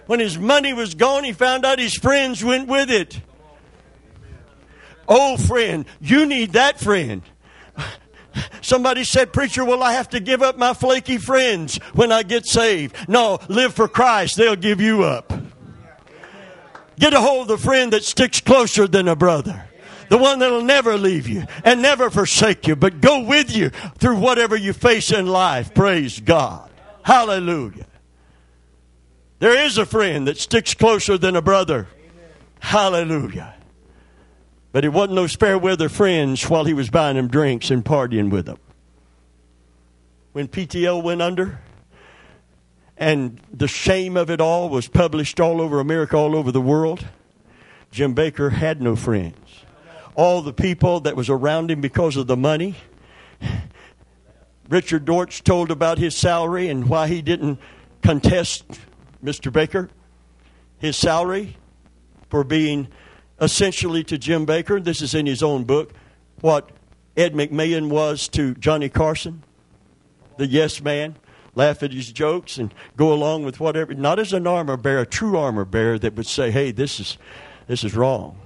When 0.04 0.20
his 0.20 0.36
money 0.38 0.74
was 0.74 0.94
gone, 0.94 1.24
he 1.24 1.32
found 1.32 1.64
out 1.64 1.78
his 1.78 1.94
friends 1.94 2.44
went 2.44 2.68
with 2.68 2.90
it. 2.90 3.18
Oh, 5.08 5.38
friend, 5.38 5.86
you 6.02 6.26
need 6.26 6.52
that 6.52 6.78
friend. 6.78 7.22
Somebody 8.60 9.04
said, 9.04 9.32
Preacher, 9.32 9.64
will 9.64 9.82
I 9.82 9.94
have 9.94 10.10
to 10.10 10.20
give 10.20 10.42
up 10.42 10.58
my 10.58 10.74
flaky 10.74 11.16
friends 11.16 11.78
when 11.94 12.12
I 12.12 12.24
get 12.24 12.44
saved? 12.44 12.94
No, 13.08 13.38
live 13.48 13.72
for 13.72 13.88
Christ. 13.88 14.36
They'll 14.36 14.54
give 14.54 14.82
you 14.82 15.02
up. 15.02 15.32
Get 16.98 17.14
a 17.14 17.22
hold 17.22 17.50
of 17.50 17.58
the 17.58 17.64
friend 17.66 17.94
that 17.94 18.04
sticks 18.04 18.42
closer 18.42 18.86
than 18.86 19.08
a 19.08 19.16
brother 19.16 19.67
the 20.08 20.18
one 20.18 20.38
that'll 20.38 20.62
never 20.62 20.96
leave 20.96 21.28
you 21.28 21.44
and 21.64 21.82
never 21.82 22.10
forsake 22.10 22.66
you, 22.66 22.76
but 22.76 23.00
go 23.00 23.20
with 23.20 23.54
you 23.54 23.70
through 23.98 24.16
whatever 24.16 24.56
you 24.56 24.72
face 24.72 25.12
in 25.12 25.26
life. 25.26 25.74
Praise 25.74 26.20
God. 26.20 26.70
Hallelujah. 27.02 27.86
There 29.38 29.64
is 29.64 29.78
a 29.78 29.86
friend 29.86 30.26
that 30.26 30.38
sticks 30.38 30.74
closer 30.74 31.16
than 31.16 31.36
a 31.36 31.42
brother. 31.42 31.86
Hallelujah. 32.60 33.54
But 34.72 34.84
it 34.84 34.90
wasn't 34.90 35.14
no 35.14 35.26
spare 35.26 35.58
weather 35.58 35.88
friends 35.88 36.48
while 36.48 36.64
he 36.64 36.74
was 36.74 36.90
buying 36.90 37.16
them 37.16 37.28
drinks 37.28 37.70
and 37.70 37.84
partying 37.84 38.30
with 38.30 38.46
them. 38.46 38.58
When 40.32 40.48
PTL 40.48 41.02
went 41.02 41.22
under, 41.22 41.60
and 42.96 43.40
the 43.52 43.68
shame 43.68 44.16
of 44.16 44.28
it 44.28 44.40
all 44.40 44.68
was 44.68 44.88
published 44.88 45.40
all 45.40 45.60
over 45.60 45.78
America, 45.80 46.16
all 46.16 46.36
over 46.36 46.50
the 46.50 46.60
world, 46.60 47.06
Jim 47.90 48.14
Bakker 48.14 48.52
had 48.52 48.82
no 48.82 48.96
friends 48.96 49.47
all 50.18 50.42
the 50.42 50.52
people 50.52 50.98
that 50.98 51.14
was 51.14 51.30
around 51.30 51.70
him 51.70 51.80
because 51.80 52.16
of 52.16 52.26
the 52.26 52.36
money. 52.36 52.74
Richard 54.68 55.04
Dortch 55.04 55.44
told 55.44 55.70
about 55.70 55.98
his 55.98 56.16
salary 56.16 56.68
and 56.68 56.88
why 56.88 57.06
he 57.06 57.22
didn't 57.22 57.60
contest 58.02 58.64
Mr. 59.22 59.52
Bakker, 59.52 59.88
his 60.78 60.96
salary 60.96 61.56
for 62.30 62.42
being 62.42 62.88
essentially 63.40 64.02
to 64.02 64.18
Jim 64.18 64.44
Bakker. 64.44 64.82
This 64.82 65.02
is 65.02 65.14
in 65.14 65.24
his 65.24 65.40
own 65.40 65.62
book. 65.62 65.94
What 66.40 66.72
Ed 67.16 67.34
McMahon 67.34 67.88
was 67.88 68.26
to 68.30 68.56
Johnny 68.56 68.88
Carson, 68.88 69.44
the 70.36 70.48
yes 70.48 70.80
man, 70.82 71.14
laugh 71.54 71.84
at 71.84 71.92
his 71.92 72.10
jokes 72.10 72.58
and 72.58 72.74
go 72.96 73.12
along 73.12 73.44
with 73.44 73.60
whatever. 73.60 73.94
Not 73.94 74.18
as 74.18 74.32
an 74.32 74.48
armor 74.48 74.76
bearer, 74.76 75.02
a 75.02 75.06
true 75.06 75.38
armor 75.38 75.64
bearer 75.64 75.96
that 76.00 76.16
would 76.16 76.26
say, 76.26 76.50
"Hey, 76.50 76.72
this 76.72 76.98
is 76.98 77.18
this 77.68 77.84
is 77.84 77.94
wrong." 77.94 78.36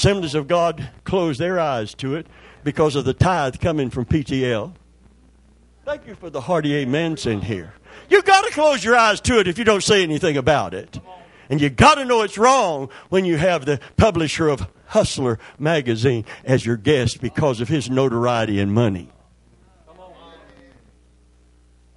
Assemblies 0.00 0.34
of 0.34 0.48
God 0.48 0.88
closed 1.04 1.38
their 1.38 1.60
eyes 1.60 1.92
to 1.96 2.14
it 2.14 2.26
because 2.64 2.96
of 2.96 3.04
the 3.04 3.12
tithe 3.12 3.60
coming 3.60 3.90
from 3.90 4.06
PTL. 4.06 4.72
Thank 5.84 6.06
you 6.06 6.14
for 6.14 6.30
the 6.30 6.40
hearty 6.40 6.82
amens 6.82 7.26
in 7.26 7.42
here. 7.42 7.74
You've 8.08 8.24
got 8.24 8.46
to 8.46 8.50
close 8.50 8.82
your 8.82 8.96
eyes 8.96 9.20
to 9.20 9.40
it 9.40 9.46
if 9.46 9.58
you 9.58 9.64
don't 9.64 9.82
say 9.82 10.02
anything 10.02 10.38
about 10.38 10.72
it. 10.72 10.98
And 11.50 11.60
you've 11.60 11.76
got 11.76 11.96
to 11.96 12.06
know 12.06 12.22
it's 12.22 12.38
wrong 12.38 12.88
when 13.10 13.26
you 13.26 13.36
have 13.36 13.66
the 13.66 13.78
publisher 13.98 14.48
of 14.48 14.66
Hustler 14.86 15.38
magazine 15.58 16.24
as 16.46 16.64
your 16.64 16.78
guest 16.78 17.20
because 17.20 17.60
of 17.60 17.68
his 17.68 17.90
notoriety 17.90 18.58
and 18.58 18.72
money. 18.72 19.10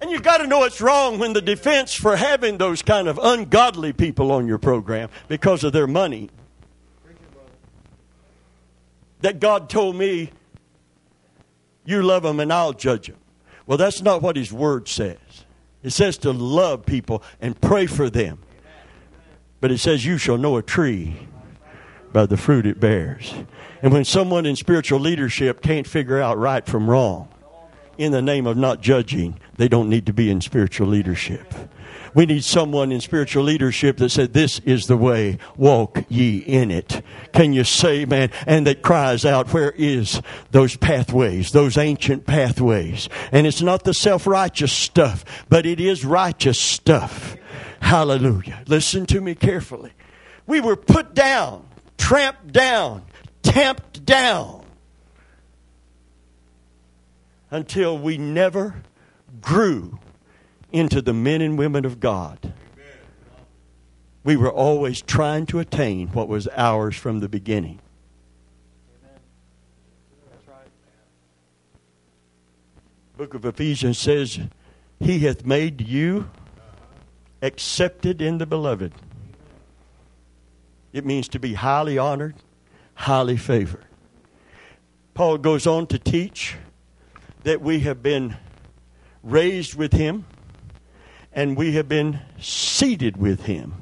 And 0.02 0.10
you've 0.10 0.22
got 0.22 0.42
to 0.42 0.46
know 0.46 0.64
it's 0.64 0.82
wrong 0.82 1.18
when 1.18 1.32
the 1.32 1.40
defense 1.40 1.94
for 1.94 2.16
having 2.16 2.58
those 2.58 2.82
kind 2.82 3.08
of 3.08 3.18
ungodly 3.22 3.94
people 3.94 4.30
on 4.30 4.46
your 4.46 4.58
program 4.58 5.08
because 5.26 5.64
of 5.64 5.72
their 5.72 5.86
money 5.86 6.28
that 9.24 9.40
God 9.40 9.70
told 9.70 9.96
me, 9.96 10.30
You 11.86 12.02
love 12.02 12.24
them 12.24 12.40
and 12.40 12.52
I'll 12.52 12.74
judge 12.74 13.06
them. 13.06 13.16
Well, 13.66 13.78
that's 13.78 14.02
not 14.02 14.20
what 14.20 14.36
His 14.36 14.52
Word 14.52 14.86
says. 14.86 15.16
It 15.82 15.90
says 15.90 16.18
to 16.18 16.32
love 16.32 16.84
people 16.84 17.22
and 17.40 17.58
pray 17.58 17.86
for 17.86 18.10
them. 18.10 18.40
But 19.62 19.70
it 19.70 19.78
says, 19.78 20.04
You 20.04 20.18
shall 20.18 20.36
know 20.36 20.58
a 20.58 20.62
tree 20.62 21.26
by 22.12 22.26
the 22.26 22.36
fruit 22.36 22.66
it 22.66 22.78
bears. 22.78 23.32
And 23.80 23.94
when 23.94 24.04
someone 24.04 24.44
in 24.44 24.56
spiritual 24.56 25.00
leadership 25.00 25.62
can't 25.62 25.86
figure 25.86 26.20
out 26.20 26.36
right 26.36 26.66
from 26.66 26.88
wrong, 26.88 27.28
in 27.96 28.12
the 28.12 28.20
name 28.20 28.46
of 28.46 28.58
not 28.58 28.82
judging, 28.82 29.40
they 29.56 29.68
don't 29.68 29.88
need 29.88 30.04
to 30.04 30.12
be 30.12 30.30
in 30.30 30.42
spiritual 30.42 30.88
leadership. 30.88 31.54
We 32.14 32.26
need 32.26 32.44
someone 32.44 32.92
in 32.92 33.00
spiritual 33.00 33.42
leadership 33.42 33.96
that 33.96 34.10
said, 34.10 34.32
This 34.32 34.60
is 34.60 34.86
the 34.86 34.96
way, 34.96 35.38
walk 35.56 36.04
ye 36.08 36.38
in 36.38 36.70
it. 36.70 37.02
Can 37.32 37.52
you 37.52 37.64
say, 37.64 38.04
man? 38.04 38.30
And 38.46 38.66
that 38.66 38.82
cries 38.82 39.24
out, 39.24 39.52
Where 39.52 39.72
is 39.72 40.22
those 40.52 40.76
pathways, 40.76 41.50
those 41.50 41.76
ancient 41.76 42.24
pathways? 42.24 43.08
And 43.32 43.46
it's 43.46 43.62
not 43.62 43.82
the 43.82 43.94
self 43.94 44.26
righteous 44.26 44.72
stuff, 44.72 45.24
but 45.48 45.66
it 45.66 45.80
is 45.80 46.04
righteous 46.04 46.58
stuff. 46.58 47.36
Hallelujah. 47.80 48.62
Listen 48.68 49.06
to 49.06 49.20
me 49.20 49.34
carefully. 49.34 49.92
We 50.46 50.60
were 50.60 50.76
put 50.76 51.14
down, 51.14 51.66
tramped 51.98 52.52
down, 52.52 53.04
tamped 53.42 54.04
down 54.06 54.64
until 57.50 57.98
we 57.98 58.18
never 58.18 58.82
grew 59.40 59.98
into 60.74 61.00
the 61.00 61.12
men 61.14 61.40
and 61.40 61.56
women 61.56 61.84
of 61.84 62.00
God. 62.00 62.52
We 64.24 64.36
were 64.36 64.50
always 64.50 65.00
trying 65.00 65.46
to 65.46 65.60
attain 65.60 66.08
what 66.08 66.26
was 66.26 66.48
ours 66.48 66.96
from 66.96 67.20
the 67.20 67.28
beginning. 67.28 67.78
Book 73.16 73.34
of 73.34 73.44
Ephesians 73.44 73.98
says, 73.98 74.40
He 74.98 75.20
hath 75.20 75.46
made 75.46 75.80
you 75.80 76.28
accepted 77.40 78.20
in 78.20 78.38
the 78.38 78.46
beloved. 78.46 78.92
It 80.92 81.06
means 81.06 81.28
to 81.28 81.38
be 81.38 81.54
highly 81.54 81.98
honored, 81.98 82.34
highly 82.94 83.36
favored. 83.36 83.84
Paul 85.12 85.38
goes 85.38 85.68
on 85.68 85.86
to 85.88 86.00
teach 86.00 86.56
that 87.44 87.60
we 87.60 87.80
have 87.80 88.02
been 88.02 88.36
raised 89.22 89.76
with 89.76 89.92
him 89.92 90.24
and 91.34 91.56
we 91.56 91.72
have 91.72 91.88
been 91.88 92.20
seated 92.40 93.16
with 93.16 93.44
him 93.44 93.74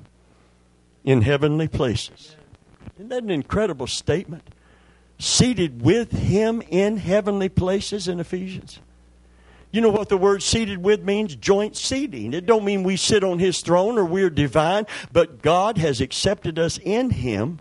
in 1.05 1.23
heavenly 1.23 1.69
places. 1.69 2.35
Isn't 2.97 3.11
that 3.11 3.23
an 3.23 3.31
incredible 3.31 3.87
statement? 3.87 4.43
Seated 5.19 5.83
with 5.83 6.11
him 6.13 6.63
in 6.71 6.97
heavenly 6.97 7.49
places 7.49 8.09
in 8.09 8.19
Ephesians. 8.19 8.81
You 9.71 9.81
know 9.81 9.91
what 9.91 10.09
the 10.09 10.19
word 10.19 10.43
seated 10.43 10.83
with 10.83 11.03
means? 11.03 11.37
Joint 11.37 11.77
seating. 11.77 12.35
It 12.35 12.47
don't 12.47 12.65
mean 12.65 12.83
we 12.83 12.97
sit 12.97 13.23
on 13.23 13.39
his 13.39 13.61
throne 13.61 13.99
or 13.99 14.05
we're 14.05 14.31
divine, 14.31 14.87
but 15.13 15.43
God 15.43 15.79
has 15.79 16.01
accepted 16.01 16.59
us 16.59 16.79
in 16.79 17.11
him 17.11 17.61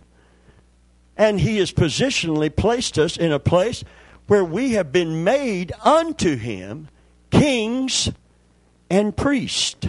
and 1.17 1.39
he 1.39 1.57
has 1.57 1.71
positionally 1.71 2.53
placed 2.53 2.97
us 2.97 3.17
in 3.17 3.31
a 3.31 3.39
place 3.39 3.83
where 4.27 4.43
we 4.43 4.71
have 4.71 4.91
been 4.91 5.23
made 5.23 5.71
unto 5.83 6.35
him 6.35 6.87
kings 7.29 8.09
and 8.91 9.15
priest. 9.15 9.87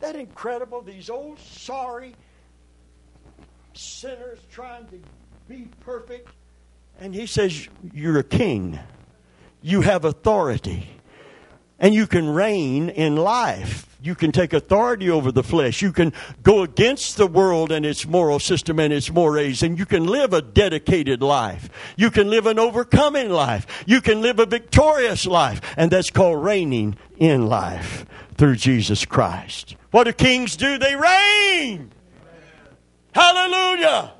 That 0.00 0.14
incredible, 0.14 0.82
these 0.82 1.08
old 1.08 1.38
sorry 1.40 2.14
sinners 3.72 4.38
trying 4.52 4.86
to 4.88 5.00
be 5.48 5.68
perfect. 5.80 6.28
And 7.00 7.14
he 7.14 7.26
says, 7.26 7.66
You're 7.94 8.18
a 8.18 8.24
king. 8.24 8.78
You 9.62 9.80
have 9.80 10.04
authority. 10.04 10.86
And 11.78 11.94
you 11.94 12.06
can 12.06 12.28
reign 12.28 12.90
in 12.90 13.16
life. 13.16 13.85
You 14.02 14.14
can 14.14 14.30
take 14.30 14.52
authority 14.52 15.10
over 15.10 15.32
the 15.32 15.42
flesh. 15.42 15.80
You 15.80 15.92
can 15.92 16.12
go 16.42 16.62
against 16.62 17.16
the 17.16 17.26
world 17.26 17.72
and 17.72 17.86
its 17.86 18.06
moral 18.06 18.38
system 18.38 18.78
and 18.78 18.92
its 18.92 19.10
mores, 19.10 19.62
and 19.62 19.78
you 19.78 19.86
can 19.86 20.06
live 20.06 20.32
a 20.32 20.42
dedicated 20.42 21.22
life. 21.22 21.70
You 21.96 22.10
can 22.10 22.28
live 22.28 22.46
an 22.46 22.58
overcoming 22.58 23.30
life. 23.30 23.84
You 23.86 24.00
can 24.00 24.20
live 24.20 24.38
a 24.38 24.46
victorious 24.46 25.26
life. 25.26 25.60
And 25.76 25.90
that's 25.90 26.10
called 26.10 26.44
reigning 26.44 26.96
in 27.16 27.46
life 27.46 28.04
through 28.36 28.56
Jesus 28.56 29.04
Christ. 29.04 29.76
What 29.90 30.04
do 30.04 30.12
kings 30.12 30.56
do? 30.56 30.78
They 30.78 30.94
reign. 30.94 31.92
Hallelujah. 33.12 34.12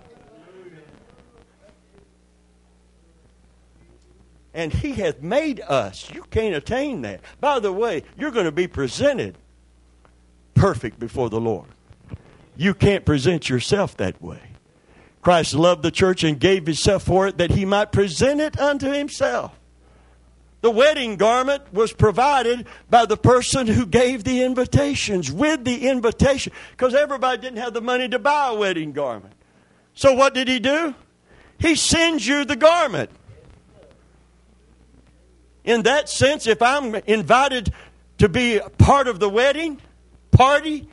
and 4.57 4.73
he 4.73 4.93
hath 4.93 5.21
made 5.21 5.61
us. 5.61 6.11
You 6.11 6.23
can't 6.31 6.55
attain 6.55 7.03
that. 7.03 7.21
By 7.41 7.61
the 7.61 7.71
way, 7.71 8.05
you're 8.17 8.31
going 8.31 8.47
to 8.47 8.53
be 8.53 8.67
presented 8.67 9.37
perfect 10.57 10.99
before 10.99 11.31
the 11.31 11.41
Lord. 11.41 11.69
You 12.57 12.75
can't 12.75 13.05
present 13.05 13.49
yourself 13.49 13.97
that 13.99 14.21
way. 14.21 14.41
Christ 15.23 15.55
loved 15.55 15.85
the 15.85 15.93
church 15.93 16.25
and 16.25 16.41
gave 16.41 16.67
himself 16.67 17.05
for 17.05 17.29
it 17.29 17.39
that 17.39 17.53
he 17.53 17.65
might 17.65 17.93
present 17.93 18.41
it 18.41 18.59
unto 18.59 18.91
himself. 18.91 19.53
The 20.63 20.71
wedding 20.71 21.17
garment 21.17 21.63
was 21.73 21.93
provided 21.93 22.67
by 22.91 23.07
the 23.07 23.17
person 23.17 23.69
who 23.69 23.87
gave 23.87 24.25
the 24.25 24.43
invitations 24.43 25.31
with 25.31 25.65
the 25.65 25.87
invitation 25.89 26.53
because 26.73 26.95
everybody 26.95 27.41
didn't 27.41 27.59
have 27.59 27.75
the 27.75 27.81
money 27.81 28.09
to 28.09 28.19
buy 28.19 28.49
a 28.49 28.55
wedding 28.55 28.93
garment. 28.93 29.35
So 29.95 30.15
what 30.15 30.35
did 30.35 30.49
he 30.49 30.59
do? 30.59 30.95
He 31.59 31.77
sends 31.77 32.27
you 32.27 32.45
the 32.45 32.57
garment 32.57 33.11
in 35.67 35.83
that 35.83 36.09
sense, 36.09 36.47
if 36.47 36.63
I'm 36.63 36.95
invited 36.95 37.73
to 38.19 38.29
be 38.29 38.61
part 38.79 39.09
of 39.09 39.19
the 39.19 39.29
wedding 39.29 39.83
party, 40.37 40.87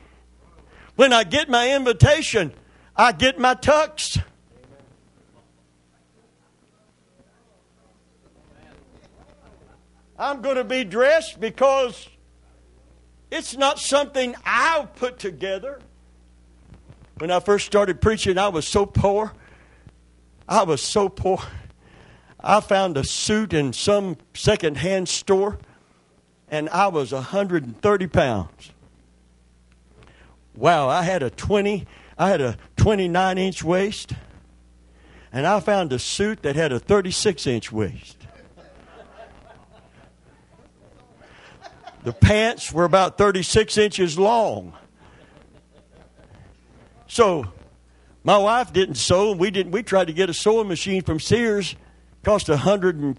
when 0.96 1.12
I 1.12 1.22
get 1.24 1.50
my 1.50 1.74
invitation, 1.74 2.52
I 2.96 3.12
get 3.12 3.38
my 3.38 3.54
tux. 3.54 4.22
I'm 10.18 10.40
going 10.40 10.56
to 10.56 10.64
be 10.64 10.84
dressed 10.84 11.40
because 11.40 12.08
it's 13.30 13.56
not 13.56 13.78
something 13.78 14.34
I've 14.46 14.94
put 14.94 15.18
together. 15.18 15.80
When 17.18 17.30
I 17.30 17.40
first 17.40 17.66
started 17.66 18.00
preaching, 18.00 18.38
I 18.38 18.48
was 18.48 18.66
so 18.66 18.86
poor. 18.86 19.32
I 20.48 20.62
was 20.62 20.80
so 20.80 21.08
poor. 21.08 21.38
I 22.40 22.60
found 22.60 22.96
a 22.96 23.04
suit 23.04 23.52
in 23.52 23.72
some 23.72 24.16
secondhand 24.34 25.08
store, 25.08 25.58
and 26.48 26.68
I 26.70 26.86
was 26.88 27.12
130 27.12 28.06
pounds. 28.06 28.73
Wow, 30.56 30.88
I 30.88 31.02
had 31.02 31.22
a 31.22 31.30
20, 31.30 31.86
I 32.16 32.28
had 32.28 32.40
a 32.40 32.56
29 32.76 33.38
inch 33.38 33.64
waist, 33.64 34.12
and 35.32 35.46
I 35.46 35.58
found 35.60 35.92
a 35.92 35.98
suit 35.98 36.42
that 36.42 36.54
had 36.54 36.72
a 36.72 36.78
36 36.78 37.46
inch 37.46 37.72
waist. 37.72 38.18
The 42.04 42.12
pants 42.12 42.70
were 42.70 42.84
about 42.84 43.16
36 43.16 43.78
inches 43.78 44.18
long. 44.18 44.74
So, 47.08 47.46
my 48.22 48.38
wife 48.38 48.72
didn't 48.72 48.96
sew. 48.96 49.32
and 49.32 49.40
We 49.40 49.50
didn't. 49.50 49.72
We 49.72 49.82
tried 49.82 50.06
to 50.06 50.12
get 50.12 50.28
a 50.28 50.34
sewing 50.34 50.68
machine 50.68 51.02
from 51.02 51.20
Sears, 51.20 51.76
cost 52.22 52.48
a 52.48 52.56
hundred 52.56 52.98
and 52.98 53.16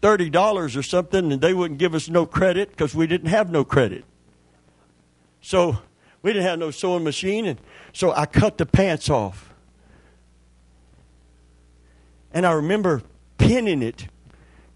thirty 0.00 0.28
dollars 0.30 0.76
or 0.76 0.82
something, 0.82 1.32
and 1.32 1.40
they 1.40 1.54
wouldn't 1.54 1.78
give 1.78 1.94
us 1.94 2.08
no 2.08 2.26
credit 2.26 2.70
because 2.70 2.94
we 2.94 3.06
didn't 3.06 3.28
have 3.28 3.50
no 3.50 3.64
credit. 3.64 4.04
So 5.40 5.78
we 6.24 6.32
didn't 6.32 6.46
have 6.46 6.58
no 6.58 6.70
sewing 6.70 7.04
machine, 7.04 7.44
and 7.44 7.60
so 7.92 8.10
I 8.10 8.24
cut 8.24 8.56
the 8.56 8.64
pants 8.64 9.10
off. 9.10 9.52
And 12.32 12.46
I 12.46 12.52
remember 12.52 13.02
pinning 13.36 13.82
it 13.82 14.08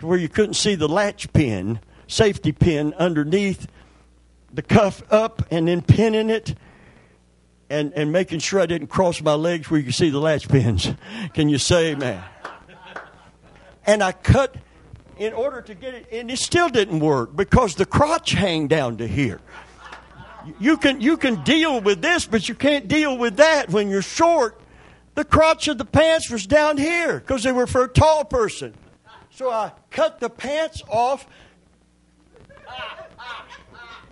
to 0.00 0.06
where 0.06 0.18
you 0.18 0.28
couldn't 0.28 0.54
see 0.54 0.74
the 0.74 0.88
latch 0.88 1.32
pin, 1.32 1.80
safety 2.06 2.52
pin 2.52 2.92
underneath 2.98 3.66
the 4.52 4.60
cuff 4.60 5.02
up, 5.10 5.42
and 5.50 5.66
then 5.66 5.80
pinning 5.80 6.28
it 6.28 6.54
and, 7.70 7.94
and 7.94 8.12
making 8.12 8.40
sure 8.40 8.60
I 8.60 8.66
didn't 8.66 8.88
cross 8.88 9.22
my 9.22 9.32
legs 9.32 9.70
where 9.70 9.80
you 9.80 9.86
could 9.86 9.94
see 9.94 10.10
the 10.10 10.20
latch 10.20 10.50
pins. 10.50 10.92
Can 11.32 11.48
you 11.48 11.56
say, 11.56 11.94
man? 11.94 12.22
and 13.86 14.02
I 14.02 14.12
cut 14.12 14.54
in 15.16 15.32
order 15.32 15.62
to 15.62 15.74
get 15.74 15.94
it, 15.94 16.08
and 16.12 16.30
it 16.30 16.38
still 16.40 16.68
didn't 16.68 17.00
work 17.00 17.34
because 17.34 17.74
the 17.74 17.86
crotch 17.86 18.32
hang 18.32 18.68
down 18.68 18.98
to 18.98 19.08
here. 19.08 19.40
You 20.58 20.76
can 20.76 21.00
you 21.00 21.16
can 21.16 21.42
deal 21.44 21.80
with 21.80 22.00
this, 22.00 22.26
but 22.26 22.48
you 22.48 22.54
can't 22.54 22.88
deal 22.88 23.16
with 23.16 23.36
that 23.36 23.70
when 23.70 23.88
you're 23.88 24.02
short. 24.02 24.60
The 25.14 25.24
crotch 25.24 25.68
of 25.68 25.78
the 25.78 25.84
pants 25.84 26.30
was 26.30 26.46
down 26.46 26.76
here 26.76 27.18
because 27.18 27.42
they 27.42 27.52
were 27.52 27.66
for 27.66 27.84
a 27.84 27.88
tall 27.88 28.24
person. 28.24 28.74
So 29.30 29.50
I 29.50 29.72
cut 29.90 30.20
the 30.20 30.30
pants 30.30 30.82
off. 30.88 31.26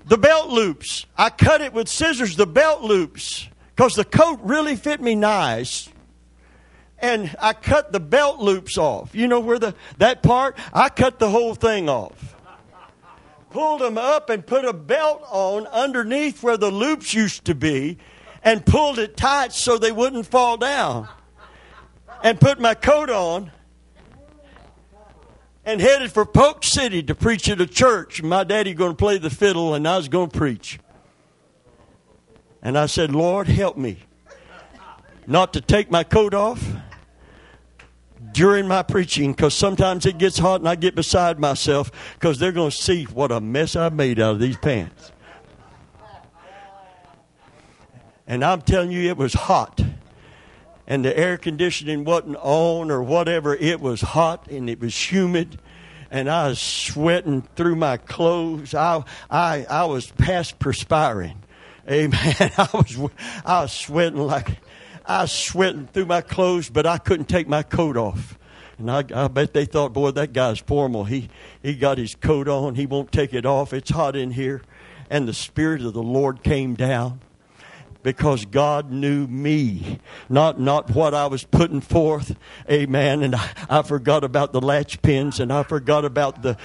The 0.06 0.18
belt 0.18 0.50
loops. 0.50 1.06
I 1.16 1.30
cut 1.30 1.60
it 1.60 1.72
with 1.72 1.88
scissors, 1.88 2.36
the 2.36 2.46
belt 2.46 2.82
loops, 2.82 3.48
because 3.74 3.94
the 3.94 4.04
coat 4.04 4.38
really 4.42 4.76
fit 4.76 5.00
me 5.00 5.14
nice 5.16 5.88
and 6.98 7.34
I 7.40 7.52
cut 7.52 7.92
the 7.92 8.00
belt 8.00 8.40
loops 8.40 8.78
off. 8.78 9.14
You 9.14 9.28
know 9.28 9.40
where 9.40 9.58
the 9.58 9.74
that 9.98 10.22
part? 10.22 10.56
I 10.72 10.88
cut 10.88 11.18
the 11.18 11.30
whole 11.30 11.54
thing 11.54 11.88
off. 11.88 12.35
Pulled 13.50 13.80
them 13.80 13.96
up 13.96 14.28
and 14.28 14.46
put 14.46 14.64
a 14.64 14.72
belt 14.72 15.22
on 15.30 15.66
underneath 15.68 16.42
where 16.42 16.56
the 16.56 16.70
loops 16.70 17.14
used 17.14 17.44
to 17.46 17.54
be 17.54 17.98
and 18.42 18.64
pulled 18.64 18.98
it 18.98 19.16
tight 19.16 19.52
so 19.52 19.78
they 19.78 19.92
wouldn't 19.92 20.26
fall 20.26 20.56
down. 20.56 21.08
And 22.22 22.40
put 22.40 22.60
my 22.60 22.74
coat 22.74 23.10
on. 23.10 23.50
and 25.64 25.80
headed 25.80 26.12
for 26.12 26.24
Polk 26.24 26.62
City 26.64 27.02
to 27.02 27.14
preach 27.14 27.48
at 27.48 27.60
a 27.60 27.66
church. 27.66 28.22
My 28.22 28.44
daddy 28.44 28.72
going 28.72 28.92
to 28.92 28.96
play 28.96 29.18
the 29.18 29.30
fiddle, 29.30 29.74
and 29.74 29.86
I 29.86 29.96
was 29.96 30.08
going 30.08 30.30
to 30.30 30.38
preach. 30.38 30.78
And 32.62 32.78
I 32.78 32.86
said, 32.86 33.12
Lord, 33.12 33.48
help 33.48 33.76
me 33.76 33.98
not 35.26 35.52
to 35.54 35.60
take 35.60 35.90
my 35.90 36.04
coat 36.04 36.34
off 36.34 36.64
during 38.36 38.68
my 38.68 38.82
preaching 38.82 39.32
because 39.32 39.54
sometimes 39.54 40.04
it 40.04 40.18
gets 40.18 40.36
hot 40.38 40.60
and 40.60 40.68
I 40.68 40.74
get 40.74 40.94
beside 40.94 41.40
myself 41.40 41.90
because 42.14 42.38
they're 42.38 42.52
going 42.52 42.70
to 42.70 42.76
see 42.76 43.04
what 43.04 43.32
a 43.32 43.40
mess 43.40 43.74
I 43.74 43.88
made 43.88 44.20
out 44.20 44.32
of 44.32 44.40
these 44.40 44.58
pants. 44.58 45.10
And 48.26 48.44
I'm 48.44 48.60
telling 48.60 48.90
you, 48.90 49.08
it 49.08 49.16
was 49.16 49.32
hot 49.32 49.80
and 50.86 51.02
the 51.02 51.18
air 51.18 51.38
conditioning 51.38 52.04
wasn't 52.04 52.36
on 52.36 52.90
or 52.90 53.02
whatever. 53.02 53.54
It 53.54 53.80
was 53.80 54.02
hot 54.02 54.48
and 54.48 54.68
it 54.68 54.80
was 54.80 54.94
humid, 54.94 55.58
and 56.10 56.28
I 56.30 56.48
was 56.48 56.60
sweating 56.60 57.42
through 57.56 57.76
my 57.76 57.96
clothes. 57.96 58.74
I 58.74 59.02
I 59.30 59.64
I 59.64 59.84
was 59.86 60.10
past 60.10 60.58
perspiring. 60.58 61.42
Amen. 61.90 62.34
I 62.38 62.68
was 62.74 63.10
I 63.46 63.62
was 63.62 63.72
sweating 63.72 64.20
like 64.20 64.58
I 65.06 65.22
was 65.22 65.32
sweating 65.32 65.86
through 65.86 66.06
my 66.06 66.20
clothes, 66.20 66.68
but 66.68 66.86
I 66.86 66.98
couldn't 66.98 67.28
take 67.28 67.48
my 67.48 67.62
coat 67.62 67.96
off. 67.96 68.38
And 68.78 68.90
I, 68.90 69.04
I 69.14 69.28
bet 69.28 69.54
they 69.54 69.64
thought, 69.64 69.92
boy, 69.92 70.10
that 70.12 70.32
guy's 70.32 70.58
formal. 70.58 71.04
He 71.04 71.30
he 71.62 71.74
got 71.74 71.96
his 71.98 72.14
coat 72.14 72.48
on. 72.48 72.74
He 72.74 72.86
won't 72.86 73.12
take 73.12 73.32
it 73.32 73.46
off. 73.46 73.72
It's 73.72 73.90
hot 73.90 74.16
in 74.16 74.32
here. 74.32 74.62
And 75.08 75.26
the 75.26 75.32
Spirit 75.32 75.82
of 75.82 75.94
the 75.94 76.02
Lord 76.02 76.42
came 76.42 76.74
down 76.74 77.20
because 78.02 78.44
God 78.44 78.90
knew 78.90 79.26
me, 79.26 79.98
not 80.28 80.60
not 80.60 80.90
what 80.90 81.14
I 81.14 81.26
was 81.26 81.44
putting 81.44 81.80
forth. 81.80 82.36
Amen. 82.70 83.22
And 83.22 83.34
I, 83.34 83.50
I 83.70 83.82
forgot 83.82 84.24
about 84.24 84.52
the 84.52 84.60
latch 84.60 85.00
pins, 85.00 85.40
and 85.40 85.52
I 85.52 85.62
forgot 85.62 86.04
about 86.04 86.42
the 86.42 86.58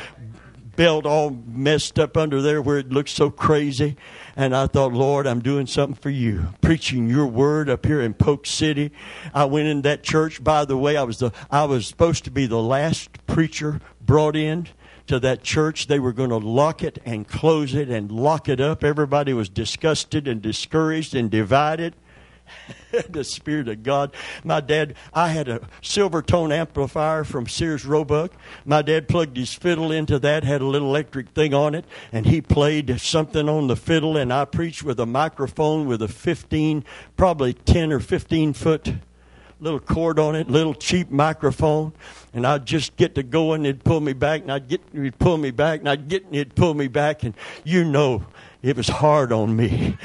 all 0.88 1.38
messed 1.48 2.00
up 2.00 2.18
under 2.18 2.42
there 2.42 2.62
where 2.62 2.78
it 2.78 2.90
looked 2.90 3.10
so 3.10 3.30
crazy. 3.30 3.96
And 4.36 4.56
I 4.56 4.68
thought, 4.68 4.94
Lord, 4.94 5.28
I'm 5.28 5.42
doing 5.42 5.68
something 5.68 5.96
for 5.96 6.10
you, 6.10 6.48
preaching 6.62 7.10
your 7.10 7.28
word 7.28 7.70
up 7.70 7.86
here 7.86 8.02
in 8.02 8.14
Polk 8.14 8.46
City. 8.46 8.92
I 9.34 9.46
went 9.46 9.68
in 9.68 9.82
that 9.82 10.04
church. 10.04 10.44
By 10.44 10.66
the 10.66 10.78
way, 10.78 10.98
I 10.98 11.04
was 11.04 11.20
the 11.20 11.32
I 11.50 11.66
was 11.66 11.88
supposed 11.88 12.24
to 12.26 12.32
be 12.32 12.46
the 12.46 12.62
last 12.62 13.26
preacher 13.28 13.82
brought 14.00 14.36
in 14.36 14.68
to 15.08 15.20
that 15.20 15.44
church. 15.44 15.88
They 15.88 16.00
were 16.00 16.14
going 16.14 16.30
to 16.30 16.38
lock 16.38 16.84
it 16.84 17.00
and 17.06 17.28
close 17.28 17.76
it 17.76 17.90
and 17.90 18.12
lock 18.12 18.48
it 18.48 18.62
up. 18.62 18.84
Everybody 18.84 19.34
was 19.34 19.50
disgusted 19.50 20.28
and 20.28 20.42
discouraged 20.42 21.14
and 21.16 21.30
divided. 21.30 21.96
the 23.10 23.24
Spirit 23.24 23.68
of 23.68 23.84
God. 23.84 24.14
My 24.44 24.60
dad, 24.60 24.96
I 25.14 25.30
had 25.30 25.48
a 25.48 25.62
silver 25.82 26.22
tone 26.22 26.52
amplifier 26.52 27.24
from 27.24 27.48
Sears 27.48 27.86
Roebuck. 27.86 28.32
My 28.66 28.82
dad 28.82 29.08
plugged 29.08 29.38
his 29.38 29.54
fiddle 29.54 29.92
into 29.92 30.20
that, 30.20 30.44
had 30.44 30.62
a 30.62 30.66
little 30.66 30.90
electric 30.90 31.30
thing 31.30 31.54
on 31.54 31.76
it, 31.76 31.86
and 32.12 32.26
he 32.26 32.42
played 32.42 33.00
something 33.00 33.48
on 33.48 33.68
the 33.68 33.76
fiddle, 33.76 34.18
and 34.18 34.32
I 34.32 34.46
preached 34.46 34.84
with 34.84 35.00
a 35.00 35.06
microphone 35.06 35.88
with 35.88 36.02
a 36.02 36.08
15, 36.08 36.84
probably 37.16 37.54
10 37.54 37.92
or 37.92 38.00
15 38.00 38.54
foot 38.54 38.94
little 39.62 39.80
cord 39.80 40.18
on 40.18 40.36
it, 40.36 40.50
little 40.50 40.74
cheap 40.74 41.12
microphone, 41.12 41.94
and 42.34 42.48
I'd 42.48 42.66
just 42.66 42.96
get 42.98 43.14
to 43.16 43.24
going, 43.24 43.64
it'd 43.64 43.84
pull 43.84 44.00
me 44.00 44.14
back, 44.14 44.42
and 44.42 44.52
I'd 44.52 44.68
get, 44.68 44.82
he'd 44.92 45.20
pull 45.20 45.38
me 45.38 45.52
back, 45.52 45.80
and 45.80 45.88
I'd 45.88 46.08
get, 46.08 46.26
and 46.26 46.34
he'd 46.34 46.56
pull 46.56 46.74
me 46.74 46.88
back, 46.88 47.24
and 47.24 47.36
you 47.64 47.84
know, 47.84 48.26
it 48.62 48.78
was 48.78 48.88
hard 48.88 49.32
on 49.32 49.56
me. 49.56 49.98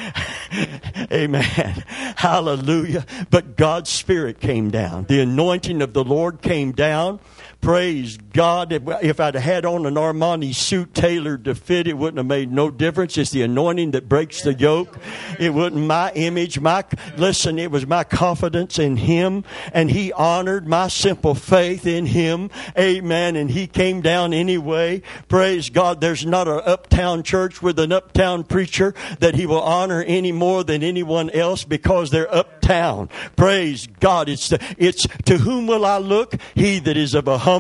Amen. 1.13 1.85
Hallelujah. 2.17 3.05
But 3.31 3.57
God's 3.57 3.91
Spirit 3.91 4.41
came 4.41 4.71
down. 4.71 5.05
The 5.05 5.21
anointing 5.21 5.83
of 5.83 5.93
the 5.93 6.05
Lord 6.05 6.41
came 6.41 6.73
down. 6.73 7.21
Praise 7.67 8.17
God. 8.33 8.71
If 8.71 9.19
I'd 9.19 9.35
had 9.35 9.65
on 9.65 9.87
an 9.87 9.95
Armani 9.95 10.55
suit 10.55 10.95
tailored 10.95 11.47
to 11.47 11.57
fit, 11.57 11.89
it 11.89 11.99
wouldn't 11.99 12.19
have 12.19 12.27
made 12.27 12.53
no 12.53 12.71
difference. 12.71 13.19
It's 13.19 13.33
the 13.33 13.43
anointing 13.43 13.91
that 13.91 14.09
breaks 14.09 14.43
the 14.43 14.55
yoke. 14.55 14.97
It 15.41 15.53
wasn't 15.53 15.89
my 15.89 16.13
image. 16.13 16.61
My, 16.61 16.85
listen, 17.17 17.59
it 17.59 17.73
was 17.73 17.85
my 17.85 18.05
confidence 18.05 18.79
in 18.79 18.97
Him 18.97 19.43
and 19.73 19.91
He 19.91 20.13
honored 20.13 20.69
my 20.69 20.87
simple 20.87 21.35
faith 21.35 21.89
in 21.89 22.07
Him. 22.07 22.51
Amen. 22.79 23.35
And 23.35 23.51
He 23.51 23.67
came 23.67 24.01
down 24.01 24.33
anyway. 24.33 25.03
Praise 25.27 25.69
God. 25.69 26.01
There's 26.01 26.25
not 26.25 26.47
an 26.47 26.61
uptown 26.65 27.25
church 27.25 27.63
with 27.63 27.81
an 27.81 27.91
uptown 27.91 28.45
preacher 28.45 28.95
that 29.19 29.35
He 29.35 29.45
will 29.45 29.61
honor 29.61 30.05
any 30.05 30.31
more 30.31 30.63
than 30.63 30.85
anyone 30.85 31.31
else 31.31 31.65
because 31.65 32.13
they're 32.13 32.33
uptown. 32.33 33.09
Praise 33.35 33.89
God. 33.99 34.29
It's 34.29 34.51
the, 34.51 34.65
it's 34.79 35.05
to 35.25 35.39
whom 35.39 35.67
will 35.67 35.85
I 35.85 35.99
look? 35.99 36.37
He 36.55 36.79
that 36.79 36.97
is 36.97 37.15
of 37.15 37.27
a 37.27 37.39
humble 37.39 37.56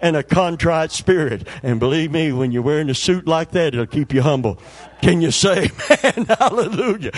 and 0.00 0.16
a 0.16 0.22
contrite 0.22 0.92
spirit. 0.92 1.46
And 1.62 1.78
believe 1.78 2.10
me, 2.10 2.32
when 2.32 2.52
you're 2.52 2.62
wearing 2.62 2.90
a 2.90 2.94
suit 2.94 3.26
like 3.26 3.52
that, 3.52 3.74
it'll 3.74 3.86
keep 3.86 4.12
you 4.12 4.22
humble. 4.22 4.58
Can 5.02 5.20
you 5.20 5.30
say, 5.30 5.70
man, 6.02 6.26
hallelujah? 6.26 7.12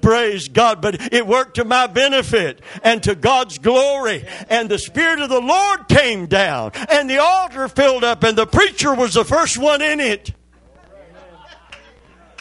Praise 0.00 0.48
God. 0.48 0.80
But 0.80 1.12
it 1.12 1.26
worked 1.26 1.56
to 1.56 1.64
my 1.64 1.86
benefit 1.86 2.60
and 2.82 3.02
to 3.02 3.14
God's 3.14 3.58
glory. 3.58 4.26
And 4.48 4.68
the 4.68 4.78
Spirit 4.78 5.20
of 5.20 5.28
the 5.28 5.40
Lord 5.40 5.88
came 5.88 6.26
down 6.26 6.72
and 6.88 7.08
the 7.08 7.18
altar 7.18 7.68
filled 7.68 8.04
up 8.04 8.22
and 8.22 8.36
the 8.36 8.46
preacher 8.46 8.94
was 8.94 9.14
the 9.14 9.24
first 9.24 9.58
one 9.58 9.82
in 9.82 10.00
it. 10.00 10.32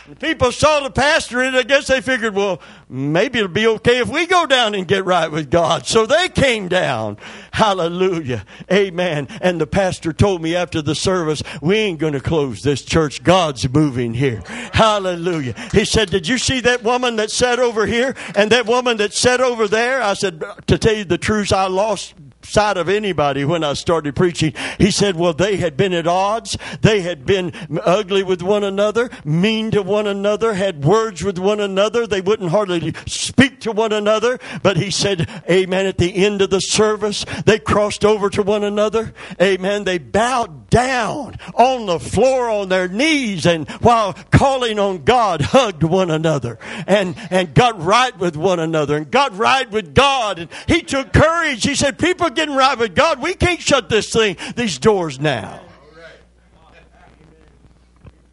The 0.07 0.15
people 0.17 0.51
saw 0.51 0.81
the 0.81 0.91
pastor 0.91 1.41
and 1.41 1.55
I 1.55 1.63
guess 1.63 1.87
they 1.87 2.01
figured, 2.01 2.35
well, 2.35 2.59
maybe 2.93 3.39
it'll 3.39 3.51
be 3.51 3.65
okay 3.65 3.99
if 3.99 4.07
we 4.07 4.27
go 4.27 4.45
down 4.45 4.75
and 4.75 4.87
get 4.87 5.03
right 5.03 5.31
with 5.31 5.49
God. 5.49 5.87
So 5.87 6.05
they 6.05 6.29
came 6.29 6.67
down. 6.67 7.17
Hallelujah. 7.51 8.45
Amen. 8.71 9.27
And 9.41 9.59
the 9.59 9.67
pastor 9.67 10.13
told 10.13 10.41
me 10.41 10.55
after 10.55 10.81
the 10.81 10.95
service, 10.95 11.41
we 11.61 11.77
ain't 11.77 11.99
going 11.99 12.13
to 12.13 12.19
close 12.19 12.61
this 12.61 12.83
church. 12.83 13.23
God's 13.23 13.67
moving 13.67 14.13
here. 14.13 14.43
Hallelujah. 14.73 15.55
He 15.71 15.85
said, 15.85 16.11
did 16.11 16.27
you 16.27 16.37
see 16.37 16.59
that 16.61 16.83
woman 16.83 17.15
that 17.15 17.31
sat 17.31 17.59
over 17.59 17.85
here 17.87 18.15
and 18.35 18.51
that 18.51 18.67
woman 18.67 18.97
that 18.97 19.13
sat 19.13 19.41
over 19.41 19.67
there? 19.67 20.01
I 20.01 20.13
said, 20.13 20.43
to 20.67 20.77
tell 20.77 20.95
you 20.95 21.03
the 21.03 21.17
truth, 21.17 21.51
I 21.51 21.67
lost 21.67 22.13
sight 22.43 22.77
of 22.77 22.89
anybody 22.89 23.45
when 23.45 23.63
I 23.63 23.73
started 23.73 24.15
preaching. 24.15 24.53
He 24.77 24.91
said, 24.91 25.15
well, 25.15 25.33
they 25.33 25.57
had 25.57 25.77
been 25.77 25.93
at 25.93 26.07
odds. 26.07 26.57
They 26.81 27.01
had 27.01 27.25
been 27.25 27.53
ugly 27.83 28.23
with 28.23 28.41
one 28.41 28.63
another, 28.63 29.09
mean 29.23 29.71
to 29.71 29.81
one 29.81 30.07
another, 30.07 30.53
had 30.53 30.83
words 30.83 31.23
with 31.23 31.37
one 31.37 31.59
another. 31.59 32.05
They 32.05 32.21
wouldn't 32.21 32.51
hardly 32.51 32.93
speak 33.05 33.52
to 33.63 33.71
one 33.71 33.91
another. 33.91 34.39
But 34.61 34.77
he 34.77 34.91
said, 34.91 35.27
amen, 35.49 35.85
at 35.85 35.97
the 35.97 36.15
end 36.15 36.41
of 36.41 36.49
the 36.49 36.59
service, 36.59 37.25
they 37.45 37.59
crossed 37.59 38.05
over 38.05 38.29
to 38.29 38.43
one 38.43 38.63
another. 38.63 39.13
Amen. 39.41 39.83
They 39.83 39.97
bowed 39.97 40.69
down 40.69 41.37
on 41.55 41.85
the 41.85 41.99
floor 41.99 42.49
on 42.49 42.69
their 42.69 42.87
knees 42.87 43.45
and 43.45 43.69
while 43.81 44.13
calling 44.31 44.79
on 44.79 45.03
God, 45.03 45.41
hugged 45.41 45.83
one 45.83 46.11
another 46.11 46.59
and, 46.87 47.15
and 47.29 47.53
got 47.53 47.81
right 47.81 48.17
with 48.17 48.35
one 48.35 48.59
another 48.59 48.97
and 48.97 49.09
got 49.09 49.37
right 49.37 49.69
with 49.69 49.93
God. 49.93 50.39
And 50.39 50.49
he 50.67 50.81
took 50.81 51.13
courage. 51.13 51.63
He 51.63 51.75
said, 51.75 51.97
people 51.97 52.29
getting 52.29 52.55
right 52.55 52.77
with 52.77 52.95
God. 52.95 53.21
We 53.21 53.33
can't 53.33 53.61
shut 53.61 53.89
this 53.89 54.11
thing, 54.11 54.37
these 54.55 54.77
doors 54.77 55.19
now. 55.19 55.61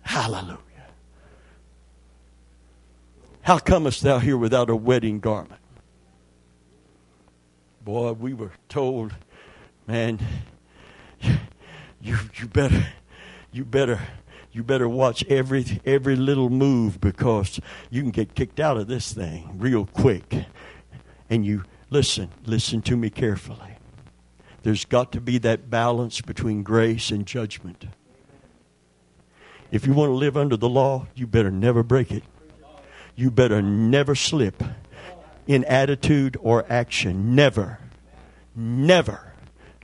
Hallelujah. 0.03 0.59
How 3.43 3.59
comest 3.59 4.03
thou 4.03 4.19
here 4.19 4.37
without 4.37 4.71
a 4.71 4.77
wedding 4.77 5.21
garment? 5.21 5.61
Boy, 7.83 8.13
we 8.13 8.35
were 8.35 8.53
told, 8.69 9.15
man, 9.87 10.19
you 12.01 12.19
you 12.35 12.47
better 12.47 12.87
you 13.53 13.65
better 13.65 14.01
you 14.53 14.63
better 14.63 14.89
watch 14.89 15.25
every 15.27 15.81
every 15.85 16.17
little 16.17 16.51
move 16.51 17.01
because 17.01 17.61
you 17.91 18.03
can 18.03 18.11
get 18.11 18.35
kicked 18.35 18.61
out 18.61 18.77
of 18.77 18.87
this 18.89 19.13
thing 19.13 19.51
real 19.57 19.87
quick. 19.87 20.45
And 21.29 21.47
you 21.47 21.65
listen, 21.89 22.31
listen 22.45 22.83
to 22.83 22.97
me 22.97 23.09
carefully. 23.09 23.77
There's 24.63 24.85
got 24.85 25.13
to 25.13 25.21
be 25.21 25.39
that 25.39 25.71
balance 25.71 26.21
between 26.21 26.63
grace 26.63 27.11
and 27.11 27.27
judgment. 27.27 27.87
If 29.71 29.87
you 29.87 29.95
want 29.95 30.11
to 30.11 30.15
live 30.15 30.37
under 30.37 30.57
the 30.57 30.69
law, 30.69 31.07
you 31.15 31.27
better 31.27 31.51
never 31.51 31.83
break 31.83 32.11
it. 32.11 32.25
You 33.17 33.31
better 33.31 33.61
never 33.61 34.15
slip 34.15 34.63
in 35.47 35.65
attitude 35.65 36.37
or 36.41 36.65
action. 36.69 37.35
Never. 37.35 37.79
Never. 38.55 39.33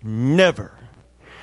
Never. 0.03 0.72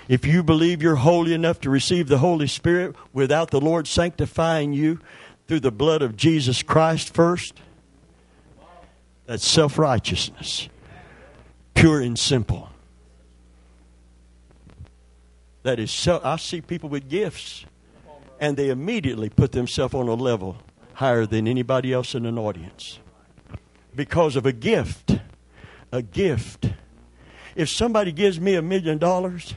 If 0.08 0.26
you 0.26 0.44
believe 0.44 0.82
you're 0.82 0.96
holy 0.96 1.34
enough 1.34 1.62
to 1.62 1.70
receive 1.70 2.08
the 2.08 2.18
Holy 2.18 2.48
Spirit 2.48 2.96
without 3.14 3.52
the 3.52 3.62
Lord 3.62 3.88
sanctifying 3.88 4.74
you 4.74 5.00
through 5.48 5.62
the 5.62 5.72
blood 5.72 6.02
of 6.02 6.18
Jesus 6.18 6.62
Christ 6.62 7.14
first, 7.14 7.60
that's 9.26 9.48
self 9.48 9.78
righteousness, 9.78 10.68
pure 11.74 12.02
and 12.02 12.20
simple. 12.20 12.70
That 15.64 15.80
is, 15.80 15.92
so, 15.92 16.20
I 16.24 16.36
see 16.36 16.60
people 16.60 16.90
with 16.90 17.10
gifts, 17.10 17.66
and 18.40 18.58
they 18.58 18.70
immediately 18.70 19.30
put 19.30 19.54
themselves 19.54 19.94
on 19.94 20.10
a 20.10 20.14
level 20.14 20.58
higher 20.94 21.26
than 21.26 21.48
anybody 21.48 21.94
else 21.94 22.16
in 22.16 22.26
an 22.26 22.38
audience 22.38 23.00
because 23.96 24.36
of 24.36 24.46
a 24.46 24.52
gift. 24.52 25.20
A 25.92 26.02
gift. 26.02 26.70
If 27.56 27.70
somebody 27.70 28.12
gives 28.12 28.40
me 28.40 28.56
a 28.56 28.62
million 28.62 28.98
dollars, 28.98 29.54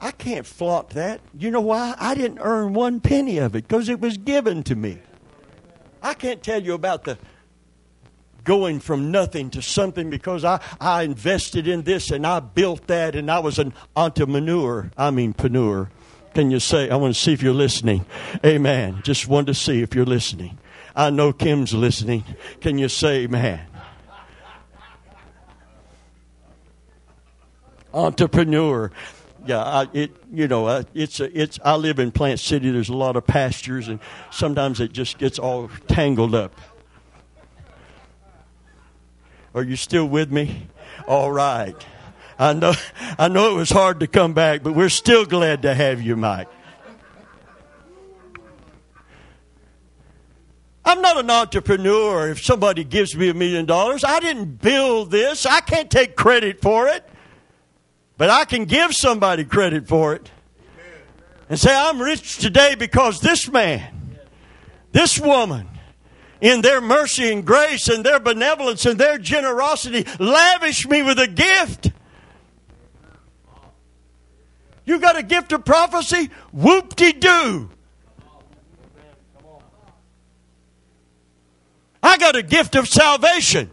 I 0.00 0.12
can't 0.12 0.46
flaunt 0.46 0.90
that. 0.90 1.20
You 1.36 1.50
know 1.50 1.60
why? 1.60 1.94
I 1.98 2.14
didn't 2.14 2.38
earn 2.40 2.74
one 2.74 3.00
penny 3.00 3.38
of 3.38 3.56
it 3.56 3.66
because 3.66 3.88
it 3.88 4.00
was 4.00 4.16
given 4.16 4.62
to 4.64 4.76
me. 4.76 4.98
I 6.02 6.14
can't 6.14 6.42
tell 6.42 6.62
you 6.62 6.74
about 6.74 7.04
the 7.04 7.18
going 8.44 8.78
from 8.78 9.10
nothing 9.10 9.50
to 9.50 9.60
something 9.60 10.08
because 10.08 10.44
I, 10.44 10.60
I 10.80 11.02
invested 11.02 11.66
in 11.66 11.82
this 11.82 12.12
and 12.12 12.24
I 12.24 12.38
built 12.38 12.86
that 12.86 13.16
and 13.16 13.28
I 13.28 13.40
was 13.40 13.58
an 13.58 13.74
entrepreneur. 13.96 14.88
I 14.96 15.10
mean, 15.10 15.34
preneur. 15.34 15.88
Can 16.36 16.50
you 16.50 16.60
say, 16.60 16.90
I 16.90 16.96
want 16.96 17.14
to 17.14 17.18
see 17.18 17.32
if 17.32 17.42
you're 17.42 17.54
listening? 17.54 18.04
Amen. 18.44 19.00
Just 19.02 19.26
wanted 19.26 19.46
to 19.46 19.54
see 19.54 19.80
if 19.80 19.94
you're 19.94 20.04
listening. 20.04 20.58
I 20.94 21.08
know 21.08 21.32
Kim's 21.32 21.72
listening. 21.72 22.24
Can 22.60 22.76
you 22.76 22.90
say, 22.90 23.24
amen? 23.24 23.66
Entrepreneur 27.94 28.92
yeah, 29.46 29.62
I, 29.62 29.88
it 29.94 30.10
you 30.30 30.46
know 30.46 30.84
it's 30.92 31.20
it's. 31.20 31.58
I 31.64 31.76
live 31.76 31.98
in 32.00 32.10
Plant 32.10 32.40
City. 32.40 32.70
There's 32.70 32.90
a 32.90 32.96
lot 32.96 33.16
of 33.16 33.26
pastures, 33.26 33.88
and 33.88 33.98
sometimes 34.30 34.78
it 34.78 34.92
just 34.92 35.16
gets 35.16 35.38
all 35.38 35.70
tangled 35.88 36.34
up. 36.34 36.60
Are 39.54 39.62
you 39.62 39.76
still 39.76 40.06
with 40.06 40.30
me? 40.30 40.66
All 41.06 41.32
right. 41.32 41.76
I 42.38 42.52
know 42.52 42.74
I 43.18 43.28
know 43.28 43.52
it 43.52 43.54
was 43.54 43.70
hard 43.70 44.00
to 44.00 44.06
come 44.06 44.34
back, 44.34 44.62
but 44.62 44.74
we're 44.74 44.88
still 44.88 45.24
glad 45.24 45.62
to 45.62 45.74
have 45.74 46.02
you, 46.02 46.16
Mike. 46.16 46.48
I'm 50.84 51.00
not 51.00 51.16
an 51.18 51.28
entrepreneur. 51.28 52.28
If 52.28 52.44
somebody 52.44 52.84
gives 52.84 53.16
me 53.16 53.28
a 53.28 53.34
million 53.34 53.66
dollars, 53.66 54.04
I 54.04 54.20
didn't 54.20 54.62
build 54.62 55.10
this. 55.10 55.44
I 55.44 55.60
can't 55.60 55.90
take 55.90 56.14
credit 56.14 56.62
for 56.62 56.86
it. 56.86 57.04
But 58.16 58.30
I 58.30 58.44
can 58.44 58.66
give 58.66 58.94
somebody 58.94 59.44
credit 59.44 59.88
for 59.88 60.14
it 60.14 60.30
and 61.48 61.58
say, 61.58 61.74
I'm 61.74 62.00
rich 62.00 62.38
today 62.38 62.76
because 62.76 63.20
this 63.20 63.50
man, 63.50 64.16
this 64.92 65.18
woman, 65.18 65.68
in 66.40 66.60
their 66.60 66.80
mercy 66.80 67.32
and 67.32 67.44
grace 67.44 67.88
and 67.88 68.04
their 68.04 68.20
benevolence 68.20 68.86
and 68.86 68.98
their 68.98 69.18
generosity, 69.18 70.06
lavished 70.18 70.88
me 70.88 71.02
with 71.02 71.18
a 71.18 71.26
gift. 71.26 71.90
You 74.86 74.98
got 74.98 75.16
a 75.16 75.22
gift 75.22 75.52
of 75.52 75.64
prophecy? 75.64 76.30
Whoop 76.52 76.96
de 76.96 77.12
doo. 77.12 77.70
I 82.02 82.16
got 82.18 82.36
a 82.36 82.42
gift 82.42 82.76
of 82.76 82.88
salvation. 82.88 83.70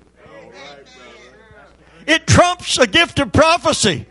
It 2.06 2.28
trumps 2.28 2.78
a 2.78 2.88
gift 2.88 3.20
of 3.20 3.32
prophecy. 3.32 4.08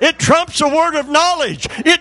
It 0.00 0.18
trumps 0.18 0.60
a 0.60 0.68
word 0.68 0.94
of 0.94 1.08
knowledge. 1.08 1.66
It 1.78 2.00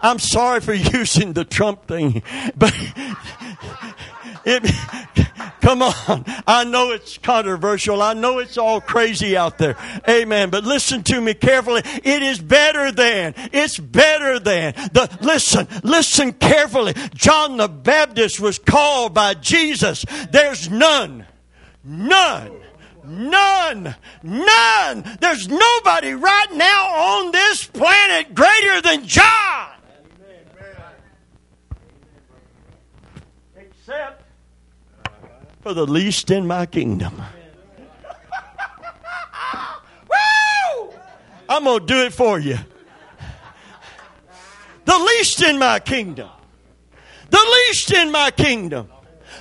I'm 0.00 0.18
sorry 0.18 0.60
for 0.60 0.72
using 0.98 1.34
the 1.34 1.44
Trump 1.44 1.86
thing, 1.86 2.22
but 2.56 2.74
it, 4.44 5.29
come 5.60 5.82
on. 5.82 6.24
I 6.46 6.64
know 6.64 6.90
it's 6.90 7.18
controversial. 7.18 8.02
I 8.02 8.14
know 8.14 8.38
it's 8.38 8.58
all 8.58 8.80
crazy 8.80 9.36
out 9.36 9.58
there. 9.58 9.76
Amen. 10.08 10.50
But 10.50 10.64
listen 10.64 11.02
to 11.04 11.20
me 11.20 11.34
carefully. 11.34 11.82
It 11.84 12.22
is 12.22 12.40
better 12.40 12.92
than, 12.92 13.34
it's 13.52 13.78
better 13.78 14.38
than 14.38 14.74
the, 14.92 15.18
listen, 15.20 15.68
listen 15.82 16.32
carefully. 16.32 16.94
John 17.14 17.56
the 17.56 17.68
Baptist 17.68 18.40
was 18.40 18.58
called 18.58 19.14
by 19.14 19.34
Jesus. 19.34 20.04
There's 20.30 20.70
none, 20.70 21.26
none 21.84 22.60
None. 23.10 23.96
None. 24.22 25.18
There's 25.20 25.48
nobody 25.48 26.12
right 26.12 26.52
now 26.52 26.88
on 26.88 27.32
this 27.32 27.66
planet 27.66 28.34
greater 28.34 28.80
than 28.80 29.06
John. 29.06 29.68
Except 33.56 34.22
for 35.60 35.74
the 35.74 35.86
least 35.86 36.30
in 36.30 36.46
my 36.46 36.66
kingdom. 36.66 37.16
Woo! 40.08 40.92
I'm 41.48 41.64
going 41.64 41.80
to 41.80 41.86
do 41.86 42.04
it 42.04 42.12
for 42.12 42.38
you. 42.38 42.58
The 44.84 44.98
least 44.98 45.42
in 45.42 45.58
my 45.58 45.78
kingdom. 45.78 46.28
The 47.28 47.66
least 47.68 47.92
in 47.92 48.10
my 48.10 48.30
kingdom. 48.30 48.88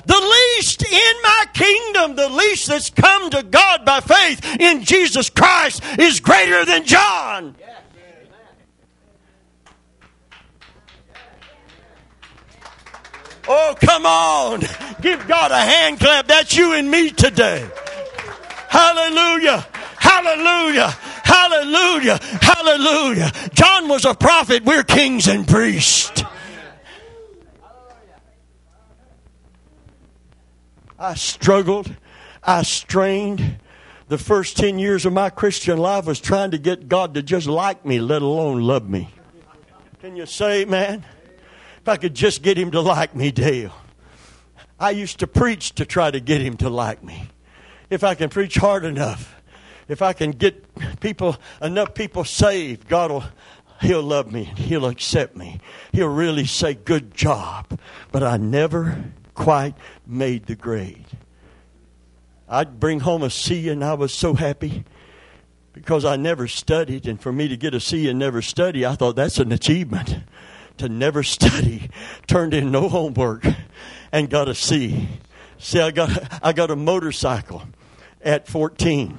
The 0.06 0.20
least 0.58 0.86
in 0.86 1.16
my 1.24 1.46
kingdom, 1.54 2.16
the 2.16 2.30
least 2.30 2.68
that's 2.68 2.90
come 2.90 3.30
to 3.32 3.44
God 3.44 3.86
by 3.86 4.00
faith 4.00 4.60
in 4.60 4.84
Jesus 4.84 5.30
Christ 5.30 5.84
is 5.98 6.20
greater 6.20 6.66
than 6.66 6.86
John. 6.86 7.56
Oh, 13.52 13.76
come 13.82 14.06
on. 14.06 14.60
Give 15.02 15.28
God 15.28 15.52
a 15.52 15.60
hand 15.60 16.00
clap. 16.00 16.28
That's 16.28 16.56
you 16.56 16.74
and 16.74 16.90
me 16.92 17.10
today. 17.10 17.68
Hallelujah. 18.68 19.66
Hallelujah. 19.98 20.90
Hallelujah. 21.24 22.20
Hallelujah. 22.22 23.32
John 23.54 23.88
was 23.88 24.06
a 24.06 24.14
prophet. 24.14 24.64
We're 24.64 24.84
kings 24.84 25.28
and 25.28 25.48
priests. 25.48 26.24
I 31.00 31.16
struggled. 31.16 31.92
I 32.44 32.62
strained. 32.62 33.58
The 34.10 34.20
first 34.20 34.58
10 34.58 34.78
years 34.78 35.08
of 35.08 35.14
my 35.14 35.32
Christian 35.32 35.80
life 35.80 36.06
was 36.06 36.20
trying 36.20 36.52
to 36.52 36.60
get 36.60 36.88
God 36.88 37.16
to 37.16 37.24
just 37.24 37.48
like 37.48 37.84
me, 37.84 38.00
let 38.00 38.22
alone 38.22 38.62
love 38.62 38.88
me. 38.88 39.10
Can 40.02 40.16
you 40.16 40.28
say, 40.28 40.66
man? 40.66 41.04
If 41.90 41.94
I 41.94 41.98
could 41.98 42.14
just 42.14 42.44
get 42.44 42.56
him 42.56 42.70
to 42.70 42.82
like 42.82 43.16
me, 43.16 43.32
Dale. 43.32 43.74
I 44.80 44.92
used 44.92 45.18
to 45.22 45.28
preach 45.28 45.74
to 45.74 45.86
try 45.86 46.12
to 46.12 46.20
get 46.20 46.40
him 46.40 46.56
to 46.58 46.70
like 46.70 47.04
me. 47.04 47.30
If 47.90 48.04
I 48.04 48.14
can 48.14 48.30
preach 48.30 48.58
hard 48.58 48.86
enough, 48.86 49.42
if 49.88 50.04
I 50.04 50.14
can 50.14 50.30
get 50.30 51.00
people, 51.00 51.36
enough 51.60 51.96
people 51.96 52.26
saved, 52.26 52.88
God 52.88 53.10
will, 53.10 53.24
He'll 53.82 54.04
love 54.04 54.32
me. 54.32 54.46
and 54.50 54.60
He'll 54.60 54.86
accept 54.86 55.36
me. 55.36 55.62
He'll 55.92 56.14
really 56.14 56.46
say, 56.46 56.76
good 56.76 57.16
job. 57.16 57.80
But 58.12 58.22
I 58.22 58.38
never 58.38 59.06
quite 59.34 59.74
made 60.06 60.46
the 60.46 60.54
grade. 60.54 61.08
I'd 62.48 62.80
bring 62.80 63.00
home 63.00 63.24
a 63.24 63.32
C 63.32 63.68
and 63.68 63.84
I 63.84 63.96
was 63.96 64.14
so 64.14 64.36
happy 64.36 64.84
because 65.74 66.06
I 66.06 66.18
never 66.18 66.48
studied. 66.48 67.08
And 67.08 67.20
for 67.20 67.32
me 67.32 67.48
to 67.48 67.58
get 67.58 67.74
a 67.74 67.80
C 67.80 68.08
and 68.08 68.20
never 68.20 68.44
study, 68.44 68.86
I 68.86 68.94
thought 68.94 69.16
that's 69.16 69.40
an 69.40 69.52
achievement. 69.52 70.18
To 70.80 70.90
never 70.90 71.24
study, 71.38 71.90
turned 72.28 72.54
in 72.54 72.72
no 72.72 72.90
homework, 72.90 73.46
and 74.12 74.30
got 74.30 74.50
a 74.50 74.56
C. 74.56 75.08
See, 75.58 75.80
I 75.80 75.92
got, 75.92 76.10
I 76.44 76.54
got 76.54 76.72
a 76.72 76.76
motorcycle 76.76 77.64
at 78.22 78.48
14 78.48 79.18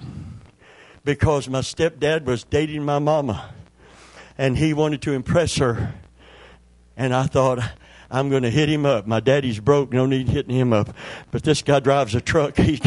because 1.05 1.49
my 1.49 1.61
stepdad 1.61 2.25
was 2.25 2.45
dating 2.45 2.85
my 2.85 2.99
mama 2.99 3.53
and 4.39 4.57
he 4.57 4.73
wanted 4.73 5.03
to 5.03 5.13
impress 5.13 5.57
her. 5.57 5.95
And 6.97 7.15
I 7.15 7.25
thought, 7.25 7.59
I'm 8.11 8.31
going 8.31 8.43
to 8.43 8.51
hit 8.51 8.71
him 8.71 8.87
up. 8.87 9.07
My 9.07 9.21
daddy's 9.21 9.61
broke, 9.61 9.93
no 9.93 10.07
need 10.07 10.29
hitting 10.29 10.55
him 10.55 10.73
up. 10.73 10.95
But 11.31 11.43
this 11.43 11.63
guy 11.63 11.81
drives 11.81 12.15
a 12.15 12.21
truck. 12.21 12.57
He, 12.71 12.81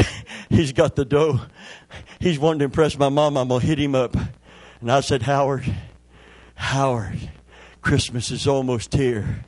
he's 0.50 0.74
got 0.74 0.96
the 0.96 1.06
dough. 1.06 1.42
He's 2.20 2.40
wanting 2.40 2.60
to 2.60 2.66
impress 2.66 2.98
my 2.98 3.10
mom. 3.10 3.38
I'm 3.38 3.48
going 3.48 3.62
to 3.62 3.68
hit 3.68 3.80
him 3.80 3.96
up. 3.96 4.16
And 4.82 4.92
I 4.92 5.02
said, 5.02 5.22
Howard, 5.22 5.64
Howard, 6.56 7.30
Christmas 7.84 8.32
is 8.32 8.48
almost 8.48 8.94
here. 8.94 9.46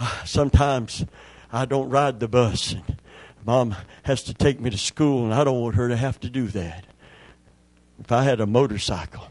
Ah, 0.00 0.22
sometimes 0.24 1.04
I 1.52 1.66
don't 1.66 1.90
ride 1.90 2.20
the 2.20 2.28
bus. 2.28 2.72
And 2.72 2.84
mom 3.44 3.76
has 4.04 4.22
to 4.24 4.34
take 4.34 4.60
me 4.60 4.70
to 4.70 4.78
school, 4.78 5.24
and 5.24 5.34
I 5.34 5.44
don't 5.44 5.60
want 5.60 5.74
her 5.74 5.88
to 5.88 5.96
have 5.96 6.18
to 6.20 6.30
do 6.30 6.46
that. 6.48 6.86
If 8.00 8.10
I 8.10 8.24
had 8.24 8.40
a 8.40 8.46
motorcycle, 8.46 9.28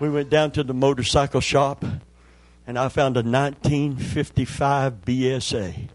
we 0.00 0.08
went 0.08 0.30
down 0.30 0.52
to 0.52 0.62
the 0.62 0.74
motorcycle 0.74 1.40
shop 1.40 1.84
and 2.68 2.78
I 2.78 2.88
found 2.90 3.16
a 3.16 3.22
1955 3.22 5.04
BSA. 5.06 5.88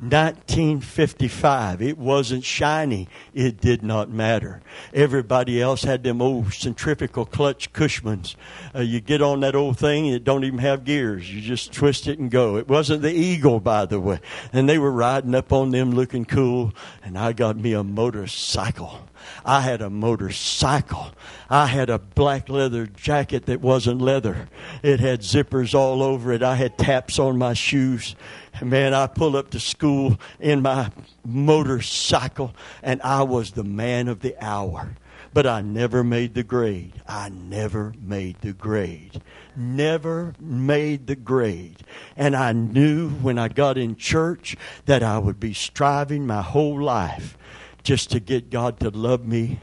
1955. 0.00 1.82
It 1.82 1.98
wasn't 1.98 2.42
shiny. 2.42 3.08
It 3.34 3.60
did 3.60 3.82
not 3.82 4.08
matter. 4.08 4.62
Everybody 4.94 5.60
else 5.60 5.84
had 5.84 6.02
them 6.02 6.22
old 6.22 6.54
centrifugal 6.54 7.26
clutch 7.26 7.72
Cushmans. 7.74 8.34
Uh, 8.74 8.80
you 8.80 9.00
get 9.00 9.20
on 9.20 9.40
that 9.40 9.54
old 9.54 9.78
thing, 9.78 10.06
it 10.06 10.24
don't 10.24 10.44
even 10.44 10.60
have 10.60 10.84
gears. 10.84 11.32
You 11.32 11.42
just 11.42 11.72
twist 11.72 12.06
it 12.06 12.18
and 12.18 12.30
go. 12.30 12.56
It 12.56 12.66
wasn't 12.66 13.02
the 13.02 13.12
Eagle, 13.12 13.60
by 13.60 13.84
the 13.84 14.00
way. 14.00 14.20
And 14.52 14.68
they 14.68 14.78
were 14.78 14.90
riding 14.90 15.34
up 15.34 15.52
on 15.52 15.70
them 15.70 15.90
looking 15.92 16.24
cool. 16.24 16.72
And 17.02 17.18
I 17.18 17.32
got 17.32 17.56
me 17.56 17.74
a 17.74 17.84
motorcycle. 17.84 19.00
I 19.44 19.60
had 19.60 19.82
a 19.82 19.90
motorcycle. 19.90 21.12
I 21.48 21.66
had 21.66 21.90
a 21.90 21.98
black 21.98 22.48
leather 22.48 22.86
jacket 22.86 23.46
that 23.46 23.60
wasn't 23.60 24.00
leather. 24.00 24.48
It 24.82 25.00
had 25.00 25.20
zippers 25.20 25.74
all 25.74 26.02
over 26.02 26.32
it. 26.32 26.42
I 26.42 26.54
had 26.56 26.78
taps 26.78 27.18
on 27.18 27.38
my 27.38 27.54
shoes. 27.54 28.14
Man, 28.62 28.94
I 28.94 29.06
pulled 29.06 29.36
up 29.36 29.50
to 29.50 29.60
school 29.60 30.18
in 30.38 30.62
my 30.62 30.90
motorcycle 31.24 32.54
and 32.82 33.00
I 33.02 33.22
was 33.22 33.52
the 33.52 33.64
man 33.64 34.08
of 34.08 34.20
the 34.20 34.36
hour. 34.44 34.96
but 35.32 35.46
I 35.46 35.60
never 35.60 36.02
made 36.02 36.34
the 36.34 36.42
grade. 36.42 36.92
I 37.06 37.28
never 37.28 37.92
made 38.00 38.40
the 38.40 38.52
grade. 38.52 39.22
Never 39.56 40.34
made 40.40 41.06
the 41.06 41.16
grade. 41.16 41.78
And 42.16 42.34
I 42.34 42.52
knew 42.52 43.10
when 43.10 43.38
I 43.38 43.48
got 43.48 43.78
in 43.78 43.96
church 43.96 44.56
that 44.86 45.02
I 45.02 45.18
would 45.18 45.38
be 45.38 45.54
striving 45.54 46.26
my 46.26 46.42
whole 46.42 46.80
life 46.82 47.36
just 47.82 48.10
to 48.10 48.20
get 48.20 48.50
God 48.50 48.80
to 48.80 48.90
love 48.90 49.26
me, 49.26 49.60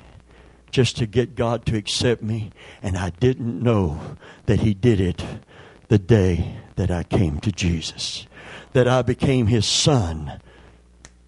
just 0.72 0.98
to 0.98 1.06
get 1.06 1.36
God 1.36 1.66
to 1.68 1.78
accept 1.78 2.22
me. 2.22 2.52
And 2.82 2.98
I 2.98 3.12
didn't 3.12 3.62
know 3.62 4.18
that 4.46 4.62
He 4.62 4.74
did 4.74 5.00
it 5.00 5.24
the 5.88 6.00
day 6.00 6.58
that 6.76 6.92
I 6.92 7.04
came 7.04 7.40
to 7.40 7.52
Jesus, 7.52 8.28
that 8.74 8.88
I 8.88 9.02
became 9.02 9.48
His 9.48 9.66
son 9.66 10.40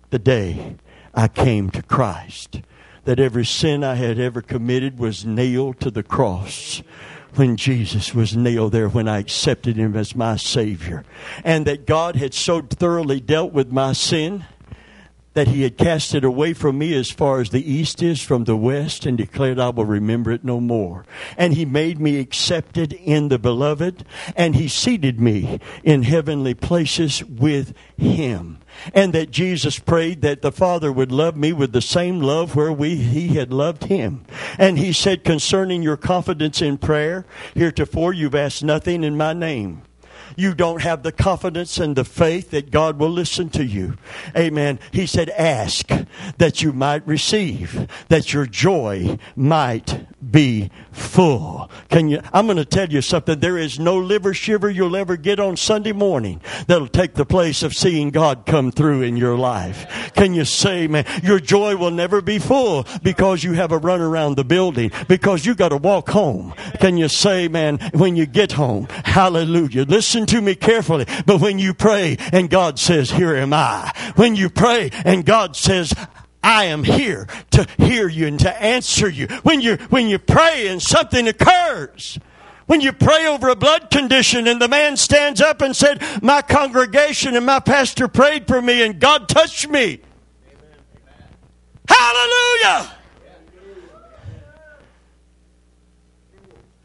the 0.10 0.20
day 0.20 0.76
I 1.14 1.28
came 1.28 1.70
to 1.72 1.82
Christ 1.82 2.62
that 3.10 3.20
every 3.20 3.44
sin 3.44 3.84
I 3.84 3.96
had 3.96 4.20
ever 4.20 4.40
committed 4.40 5.00
was 5.00 5.26
nailed 5.26 5.80
to 5.80 5.90
the 5.90 6.04
cross 6.04 6.84
when 7.34 7.58
Jesus 7.58 8.14
was 8.14 8.38
nailed 8.38 8.72
there 8.72 8.88
when 8.88 9.08
I 9.08 9.18
accepted 9.18 9.78
him 9.78 9.96
as 9.96 10.16
my 10.16 10.36
Savior. 10.36 11.04
And 11.44 11.66
that 11.66 11.88
God 11.88 12.16
had 12.16 12.36
so 12.36 12.62
thoroughly 12.62 13.20
dealt 13.20 13.52
with 13.52 13.72
my 13.72 13.94
sin 13.94 14.46
that 15.34 15.48
he 15.48 15.62
had 15.62 15.78
cast 15.78 16.16
it 16.16 16.24
away 16.24 16.54
from 16.54 16.78
me 16.78 16.94
as 16.96 17.12
far 17.12 17.40
as 17.40 17.52
the 17.52 17.72
east 17.72 18.02
is 18.02 18.22
from 18.22 18.46
the 18.46 18.56
west 18.56 19.06
and 19.06 19.18
declared 19.18 19.60
I 19.60 19.70
will 19.70 19.86
remember 19.86 20.32
it 20.32 20.44
no 20.44 20.60
more. 20.60 21.06
And 21.38 21.54
he 21.54 21.66
made 21.66 22.00
me 22.00 22.20
accepted 22.20 22.94
in 22.94 23.30
the 23.30 23.38
beloved 23.38 24.06
and 24.36 24.56
he 24.56 24.68
seated 24.68 25.20
me 25.20 25.60
in 25.84 26.04
heavenly 26.04 26.56
places 26.56 27.24
with 27.24 27.74
him. 27.96 28.60
And 28.94 29.14
that 29.14 29.32
Jesus 29.32 29.78
prayed 29.78 30.22
that 30.22 30.42
the 30.42 30.52
Father 30.52 30.92
would 30.92 31.12
love 31.12 31.36
me 31.36 31.54
with 31.54 31.74
the 31.74 31.82
same 31.82 32.22
love 32.22 32.56
where 32.56 32.72
we, 32.72 32.96
he 32.96 33.30
had 33.30 33.52
loved 33.54 33.86
him. 33.86 34.26
And 34.58 34.80
he 34.80 34.94
said 34.94 35.24
concerning 35.24 35.84
your 35.84 35.98
confidence 35.98 36.62
in 36.62 36.78
prayer, 36.78 37.26
heretofore 37.54 38.14
you've 38.14 38.36
asked 38.36 38.64
nothing 38.64 39.04
in 39.04 39.18
my 39.18 39.34
name 39.34 39.84
you 40.40 40.56
don't 40.56 40.82
have 40.82 41.04
the 41.04 41.12
confidence 41.12 41.78
and 41.78 41.96
the 41.96 42.06
faith 42.06 42.52
that 42.52 42.72
God 42.72 42.98
will 42.98 43.10
listen 43.10 43.50
to 43.52 43.66
you. 43.66 43.98
Amen. 44.36 44.80
He 44.92 45.06
said, 45.06 45.30
ask 45.32 45.90
that 46.38 46.62
you 46.62 46.72
might 46.72 47.06
receive, 47.08 47.88
that 48.08 48.34
your 48.34 48.46
joy 48.46 49.18
might 49.36 50.06
be 50.32 50.70
full. 50.92 51.70
Can 51.90 52.10
you, 52.10 52.22
I'm 52.34 52.46
going 52.46 52.58
to 52.58 52.66
tell 52.66 52.90
you 52.90 53.02
something. 53.02 53.40
There 53.40 53.58
is 53.58 53.80
no 53.80 53.98
liver 53.98 54.34
shiver 54.34 54.70
you'll 54.70 54.96
ever 54.96 55.18
get 55.18 55.40
on 55.40 55.58
Sunday 55.58 55.94
morning 55.94 56.42
that'll 56.68 56.88
take 56.88 57.14
the 57.14 57.26
place 57.26 57.64
of 57.64 57.74
seeing 57.74 58.10
God 58.10 58.46
come 58.46 58.72
through 58.72 59.04
in 59.04 59.18
your 59.18 59.38
life. 59.38 60.12
Can 60.14 60.34
you 60.34 60.46
say, 60.46 60.88
man, 60.88 61.06
your 61.24 61.40
joy 61.40 61.76
will 61.76 61.92
never 61.92 62.22
be 62.22 62.40
full 62.40 62.86
because 63.02 63.44
you 63.44 63.54
have 63.54 63.72
a 63.72 63.78
run 63.78 64.02
around 64.02 64.36
the 64.36 64.44
building, 64.44 64.92
because 65.08 65.46
you 65.46 65.56
got 65.56 65.70
to 65.70 65.78
walk 65.78 66.10
home. 66.10 66.54
Can 66.80 66.98
you 66.98 67.08
say, 67.08 67.48
man, 67.48 67.80
when 67.94 68.16
you 68.16 68.26
get 68.26 68.52
home, 68.52 68.88
hallelujah. 69.06 69.84
Listen 69.84 70.26
to 70.30 70.42
me 70.42 70.56
carefully. 70.56 71.06
But 71.26 71.42
when 71.42 71.60
you 71.60 71.74
pray 71.74 72.18
and 72.32 72.50
God 72.50 72.80
says, 72.80 73.12
here 73.12 73.36
am 73.36 73.54
I. 73.54 73.92
When 74.16 74.36
you 74.36 74.50
pray 74.50 74.90
and 75.06 75.26
God 75.26 75.56
says, 75.56 75.94
I 76.42 76.66
am 76.66 76.84
here 76.84 77.28
to 77.52 77.68
hear 77.78 78.08
you 78.08 78.28
and 78.28 78.40
to 78.40 78.62
answer 78.62 79.10
you. 79.10 79.28
When 79.44 79.62
you, 79.62 79.76
when 79.90 80.08
you 80.08 80.20
pray 80.20 80.68
and 80.68 80.82
something 80.82 81.28
occurs, 81.28 82.18
when 82.66 82.82
you 82.82 82.94
pray 82.94 83.26
over 83.26 83.50
a 83.50 83.56
blood 83.56 83.90
condition 83.90 84.48
and 84.48 84.62
the 84.62 84.68
man 84.68 84.96
stands 84.96 85.42
up 85.42 85.62
and 85.62 85.76
said, 85.76 86.02
my 86.22 86.42
congregation 86.42 87.36
and 87.36 87.46
my 87.46 87.60
pastor 87.60 88.08
prayed 88.08 88.48
for 88.48 88.62
me 88.62 88.84
and 88.84 89.00
God 89.00 89.28
touched 89.28 89.68
me. 89.68 90.02
Hallelujah! 91.88 92.99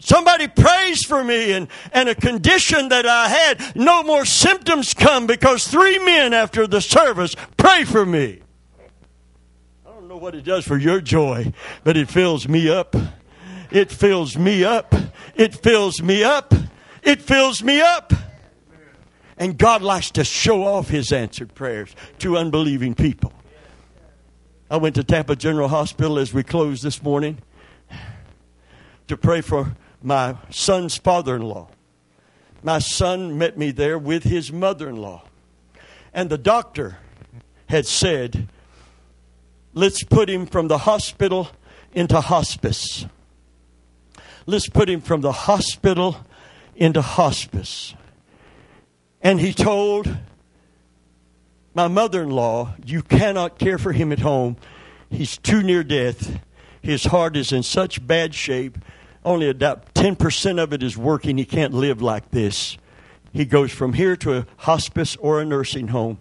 Somebody 0.05 0.49
prays 0.49 1.03
for 1.03 1.25
me 1.25 1.53
and, 1.53 1.67
and 1.91 2.11
a 2.11 2.15
condition 2.15 2.91
that 2.91 3.07
I 3.07 3.27
had, 3.27 3.75
no 3.75 4.03
more 4.03 4.27
symptoms 4.27 4.93
come 4.93 5.27
because 5.27 5.67
three 5.67 5.99
men 5.99 6.35
after 6.35 6.67
the 6.67 6.83
service 6.83 7.35
pray 7.57 7.85
for 7.85 8.05
me. 8.05 8.43
I 9.87 9.93
don't 9.93 10.07
know 10.07 10.19
what 10.19 10.35
it 10.35 10.45
does 10.45 10.67
for 10.67 10.77
your 10.77 11.01
joy, 11.01 11.55
but 11.85 11.97
it 11.97 12.11
fills 12.11 12.47
me 12.47 12.69
up. 12.69 12.95
It 13.71 13.91
fills 13.91 14.37
me 14.37 14.63
up. 14.63 14.95
It 15.37 15.55
fills 15.55 16.03
me 16.03 16.23
up. 16.23 16.53
It 17.03 17.23
fills 17.23 17.63
me 17.63 17.81
up. 17.81 18.13
And 19.39 19.57
God 19.57 19.81
likes 19.81 20.11
to 20.11 20.25
show 20.25 20.65
off 20.65 20.91
his 20.91 21.13
answered 21.13 21.55
prayers 21.55 21.97
to 22.19 22.37
unbelieving 22.37 22.95
people. 22.95 23.33
I 24.71 24.77
went 24.77 24.97
to 24.97 25.03
Tampa 25.03 25.35
General 25.35 25.69
Hospital 25.69 26.19
as 26.19 26.35
we 26.35 26.43
closed 26.43 26.83
this 26.83 27.03
morning 27.03 27.39
to 29.09 29.17
pray 29.17 29.41
for 29.41 29.75
my 30.05 30.37
son's 30.51 30.97
father 30.99 31.37
in 31.37 31.43
law. 31.43 31.67
My 32.63 32.79
son 32.79 33.39
met 33.39 33.57
me 33.57 33.71
there 33.71 33.99
with 33.99 34.25
his 34.25 34.53
mother 34.53 34.89
in 34.89 34.97
law. 34.97 35.25
And 36.13 36.31
the 36.31 36.39
doctor 36.39 36.99
had 37.67 37.87
said, 37.87 38.49
Let's 39.73 40.05
put 40.05 40.29
him 40.31 40.47
from 40.47 40.69
the 40.69 40.79
hospital 40.79 41.49
into 41.93 42.21
hospice. 42.21 43.07
Let's 44.47 44.69
put 44.69 44.89
him 44.89 45.01
from 45.01 45.23
the 45.23 45.33
hospital 45.33 46.17
into 46.77 47.01
hospice. 47.01 47.95
And 49.23 49.41
he 49.41 49.53
told 49.53 50.17
my 51.75 51.89
mother 51.89 52.23
in 52.23 52.31
law, 52.31 52.75
You 52.85 53.03
cannot 53.03 53.59
care 53.59 53.79
for 53.79 53.93
him 53.93 54.13
at 54.13 54.21
home. 54.21 54.59
He's 55.11 55.39
too 55.39 55.63
near 55.63 55.83
death. 55.83 56.39
His 56.83 57.07
heart 57.07 57.37
is 57.37 57.53
in 57.53 57.63
such 57.63 58.07
bad 58.07 58.35
shape 58.35 58.79
only 59.25 59.49
about 59.49 59.95
10% 59.95 60.63
of 60.63 60.73
it 60.73 60.83
is 60.83 60.97
working. 60.97 61.39
He 61.39 61.45
can't 61.45 61.73
live 61.73 62.03
like 62.03 62.31
this. 62.31 62.77
He 63.33 63.45
goes 63.45 63.73
from 63.73 63.95
here 63.95 64.17
to 64.17 64.39
a 64.39 64.47
hospice 64.59 65.17
or 65.17 65.41
a 65.41 65.45
nursing 65.45 65.89
home 65.89 66.19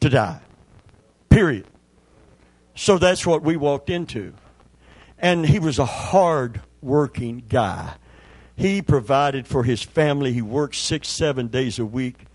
to 0.00 0.08
die. 0.08 0.40
Period. 1.28 1.66
So 2.74 2.98
that's 2.98 3.26
what 3.26 3.42
we 3.42 3.56
walked 3.56 3.90
into. 3.90 4.34
And 5.18 5.46
he 5.46 5.58
was 5.58 5.78
a 5.78 5.86
hard 5.86 6.60
working 6.82 7.42
guy. 7.48 7.94
He 8.54 8.80
provided 8.80 9.46
for 9.46 9.64
his 9.64 9.82
family. 9.82 10.32
He 10.32 10.42
worked 10.42 10.76
six, 10.76 11.08
seven 11.08 11.48
days 11.48 11.78
a 11.78 11.86
week. 11.86 12.26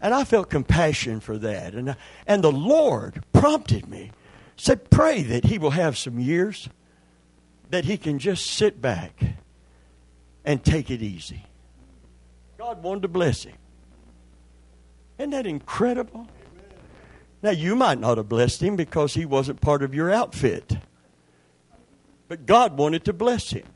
And 0.00 0.12
I 0.12 0.24
felt 0.24 0.50
compassion 0.50 1.20
for 1.20 1.38
that. 1.38 1.74
And, 1.74 1.96
and 2.26 2.42
the 2.42 2.52
Lord 2.52 3.22
prompted 3.32 3.88
me, 3.88 4.12
said, 4.56 4.90
Pray 4.90 5.22
that 5.22 5.44
he 5.44 5.58
will 5.58 5.70
have 5.70 5.96
some 5.96 6.18
years 6.18 6.68
that 7.70 7.84
he 7.84 7.96
can 7.96 8.18
just 8.18 8.46
sit 8.46 8.80
back 8.80 9.20
and 10.44 10.64
take 10.64 10.90
it 10.90 11.02
easy. 11.02 11.44
God 12.58 12.82
wanted 12.82 13.02
to 13.02 13.08
bless 13.08 13.44
him. 13.44 13.56
Isn't 15.18 15.30
that 15.30 15.46
incredible? 15.46 16.28
Now, 17.42 17.50
you 17.50 17.76
might 17.76 17.98
not 17.98 18.16
have 18.16 18.28
blessed 18.28 18.62
him 18.62 18.76
because 18.76 19.14
he 19.14 19.24
wasn't 19.24 19.60
part 19.60 19.82
of 19.82 19.94
your 19.94 20.10
outfit. 20.10 20.76
But 22.28 22.46
God 22.46 22.76
wanted 22.76 23.04
to 23.04 23.12
bless 23.12 23.50
him. 23.50 23.66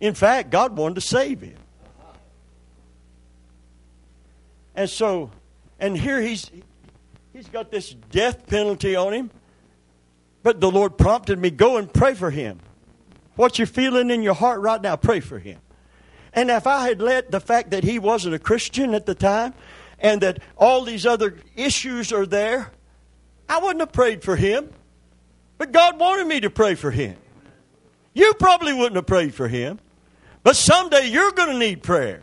In 0.00 0.14
fact, 0.14 0.50
God 0.50 0.76
wanted 0.76 0.96
to 0.96 1.00
save 1.00 1.40
him. 1.40 1.56
And 4.74 4.88
so, 4.88 5.30
and 5.78 5.96
here 5.96 6.20
he's 6.20 6.50
he's 7.32 7.48
got 7.48 7.70
this 7.70 7.92
death 7.92 8.46
penalty 8.46 8.96
on 8.96 9.12
him. 9.12 9.30
But 10.42 10.60
the 10.60 10.70
Lord 10.70 10.96
prompted 10.96 11.38
me, 11.38 11.50
go 11.50 11.76
and 11.76 11.92
pray 11.92 12.14
for 12.14 12.30
him. 12.30 12.60
What 13.36 13.58
you're 13.58 13.66
feeling 13.66 14.10
in 14.10 14.22
your 14.22 14.34
heart 14.34 14.60
right 14.60 14.80
now, 14.80 14.96
pray 14.96 15.20
for 15.20 15.38
him. 15.38 15.58
And 16.32 16.50
if 16.50 16.66
I 16.66 16.88
had 16.88 17.00
let 17.00 17.30
the 17.30 17.40
fact 17.40 17.70
that 17.70 17.84
he 17.84 17.98
wasn't 17.98 18.34
a 18.34 18.38
Christian 18.38 18.94
at 18.94 19.06
the 19.06 19.14
time 19.14 19.54
and 19.98 20.20
that 20.20 20.40
all 20.56 20.84
these 20.84 21.04
other 21.06 21.36
issues 21.56 22.12
are 22.12 22.26
there, 22.26 22.70
I 23.48 23.58
wouldn't 23.58 23.80
have 23.80 23.92
prayed 23.92 24.22
for 24.22 24.36
him. 24.36 24.72
But 25.58 25.72
God 25.72 25.98
wanted 25.98 26.26
me 26.26 26.40
to 26.40 26.50
pray 26.50 26.74
for 26.74 26.90
him. 26.90 27.16
You 28.14 28.32
probably 28.34 28.72
wouldn't 28.72 28.96
have 28.96 29.06
prayed 29.06 29.34
for 29.34 29.48
him. 29.48 29.78
But 30.42 30.56
someday 30.56 31.08
you're 31.08 31.32
going 31.32 31.50
to 31.50 31.58
need 31.58 31.82
prayer. 31.82 32.22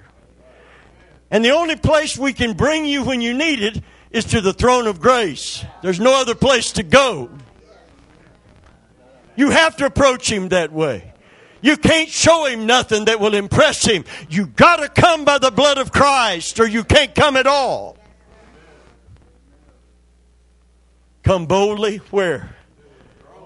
And 1.29 1.43
the 1.43 1.51
only 1.51 1.75
place 1.75 2.17
we 2.17 2.33
can 2.33 2.53
bring 2.53 2.85
you 2.85 3.03
when 3.03 3.21
you 3.21 3.33
need 3.33 3.61
it 3.61 3.83
is 4.11 4.25
to 4.25 4.41
the 4.41 4.53
throne 4.53 4.87
of 4.87 5.01
grace. 5.01 5.63
There's 5.81 5.99
no 5.99 6.19
other 6.19 6.35
place 6.35 6.71
to 6.73 6.83
go. 6.83 7.29
You 9.37 9.51
have 9.51 9.77
to 9.77 9.85
approach 9.85 10.29
him 10.29 10.49
that 10.49 10.73
way. 10.73 11.13
You 11.61 11.77
can't 11.77 12.09
show 12.09 12.45
him 12.45 12.65
nothing 12.65 13.05
that 13.05 13.19
will 13.19 13.33
impress 13.33 13.85
him. 13.85 14.03
You 14.29 14.47
got 14.47 14.77
to 14.77 14.89
come 14.89 15.25
by 15.25 15.37
the 15.37 15.51
blood 15.51 15.77
of 15.77 15.91
Christ 15.91 16.59
or 16.59 16.67
you 16.67 16.83
can't 16.83 17.15
come 17.15 17.37
at 17.37 17.47
all. 17.47 17.97
Come 21.23 21.45
boldly 21.45 21.97
where? 22.11 22.55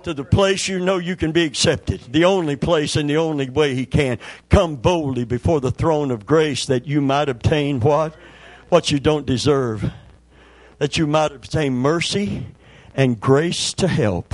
To 0.03 0.13
the 0.13 0.23
place 0.23 0.67
you 0.67 0.79
know 0.79 0.97
you 0.97 1.15
can 1.15 1.31
be 1.31 1.43
accepted. 1.43 2.01
The 2.11 2.25
only 2.25 2.55
place 2.55 2.95
and 2.95 3.09
the 3.09 3.17
only 3.17 3.49
way 3.49 3.75
he 3.75 3.85
can. 3.85 4.17
Come 4.49 4.75
boldly 4.77 5.25
before 5.25 5.59
the 5.61 5.71
throne 5.71 6.09
of 6.09 6.25
grace 6.25 6.65
that 6.65 6.87
you 6.87 7.01
might 7.01 7.29
obtain 7.29 7.79
what? 7.79 8.15
What 8.69 8.91
you 8.91 8.99
don't 8.99 9.25
deserve. 9.25 9.91
That 10.79 10.97
you 10.97 11.05
might 11.05 11.31
obtain 11.31 11.73
mercy 11.73 12.47
and 12.95 13.19
grace 13.19 13.73
to 13.73 13.87
help 13.87 14.33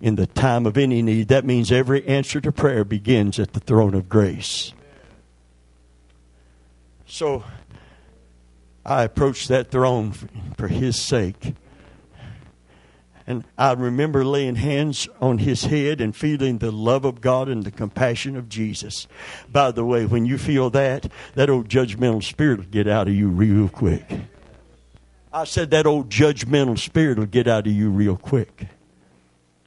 in 0.00 0.16
the 0.16 0.26
time 0.26 0.66
of 0.66 0.76
any 0.76 1.02
need. 1.02 1.28
That 1.28 1.44
means 1.44 1.72
every 1.72 2.06
answer 2.06 2.40
to 2.40 2.52
prayer 2.52 2.84
begins 2.84 3.38
at 3.38 3.52
the 3.52 3.60
throne 3.60 3.94
of 3.94 4.08
grace. 4.08 4.72
So 7.06 7.44
I 8.84 9.04
approached 9.04 9.48
that 9.48 9.70
throne 9.70 10.12
for 10.56 10.68
his 10.68 11.00
sake. 11.00 11.54
And 13.28 13.42
I 13.58 13.72
remember 13.72 14.24
laying 14.24 14.54
hands 14.54 15.08
on 15.20 15.38
his 15.38 15.64
head 15.64 16.00
and 16.00 16.14
feeling 16.14 16.58
the 16.58 16.70
love 16.70 17.04
of 17.04 17.20
God 17.20 17.48
and 17.48 17.64
the 17.64 17.72
compassion 17.72 18.36
of 18.36 18.48
Jesus. 18.48 19.08
By 19.50 19.72
the 19.72 19.84
way, 19.84 20.06
when 20.06 20.26
you 20.26 20.38
feel 20.38 20.70
that, 20.70 21.10
that 21.34 21.50
old 21.50 21.68
judgmental 21.68 22.22
spirit 22.22 22.58
will 22.58 22.66
get 22.66 22.86
out 22.86 23.08
of 23.08 23.14
you 23.14 23.28
real 23.28 23.68
quick. 23.68 24.08
I 25.32 25.42
said 25.42 25.70
that 25.72 25.86
old 25.86 26.08
judgmental 26.08 26.78
spirit 26.78 27.18
will 27.18 27.26
get 27.26 27.48
out 27.48 27.66
of 27.66 27.72
you 27.72 27.90
real 27.90 28.16
quick. 28.16 28.68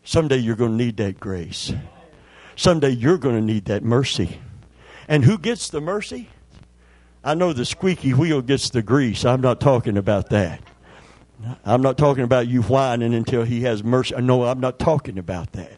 Someday 0.10 0.38
you're 0.38 0.56
going 0.56 0.76
to 0.76 0.84
need 0.84 0.98
that 0.98 1.20
grace. 1.20 1.72
Someday 2.56 2.90
you're 2.90 3.20
going 3.20 3.36
to 3.36 3.46
need 3.46 3.66
that 3.66 3.84
mercy. 3.84 4.40
And 5.08 5.24
who 5.24 5.38
gets 5.38 5.70
the 5.70 5.82
mercy? 5.82 6.30
I 7.24 7.36
know 7.36 7.54
the 7.54 7.64
squeaky 7.64 8.16
wheel 8.16 8.42
gets 8.42 8.72
the 8.72 8.82
grease. 8.82 9.24
I'm 9.24 9.42
not 9.42 9.62
talking 9.62 9.98
about 9.98 10.32
that. 10.32 10.62
I'm 11.64 11.84
not 11.84 12.00
talking 12.00 12.24
about 12.24 12.48
you 12.48 12.64
whining 12.64 13.14
until 13.14 13.44
he 13.44 13.62
has 13.62 13.84
mercy. 13.84 14.16
No, 14.20 14.46
I'm 14.46 14.60
not 14.60 14.80
talking 14.80 15.20
about 15.20 15.52
that. 15.52 15.78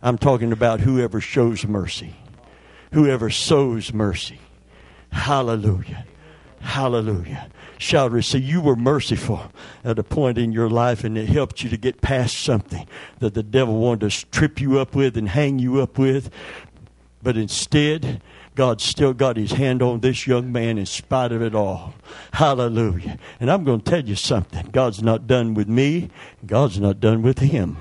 I'm 0.00 0.18
talking 0.18 0.52
about 0.52 0.78
whoever 0.78 1.20
shows 1.20 1.66
mercy, 1.66 2.14
whoever 2.92 3.28
sows 3.28 3.92
mercy. 3.92 4.38
Hallelujah. 5.10 6.06
Hallelujah. 6.60 7.50
Shall 7.78 8.08
receive. 8.08 8.44
You 8.44 8.60
were 8.60 8.76
merciful 8.76 9.52
at 9.84 9.98
a 9.98 10.04
point 10.04 10.38
in 10.38 10.52
your 10.52 10.70
life, 10.70 11.04
and 11.04 11.18
it 11.18 11.28
helped 11.28 11.62
you 11.62 11.70
to 11.70 11.76
get 11.76 12.00
past 12.00 12.38
something 12.38 12.86
that 13.18 13.34
the 13.34 13.42
devil 13.42 13.78
wanted 13.78 14.10
to 14.10 14.30
trip 14.30 14.60
you 14.60 14.78
up 14.78 14.94
with 14.94 15.16
and 15.16 15.28
hang 15.28 15.58
you 15.58 15.80
up 15.80 15.98
with. 15.98 16.30
But 17.22 17.36
instead, 17.36 18.22
God 18.54 18.80
still 18.80 19.12
got 19.12 19.36
his 19.36 19.52
hand 19.52 19.82
on 19.82 20.00
this 20.00 20.26
young 20.26 20.52
man 20.52 20.78
in 20.78 20.86
spite 20.86 21.32
of 21.32 21.42
it 21.42 21.54
all. 21.54 21.94
Hallelujah. 22.32 23.18
And 23.40 23.50
I'm 23.50 23.64
going 23.64 23.80
to 23.80 23.90
tell 23.90 24.04
you 24.04 24.14
something. 24.14 24.66
God's 24.66 25.02
not 25.02 25.26
done 25.26 25.54
with 25.54 25.68
me. 25.68 26.10
God's 26.46 26.78
not 26.78 27.00
done 27.00 27.22
with 27.22 27.40
him. 27.40 27.78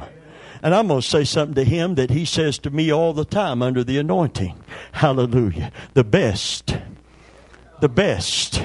And 0.64 0.74
I'm 0.74 0.88
going 0.88 1.02
to 1.02 1.08
say 1.08 1.26
something 1.26 1.56
to 1.56 1.66
him 1.66 1.96
that 1.96 2.10
he 2.10 2.26
says 2.26 2.58
to 2.60 2.70
me 2.70 2.92
all 2.92 3.14
the 3.14 3.26
time 3.26 3.62
under 3.62 3.84
the 3.84 3.98
anointing. 3.98 4.58
Hallelujah. 4.94 5.72
The 5.94 6.06
best. 6.06 6.78
The 7.82 7.90
best. 7.90 8.64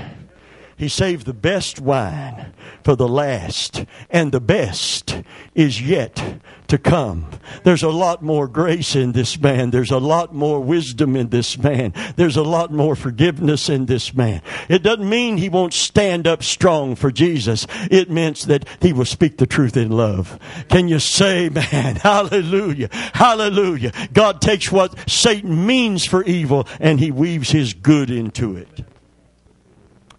He 0.79 0.89
saved 0.89 1.27
the 1.27 1.35
best 1.35 1.81
wine 1.81 2.55
for 2.85 2.95
the 2.95 3.09
last, 3.09 3.85
and 4.09 4.31
the 4.31 4.41
best 4.41 5.23
is 5.55 5.83
yet 5.83 6.41
to 6.69 6.79
come. 6.79 7.27
There's 7.65 7.83
a 7.83 7.89
lot 7.89 8.23
more 8.23 8.47
grace 8.47 8.95
in 8.95 9.13
this 9.13 9.41
man. 9.41 9.71
There's 9.71 9.91
a 9.91 9.99
lot 9.99 10.35
more 10.35 10.61
wisdom 10.61 11.17
in 11.17 11.31
this 11.31 11.59
man. 11.59 11.95
There's 12.15 12.37
a 12.37 12.43
lot 12.43 12.71
more 12.71 12.95
forgiveness 12.95 13.69
in 13.69 13.87
this 13.87 14.15
man. 14.15 14.41
It 14.69 14.85
doesn't 14.85 15.09
mean 15.09 15.37
he 15.37 15.49
won't 15.49 15.75
stand 15.75 16.29
up 16.29 16.45
strong 16.45 16.95
for 16.95 17.11
Jesus. 17.11 17.67
It 17.91 18.11
means 18.11 18.47
that 18.47 18.69
he 18.81 18.93
will 18.93 19.05
speak 19.05 19.39
the 19.39 19.47
truth 19.47 19.77
in 19.77 19.91
love. 19.91 20.39
Can 20.69 20.87
you 20.87 21.01
say, 21.01 21.49
man, 21.73 21.97
hallelujah, 21.97 22.91
hallelujah. 22.93 23.93
God 24.13 24.41
takes 24.41 24.71
what 24.71 25.11
Satan 25.11 25.67
means 25.67 26.05
for 26.05 26.23
evil 26.25 26.69
and 26.79 27.01
he 27.01 27.11
weaves 27.11 27.51
his 27.51 27.75
good 27.75 28.11
into 28.11 28.57
it. 28.57 28.85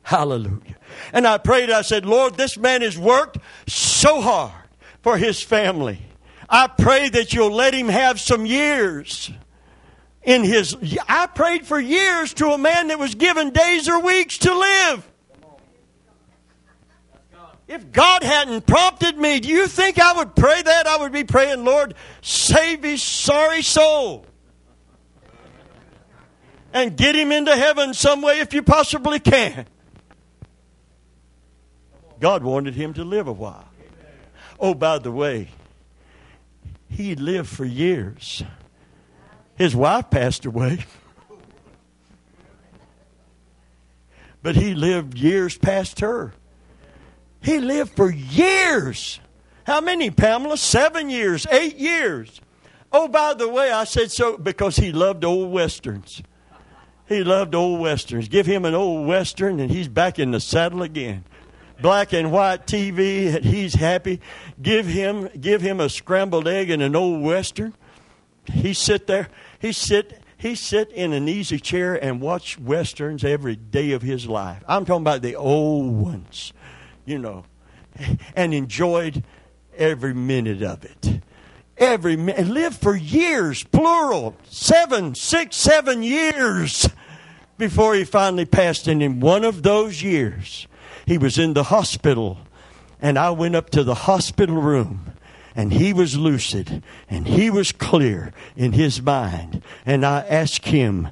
Hallelujah. 0.09 0.75
And 1.13 1.27
I 1.27 1.37
prayed, 1.37 1.69
I 1.69 1.83
said, 1.83 2.03
Lord, 2.03 2.33
this 2.33 2.57
man 2.57 2.81
has 2.81 2.97
worked 2.97 3.37
so 3.67 4.21
hard 4.21 4.67
for 5.03 5.19
his 5.19 5.39
family. 5.39 6.01
I 6.49 6.65
pray 6.65 7.09
that 7.09 7.31
you'll 7.31 7.53
let 7.53 7.75
him 7.75 7.89
have 7.89 8.19
some 8.19 8.47
years 8.47 9.29
in 10.23 10.43
his. 10.43 10.75
I 11.07 11.27
prayed 11.27 11.67
for 11.67 11.79
years 11.79 12.33
to 12.33 12.47
a 12.47 12.57
man 12.57 12.87
that 12.87 12.97
was 12.97 13.13
given 13.13 13.51
days 13.51 13.87
or 13.87 13.99
weeks 13.99 14.39
to 14.39 14.51
live. 14.51 15.07
If 17.67 17.91
God 17.91 18.23
hadn't 18.23 18.65
prompted 18.65 19.15
me, 19.15 19.39
do 19.39 19.49
you 19.49 19.67
think 19.67 19.99
I 19.99 20.13
would 20.13 20.35
pray 20.35 20.59
that? 20.59 20.87
I 20.87 20.97
would 20.97 21.11
be 21.11 21.23
praying, 21.23 21.63
Lord, 21.63 21.93
save 22.23 22.81
his 22.81 23.03
sorry 23.03 23.61
soul. 23.61 24.25
And 26.73 26.97
get 26.97 27.15
him 27.15 27.31
into 27.31 27.55
heaven 27.55 27.93
some 27.93 28.23
way 28.23 28.39
if 28.39 28.55
you 28.55 28.63
possibly 28.63 29.19
can. 29.19 29.67
God 32.19 32.43
wanted 32.43 32.75
him 32.75 32.93
to 32.93 33.03
live 33.03 33.27
a 33.27 33.33
while. 33.33 33.69
Oh, 34.59 34.73
by 34.73 34.99
the 34.99 35.11
way, 35.11 35.49
he 36.89 37.15
lived 37.15 37.49
for 37.49 37.65
years. 37.65 38.43
His 39.55 39.75
wife 39.75 40.09
passed 40.09 40.45
away. 40.45 40.85
But 44.41 44.55
he 44.55 44.73
lived 44.73 45.17
years 45.17 45.57
past 45.57 45.99
her. 45.99 46.33
He 47.41 47.59
lived 47.59 47.91
for 47.95 48.09
years. 48.09 49.19
How 49.65 49.81
many, 49.81 50.09
Pamela? 50.11 50.57
Seven 50.57 51.09
years, 51.09 51.45
eight 51.51 51.77
years. 51.77 52.41
Oh, 52.91 53.07
by 53.07 53.33
the 53.33 53.47
way, 53.47 53.71
I 53.71 53.83
said 53.83 54.11
so 54.11 54.37
because 54.37 54.77
he 54.77 54.91
loved 54.91 55.23
old 55.23 55.51
westerns. 55.51 56.23
He 57.07 57.23
loved 57.23 57.53
old 57.53 57.79
westerns. 57.79 58.27
Give 58.27 58.45
him 58.45 58.65
an 58.65 58.73
old 58.73 59.07
western 59.07 59.59
and 59.59 59.69
he's 59.71 59.87
back 59.87 60.19
in 60.19 60.31
the 60.31 60.39
saddle 60.39 60.83
again 60.83 61.23
black 61.81 62.13
and 62.13 62.31
white 62.31 62.67
TV. 62.67 63.35
And 63.35 63.45
he's 63.45 63.75
happy. 63.75 64.21
Give 64.61 64.85
him 64.85 65.29
give 65.39 65.61
him 65.61 65.79
a 65.79 65.89
scrambled 65.89 66.47
egg 66.47 66.69
and 66.69 66.81
an 66.81 66.95
old 66.95 67.21
western. 67.21 67.73
He 68.45 68.73
sit 68.73 69.07
there. 69.07 69.29
He 69.59 69.71
sit 69.71 70.21
he 70.39 70.55
sit 70.55 70.89
in 70.91 71.11
an 71.11 71.27
easy 71.27 71.59
chair 71.59 72.01
and 72.01 72.21
watch 72.21 72.57
westerns 72.57 73.25
every 73.25 73.57
day 73.57 73.91
of 73.91 74.01
his 74.01 74.25
life. 74.25 74.63
I'm 74.67 74.85
talking 74.85 75.03
about 75.03 75.21
the 75.21 75.35
old 75.35 75.93
ones, 75.93 76.53
you 77.05 77.19
know, 77.19 77.43
and 78.35 78.53
enjoyed 78.53 79.23
every 79.77 80.13
minute 80.13 80.61
of 80.61 80.85
it. 80.85 81.21
Every 81.77 82.15
minute, 82.15 82.47
lived 82.47 82.77
for 82.81 82.95
years, 82.95 83.63
plural, 83.65 84.35
seven, 84.43 85.13
six, 85.13 85.57
seven 85.57 86.03
years 86.03 86.87
before 87.57 87.95
he 87.95 88.05
finally 88.05 88.45
passed. 88.45 88.87
And 88.87 89.03
in 89.03 89.19
one 89.19 89.43
of 89.43 89.63
those 89.63 90.01
years, 90.01 90.67
he 91.09 91.17
was 91.17 91.39
in 91.39 91.55
the 91.55 91.63
hospital, 91.63 92.37
and 93.01 93.17
I 93.17 93.31
went 93.31 93.55
up 93.55 93.71
to 93.71 93.83
the 93.83 93.95
hospital 93.95 94.57
room, 94.57 95.15
and 95.55 95.73
he 95.73 95.91
was 95.91 96.15
lucid, 96.15 96.83
and 97.09 97.27
he 97.27 97.49
was 97.49 97.71
clear 97.71 98.31
in 98.55 98.73
his 98.73 99.01
mind. 99.01 99.63
And 99.87 100.05
I 100.05 100.19
asked 100.19 100.65
him, 100.65 101.07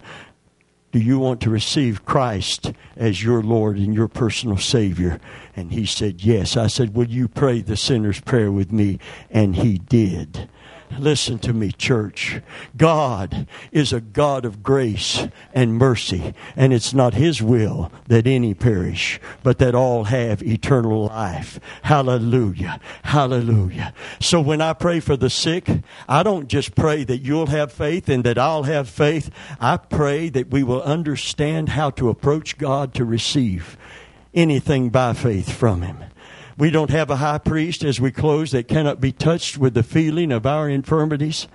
Do 0.92 1.00
you 1.00 1.18
want 1.18 1.42
to 1.42 1.50
receive 1.50 2.06
Christ 2.06 2.74
as 2.96 3.24
your 3.24 3.42
Lord 3.42 3.78
and 3.78 3.92
your 3.92 4.08
personal 4.08 4.58
Savior? 4.58 5.20
And 5.56 5.72
he 5.72 5.88
said, 5.88 6.22
Yes. 6.22 6.56
I 6.56 6.68
said, 6.68 6.94
Will 6.94 7.08
you 7.08 7.28
pray 7.28 7.62
the 7.62 7.76
sinner's 7.76 8.20
prayer 8.20 8.52
with 8.52 8.72
me? 8.72 9.00
And 9.32 9.56
he 9.56 9.80
did. 9.80 10.48
Listen 10.98 11.38
to 11.40 11.54
me, 11.54 11.72
church. 11.72 12.42
God 12.76 13.48
is 13.72 13.94
a 13.94 14.02
God 14.02 14.46
of 14.46 14.64
grace 14.64 15.28
and 15.54 15.78
mercy, 15.78 16.34
and 16.56 16.74
it's 16.74 16.94
not 16.94 17.14
His 17.14 17.42
will 17.42 17.92
that 18.08 18.26
any 18.26 18.54
perish, 18.54 19.20
but 19.44 19.60
that 19.60 19.76
all 19.76 20.06
have 20.06 20.42
eternal 20.42 21.06
life. 21.08 21.60
Hallelujah. 21.84 22.80
Hallelujah. 23.04 23.94
So 24.20 24.42
when 24.42 24.62
I 24.62 24.74
pray 24.74 25.00
for 25.00 25.18
the 25.18 25.30
sick, 25.30 25.70
I 26.08 26.24
don't 26.24 26.48
just 26.48 26.74
pray 26.74 27.04
that 27.04 27.22
you'll 27.22 27.48
have 27.48 27.72
faith 27.72 28.10
and 28.10 28.24
that 28.24 28.38
I'll 28.38 28.64
have 28.64 28.90
faith. 28.90 29.30
I 29.60 29.78
pray 29.78 30.30
that 30.30 30.50
we 30.50 30.64
will 30.64 30.82
understand 30.82 31.70
how 31.70 31.92
to 31.92 32.10
approach 32.10 32.58
God 32.58 32.94
to 32.96 33.06
receive 33.06 33.78
anything 34.34 34.90
by 34.90 35.14
faith 35.14 35.52
from 35.52 35.82
Him. 35.82 36.04
We 36.58 36.72
don't 36.72 36.90
have 36.90 37.12
a 37.12 37.18
high 37.18 37.38
priest 37.38 37.84
as 37.84 38.02
we 38.02 38.12
close 38.12 38.50
that 38.52 38.68
cannot 38.68 39.00
be 39.00 39.12
touched 39.12 39.60
with 39.60 39.76
the 39.76 39.84
feeling 39.84 40.32
of 40.32 40.48
our 40.48 40.68
infirmities, 40.68 41.48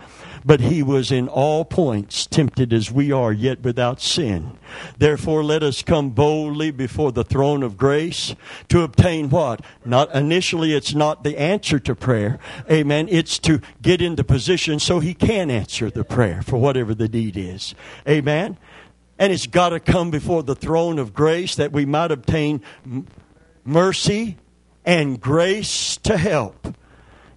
but 0.44 0.60
he 0.60 0.80
was 0.80 1.10
in 1.10 1.26
all 1.26 1.64
points 1.64 2.24
tempted 2.24 2.72
as 2.72 2.92
we 2.92 3.10
are, 3.10 3.32
yet 3.32 3.62
without 3.62 4.00
sin. 4.00 4.56
Therefore, 4.96 5.42
let 5.42 5.64
us 5.64 5.82
come 5.82 6.10
boldly 6.10 6.70
before 6.70 7.10
the 7.10 7.24
throne 7.24 7.64
of 7.64 7.76
grace 7.76 8.36
to 8.68 8.82
obtain 8.82 9.28
what? 9.28 9.60
Not 9.84 10.14
initially, 10.14 10.72
it's 10.72 10.94
not 10.94 11.24
the 11.24 11.36
answer 11.36 11.80
to 11.80 11.96
prayer. 11.96 12.38
Amen. 12.70 13.08
It's 13.10 13.40
to 13.40 13.60
get 13.82 14.00
in 14.00 14.14
the 14.14 14.24
position 14.24 14.78
so 14.78 15.00
he 15.00 15.14
can 15.14 15.50
answer 15.50 15.90
the 15.90 16.04
prayer 16.04 16.42
for 16.42 16.58
whatever 16.58 16.94
the 16.94 17.08
need 17.08 17.36
is. 17.36 17.74
Amen. 18.08 18.56
And 19.18 19.32
it's 19.32 19.48
got 19.48 19.70
to 19.70 19.80
come 19.80 20.12
before 20.12 20.44
the 20.44 20.54
throne 20.54 21.00
of 21.00 21.12
grace 21.12 21.56
that 21.56 21.72
we 21.72 21.86
might 21.86 22.12
obtain 22.12 22.62
mercy 23.64 24.36
and 24.84 25.20
grace 25.20 25.96
to 25.98 26.16
help. 26.16 26.76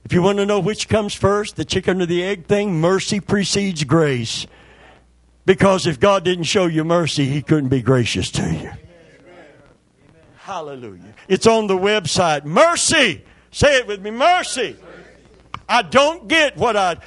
If 0.03 0.13
you 0.13 0.21
want 0.21 0.37
to 0.37 0.45
know 0.45 0.59
which 0.59 0.87
comes 0.87 1.13
first, 1.13 1.55
the 1.55 1.65
chicken 1.65 2.01
or 2.01 2.05
the 2.05 2.23
egg 2.23 2.45
thing, 2.45 2.79
mercy 2.79 3.19
precedes 3.19 3.83
grace. 3.83 4.45
Because 5.45 5.87
if 5.87 5.99
God 5.99 6.23
didn't 6.23 6.45
show 6.45 6.65
you 6.65 6.83
mercy, 6.83 7.25
He 7.25 7.41
couldn't 7.41 7.69
be 7.69 7.81
gracious 7.81 8.31
to 8.31 8.53
you. 8.53 8.71
Hallelujah. 10.37 11.13
It's 11.27 11.47
on 11.47 11.67
the 11.67 11.77
website. 11.77 12.45
Mercy. 12.45 13.23
Say 13.51 13.77
it 13.77 13.87
with 13.87 14.01
me. 14.01 14.11
Mercy. 14.11 14.75
I 15.67 15.81
don't 15.81 16.27
get 16.27 16.55
what 16.55 16.75
I 16.75 16.97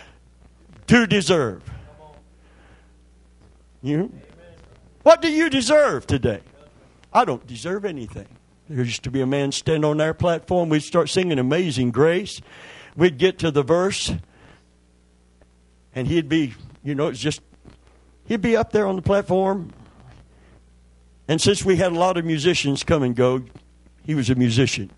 do 0.88 1.06
deserve. 1.06 1.62
You? 3.80 4.12
What 5.04 5.22
do 5.22 5.30
you 5.30 5.50
deserve 5.50 6.06
today? 6.06 6.40
I 7.12 7.24
don't 7.24 7.46
deserve 7.46 7.84
anything. 7.84 8.26
There 8.68 8.84
used 8.84 9.04
to 9.04 9.10
be 9.10 9.22
a 9.22 9.26
man 9.26 9.52
stand 9.52 9.84
on 9.84 10.00
our 10.00 10.12
platform. 10.12 10.68
We'd 10.68 10.82
start 10.82 11.08
singing 11.08 11.38
Amazing 11.38 11.90
Grace. 11.90 12.42
We'd 12.96 13.16
get 13.16 13.38
to 13.38 13.50
the 13.50 13.62
verse, 13.62 14.12
and 15.94 16.06
he'd 16.06 16.28
be, 16.28 16.54
you 16.82 16.94
know, 16.94 17.08
it's 17.08 17.20
just, 17.20 17.40
he'd 18.24 18.42
be 18.42 18.56
up 18.56 18.72
there 18.72 18.86
on 18.86 18.96
the 18.96 19.02
platform. 19.02 19.72
And 21.28 21.40
since 21.40 21.64
we 21.64 21.76
had 21.76 21.92
a 21.92 21.98
lot 21.98 22.16
of 22.16 22.24
musicians 22.24 22.84
come 22.84 23.02
and 23.02 23.14
go, 23.14 23.44
he 24.04 24.14
was 24.14 24.28
a 24.30 24.34
musician. 24.34 24.90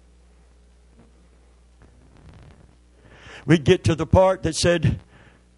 We'd 3.46 3.64
get 3.64 3.84
to 3.84 3.94
the 3.94 4.06
part 4.06 4.42
that 4.42 4.56
said, 4.56 5.00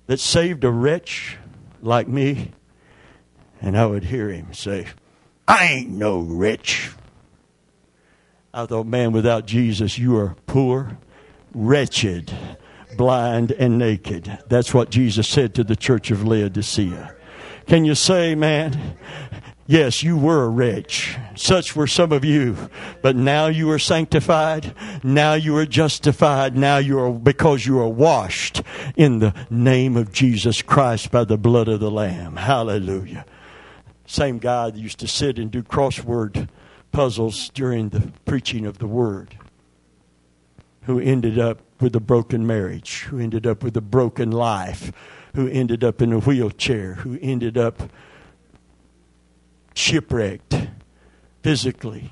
that 0.07 0.21
saved 0.21 0.65
a 0.65 0.71
wretch 0.71 1.39
like 1.81 2.09
me, 2.09 2.51
and 3.61 3.79
I 3.79 3.87
would 3.87 4.05
hear 4.05 4.29
him 4.29 4.53
say, 4.53 4.89
I 5.47 5.65
ain't 5.67 5.91
no 5.91 6.19
rich. 6.19 6.91
I 8.55 8.67
thought, 8.67 8.87
man, 8.87 9.13
without 9.13 9.47
Jesus, 9.47 9.99
you 9.99 10.17
are 10.19 10.37
poor, 10.47 10.99
wretched, 11.55 12.33
blind, 12.97 13.53
and 13.53 13.79
naked. 13.79 14.39
That's 14.49 14.75
what 14.75 14.91
Jesus 14.91 15.27
said 15.27 15.55
to 15.55 15.65
the 15.65 15.77
church 15.77 16.11
of 16.11 16.27
Laodicea. 16.27 17.17
Can 17.67 17.85
you 17.85 17.95
say, 17.95 18.35
man, 18.35 18.97
Yes, 19.67 20.03
you 20.03 20.19
were 20.19 20.45
a 20.45 20.49
wretch. 20.49 21.17
Such 21.37 21.77
were 21.77 21.87
some 21.87 22.13
of 22.13 22.25
you. 22.25 22.69
But 23.01 23.15
now 23.15 23.47
you 23.47 23.71
are 23.71 23.79
sanctified. 23.79 24.75
Now 25.05 25.35
you 25.35 25.57
are 25.57 25.65
justified. 25.65 26.57
Now 26.57 26.79
you 26.79 26.99
are, 26.99 27.13
because 27.13 27.65
you 27.65 27.79
are 27.79 27.89
washed 27.89 28.63
in 28.97 29.21
the 29.21 29.35
name 29.49 29.97
of 29.97 30.13
Jesus 30.13 30.63
Christ 30.63 31.11
by 31.11 31.25
the 31.25 31.39
blood 31.39 31.69
of 31.69 31.81
the 31.81 31.91
Lamb. 31.91 32.37
Hallelujah. 32.37 33.25
Same 34.05 34.39
guy 34.39 34.69
that 34.69 34.79
used 34.79 34.99
to 34.99 35.09
sit 35.09 35.39
and 35.39 35.51
do 35.51 35.63
crossword 35.63 36.49
puzzles 36.93 37.49
during 37.51 37.89
the 37.89 38.13
preaching 38.25 38.67
of 38.67 38.79
the 38.79 38.87
word, 38.87 39.37
who 40.83 41.01
ended 41.01 41.39
up 41.39 41.61
with 41.81 41.97
a 41.97 42.01
broken 42.01 42.47
marriage, 42.47 43.03
who 43.05 43.19
ended 43.19 43.47
up 43.47 43.63
with 43.63 43.77
a 43.77 43.81
broken 43.81 44.31
life, 44.31 44.93
who 45.35 45.49
ended 45.49 45.83
up 45.83 46.01
in 46.01 46.13
a 46.13 46.21
wheelchair, 46.21 46.95
who 46.95 47.19
ended 47.21 47.57
up 47.57 47.91
shipwrecked 49.75 50.69
physically, 51.43 52.11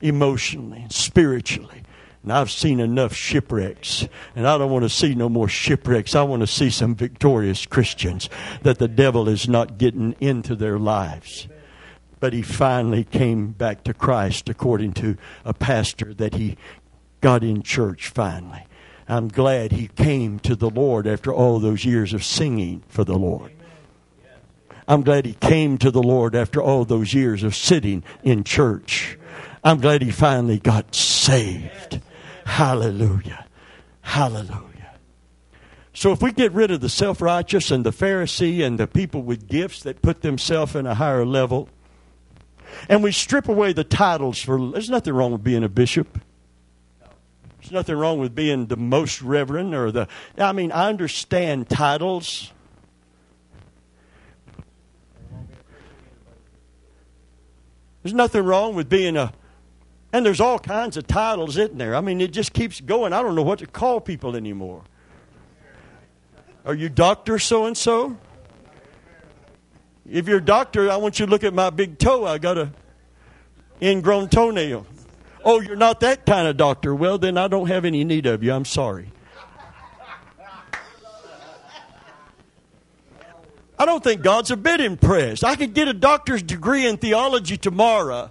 emotionally, 0.00 0.86
spiritually. 0.90 1.82
And 2.22 2.32
I've 2.32 2.50
seen 2.50 2.80
enough 2.80 3.14
shipwrecks, 3.14 4.08
and 4.34 4.46
I 4.46 4.56
don't 4.56 4.70
want 4.70 4.84
to 4.84 4.88
see 4.88 5.14
no 5.14 5.28
more 5.28 5.48
shipwrecks. 5.48 6.14
I 6.14 6.22
want 6.22 6.40
to 6.40 6.46
see 6.46 6.70
some 6.70 6.94
victorious 6.94 7.66
Christians 7.66 8.30
that 8.62 8.78
the 8.78 8.88
devil 8.88 9.28
is 9.28 9.48
not 9.48 9.76
getting 9.76 10.14
into 10.20 10.54
their 10.56 10.78
lives. 10.78 11.48
But 12.24 12.32
he 12.32 12.40
finally 12.40 13.04
came 13.04 13.48
back 13.48 13.84
to 13.84 13.92
Christ 13.92 14.48
according 14.48 14.94
to 14.94 15.18
a 15.44 15.52
pastor 15.52 16.14
that 16.14 16.32
he 16.32 16.56
got 17.20 17.44
in 17.44 17.62
church 17.62 18.08
finally. 18.08 18.64
I'm 19.06 19.28
glad 19.28 19.72
he 19.72 19.88
came 19.88 20.38
to 20.38 20.56
the 20.56 20.70
Lord 20.70 21.06
after 21.06 21.34
all 21.34 21.58
those 21.58 21.84
years 21.84 22.14
of 22.14 22.24
singing 22.24 22.82
for 22.88 23.04
the 23.04 23.18
Lord. 23.18 23.52
I'm 24.88 25.02
glad 25.02 25.26
he 25.26 25.34
came 25.34 25.76
to 25.76 25.90
the 25.90 26.02
Lord 26.02 26.34
after 26.34 26.62
all 26.62 26.86
those 26.86 27.12
years 27.12 27.42
of 27.42 27.54
sitting 27.54 28.02
in 28.22 28.42
church. 28.42 29.18
I'm 29.62 29.82
glad 29.82 30.00
he 30.00 30.10
finally 30.10 30.58
got 30.58 30.94
saved. 30.94 32.00
Hallelujah. 32.46 33.44
Hallelujah. 34.00 34.94
So 35.92 36.10
if 36.12 36.22
we 36.22 36.32
get 36.32 36.52
rid 36.52 36.70
of 36.70 36.80
the 36.80 36.88
self 36.88 37.20
righteous 37.20 37.70
and 37.70 37.84
the 37.84 37.92
Pharisee 37.92 38.64
and 38.64 38.80
the 38.80 38.86
people 38.86 39.20
with 39.20 39.46
gifts 39.46 39.82
that 39.82 40.00
put 40.00 40.22
themselves 40.22 40.74
in 40.74 40.86
a 40.86 40.94
higher 40.94 41.26
level, 41.26 41.68
and 42.88 43.02
we 43.02 43.12
strip 43.12 43.48
away 43.48 43.72
the 43.72 43.84
titles 43.84 44.40
for, 44.40 44.70
there's 44.70 44.90
nothing 44.90 45.14
wrong 45.14 45.32
with 45.32 45.44
being 45.44 45.64
a 45.64 45.68
bishop. 45.68 46.20
There's 47.60 47.72
nothing 47.72 47.96
wrong 47.96 48.18
with 48.18 48.34
being 48.34 48.66
the 48.66 48.76
most 48.76 49.22
reverend 49.22 49.74
or 49.74 49.90
the, 49.90 50.08
I 50.36 50.52
mean, 50.52 50.70
I 50.70 50.88
understand 50.88 51.70
titles. 51.70 52.52
There's 58.02 58.12
nothing 58.12 58.44
wrong 58.44 58.74
with 58.74 58.90
being 58.90 59.16
a, 59.16 59.32
and 60.12 60.26
there's 60.26 60.40
all 60.40 60.58
kinds 60.58 60.98
of 60.98 61.06
titles, 61.06 61.56
isn't 61.56 61.78
there? 61.78 61.96
I 61.96 62.02
mean, 62.02 62.20
it 62.20 62.32
just 62.32 62.52
keeps 62.52 62.80
going. 62.80 63.14
I 63.14 63.22
don't 63.22 63.34
know 63.34 63.42
what 63.42 63.60
to 63.60 63.66
call 63.66 64.00
people 64.00 64.36
anymore. 64.36 64.82
Are 66.66 66.74
you 66.74 66.88
Doctor 66.88 67.38
so 67.38 67.64
and 67.64 67.76
so? 67.76 68.16
If 70.08 70.28
you're 70.28 70.38
a 70.38 70.44
doctor, 70.44 70.90
I 70.90 70.96
want 70.96 71.18
you 71.18 71.26
to 71.26 71.30
look 71.30 71.44
at 71.44 71.54
my 71.54 71.70
big 71.70 71.98
toe. 71.98 72.26
I 72.26 72.38
got 72.38 72.58
a 72.58 72.70
ingrown 73.80 74.28
toenail. 74.28 74.86
Oh, 75.44 75.60
you're 75.60 75.76
not 75.76 76.00
that 76.00 76.26
kind 76.26 76.46
of 76.46 76.56
doctor. 76.56 76.94
Well, 76.94 77.18
then 77.18 77.36
I 77.38 77.48
don't 77.48 77.68
have 77.68 77.84
any 77.84 78.04
need 78.04 78.26
of 78.26 78.42
you. 78.42 78.52
I'm 78.52 78.64
sorry. 78.64 79.10
I 83.78 83.86
don't 83.86 84.04
think 84.04 84.22
God's 84.22 84.50
a 84.50 84.56
bit 84.56 84.80
impressed. 84.80 85.42
I 85.42 85.56
could 85.56 85.74
get 85.74 85.88
a 85.88 85.92
doctor's 85.92 86.42
degree 86.42 86.86
in 86.86 86.96
theology 86.96 87.56
tomorrow. 87.56 88.30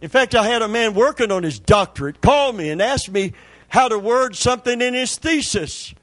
In 0.00 0.08
fact, 0.08 0.34
I 0.34 0.44
had 0.44 0.62
a 0.62 0.68
man 0.68 0.94
working 0.94 1.30
on 1.30 1.42
his 1.42 1.58
doctorate 1.58 2.20
call 2.20 2.52
me 2.52 2.70
and 2.70 2.80
ask 2.80 3.08
me 3.08 3.34
how 3.68 3.88
to 3.88 3.98
word 3.98 4.34
something 4.34 4.80
in 4.80 4.94
his 4.94 5.16
thesis. 5.16 5.94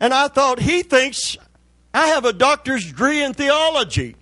And 0.00 0.14
I 0.14 0.28
thought, 0.28 0.60
he 0.60 0.82
thinks 0.82 1.36
I 1.96 2.08
have 2.08 2.26
a 2.26 2.32
doctor's 2.34 2.84
degree 2.86 3.22
in 3.22 3.32
theology. 3.32 4.16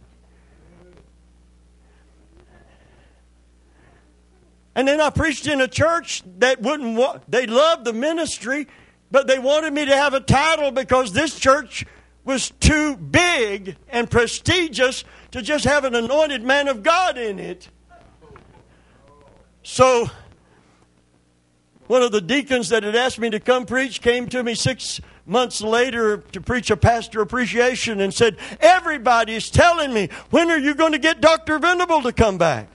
And 4.76 4.86
then 4.86 5.00
I 5.00 5.10
preached 5.10 5.48
in 5.48 5.60
a 5.60 5.66
church 5.66 6.22
that 6.38 6.62
wouldn't 6.62 7.28
they 7.28 7.48
loved 7.48 7.84
the 7.84 7.92
ministry, 7.92 8.68
but 9.10 9.26
they 9.26 9.40
wanted 9.40 9.72
me 9.72 9.86
to 9.86 9.96
have 9.96 10.14
a 10.14 10.20
title 10.20 10.70
because 10.70 11.12
this 11.12 11.36
church 11.36 11.84
was 12.24 12.50
too 12.60 12.96
big 12.96 13.76
and 13.88 14.08
prestigious 14.08 15.02
to 15.32 15.42
just 15.42 15.64
have 15.64 15.84
an 15.84 15.96
anointed 15.96 16.44
man 16.44 16.68
of 16.68 16.84
God 16.84 17.18
in 17.18 17.40
it. 17.40 17.68
So, 19.64 20.08
one 21.88 22.02
of 22.02 22.12
the 22.12 22.20
deacons 22.20 22.68
that 22.68 22.84
had 22.84 22.94
asked 22.94 23.18
me 23.18 23.30
to 23.30 23.40
come 23.40 23.66
preach 23.66 24.00
came 24.00 24.28
to 24.28 24.44
me 24.44 24.54
six 24.54 25.00
months 25.26 25.60
later 25.60 26.18
to 26.18 26.40
preach 26.40 26.70
a 26.70 26.76
pastor 26.76 27.20
appreciation 27.20 28.00
and 28.00 28.12
said, 28.12 28.36
Everybody's 28.60 29.50
telling 29.50 29.92
me, 29.92 30.08
when 30.30 30.50
are 30.50 30.58
you 30.58 30.74
going 30.74 30.92
to 30.92 30.98
get 30.98 31.20
Dr. 31.20 31.58
Venable 31.58 32.02
to 32.02 32.12
come 32.12 32.38
back? 32.38 32.68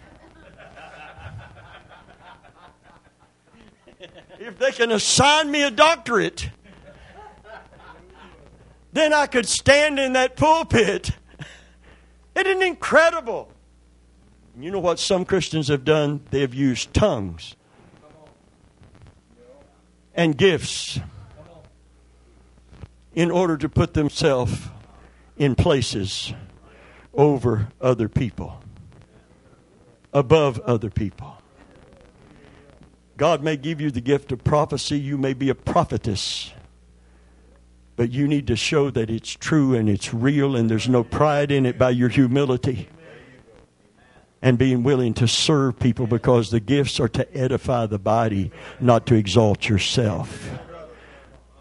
if 4.40 4.58
they 4.58 4.72
can 4.72 4.92
assign 4.92 5.52
me 5.52 5.64
a 5.64 5.72
doctorate, 5.72 6.50
then 8.92 9.14
I 9.14 9.28
could 9.28 9.48
stand 9.48 10.00
in 10.00 10.14
that 10.14 10.36
pulpit. 10.36 11.12
Isn't 12.36 12.64
incredible? 12.64 13.52
You 14.60 14.72
know 14.72 14.80
what 14.80 15.00
some 15.00 15.24
Christians 15.24 15.70
have 15.70 15.86
done? 15.86 16.22
They 16.32 16.42
have 16.42 16.54
used 16.54 16.94
tongues 16.94 17.56
and 20.14 20.38
gifts 20.38 21.00
in 23.20 23.32
order 23.32 23.58
to 23.58 23.68
put 23.68 23.96
themselves 23.96 24.70
in 25.36 25.54
places 25.54 26.34
over 27.14 27.68
other 27.82 28.08
people, 28.08 28.62
above 30.14 30.58
other 30.62 30.90
people. 30.90 31.36
God 33.18 33.44
may 33.44 33.58
give 33.58 33.82
you 33.82 33.92
the 33.92 34.00
gift 34.00 34.32
of 34.32 34.42
prophecy, 34.46 34.98
you 34.98 35.18
may 35.18 35.34
be 35.34 35.50
a 35.50 35.54
prophetess. 35.54 36.54
But 37.98 38.10
you 38.10 38.26
need 38.26 38.48
to 38.48 38.56
show 38.56 38.90
that 38.90 39.10
it's 39.10 39.32
true 39.34 39.76
and 39.76 39.90
it's 39.90 40.14
real 40.14 40.56
and 40.56 40.70
there's 40.70 40.88
no 40.88 41.04
pride 41.04 41.52
in 41.52 41.66
it 41.66 41.78
by 41.78 41.90
your 41.90 42.08
humility 42.08 42.88
and 44.42 44.58
being 44.58 44.82
willing 44.82 45.14
to 45.16 45.28
serve 45.28 45.78
people 45.78 46.08
because 46.08 46.52
the 46.52 46.62
gifts 46.62 47.02
are 47.02 47.10
to 47.10 47.38
edify 47.38 47.86
the 47.86 48.00
body, 48.00 48.50
not 48.80 49.06
to 49.08 49.16
exalt 49.16 49.68
yourself. 49.68 50.50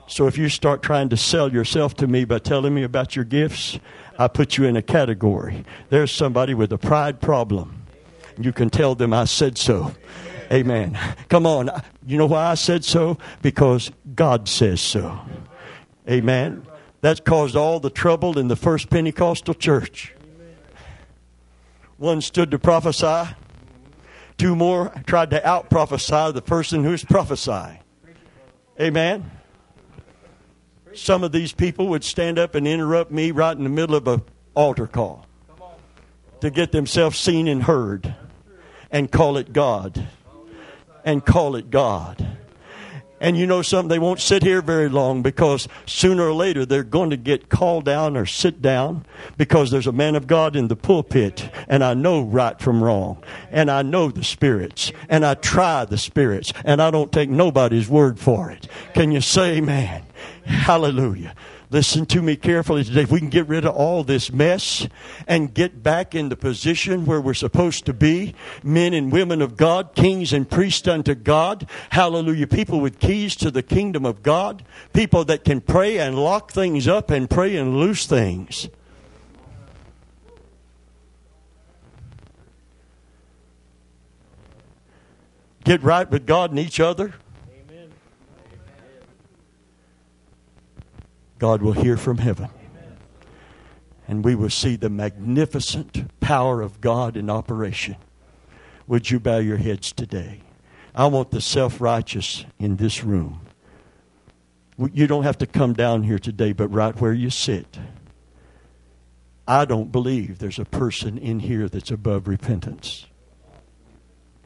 So 0.09 0.27
if 0.27 0.39
you 0.39 0.49
start 0.49 0.83
trying 0.83 1.11
to 1.11 1.19
sell 1.19 1.53
yourself 1.53 1.95
to 1.97 2.07
me 2.07 2.25
by 2.25 2.39
telling 2.39 2.75
me 2.75 2.83
about 2.83 3.15
your 3.15 3.27
gifts, 3.27 3.79
I 4.19 4.27
put 4.27 4.57
you 4.57 4.65
in 4.65 4.75
a 4.75 4.83
category. 4.83 5.65
There's 5.91 6.11
somebody 6.11 6.55
with 6.55 6.73
a 6.73 6.79
pride 6.79 7.21
problem. 7.21 7.85
You 8.41 8.53
can 8.53 8.71
tell 8.71 8.95
them 8.95 9.13
I 9.13 9.27
said 9.27 9.59
so. 9.59 9.95
Amen. 10.51 10.99
Come 11.29 11.47
on. 11.47 11.71
You 12.07 12.17
know 12.17 12.25
why 12.25 12.47
I 12.47 12.55
said 12.55 12.87
so? 12.87 13.19
Because 13.43 13.91
God 14.15 14.49
says 14.49 14.81
so. 14.81 15.21
Amen. 16.09 16.67
That's 17.03 17.21
caused 17.21 17.55
all 17.55 17.79
the 17.79 17.91
trouble 17.91 18.39
in 18.39 18.49
the 18.49 18.57
first 18.57 18.89
Pentecostal 18.89 19.55
church. 19.55 20.15
One 21.99 22.23
stood 22.23 22.51
to 22.53 22.59
prophesy. 22.59 23.35
Two 24.39 24.57
more 24.57 24.91
tried 25.07 25.31
to 25.31 25.47
out 25.47 25.69
prophesy 25.69 26.33
the 26.33 26.43
person 26.43 26.83
who's 26.83 27.05
prophesying. 27.05 27.81
Amen. 28.81 29.38
Some 30.99 31.23
of 31.23 31.33
these 31.33 31.53
people 31.53 31.89
would 31.89 32.05
stand 32.05 32.39
up 32.39 32.55
and 32.55 32.67
interrupt 32.67 33.11
me 33.11 33.31
right 33.31 33.57
in 33.57 33.63
the 33.63 33.71
middle 33.71 33.95
of 33.95 34.09
an 34.09 34.23
altar 34.55 34.87
call 34.87 35.27
to 36.41 36.51
get 36.51 36.73
themselves 36.73 37.19
seen 37.19 37.47
and 37.49 37.63
heard 37.63 38.15
and 38.91 39.11
call 39.11 39.37
it 39.37 39.53
God. 39.53 40.09
And 41.05 41.25
call 41.25 41.57
it 41.57 41.71
God. 41.71 42.27
And 43.21 43.37
you 43.37 43.47
know 43.47 43.63
something? 43.63 43.89
They 43.89 43.99
won't 43.99 44.21
sit 44.21 44.43
here 44.43 44.61
very 44.61 44.89
long 44.89 45.23
because 45.23 45.67
sooner 45.87 46.25
or 46.29 46.35
later 46.35 46.67
they're 46.67 46.85
going 46.85 47.11
to 47.11 47.17
get 47.17 47.49
called 47.49 47.85
down 47.85 48.17
or 48.17 48.27
sit 48.27 48.61
down 48.61 49.07
because 49.37 49.71
there's 49.71 49.87
a 49.87 49.93
man 49.93 50.17
of 50.17 50.27
God 50.27 50.55
in 50.55 50.69
the 50.69 50.77
pulpit 50.77 51.49
and 51.69 51.83
I 51.83 51.95
know 51.95 52.23
right 52.23 52.59
from 52.61 52.83
wrong. 52.83 53.23
And 53.51 53.71
I 53.71 53.83
know 53.83 54.11
the 54.11 54.25
spirits 54.25 54.93
and 55.09 55.25
I 55.25 55.35
try 55.35 55.85
the 55.85 55.99
spirits 55.99 56.53
and 56.65 56.83
I 56.83 56.91
don't 56.91 57.11
take 57.13 57.31
nobody's 57.31 57.89
word 57.89 58.19
for 58.21 58.51
it. 58.51 58.69
Can 58.95 59.11
you 59.11 59.21
say 59.21 59.57
amen? 59.57 60.03
Hallelujah. 60.45 61.35
Listen 61.71 62.07
to 62.07 62.23
me 62.23 62.35
carefully 62.35 62.83
today. 62.83 63.03
If 63.03 63.11
we 63.11 63.19
can 63.19 63.29
get 63.29 63.47
rid 63.47 63.67
of 63.67 63.75
all 63.75 64.03
this 64.03 64.33
mess 64.33 64.89
and 65.27 65.53
get 65.53 65.83
back 65.83 66.15
in 66.15 66.31
the 66.31 66.37
position 66.37 67.05
where 67.05 67.21
we're 67.21 67.35
supposed 67.35 67.85
to 67.87 67.93
be, 67.93 68.35
men 68.63 68.95
and 68.95 69.13
women 69.13 69.43
of 69.43 69.57
God, 69.57 69.95
kings 69.95 70.33
and 70.33 70.49
priests 70.49 70.89
unto 70.89 71.15
God, 71.15 71.69
hallelujah, 71.91 72.47
people 72.47 72.81
with 72.81 72.99
keys 72.99 73.37
to 73.37 73.51
the 73.51 73.63
kingdom 73.63 74.07
of 74.07 74.23
God, 74.23 74.65
people 74.95 75.27
that 75.27 75.45
can 75.45 75.61
pray 75.61 75.99
and 75.99 76.19
lock 76.19 76.53
things 76.53 76.89
up 76.89 77.11
and 77.11 77.29
pray 77.29 77.55
and 77.57 77.77
loose 77.77 78.07
things. 78.07 78.71
Get 85.65 85.83
right 85.83 86.11
with 86.11 86.27
God 86.27 86.49
and 86.49 86.59
each 86.59 86.81
other. 86.81 87.13
God 91.39 91.63
will 91.63 91.73
hear 91.73 91.97
from 91.97 92.19
heaven. 92.19 92.49
And 94.07 94.25
we 94.25 94.35
will 94.35 94.51
see 94.51 94.77
the 94.77 94.89
magnificent 94.89 96.19
power 96.21 96.63
of 96.63 96.81
God 96.81 97.17
in 97.17 97.29
operation. 97.29 97.97
Would 98.87 99.11
you 99.11 99.21
bow 99.21 99.39
your 99.39 99.59
heads 99.59 99.93
today? 99.93 100.41
I 100.95 101.07
want 101.07 101.31
the 101.31 101.41
self 101.41 101.81
righteous 101.81 102.45
in 102.59 102.77
this 102.77 103.05
room. 103.05 103.41
You 104.93 105.07
don't 105.07 105.25
have 105.25 105.39
to 105.39 105.47
come 105.47 105.75
down 105.75 106.05
here 106.05 106.19
today, 106.19 106.53
but 106.53 106.69
right 106.69 106.99
where 107.01 107.13
you 107.13 107.31
sit. 107.31 107.79
I 109.47 109.65
don't 109.65 109.91
believe 109.91 110.39
there's 110.39 110.59
a 110.59 110.65
person 110.65 111.19
in 111.19 111.41
here 111.41 111.69
that's 111.69 111.91
above 111.91 112.29
repentance. 112.29 113.07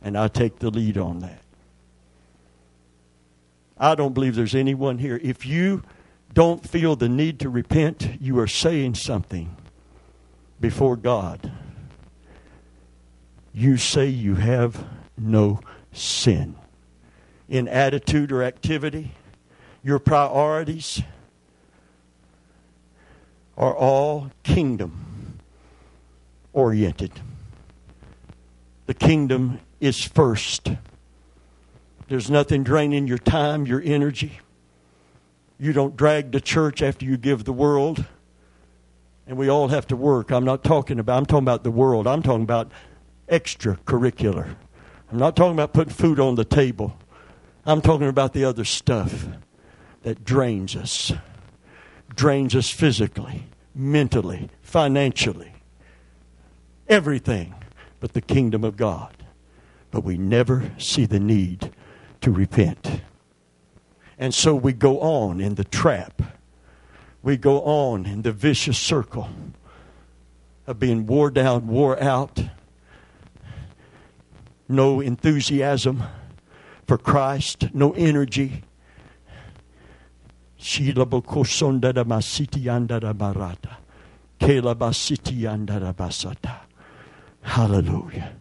And 0.01 0.17
I 0.17 0.29
take 0.29 0.59
the 0.59 0.71
lead 0.71 0.97
on 0.97 1.21
that. 1.21 1.43
I 3.79 3.95
don't 3.95 4.15
believe 4.15 4.37
there's 4.37 4.55
anyone 4.55 4.99
here. 4.99 5.21
If 5.23 5.45
you 5.45 5.83
don't 6.33 6.67
feel 6.67 6.97
the 6.97 7.09
need 7.09 7.41
to 7.41 7.51
repent, 7.51 8.21
you 8.21 8.39
are 8.39 8.47
saying 8.47 8.95
something 8.95 9.57
before 10.61 10.97
God. 10.97 11.53
You 13.53 13.77
say 13.77 14.07
you 14.09 14.37
have 14.37 14.87
no 15.19 15.61
sin. 15.93 16.57
In 17.49 17.69
attitude 17.69 18.33
or 18.33 18.43
activity, 18.43 19.13
your 19.83 19.99
priorities 19.99 21.03
are 23.59 23.77
all 23.77 24.31
kingdom 24.43 25.39
oriented. 26.55 27.13
The 28.87 28.95
kingdom 28.95 29.61
is 29.81 30.03
first. 30.03 30.73
There's 32.09 32.31
nothing 32.31 32.63
draining 32.63 33.07
your 33.07 33.19
time, 33.19 33.67
your 33.67 33.83
energy. 33.83 34.41
You 35.63 35.73
don't 35.73 35.95
drag 35.95 36.33
the 36.33 36.41
church 36.41 36.83
after 36.83 37.05
you 37.05 37.17
give 37.17 37.45
the 37.45 37.53
world. 37.53 38.05
And 39.29 39.39
we 39.39 39.49
all 39.49 39.69
have 39.69 39.87
to 39.87 39.97
work. 39.97 40.33
I'm 40.33 40.45
not 40.45 40.65
talking 40.65 40.99
about, 40.99 41.19
I'm 41.19 41.25
talking 41.25 41.45
about 41.45 41.63
the 41.63 41.71
world. 41.71 42.09
I'm 42.09 42.21
talking 42.21 42.43
about 42.43 42.73
extracurricular. 43.29 44.57
I'm 45.13 45.19
not 45.19 45.37
talking 45.37 45.53
about 45.53 45.73
putting 45.73 45.95
food 45.95 46.19
on 46.19 46.35
the 46.35 46.45
table. 46.45 46.99
I'm 47.65 47.81
talking 47.81 48.09
about 48.09 48.33
the 48.33 48.45
other 48.45 48.65
stuff 48.65 49.29
that 50.03 50.25
drains 50.25 50.75
us, 50.75 51.13
drains 52.13 52.57
us 52.57 52.69
physically, 52.69 53.45
mentally, 53.73 54.51
financially, 54.63 55.53
everything 56.89 57.55
but 58.01 58.15
the 58.15 58.21
kingdom 58.21 58.65
of 58.65 58.77
God. 58.77 59.15
But 59.93 60.03
we 60.03 60.17
never 60.17 60.73
see 60.77 61.07
the 61.07 61.21
need 61.21 61.73
to 62.21 62.33
repent. 62.33 63.03
And 64.23 64.33
so 64.33 64.55
we 64.55 64.73
go 64.73 65.01
on 65.01 65.41
in 65.41 65.57
the 65.57 65.65
trap. 65.65 66.23
We 67.25 67.37
go 67.37 67.61
on 67.63 68.07
in 68.07 68.23
the 68.23 68.31
vicious 68.31 68.79
circle 68.79 69.29
of 70.65 70.79
being 70.79 71.07
wore 71.07 71.29
down, 71.29 71.67
wore 71.67 72.01
out, 72.01 72.41
no 74.69 75.01
enthusiasm 75.01 76.05
for 76.87 76.99
Christ, 76.99 77.75
no 77.75 77.95
energy. 77.95 78.63
Hallelujah. 87.41 88.35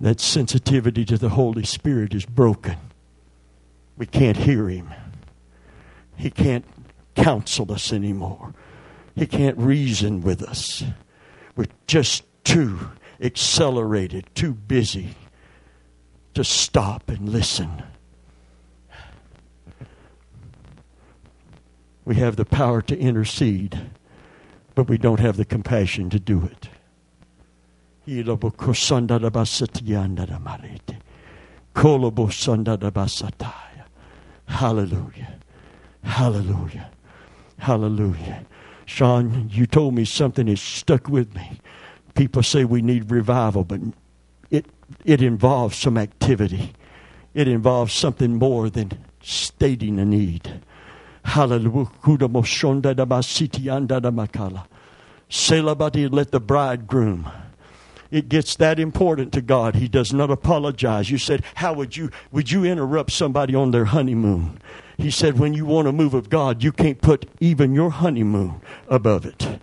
That 0.00 0.18
sensitivity 0.18 1.04
to 1.04 1.16
the 1.16 1.28
Holy 1.28 1.64
Spirit 1.64 2.14
is 2.14 2.26
broken. 2.26 2.78
We 3.96 4.06
can't 4.06 4.36
hear 4.36 4.68
Him. 4.68 4.90
He 6.20 6.30
can't 6.30 6.66
counsel 7.14 7.72
us 7.72 7.94
anymore. 7.94 8.52
He 9.14 9.26
can't 9.26 9.56
reason 9.56 10.20
with 10.20 10.42
us. 10.42 10.84
We're 11.56 11.66
just 11.86 12.24
too 12.44 12.78
accelerated, 13.22 14.26
too 14.34 14.52
busy 14.52 15.14
to 16.34 16.44
stop 16.44 17.08
and 17.08 17.30
listen. 17.30 17.82
We 22.04 22.16
have 22.16 22.36
the 22.36 22.44
power 22.44 22.82
to 22.82 22.98
intercede, 22.98 23.90
but 24.74 24.90
we 24.90 24.98
don't 24.98 25.20
have 25.20 25.38
the 25.38 25.46
compassion 25.46 26.10
to 26.10 26.20
do 26.20 26.44
it. 26.44 26.68
Hallelujah. 34.46 35.39
Hallelujah. 36.02 36.90
Hallelujah. 37.58 38.44
Sean, 38.86 39.48
you 39.52 39.66
told 39.66 39.94
me 39.94 40.04
something 40.04 40.46
that 40.46 40.58
stuck 40.58 41.08
with 41.08 41.34
me. 41.34 41.60
People 42.14 42.42
say 42.42 42.64
we 42.64 42.82
need 42.82 43.10
revival, 43.10 43.64
but 43.64 43.80
it, 44.50 44.66
it 45.04 45.22
involves 45.22 45.76
some 45.76 45.96
activity. 45.96 46.72
It 47.34 47.46
involves 47.46 47.92
something 47.92 48.36
more 48.36 48.68
than 48.68 48.92
stating 49.22 49.98
a 50.00 50.04
need. 50.04 50.60
Hallelujah. 51.24 51.88
Let 56.10 56.30
the 56.32 56.40
bridegroom 56.40 57.30
it 58.10 58.28
gets 58.28 58.56
that 58.56 58.80
important 58.80 59.32
to 59.34 59.40
God. 59.40 59.76
He 59.76 59.88
does 59.88 60.12
not 60.12 60.30
apologize. 60.30 61.10
You 61.10 61.18
said, 61.18 61.44
How 61.54 61.72
would 61.72 61.96
you 61.96 62.10
would 62.32 62.50
you 62.50 62.64
interrupt 62.64 63.12
somebody 63.12 63.54
on 63.54 63.70
their 63.70 63.86
honeymoon? 63.86 64.58
He 65.00 65.10
said, 65.10 65.38
When 65.38 65.54
you 65.54 65.64
want 65.64 65.88
a 65.88 65.92
move 65.92 66.12
of 66.12 66.28
God, 66.28 66.62
you 66.62 66.72
can't 66.72 67.00
put 67.00 67.26
even 67.40 67.74
your 67.74 67.90
honeymoon 67.90 68.60
above 68.88 69.24
it. 69.24 69.60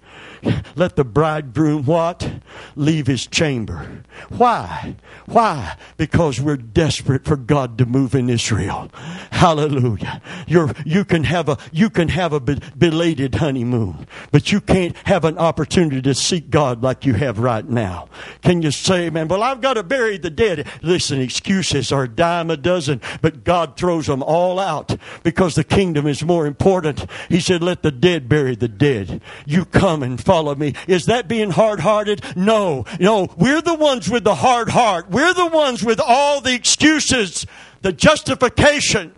Let 0.75 0.95
the 0.95 1.03
bridegroom 1.03 1.85
what? 1.85 2.29
Leave 2.75 3.07
his 3.07 3.25
chamber. 3.25 4.03
Why? 4.29 4.95
Why? 5.25 5.77
Because 5.97 6.39
we're 6.39 6.57
desperate 6.57 7.25
for 7.25 7.35
God 7.35 7.77
to 7.77 7.85
move 7.85 8.15
in 8.15 8.29
Israel. 8.29 8.89
Hallelujah. 9.31 10.21
You're, 10.47 10.71
you 10.85 11.03
can 11.05 11.23
have 11.23 11.49
a, 11.49 11.57
you 11.71 11.89
can 11.89 12.09
have 12.09 12.33
a 12.33 12.39
belated 12.39 13.35
honeymoon, 13.35 14.07
but 14.31 14.51
you 14.51 14.61
can't 14.61 14.95
have 15.05 15.25
an 15.25 15.37
opportunity 15.37 16.01
to 16.01 16.13
seek 16.13 16.49
God 16.49 16.83
like 16.83 17.05
you 17.05 17.13
have 17.13 17.39
right 17.39 17.67
now. 17.67 18.09
Can 18.41 18.61
you 18.61 18.71
say, 18.71 19.09
man, 19.09 19.27
well, 19.27 19.43
I've 19.43 19.61
got 19.61 19.73
to 19.73 19.83
bury 19.83 20.17
the 20.17 20.29
dead. 20.29 20.67
Listen, 20.81 21.19
excuses 21.19 21.91
are 21.91 22.03
a 22.03 22.07
dime 22.07 22.49
a 22.49 22.57
dozen, 22.57 23.01
but 23.21 23.43
God 23.43 23.77
throws 23.77 24.07
them 24.07 24.23
all 24.23 24.59
out 24.59 24.95
because 25.23 25.55
the 25.55 25.63
kingdom 25.63 26.07
is 26.07 26.23
more 26.23 26.45
important. 26.45 27.05
He 27.29 27.39
said, 27.39 27.63
let 27.63 27.83
the 27.83 27.91
dead 27.91 28.29
bury 28.29 28.55
the 28.55 28.67
dead. 28.67 29.21
You 29.45 29.65
come 29.65 30.03
and 30.03 30.23
follow 30.37 30.53
me. 30.53 30.73
Is 30.87 31.07
that 31.07 31.27
being 31.27 31.49
hard 31.49 31.79
hearted? 31.79 32.23
No. 32.35 32.85
No. 32.99 33.27
We're 33.37 33.61
the 33.61 33.73
ones 33.73 34.07
with 34.07 34.23
the 34.23 34.35
hard 34.35 34.69
heart. 34.69 35.09
We're 35.09 35.33
the 35.33 35.47
ones 35.47 35.83
with 35.83 35.99
all 35.99 36.41
the 36.41 36.53
excuses, 36.53 37.47
the 37.81 37.91
justification 37.91 39.13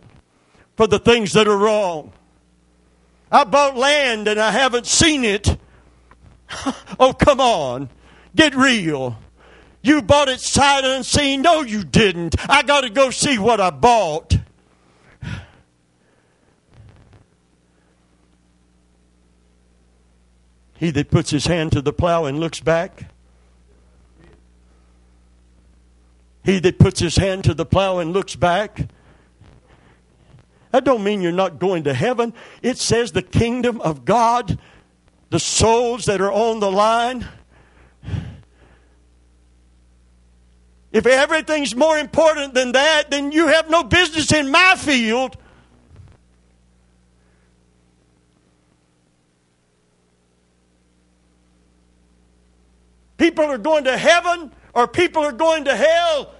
for 0.77 0.87
the 0.87 0.97
things 0.99 1.33
that 1.33 1.45
are 1.45 1.57
wrong. 1.57 2.13
I 3.29 3.43
bought 3.43 3.75
land 3.75 4.29
and 4.29 4.39
I 4.39 4.51
haven't 4.51 4.87
seen 4.87 5.25
it. 5.25 5.57
oh, 6.99 7.11
come 7.11 7.41
on. 7.41 7.89
Get 8.33 8.55
real. 8.55 9.17
You 9.81 10.01
bought 10.01 10.29
it 10.29 10.39
sight 10.39 10.85
unseen. 10.85 11.41
No, 11.41 11.63
you 11.63 11.83
didn't. 11.83 12.35
I 12.49 12.63
got 12.63 12.81
to 12.81 12.89
go 12.89 13.09
see 13.09 13.37
what 13.37 13.59
I 13.59 13.71
bought. 13.71 14.37
He 20.79 20.91
that 20.91 21.11
puts 21.11 21.29
his 21.29 21.45
hand 21.45 21.73
to 21.73 21.81
the 21.81 21.91
plow 21.91 22.23
and 22.23 22.39
looks 22.39 22.61
back. 22.61 23.11
He 26.45 26.59
that 26.59 26.79
puts 26.79 27.01
his 27.01 27.17
hand 27.17 27.43
to 27.43 27.53
the 27.53 27.65
plow 27.65 27.99
and 27.99 28.13
looks 28.13 28.37
back. 28.37 28.87
That 30.71 30.85
don't 30.85 31.03
mean 31.03 31.21
you're 31.21 31.33
not 31.33 31.59
going 31.59 31.83
to 31.83 31.93
heaven. 31.93 32.33
It 32.61 32.77
says 32.77 33.11
the 33.11 33.21
kingdom 33.21 33.81
of 33.81 34.05
God, 34.05 34.57
the 35.31 35.39
souls 35.39 36.05
that 36.05 36.21
are 36.21 36.31
on 36.31 36.61
the 36.61 36.71
line. 36.71 37.27
If 40.93 41.05
everything's 41.05 41.75
more 41.75 41.99
important 41.99 42.53
than 42.53 42.71
that, 42.71 43.11
then 43.11 43.33
you 43.33 43.47
have 43.47 43.69
no 43.69 43.83
business 43.83 44.31
in 44.31 44.49
my 44.49 44.75
field. 44.77 45.35
People 53.19 53.45
are 53.45 53.57
going 53.57 53.83
to 53.83 53.97
heaven 53.97 54.51
or 54.73 54.87
people 54.87 55.23
are 55.23 55.33
going 55.33 55.65
to 55.65 55.75
hell. 55.75 56.33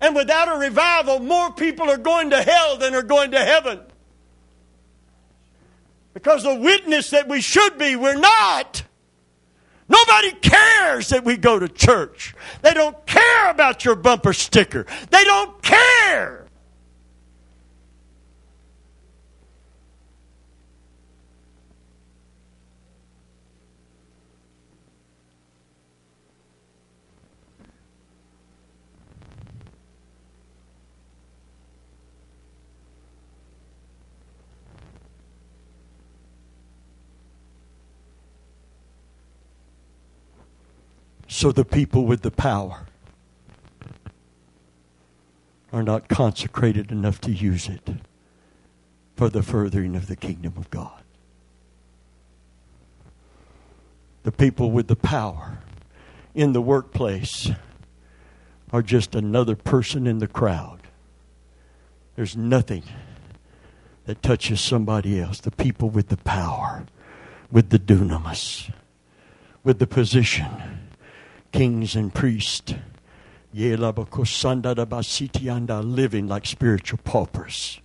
And 0.00 0.14
without 0.14 0.54
a 0.54 0.58
revival, 0.58 1.18
more 1.18 1.52
people 1.52 1.90
are 1.90 1.96
going 1.96 2.30
to 2.30 2.40
hell 2.40 2.76
than 2.76 2.94
are 2.94 3.02
going 3.02 3.32
to 3.32 3.40
heaven. 3.40 3.80
Because 6.14 6.44
the 6.44 6.54
witness 6.54 7.10
that 7.10 7.28
we 7.28 7.40
should 7.40 7.78
be, 7.78 7.96
we're 7.96 8.18
not. 8.18 8.84
Nobody 9.88 10.32
cares 10.32 11.08
that 11.08 11.24
we 11.24 11.38
go 11.38 11.58
to 11.58 11.66
church. 11.66 12.34
They 12.60 12.74
don't 12.74 13.06
care 13.06 13.50
about 13.50 13.84
your 13.84 13.96
bumper 13.96 14.34
sticker. 14.34 14.84
They 15.10 15.24
don't 15.24 15.62
care. 15.62 16.47
So 41.28 41.52
the 41.52 41.64
people 41.64 42.06
with 42.06 42.22
the 42.22 42.30
power 42.30 42.86
are 45.70 45.82
not 45.82 46.08
consecrated 46.08 46.90
enough 46.90 47.20
to 47.20 47.30
use 47.30 47.68
it 47.68 47.90
for 49.14 49.28
the 49.28 49.42
furthering 49.42 49.94
of 49.94 50.06
the 50.06 50.16
kingdom 50.16 50.54
of 50.56 50.70
God. 50.70 51.02
The 54.22 54.32
people 54.32 54.70
with 54.70 54.88
the 54.88 54.96
power 54.96 55.58
in 56.34 56.54
the 56.54 56.62
workplace 56.62 57.50
are 58.72 58.82
just 58.82 59.14
another 59.14 59.54
person 59.54 60.06
in 60.06 60.18
the 60.18 60.26
crowd. 60.26 60.80
There's 62.16 62.36
nothing 62.36 62.84
that 64.06 64.22
touches 64.22 64.62
somebody 64.62 65.20
else. 65.20 65.40
The 65.40 65.50
people 65.50 65.90
with 65.90 66.08
the 66.08 66.16
power, 66.16 66.86
with 67.52 67.68
the 67.68 67.78
dunamis, 67.78 68.72
with 69.62 69.78
the 69.78 69.86
position 69.86 70.87
kings 71.52 71.96
and 71.96 72.14
priests. 72.14 72.74
Living 75.82 76.28
like 76.28 76.46
spiritual 76.46 76.98
paupers. 77.02 77.80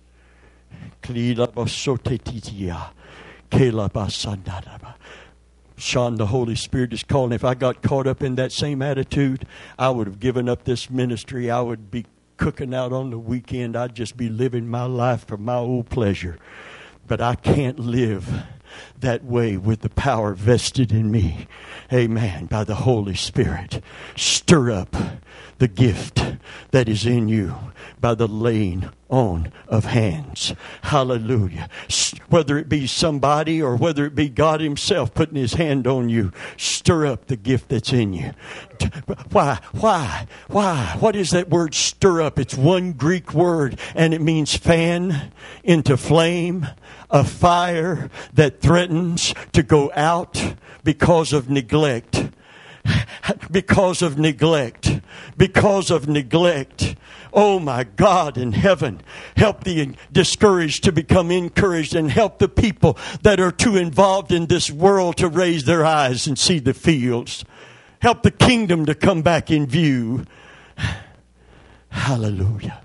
Sean, 5.76 6.14
the 6.16 6.26
Holy 6.26 6.54
Spirit 6.54 6.92
is 6.92 7.02
calling. 7.02 7.32
If 7.32 7.44
I 7.44 7.54
got 7.54 7.82
caught 7.82 8.06
up 8.06 8.22
in 8.22 8.36
that 8.36 8.52
same 8.52 8.80
attitude, 8.80 9.46
I 9.78 9.90
would 9.90 10.06
have 10.06 10.20
given 10.20 10.48
up 10.48 10.64
this 10.64 10.88
ministry. 10.88 11.50
I 11.50 11.60
would 11.60 11.90
be 11.90 12.06
cooking 12.36 12.74
out 12.74 12.92
on 12.92 13.10
the 13.10 13.18
weekend. 13.18 13.76
I'd 13.76 13.94
just 13.94 14.16
be 14.16 14.28
living 14.28 14.68
my 14.68 14.84
life 14.84 15.26
for 15.26 15.36
my 15.36 15.56
old 15.56 15.90
pleasure. 15.90 16.38
But 17.06 17.20
I 17.20 17.34
can't 17.34 17.78
live 17.78 18.44
that 19.00 19.24
way 19.24 19.56
with 19.56 19.80
the 19.80 19.88
power 19.90 20.34
vested 20.34 20.92
in 20.92 21.10
me. 21.10 21.46
Amen. 21.92 22.46
By 22.46 22.64
the 22.64 22.76
Holy 22.76 23.14
Spirit. 23.14 23.82
Stir 24.16 24.70
up 24.70 24.96
the 25.58 25.68
gift 25.68 26.24
that 26.72 26.88
is 26.88 27.06
in 27.06 27.28
you 27.28 27.54
by 28.00 28.14
the 28.14 28.26
laying 28.26 28.90
on 29.08 29.52
of 29.68 29.84
hands. 29.84 30.54
Hallelujah. 30.82 31.68
Whether 32.28 32.58
it 32.58 32.68
be 32.68 32.86
somebody 32.86 33.62
or 33.62 33.76
whether 33.76 34.04
it 34.04 34.14
be 34.14 34.28
God 34.28 34.60
Himself 34.60 35.14
putting 35.14 35.36
His 35.36 35.54
hand 35.54 35.86
on 35.86 36.08
you, 36.08 36.32
stir 36.56 37.06
up 37.06 37.26
the 37.26 37.36
gift 37.36 37.68
that's 37.68 37.92
in 37.92 38.12
you. 38.12 38.32
Why? 39.30 39.60
Why? 39.72 40.26
Why? 40.48 40.96
What 40.98 41.16
is 41.16 41.30
that 41.30 41.48
word 41.48 41.74
stir 41.74 42.22
up? 42.22 42.38
It's 42.38 42.56
one 42.56 42.92
Greek 42.92 43.32
word 43.32 43.78
and 43.94 44.12
it 44.12 44.20
means 44.20 44.56
fan 44.56 45.32
into 45.62 45.96
flame, 45.96 46.66
a 47.14 47.22
fire 47.22 48.10
that 48.34 48.60
threatens 48.60 49.32
to 49.52 49.62
go 49.62 49.90
out 49.94 50.56
because 50.82 51.32
of 51.32 51.48
neglect. 51.48 52.28
Because 53.50 54.02
of 54.02 54.18
neglect. 54.18 55.00
Because 55.36 55.90
of 55.90 56.08
neglect. 56.08 56.96
Oh 57.32 57.60
my 57.60 57.84
God 57.84 58.36
in 58.36 58.52
heaven. 58.52 59.00
Help 59.36 59.62
the 59.62 59.94
discouraged 60.12 60.84
to 60.84 60.92
become 60.92 61.30
encouraged 61.30 61.94
and 61.94 62.10
help 62.10 62.40
the 62.40 62.48
people 62.48 62.98
that 63.22 63.38
are 63.38 63.52
too 63.52 63.76
involved 63.76 64.32
in 64.32 64.46
this 64.46 64.68
world 64.68 65.16
to 65.18 65.28
raise 65.28 65.64
their 65.64 65.84
eyes 65.84 66.26
and 66.26 66.36
see 66.36 66.58
the 66.58 66.74
fields. 66.74 67.44
Help 68.00 68.24
the 68.24 68.30
kingdom 68.30 68.86
to 68.86 68.94
come 68.94 69.22
back 69.22 69.52
in 69.52 69.66
view. 69.66 70.24
Hallelujah. 71.90 72.82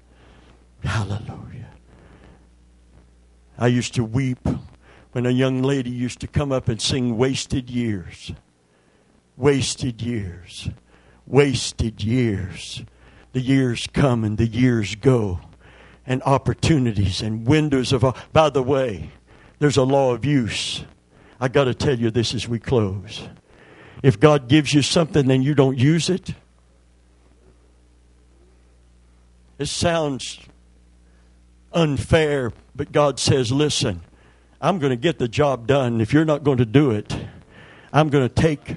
Hallelujah. 0.84 1.59
I 3.60 3.68
used 3.68 3.94
to 3.95 4.06
weep 4.06 4.40
when 5.11 5.26
a 5.26 5.31
young 5.31 5.61
lady 5.61 5.90
used 5.90 6.22
to 6.22 6.27
come 6.27 6.52
up 6.53 6.69
and 6.69 6.81
sing 6.81 7.18
Wasted 7.18 7.69
Years. 7.69 8.31
Wasted 9.36 10.02
years. 10.02 10.69
Wasted 11.27 12.02
years. 12.02 12.84
The 13.34 13.41
years 13.41 13.88
come 13.94 14.23
and 14.23 14.38
the 14.38 14.48
years 14.48 14.95
go. 14.95 15.41
And 16.07 16.23
opportunities 16.23 17.22
and 17.22 17.45
windows 17.45 17.94
of. 17.94 18.03
By 18.34 18.49
the 18.49 18.64
way, 18.64 19.11
there's 19.60 19.77
a 19.77 19.84
law 19.84 20.14
of 20.14 20.23
use. 20.23 20.84
I 21.40 21.49
got 21.49 21.65
to 21.65 21.73
tell 21.73 21.98
you 21.98 22.11
this 22.11 22.34
as 22.34 22.48
we 22.48 22.60
close. 22.60 23.27
If 24.02 24.19
God 24.19 24.48
gives 24.48 24.73
you 24.73 24.81
something 24.81 25.30
and 25.30 25.44
you 25.44 25.53
don't 25.53 25.77
use 25.77 26.10
it, 26.10 26.34
it 29.57 29.68
sounds 29.68 30.40
unfair, 31.74 32.52
but 32.76 32.91
God 32.91 33.20
says, 33.20 33.52
listen, 33.52 34.02
I'm 34.62 34.80
going 34.80 34.91
to 34.91 34.98
get 34.98 35.20
the 35.20 35.28
job 35.28 35.68
done. 35.68 36.02
If 36.02 36.14
you're 36.14 36.26
not 36.26 36.44
going 36.44 36.58
to 36.58 36.66
do 36.66 36.91
it, 36.91 37.16
I'm 37.94 38.10
going 38.10 38.28
to 38.28 38.34
take 38.34 38.76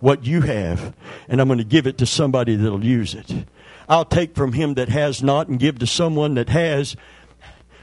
what 0.00 0.24
you 0.24 0.42
have 0.42 0.94
and 1.28 1.40
I'm 1.40 1.48
going 1.48 1.58
to 1.58 1.64
give 1.64 1.86
it 1.86 1.98
to 1.98 2.06
somebody 2.06 2.54
that'll 2.54 2.84
use 2.84 3.14
it. 3.14 3.46
I'll 3.88 4.04
take 4.04 4.34
from 4.34 4.52
him 4.52 4.74
that 4.74 4.88
has 4.88 5.22
not 5.22 5.48
and 5.48 5.58
give 5.58 5.78
to 5.78 5.86
someone 5.86 6.34
that 6.34 6.50
has 6.50 6.96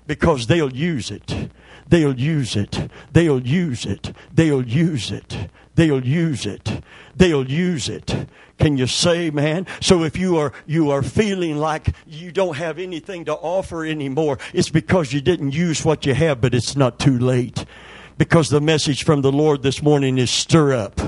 because 0.07 0.47
they'll 0.47 0.73
use 0.73 1.11
it. 1.11 1.49
They'll 1.87 2.17
use 2.17 2.55
it. 2.55 2.89
They'll 3.11 3.45
use 3.45 3.85
it. 3.85 4.13
They'll 4.33 4.65
use 4.65 5.11
it. 5.11 5.49
They'll 5.75 6.05
use 6.05 6.45
it. 6.45 6.83
They'll 7.15 7.49
use 7.49 7.89
it. 7.89 8.27
Can 8.57 8.77
you 8.77 8.87
say, 8.87 9.29
man? 9.29 9.67
So 9.81 10.03
if 10.03 10.17
you 10.17 10.37
are, 10.37 10.53
you 10.65 10.89
are 10.91 11.03
feeling 11.03 11.57
like 11.57 11.93
you 12.07 12.31
don't 12.31 12.55
have 12.55 12.79
anything 12.79 13.25
to 13.25 13.33
offer 13.33 13.85
anymore, 13.85 14.39
it's 14.53 14.69
because 14.69 15.11
you 15.11 15.21
didn't 15.21 15.51
use 15.51 15.83
what 15.83 16.05
you 16.05 16.13
have, 16.13 16.39
but 16.39 16.53
it's 16.53 16.75
not 16.75 16.99
too 16.99 17.19
late. 17.19 17.65
Because 18.17 18.49
the 18.49 18.61
message 18.61 19.03
from 19.03 19.21
the 19.21 19.31
Lord 19.31 19.61
this 19.61 19.81
morning 19.83 20.17
is 20.17 20.31
stir 20.31 20.73
up 20.73 21.01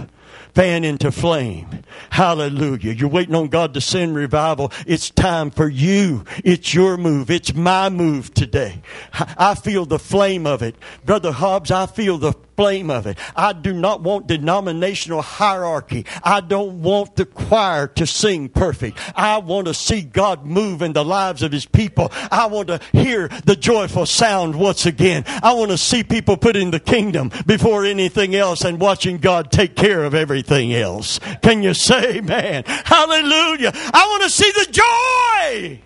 fan 0.58 0.84
into 0.84 1.12
flame. 1.12 1.84
Hallelujah. 2.10 2.92
You're 2.92 3.10
waiting 3.10 3.36
on 3.36 3.48
God 3.48 3.76
to 3.76 3.82
send 3.82 4.16
revival. 4.16 4.72
It's 4.88 5.12
time 5.12 5.52
for 5.52 5.70
you. 5.70 6.26
It's 6.44 6.74
your 6.74 6.98
move. 6.98 7.30
It's 7.30 7.54
my 7.54 7.90
move 7.90 8.34
today. 8.34 8.82
I 9.14 9.54
feel 9.54 9.86
the 9.86 10.00
flame 10.00 10.48
of 10.48 10.64
it. 10.64 10.76
Brother 11.06 11.32
Hobbs, 11.32 11.70
I 11.70 11.86
feel 11.86 12.18
the 12.18 12.34
flame 12.58 12.90
of 12.90 13.06
it. 13.06 13.20
I 13.36 13.54
do 13.54 13.72
not 13.72 14.02
want 14.02 14.26
denominational 14.26 15.22
hierarchy. 15.22 16.06
I 16.24 16.42
don't 16.42 16.82
want 16.82 17.16
the 17.16 17.26
choir 17.26 17.86
to 17.90 18.08
sing 18.08 18.50
perfect. 18.50 18.98
I 19.16 19.38
want 19.38 19.68
to 19.68 19.76
see 19.76 20.02
God 20.02 20.44
move 20.44 20.82
in 20.82 20.94
the 20.94 21.06
lives 21.06 21.44
of 21.44 21.52
his 21.52 21.68
people. 21.68 22.12
I 22.32 22.48
want 22.48 22.70
to 22.70 22.82
hear 22.92 23.28
the 23.46 23.56
joyful 23.56 24.08
sound 24.08 24.56
once 24.56 24.88
again. 24.88 25.24
I 25.28 25.54
want 25.54 25.70
to 25.70 25.78
see 25.78 26.04
people 26.04 26.36
putting 26.36 26.72
the 26.72 26.80
kingdom 26.80 27.32
before 27.46 27.86
anything 27.86 28.34
else 28.36 28.66
and 28.66 28.82
watching 28.82 29.20
God 29.20 29.52
take 29.52 29.76
care 29.76 30.04
of 30.04 30.16
else. 30.52 31.20
Can 31.42 31.64
you 31.64 31.74
say 31.74 32.18
amen? 32.18 32.64
Hallelujah. 32.66 33.72
I 33.74 34.08
want 34.10 34.24
to 34.24 34.30
see 34.30 34.52
the 34.52 34.68
joy 34.72 35.82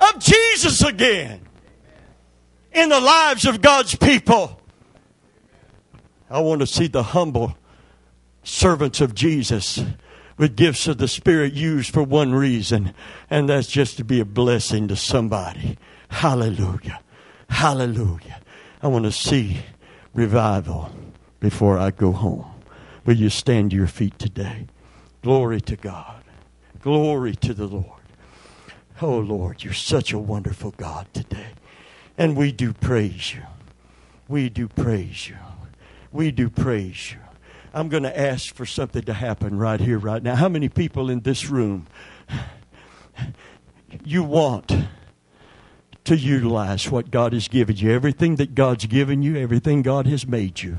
of 0.00 0.18
Jesus 0.20 0.82
again 0.82 1.40
in 2.72 2.88
the 2.88 3.00
lives 3.00 3.44
of 3.44 3.60
God's 3.60 3.94
people. 3.94 4.60
I 6.30 6.40
want 6.40 6.60
to 6.60 6.66
see 6.66 6.86
the 6.86 7.02
humble 7.02 7.56
servants 8.42 9.00
of 9.00 9.14
Jesus 9.14 9.82
with 10.38 10.56
gifts 10.56 10.88
of 10.88 10.98
the 10.98 11.08
Spirit 11.08 11.52
used 11.52 11.92
for 11.92 12.02
one 12.02 12.34
reason, 12.34 12.94
and 13.30 13.48
that's 13.48 13.68
just 13.68 13.98
to 13.98 14.04
be 14.04 14.18
a 14.18 14.24
blessing 14.24 14.88
to 14.88 14.96
somebody. 14.96 15.76
Hallelujah. 16.08 17.00
Hallelujah. 17.48 18.40
I 18.82 18.88
want 18.88 19.04
to 19.04 19.12
see 19.12 19.60
revival 20.14 20.90
before 21.38 21.78
I 21.78 21.90
go 21.90 22.12
home. 22.12 22.51
Will 23.04 23.16
you 23.16 23.30
stand 23.30 23.70
to 23.70 23.76
your 23.76 23.86
feet 23.86 24.18
today? 24.18 24.66
Glory 25.22 25.60
to 25.62 25.76
God. 25.76 26.22
Glory 26.80 27.34
to 27.36 27.54
the 27.54 27.66
Lord. 27.66 28.00
Oh, 29.00 29.18
Lord, 29.18 29.64
you're 29.64 29.72
such 29.72 30.12
a 30.12 30.18
wonderful 30.18 30.72
God 30.76 31.06
today. 31.12 31.48
And 32.16 32.36
we 32.36 32.52
do 32.52 32.72
praise 32.72 33.34
you. 33.34 33.42
We 34.28 34.48
do 34.48 34.68
praise 34.68 35.28
you. 35.28 35.36
We 36.12 36.30
do 36.30 36.48
praise 36.48 37.12
you. 37.12 37.18
I'm 37.74 37.88
going 37.88 38.02
to 38.02 38.18
ask 38.18 38.54
for 38.54 38.66
something 38.66 39.02
to 39.02 39.14
happen 39.14 39.58
right 39.58 39.80
here, 39.80 39.98
right 39.98 40.22
now. 40.22 40.36
How 40.36 40.48
many 40.48 40.68
people 40.68 41.10
in 41.10 41.20
this 41.20 41.48
room 41.48 41.86
you 44.04 44.22
want 44.22 44.72
to 46.04 46.16
utilize 46.16 46.90
what 46.90 47.10
God 47.10 47.32
has 47.32 47.48
given 47.48 47.76
you? 47.76 47.90
Everything 47.90 48.36
that 48.36 48.54
God's 48.54 48.86
given 48.86 49.22
you, 49.22 49.36
everything 49.36 49.82
God 49.82 50.06
has 50.06 50.26
made 50.26 50.62
you. 50.62 50.78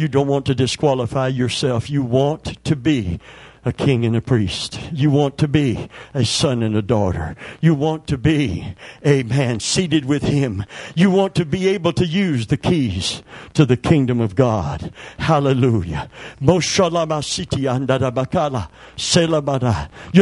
You 0.00 0.08
don't 0.08 0.28
want 0.28 0.46
to 0.46 0.54
disqualify 0.54 1.28
yourself. 1.28 1.90
You 1.90 2.02
want 2.02 2.64
to 2.64 2.74
be 2.74 3.20
a 3.66 3.72
king 3.74 4.06
and 4.06 4.16
a 4.16 4.22
priest. 4.22 4.80
You 4.90 5.10
want 5.10 5.36
to 5.36 5.46
be 5.46 5.90
a 6.14 6.24
son 6.24 6.62
and 6.62 6.74
a 6.74 6.80
daughter. 6.80 7.36
You 7.60 7.74
want 7.74 8.06
to 8.06 8.16
be 8.16 8.74
a 9.04 9.24
man 9.24 9.60
seated 9.60 10.06
with 10.06 10.22
him. 10.22 10.64
You 10.94 11.10
want 11.10 11.34
to 11.34 11.44
be 11.44 11.68
able 11.68 11.92
to 11.92 12.06
use 12.06 12.46
the 12.46 12.56
keys 12.56 13.22
to 13.52 13.66
the 13.66 13.76
kingdom 13.76 14.22
of 14.22 14.34
God. 14.34 14.90
Hallelujah. 15.18 16.08
You'd 16.40 16.64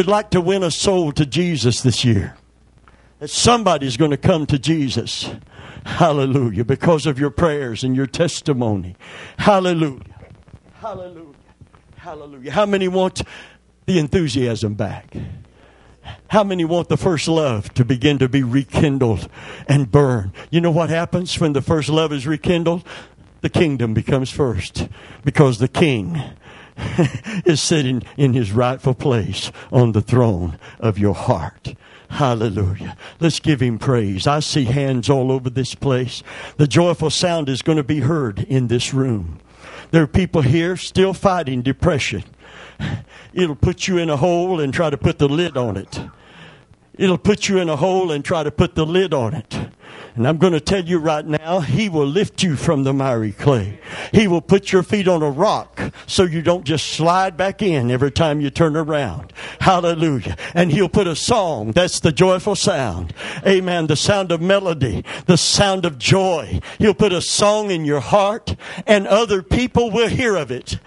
like 0.08 0.30
to 0.30 0.40
win 0.40 0.64
a 0.64 0.72
soul 0.72 1.12
to 1.12 1.24
Jesus 1.24 1.82
this 1.82 2.04
year. 2.04 2.36
That 3.20 3.30
somebody's 3.30 3.96
going 3.96 4.10
to 4.10 4.16
come 4.16 4.44
to 4.46 4.58
Jesus. 4.58 5.30
Hallelujah. 5.88 6.64
Because 6.64 7.06
of 7.06 7.18
your 7.18 7.30
prayers 7.30 7.82
and 7.82 7.96
your 7.96 8.06
testimony. 8.06 8.94
Hallelujah. 9.38 10.02
Hallelujah. 10.74 11.34
Hallelujah. 11.96 12.52
How 12.52 12.66
many 12.66 12.86
want 12.86 13.22
the 13.86 13.98
enthusiasm 13.98 14.74
back? 14.74 15.16
How 16.28 16.44
many 16.44 16.64
want 16.64 16.88
the 16.88 16.96
first 16.96 17.26
love 17.26 17.72
to 17.74 17.84
begin 17.84 18.18
to 18.18 18.28
be 18.28 18.42
rekindled 18.42 19.28
and 19.66 19.90
burn? 19.90 20.32
You 20.50 20.60
know 20.60 20.70
what 20.70 20.90
happens 20.90 21.40
when 21.40 21.52
the 21.52 21.62
first 21.62 21.88
love 21.88 22.12
is 22.12 22.26
rekindled? 22.26 22.86
The 23.40 23.50
kingdom 23.50 23.94
becomes 23.94 24.30
first 24.30 24.88
because 25.24 25.58
the 25.58 25.68
king 25.68 26.20
is 27.44 27.60
sitting 27.60 28.02
in 28.16 28.34
his 28.34 28.52
rightful 28.52 28.94
place 28.94 29.50
on 29.72 29.92
the 29.92 30.02
throne 30.02 30.58
of 30.78 30.98
your 30.98 31.14
heart. 31.14 31.74
Hallelujah. 32.08 32.96
Let's 33.20 33.38
give 33.38 33.60
him 33.60 33.78
praise. 33.78 34.26
I 34.26 34.40
see 34.40 34.64
hands 34.64 35.08
all 35.10 35.30
over 35.30 35.50
this 35.50 35.74
place. 35.74 36.22
The 36.56 36.66
joyful 36.66 37.10
sound 37.10 37.48
is 37.48 37.62
going 37.62 37.78
to 37.78 37.84
be 37.84 38.00
heard 38.00 38.40
in 38.40 38.68
this 38.68 38.92
room. 38.92 39.38
There 39.90 40.02
are 40.02 40.08
people 40.08 40.42
here 40.42 40.76
still 40.76 41.14
fighting 41.14 41.62
depression. 41.62 42.24
It'll 43.32 43.56
put 43.56 43.88
you 43.88 43.98
in 43.98 44.10
a 44.10 44.16
hole 44.16 44.60
and 44.60 44.72
try 44.72 44.90
to 44.90 44.96
put 44.96 45.18
the 45.18 45.28
lid 45.28 45.56
on 45.56 45.76
it. 45.76 46.00
It'll 46.94 47.18
put 47.18 47.48
you 47.48 47.58
in 47.58 47.68
a 47.68 47.76
hole 47.76 48.10
and 48.10 48.24
try 48.24 48.42
to 48.42 48.50
put 48.50 48.74
the 48.74 48.86
lid 48.86 49.14
on 49.14 49.34
it. 49.34 49.68
And 50.18 50.26
I'm 50.26 50.38
going 50.38 50.52
to 50.52 50.60
tell 50.60 50.84
you 50.84 50.98
right 50.98 51.24
now, 51.24 51.60
He 51.60 51.88
will 51.88 52.04
lift 52.04 52.42
you 52.42 52.56
from 52.56 52.82
the 52.82 52.92
miry 52.92 53.30
clay. 53.30 53.78
He 54.10 54.26
will 54.26 54.40
put 54.40 54.72
your 54.72 54.82
feet 54.82 55.06
on 55.06 55.22
a 55.22 55.30
rock 55.30 55.80
so 56.08 56.24
you 56.24 56.42
don't 56.42 56.64
just 56.64 56.86
slide 56.86 57.36
back 57.36 57.62
in 57.62 57.88
every 57.88 58.10
time 58.10 58.40
you 58.40 58.50
turn 58.50 58.76
around. 58.76 59.32
Hallelujah. 59.60 60.36
And 60.54 60.72
He'll 60.72 60.88
put 60.88 61.06
a 61.06 61.14
song. 61.14 61.70
That's 61.70 62.00
the 62.00 62.10
joyful 62.10 62.56
sound. 62.56 63.14
Amen. 63.46 63.86
The 63.86 63.94
sound 63.94 64.32
of 64.32 64.40
melody, 64.40 65.04
the 65.26 65.36
sound 65.38 65.84
of 65.84 65.98
joy. 65.98 66.58
He'll 66.78 66.94
put 66.94 67.12
a 67.12 67.22
song 67.22 67.70
in 67.70 67.84
your 67.84 68.00
heart 68.00 68.56
and 68.88 69.06
other 69.06 69.40
people 69.40 69.92
will 69.92 70.08
hear 70.08 70.34
of 70.34 70.50
it 70.50 70.80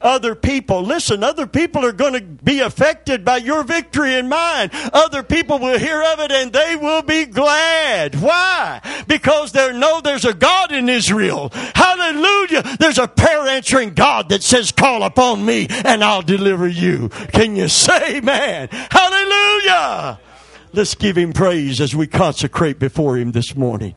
other 0.00 0.34
people. 0.34 0.82
Listen, 0.82 1.22
other 1.22 1.46
people 1.46 1.84
are 1.84 1.92
going 1.92 2.14
to 2.14 2.20
be 2.20 2.60
affected 2.60 3.24
by 3.24 3.38
your 3.38 3.64
victory 3.64 4.14
and 4.14 4.28
mine. 4.28 4.70
Other 4.92 5.22
people 5.22 5.58
will 5.58 5.78
hear 5.78 6.02
of 6.02 6.20
it 6.20 6.32
and 6.32 6.52
they 6.52 6.76
will 6.76 7.02
be 7.02 7.26
glad. 7.26 8.14
Why? 8.20 8.80
Because 9.06 9.52
they 9.52 9.76
know 9.78 10.00
there's 10.00 10.24
a 10.24 10.34
God 10.34 10.72
in 10.72 10.88
Israel. 10.88 11.50
Hallelujah. 11.52 12.62
There's 12.78 12.98
a 12.98 13.08
prayer 13.08 13.46
answering 13.48 13.94
God 13.94 14.28
that 14.30 14.42
says, 14.42 14.72
call 14.72 15.02
upon 15.02 15.44
me 15.44 15.66
and 15.68 16.02
I'll 16.02 16.22
deliver 16.22 16.68
you. 16.68 17.08
Can 17.32 17.56
you 17.56 17.68
say 17.68 18.18
amen? 18.18 18.68
Hallelujah. 18.70 20.20
Let's 20.72 20.94
give 20.94 21.16
him 21.16 21.32
praise 21.32 21.80
as 21.80 21.96
we 21.96 22.06
consecrate 22.06 22.78
before 22.78 23.16
him 23.16 23.32
this 23.32 23.56
morning. 23.56 23.94